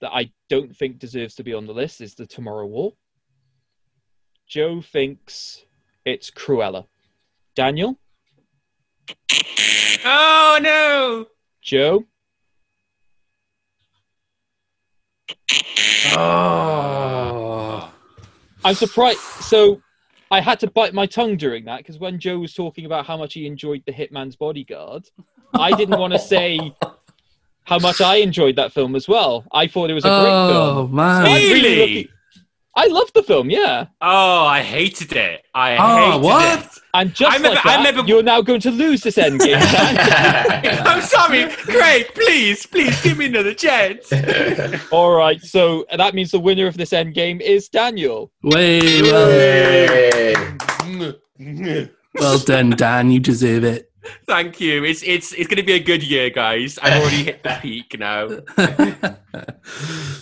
that 0.00 0.10
I 0.12 0.30
don't 0.48 0.76
think 0.76 0.98
deserves 0.98 1.34
to 1.36 1.42
be 1.42 1.54
on 1.54 1.66
the 1.66 1.72
list 1.72 2.00
is 2.00 2.14
The 2.14 2.26
Tomorrow 2.26 2.66
War. 2.66 2.92
Joe 4.46 4.80
thinks 4.80 5.64
it's 6.04 6.30
Cruella. 6.30 6.86
Daniel, 7.54 7.98
Oh 10.04 10.58
no! 10.62 11.26
Joe, 11.60 12.04
Oh. 16.16 17.92
I'm 18.64 18.74
surprised. 18.74 19.18
So 19.20 19.80
I 20.30 20.40
had 20.40 20.60
to 20.60 20.70
bite 20.70 20.94
my 20.94 21.06
tongue 21.06 21.36
during 21.36 21.64
that 21.66 21.78
because 21.78 21.98
when 21.98 22.18
Joe 22.18 22.38
was 22.38 22.54
talking 22.54 22.86
about 22.86 23.06
how 23.06 23.16
much 23.16 23.34
he 23.34 23.46
enjoyed 23.46 23.82
The 23.86 23.92
Hitman's 23.92 24.36
Bodyguard, 24.36 25.08
I 25.54 25.72
didn't 25.72 25.98
want 25.98 26.12
to 26.12 26.18
say 26.18 26.74
how 27.68 27.78
much 27.78 28.00
I 28.00 28.16
enjoyed 28.16 28.56
that 28.56 28.72
film 28.72 28.96
as 28.96 29.06
well. 29.06 29.44
I 29.52 29.66
thought 29.66 29.90
it 29.90 29.94
was 29.94 30.04
a 30.04 30.08
great 30.08 30.16
Oh, 30.32 30.48
film. 30.52 30.78
Oh 30.78 30.88
man. 30.88 31.26
I'm 31.26 31.32
really 31.34 31.52
Really? 31.52 31.78
looking- 31.96 32.08
I 32.76 32.86
loved 32.86 33.12
the 33.12 33.24
film, 33.24 33.50
yeah. 33.50 33.86
Oh, 34.00 34.44
I 34.44 34.62
hated 34.62 35.12
it. 35.12 35.42
I 35.52 35.76
Oh, 35.80 36.10
hated 36.12 36.22
what? 36.22 36.60
it. 36.64 36.70
And 36.94 37.12
just 37.12 37.32
I 37.32 37.36
remember- 37.36 37.56
like 37.56 37.66
I 37.66 37.76
remember- 37.78 38.04
you're 38.06 38.22
now 38.22 38.40
going 38.40 38.60
to 38.60 38.70
lose 38.70 39.00
this 39.02 39.18
end 39.18 39.40
game. 39.40 39.56
I'm 39.60 41.02
sorry, 41.02 41.46
Craig. 41.48 42.06
Please, 42.14 42.66
please 42.66 43.00
give 43.02 43.18
me 43.18 43.26
another 43.26 43.52
chance. 43.52 44.12
All 44.92 45.10
right, 45.16 45.40
so 45.42 45.86
that 45.96 46.14
means 46.14 46.30
the 46.30 46.38
winner 46.38 46.68
of 46.68 46.76
this 46.76 46.92
end 46.92 47.14
game 47.14 47.40
is 47.40 47.68
Daniel. 47.68 48.30
Way 48.44 49.02
well, 49.02 49.28
Hey. 49.28 50.34
well 52.14 52.38
done, 52.38 52.70
Dan. 52.70 53.10
You 53.10 53.18
deserve 53.20 53.64
it. 53.64 53.87
Thank 54.26 54.60
you. 54.60 54.84
It's 54.84 55.02
it's 55.02 55.32
it's 55.32 55.48
going 55.48 55.56
to 55.56 55.62
be 55.62 55.72
a 55.72 55.80
good 55.82 56.02
year, 56.02 56.30
guys. 56.30 56.78
I've 56.78 57.00
already 57.00 57.24
hit 57.24 57.42
the 57.42 57.58
peak 57.62 57.98
now. 57.98 58.28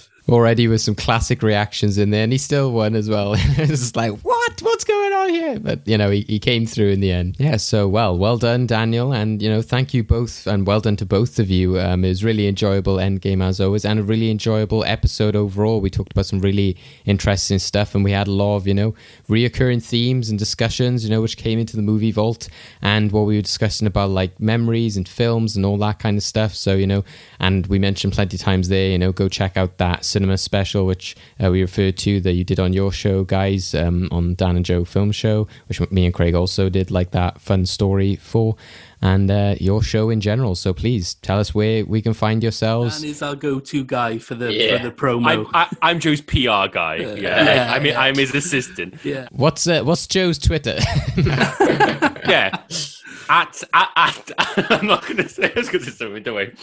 Already 0.28 0.66
with 0.66 0.80
some 0.80 0.96
classic 0.96 1.40
reactions 1.40 1.98
in 1.98 2.10
there, 2.10 2.24
and 2.24 2.32
he 2.32 2.38
still 2.38 2.72
won 2.72 2.96
as 2.96 3.08
well. 3.08 3.34
it's 3.36 3.68
just 3.68 3.96
like, 3.96 4.12
what? 4.22 4.60
What's 4.60 4.82
going 4.82 5.12
on 5.12 5.28
here? 5.28 5.60
But 5.60 5.86
you 5.86 5.96
know, 5.96 6.10
he, 6.10 6.22
he 6.22 6.40
came 6.40 6.66
through 6.66 6.90
in 6.90 7.00
the 7.00 7.12
end. 7.12 7.36
Yeah. 7.38 7.58
So 7.58 7.86
well, 7.86 8.18
well 8.18 8.36
done, 8.36 8.66
Daniel, 8.66 9.12
and 9.12 9.40
you 9.40 9.48
know, 9.48 9.62
thank 9.62 9.94
you 9.94 10.02
both, 10.02 10.46
and 10.48 10.66
well 10.66 10.80
done 10.80 10.96
to 10.96 11.06
both 11.06 11.38
of 11.38 11.48
you. 11.48 11.78
Um, 11.78 12.04
it 12.04 12.08
was 12.08 12.24
really 12.24 12.48
enjoyable 12.48 12.98
end 12.98 13.20
game 13.20 13.40
as 13.40 13.60
always, 13.60 13.84
and 13.84 14.00
a 14.00 14.02
really 14.02 14.30
enjoyable 14.30 14.84
episode 14.84 15.36
overall. 15.36 15.80
We 15.80 15.90
talked 15.90 16.10
about 16.10 16.26
some 16.26 16.40
really 16.40 16.76
interesting 17.04 17.60
stuff, 17.60 17.94
and 17.94 18.02
we 18.02 18.10
had 18.10 18.26
a 18.26 18.32
lot 18.32 18.56
of 18.56 18.66
you 18.66 18.74
know 18.74 18.94
reoccurring 19.28 19.80
themes 19.80 20.28
and 20.28 20.38
discussions, 20.38 21.04
you 21.04 21.10
know, 21.10 21.22
which 21.22 21.36
came 21.36 21.60
into 21.60 21.76
the 21.76 21.82
movie 21.82 22.10
vault, 22.10 22.48
and 22.82 23.12
what 23.12 23.26
we 23.26 23.36
were 23.36 23.42
discussing 23.42 23.86
about 23.86 24.10
like 24.10 24.40
memories 24.40 24.96
and 24.96 25.08
films 25.08 25.54
and 25.54 25.64
all 25.64 25.78
that 25.78 26.00
kind 26.00 26.16
of 26.16 26.24
stuff. 26.24 26.52
So 26.52 26.74
you 26.74 26.86
know, 26.88 27.04
and 27.38 27.64
we 27.68 27.78
mentioned 27.78 28.12
plenty 28.12 28.36
of 28.36 28.40
times 28.40 28.68
there, 28.68 28.90
you 28.90 28.98
know, 28.98 29.12
go 29.12 29.28
check 29.28 29.56
out 29.56 29.78
that 29.78 30.04
cinema 30.16 30.38
special 30.38 30.86
which 30.86 31.14
uh, 31.42 31.50
we 31.50 31.60
referred 31.60 31.96
to 31.98 32.20
that 32.22 32.32
you 32.32 32.42
did 32.44 32.58
on 32.58 32.72
your 32.72 32.90
show, 32.90 33.22
guys, 33.24 33.74
um, 33.74 34.08
on 34.10 34.34
Dan 34.34 34.56
and 34.56 34.64
Joe 34.64 34.84
Film 34.84 35.12
Show, 35.12 35.46
which 35.68 35.78
me 35.90 36.06
and 36.06 36.14
Craig 36.14 36.34
also 36.34 36.68
did 36.70 36.90
like 36.90 37.10
that 37.10 37.38
fun 37.40 37.66
story 37.66 38.16
for, 38.16 38.56
and 39.02 39.30
uh, 39.30 39.56
your 39.60 39.82
show 39.82 40.08
in 40.08 40.20
general. 40.22 40.54
So 40.54 40.72
please 40.72 41.14
tell 41.26 41.38
us 41.38 41.54
where 41.54 41.84
we 41.84 42.00
can 42.00 42.14
find 42.14 42.42
yourselves. 42.42 43.00
Dan 43.02 43.10
is 43.10 43.20
our 43.22 43.34
go-to 43.36 43.84
guy 43.84 44.16
for 44.18 44.34
the 44.34 44.52
Yeah. 44.52 44.78
for 44.78 44.84
the 44.88 44.90
promo. 45.02 45.26
I'm 45.28 45.46
I, 45.52 45.76
I'm 45.82 46.00
Joe's 46.00 46.22
PR 46.22 46.68
guy. 46.80 46.96
Yeah, 46.96 47.14
Yeah, 47.14 47.72
I 47.74 47.78
mean 47.78 47.92
yeah. 47.92 48.00
I'm 48.00 48.14
his 48.16 48.34
assistant. 48.34 48.94
yeah. 49.04 49.28
What's 49.32 49.66
uh, 49.66 49.82
what's 49.82 50.06
Joe's 50.06 50.38
Twitter? 50.38 50.78
Yeah. 52.26 52.50
At, 53.28 53.62
at, 53.72 53.90
at 53.96 54.30
I'm 54.70 54.86
not 54.86 55.02
going 55.02 55.16
to 55.18 55.28
say 55.28 55.48
this 55.48 55.68
because 55.68 55.86
it's 55.88 55.98
something, 55.98 56.22
worry. 56.32 56.54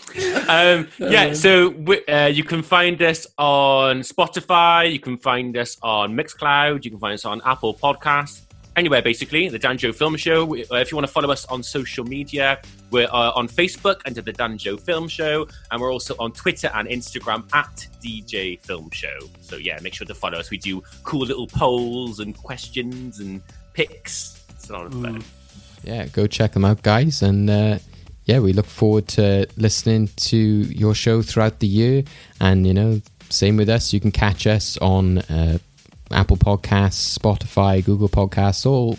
Um, 0.48 0.88
yeah, 0.98 1.34
so 1.34 1.70
we, 1.70 2.06
uh, 2.06 2.28
you 2.28 2.44
can 2.44 2.62
find 2.64 3.02
us 3.02 3.28
on 3.38 4.00
Spotify, 4.02 4.92
you 4.92 5.00
can 5.00 5.18
find 5.18 5.56
us 5.58 5.78
on 5.82 6.16
Mixcloud, 6.16 6.86
you 6.86 6.92
can 6.92 7.00
find 7.00 7.14
us 7.14 7.26
on 7.26 7.42
Apple 7.46 7.74
Podcasts, 7.74 8.42
anywhere 8.76 9.02
basically. 9.02 9.50
The 9.50 9.60
Danjo 9.60 9.94
Film 9.94 10.16
Show. 10.16 10.46
We- 10.46 10.66
uh, 10.66 10.76
If 10.76 10.92
you 10.92 10.96
want 10.98 11.06
to 11.08 11.12
follow 11.14 11.32
us 11.32 11.46
on 11.46 11.62
social 11.64 12.06
media, 12.06 12.62
we're 12.92 13.08
uh, 13.12 13.32
on 13.36 13.48
Facebook 13.48 14.02
under 14.06 14.22
the 14.22 14.34
Danjo 14.34 14.80
Film 14.80 15.08
Show, 15.08 15.48
and 15.72 15.82
we're 15.82 15.92
also 15.92 16.16
on 16.20 16.32
Twitter 16.32 16.72
and 16.76 16.88
Instagram 16.88 17.44
at 17.54 17.88
DJ 18.04 18.60
Film 18.62 18.90
Show. 18.92 19.18
So 19.42 19.58
yeah, 19.58 19.80
make 19.82 19.94
sure 19.94 20.08
to 20.08 20.16
follow 20.16 20.38
us. 20.40 20.50
We 20.50 20.58
do 20.58 20.82
cool 21.04 21.26
little 21.26 21.48
polls 21.48 22.20
and 22.20 22.36
questions 22.38 23.20
and 23.20 23.42
picks. 23.74 24.44
It's 24.52 24.70
a 24.70 24.74
lot 24.74 24.86
of 24.86 24.94
fun. 24.94 25.24
Yeah, 25.84 26.08
go 26.08 26.28
check 26.28 26.54
them 26.54 26.66
out, 26.66 26.82
guys. 26.82 27.22
And 27.22 27.50
uh, 27.50 27.80
yeah, 28.26 28.40
we 28.40 28.54
look 28.54 28.66
forward 28.66 29.08
to 29.10 29.48
listening 29.58 30.10
to 30.16 30.38
your 30.38 30.96
show 30.96 31.22
throughout 31.22 31.60
the 31.60 31.68
year. 31.68 32.04
And 32.40 32.66
you 32.66 32.74
know, 32.74 33.02
same 33.30 33.58
with 33.58 33.70
us. 33.70 33.94
You 33.94 34.00
can 34.00 34.12
catch 34.12 34.48
us 34.48 34.78
on 34.78 35.20
uh, 35.20 35.58
Apple 36.12 36.38
Podcasts, 36.38 37.18
Spotify, 37.18 37.84
Google 37.84 38.10
Podcasts, 38.10 38.66
all 38.66 38.98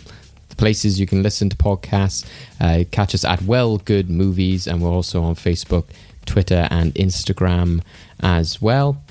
the 0.49 0.55
places 0.55 0.99
you 0.99 1.07
can 1.07 1.23
listen 1.23 1.49
to 1.49 1.57
podcasts. 1.57 2.25
Uh, 2.59 2.83
catch 2.91 3.15
us 3.15 3.25
at 3.25 3.41
Well 3.41 3.77
Good 3.77 4.09
Movies, 4.09 4.67
and 4.67 4.81
we're 4.81 4.89
also 4.89 5.23
on 5.23 5.35
Facebook, 5.35 5.85
Twitter, 6.25 6.67
and 6.69 6.93
Instagram 6.95 7.81
as 8.19 8.61
well. 8.61 9.01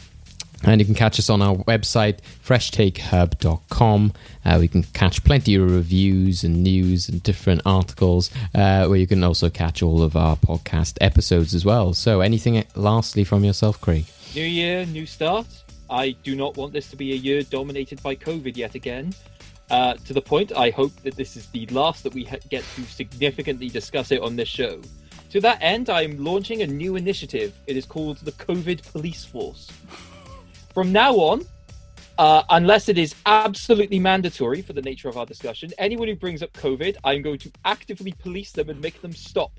And 0.66 0.80
you 0.80 0.86
can 0.86 0.94
catch 0.94 1.18
us 1.18 1.28
on 1.28 1.42
our 1.42 1.56
website, 1.56 2.20
freshtakehub.com. 2.44 4.12
Uh, 4.44 4.56
we 4.58 4.68
can 4.68 4.82
catch 4.82 5.22
plenty 5.22 5.54
of 5.56 5.70
reviews 5.70 6.42
and 6.42 6.62
news 6.62 7.08
and 7.08 7.22
different 7.22 7.60
articles, 7.66 8.30
uh, 8.54 8.86
where 8.86 8.98
you 8.98 9.06
can 9.06 9.22
also 9.22 9.50
catch 9.50 9.82
all 9.82 10.02
of 10.02 10.16
our 10.16 10.36
podcast 10.36 10.96
episodes 11.00 11.54
as 11.54 11.64
well. 11.64 11.92
So, 11.92 12.20
anything 12.20 12.64
lastly 12.74 13.24
from 13.24 13.44
yourself, 13.44 13.80
Craig? 13.80 14.06
New 14.34 14.42
year, 14.42 14.86
new 14.86 15.06
start. 15.06 15.46
I 15.90 16.12
do 16.22 16.34
not 16.34 16.56
want 16.56 16.72
this 16.72 16.88
to 16.90 16.96
be 16.96 17.12
a 17.12 17.16
year 17.16 17.42
dominated 17.42 18.02
by 18.02 18.16
COVID 18.16 18.56
yet 18.56 18.74
again. 18.74 19.14
Uh, 19.70 19.94
to 19.94 20.12
the 20.12 20.20
point, 20.20 20.52
I 20.56 20.70
hope 20.70 20.94
that 21.02 21.14
this 21.14 21.36
is 21.36 21.46
the 21.48 21.66
last 21.66 22.02
that 22.04 22.14
we 22.14 22.24
ha- 22.24 22.36
get 22.48 22.64
to 22.76 22.82
significantly 22.84 23.68
discuss 23.68 24.12
it 24.12 24.20
on 24.20 24.36
this 24.36 24.48
show. 24.48 24.80
To 25.30 25.40
that 25.40 25.58
end, 25.60 25.90
I'm 25.90 26.22
launching 26.22 26.62
a 26.62 26.66
new 26.66 26.96
initiative. 26.96 27.54
It 27.66 27.76
is 27.76 27.86
called 27.86 28.18
the 28.18 28.32
COVID 28.32 28.90
Police 28.92 29.24
Force. 29.24 29.70
From 30.74 30.90
now 30.90 31.14
on, 31.14 31.46
uh, 32.18 32.42
unless 32.50 32.88
it 32.88 32.98
is 32.98 33.14
absolutely 33.26 33.98
mandatory 33.98 34.60
for 34.60 34.72
the 34.72 34.82
nature 34.82 35.08
of 35.08 35.16
our 35.16 35.24
discussion, 35.24 35.70
anyone 35.78 36.08
who 36.08 36.16
brings 36.16 36.42
up 36.42 36.52
COVID, 36.52 36.96
I'm 37.04 37.22
going 37.22 37.38
to 37.38 37.52
actively 37.64 38.12
police 38.12 38.52
them 38.52 38.68
and 38.70 38.80
make 38.80 39.00
them 39.00 39.12
stop. 39.12 39.52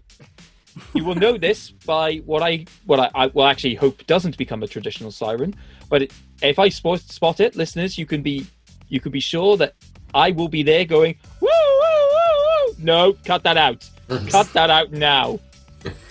You 0.93 1.05
will 1.05 1.15
know 1.15 1.37
this 1.37 1.71
by 1.71 2.17
what 2.25 2.43
I 2.43 2.65
what 2.85 2.99
I, 2.99 3.09
I 3.15 3.27
will 3.27 3.45
actually 3.45 3.75
hope 3.75 4.05
doesn't 4.07 4.37
become 4.37 4.61
a 4.61 4.67
traditional 4.67 5.09
siren. 5.09 5.55
But 5.89 6.01
it, 6.01 6.13
if 6.41 6.59
I 6.59 6.67
spot, 6.67 6.99
spot 6.99 7.39
it, 7.39 7.55
listeners, 7.55 7.97
you 7.97 8.05
can 8.05 8.21
be 8.21 8.45
you 8.89 8.99
can 8.99 9.13
be 9.13 9.21
sure 9.21 9.55
that 9.55 9.75
I 10.13 10.31
will 10.31 10.49
be 10.49 10.63
there 10.63 10.83
going 10.83 11.15
woo 11.39 11.47
woo 11.47 12.09
woo 12.11 12.67
woo. 12.67 12.75
No, 12.77 13.13
cut 13.23 13.43
that 13.43 13.55
out. 13.55 13.89
cut 14.29 14.51
that 14.51 14.69
out 14.69 14.91
now. 14.91 15.39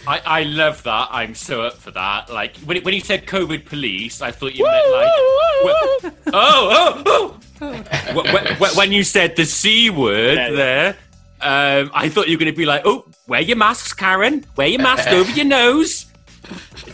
I, 0.07 0.21
I 0.25 0.43
love 0.45 0.83
that. 0.85 1.09
I'm 1.11 1.35
so 1.35 1.63
up 1.63 1.75
for 1.79 1.91
that. 1.93 2.31
Like 2.31 2.57
when, 2.59 2.83
when 2.83 2.95
you 2.95 3.01
said 3.01 3.27
COVID 3.27 3.67
police, 3.67 4.21
I 4.23 4.31
thought 4.31 4.55
you 4.55 4.65
meant 4.65 4.91
like 4.93 5.13
wh- 5.13 6.07
oh 6.35 7.03
oh 7.03 7.03
oh. 7.07 7.41
Wh- 7.61 8.29
wh- 8.29 8.59
wh- 8.59 8.77
when 8.77 8.93
you 8.93 9.05
said 9.05 9.37
the 9.37 9.45
c 9.47 9.91
word 9.91 10.37
Yeah, 10.37 10.49
yeah. 10.49 10.57
there, 10.57 10.89
um, 11.41 11.91
I 11.95 12.09
thought 12.09 12.29
you 12.29 12.37
were 12.37 12.41
going 12.45 12.53
to 12.53 12.57
be 12.57 12.67
like, 12.67 12.83
oh, 12.85 13.07
wear 13.27 13.41
your 13.41 13.57
masks, 13.57 13.93
Karen. 13.93 14.45
Wear 14.57 14.69
your 14.69 14.81
mask 14.83 15.09
over 15.13 15.31
your 15.33 15.45
nose. 15.47 16.07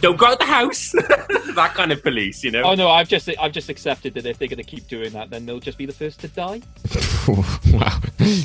Don't 0.01 0.17
go 0.17 0.27
out 0.27 0.39
the 0.39 0.47
house. 0.47 0.93
that 1.55 1.73
kind 1.75 1.93
of 1.93 2.03
police, 2.03 2.43
you 2.45 2.51
know. 2.51 2.63
Oh 2.63 2.75
no, 2.75 2.89
I've 2.89 3.09
just 3.09 3.29
I've 3.41 3.53
just 3.53 3.69
accepted 3.69 4.15
that 4.15 4.27
if 4.27 4.39
they're 4.39 4.49
going 4.49 4.59
to 4.59 4.65
keep 4.65 4.89
doing 4.89 5.11
that, 5.13 5.31
then 5.31 5.47
they'll 5.47 5.61
just 5.61 5.79
be 5.79 5.87
the 5.87 5.93
first 5.93 6.21
to 6.21 6.29
die. 6.29 6.63
wow, 7.73 8.01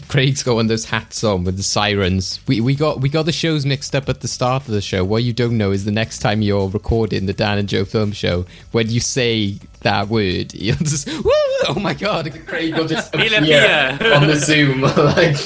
Craig's 0.08 0.44
got 0.44 0.56
one 0.56 0.66
of 0.66 0.70
those 0.70 0.86
hats 0.86 1.24
on 1.24 1.44
with 1.44 1.58
the 1.58 1.64
sirens. 1.64 2.40
We 2.48 2.62
we 2.62 2.76
got 2.76 3.02
we 3.02 3.10
got 3.10 3.24
the 3.24 3.32
shows 3.32 3.66
mixed 3.66 3.96
up 3.96 4.10
at 4.10 4.22
the 4.22 4.28
start 4.28 4.64
of 4.64 4.74
the 4.74 4.82
show. 4.82 5.04
What 5.04 5.24
you 5.24 5.34
don't 5.34 5.58
know 5.58 5.72
is 5.72 5.86
the 5.86 5.92
next 5.92 6.20
time 6.20 6.42
you're 6.42 6.68
recording 6.68 7.26
the 7.26 7.34
Dan 7.34 7.58
and 7.58 7.70
Joe 7.70 7.86
Film 7.86 8.12
Show, 8.12 8.46
when 8.72 8.90
you 8.90 9.00
say 9.00 9.60
that 9.86 10.10
word, 10.10 10.54
you'll 10.56 10.76
just 10.78 11.08
woo! 11.08 11.32
Oh 11.68 11.78
my 11.80 11.94
god! 11.94 12.32
Craig 12.46 12.76
will 12.76 12.88
just 12.88 13.14
appear 13.16 13.38
on 13.38 14.28
the 14.28 14.36
Zoom. 14.36 14.82
like, 14.82 15.38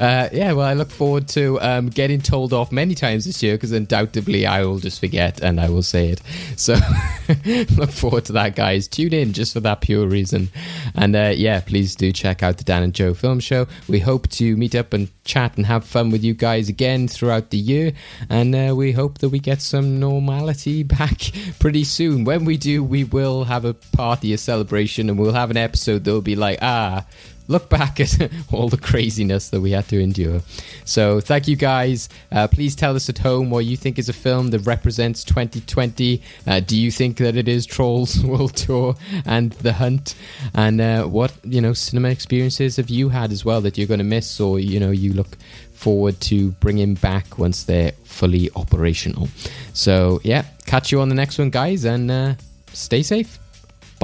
Uh, 0.00 0.28
yeah, 0.32 0.52
well, 0.52 0.66
I 0.66 0.74
look 0.74 0.90
forward 0.90 1.28
to 1.28 1.60
um, 1.60 1.88
getting 1.88 2.20
told 2.20 2.52
off 2.52 2.72
many 2.72 2.96
times 2.96 3.26
this 3.26 3.42
year 3.44 3.54
because 3.54 3.70
undoubtedly 3.70 4.44
I 4.44 4.64
will 4.64 4.80
just 4.80 4.98
forget 4.98 5.40
and 5.40 5.60
I 5.60 5.68
will 5.68 5.82
say 5.84 6.08
it. 6.08 6.20
So 6.56 6.74
look 7.76 7.90
forward 7.90 8.24
to 8.24 8.32
that, 8.32 8.56
guys. 8.56 8.88
Tune 8.88 9.12
in 9.14 9.32
just 9.32 9.52
for 9.52 9.60
that 9.60 9.82
pure 9.82 10.08
reason. 10.08 10.48
And 10.96 11.14
uh, 11.14 11.32
yeah, 11.36 11.60
please 11.60 11.94
do 11.94 12.10
check 12.10 12.42
out 12.42 12.58
the 12.58 12.64
Dan 12.64 12.82
and 12.82 12.92
Joe 12.92 13.14
Film 13.14 13.38
Show. 13.38 13.68
We 13.88 14.00
hope 14.00 14.28
to 14.30 14.56
meet 14.56 14.74
up 14.74 14.92
and 14.92 15.08
chat 15.24 15.56
and 15.56 15.66
have 15.66 15.84
fun 15.84 16.10
with 16.10 16.24
you 16.24 16.34
guys 16.34 16.68
again 16.68 17.06
throughout 17.06 17.50
the 17.50 17.58
year. 17.58 17.92
And 18.28 18.54
uh, 18.54 18.74
we 18.76 18.92
hope 18.92 19.18
that 19.18 19.28
we 19.28 19.38
get 19.38 19.62
some 19.62 20.00
normality 20.00 20.82
back 20.82 21.30
pretty 21.60 21.84
soon. 21.84 22.24
When 22.24 22.44
we 22.44 22.56
do, 22.56 22.82
we 22.82 23.04
will 23.04 23.44
have 23.44 23.63
a 23.64 23.74
party, 23.74 24.32
a 24.32 24.38
celebration, 24.38 25.08
and 25.08 25.18
we'll 25.18 25.32
have 25.32 25.50
an 25.50 25.56
episode 25.56 26.04
that 26.04 26.12
will 26.12 26.22
be 26.22 26.36
like, 26.36 26.58
ah, 26.62 27.06
look 27.48 27.68
back 27.68 28.00
at 28.00 28.30
all 28.52 28.68
the 28.68 28.76
craziness 28.76 29.50
that 29.50 29.60
we 29.60 29.72
had 29.72 29.86
to 29.88 30.00
endure. 30.00 30.40
So, 30.84 31.20
thank 31.20 31.48
you 31.48 31.56
guys. 31.56 32.08
Uh, 32.32 32.48
please 32.48 32.74
tell 32.74 32.96
us 32.96 33.08
at 33.08 33.18
home 33.18 33.50
what 33.50 33.64
you 33.64 33.76
think 33.76 33.98
is 33.98 34.08
a 34.08 34.12
film 34.12 34.48
that 34.48 34.60
represents 34.60 35.24
2020. 35.24 36.22
Uh, 36.46 36.60
do 36.60 36.76
you 36.76 36.90
think 36.90 37.18
that 37.18 37.36
it 37.36 37.48
is 37.48 37.66
Trolls 37.66 38.20
World 38.24 38.56
Tour 38.56 38.96
and 39.24 39.52
The 39.52 39.74
Hunt? 39.74 40.14
And 40.54 40.80
uh, 40.80 41.04
what 41.04 41.32
you 41.44 41.60
know 41.60 41.72
cinema 41.72 42.08
experiences 42.08 42.76
have 42.76 42.90
you 42.90 43.08
had 43.08 43.32
as 43.32 43.44
well 43.44 43.60
that 43.62 43.76
you're 43.78 43.86
going 43.86 43.98
to 43.98 44.04
miss, 44.04 44.40
or 44.40 44.58
you 44.58 44.80
know 44.80 44.90
you 44.90 45.12
look 45.12 45.36
forward 45.72 46.20
to 46.20 46.52
bringing 46.52 46.94
back 46.94 47.38
once 47.38 47.64
they're 47.64 47.92
fully 48.04 48.50
operational? 48.56 49.28
So, 49.72 50.20
yeah, 50.24 50.44
catch 50.66 50.92
you 50.92 51.00
on 51.00 51.08
the 51.08 51.14
next 51.14 51.38
one, 51.38 51.50
guys, 51.50 51.84
and 51.84 52.10
uh, 52.10 52.34
stay 52.72 53.02
safe. 53.02 53.38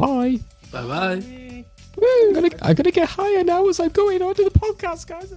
Bye. 0.00 0.40
Bye 0.72 0.86
bye. 0.86 1.64
Woo, 1.96 2.28
I'm 2.28 2.32
gonna 2.32 2.48
I'm 2.62 2.74
gonna 2.74 2.90
get 2.90 3.06
higher 3.06 3.44
now 3.44 3.68
as 3.68 3.78
I'm 3.80 3.90
going 3.90 4.22
on 4.22 4.34
to 4.34 4.44
the 4.44 4.50
podcast, 4.50 5.06
guys. 5.06 5.34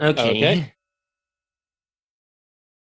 okay. 0.00 0.30
Okay. 0.30 0.72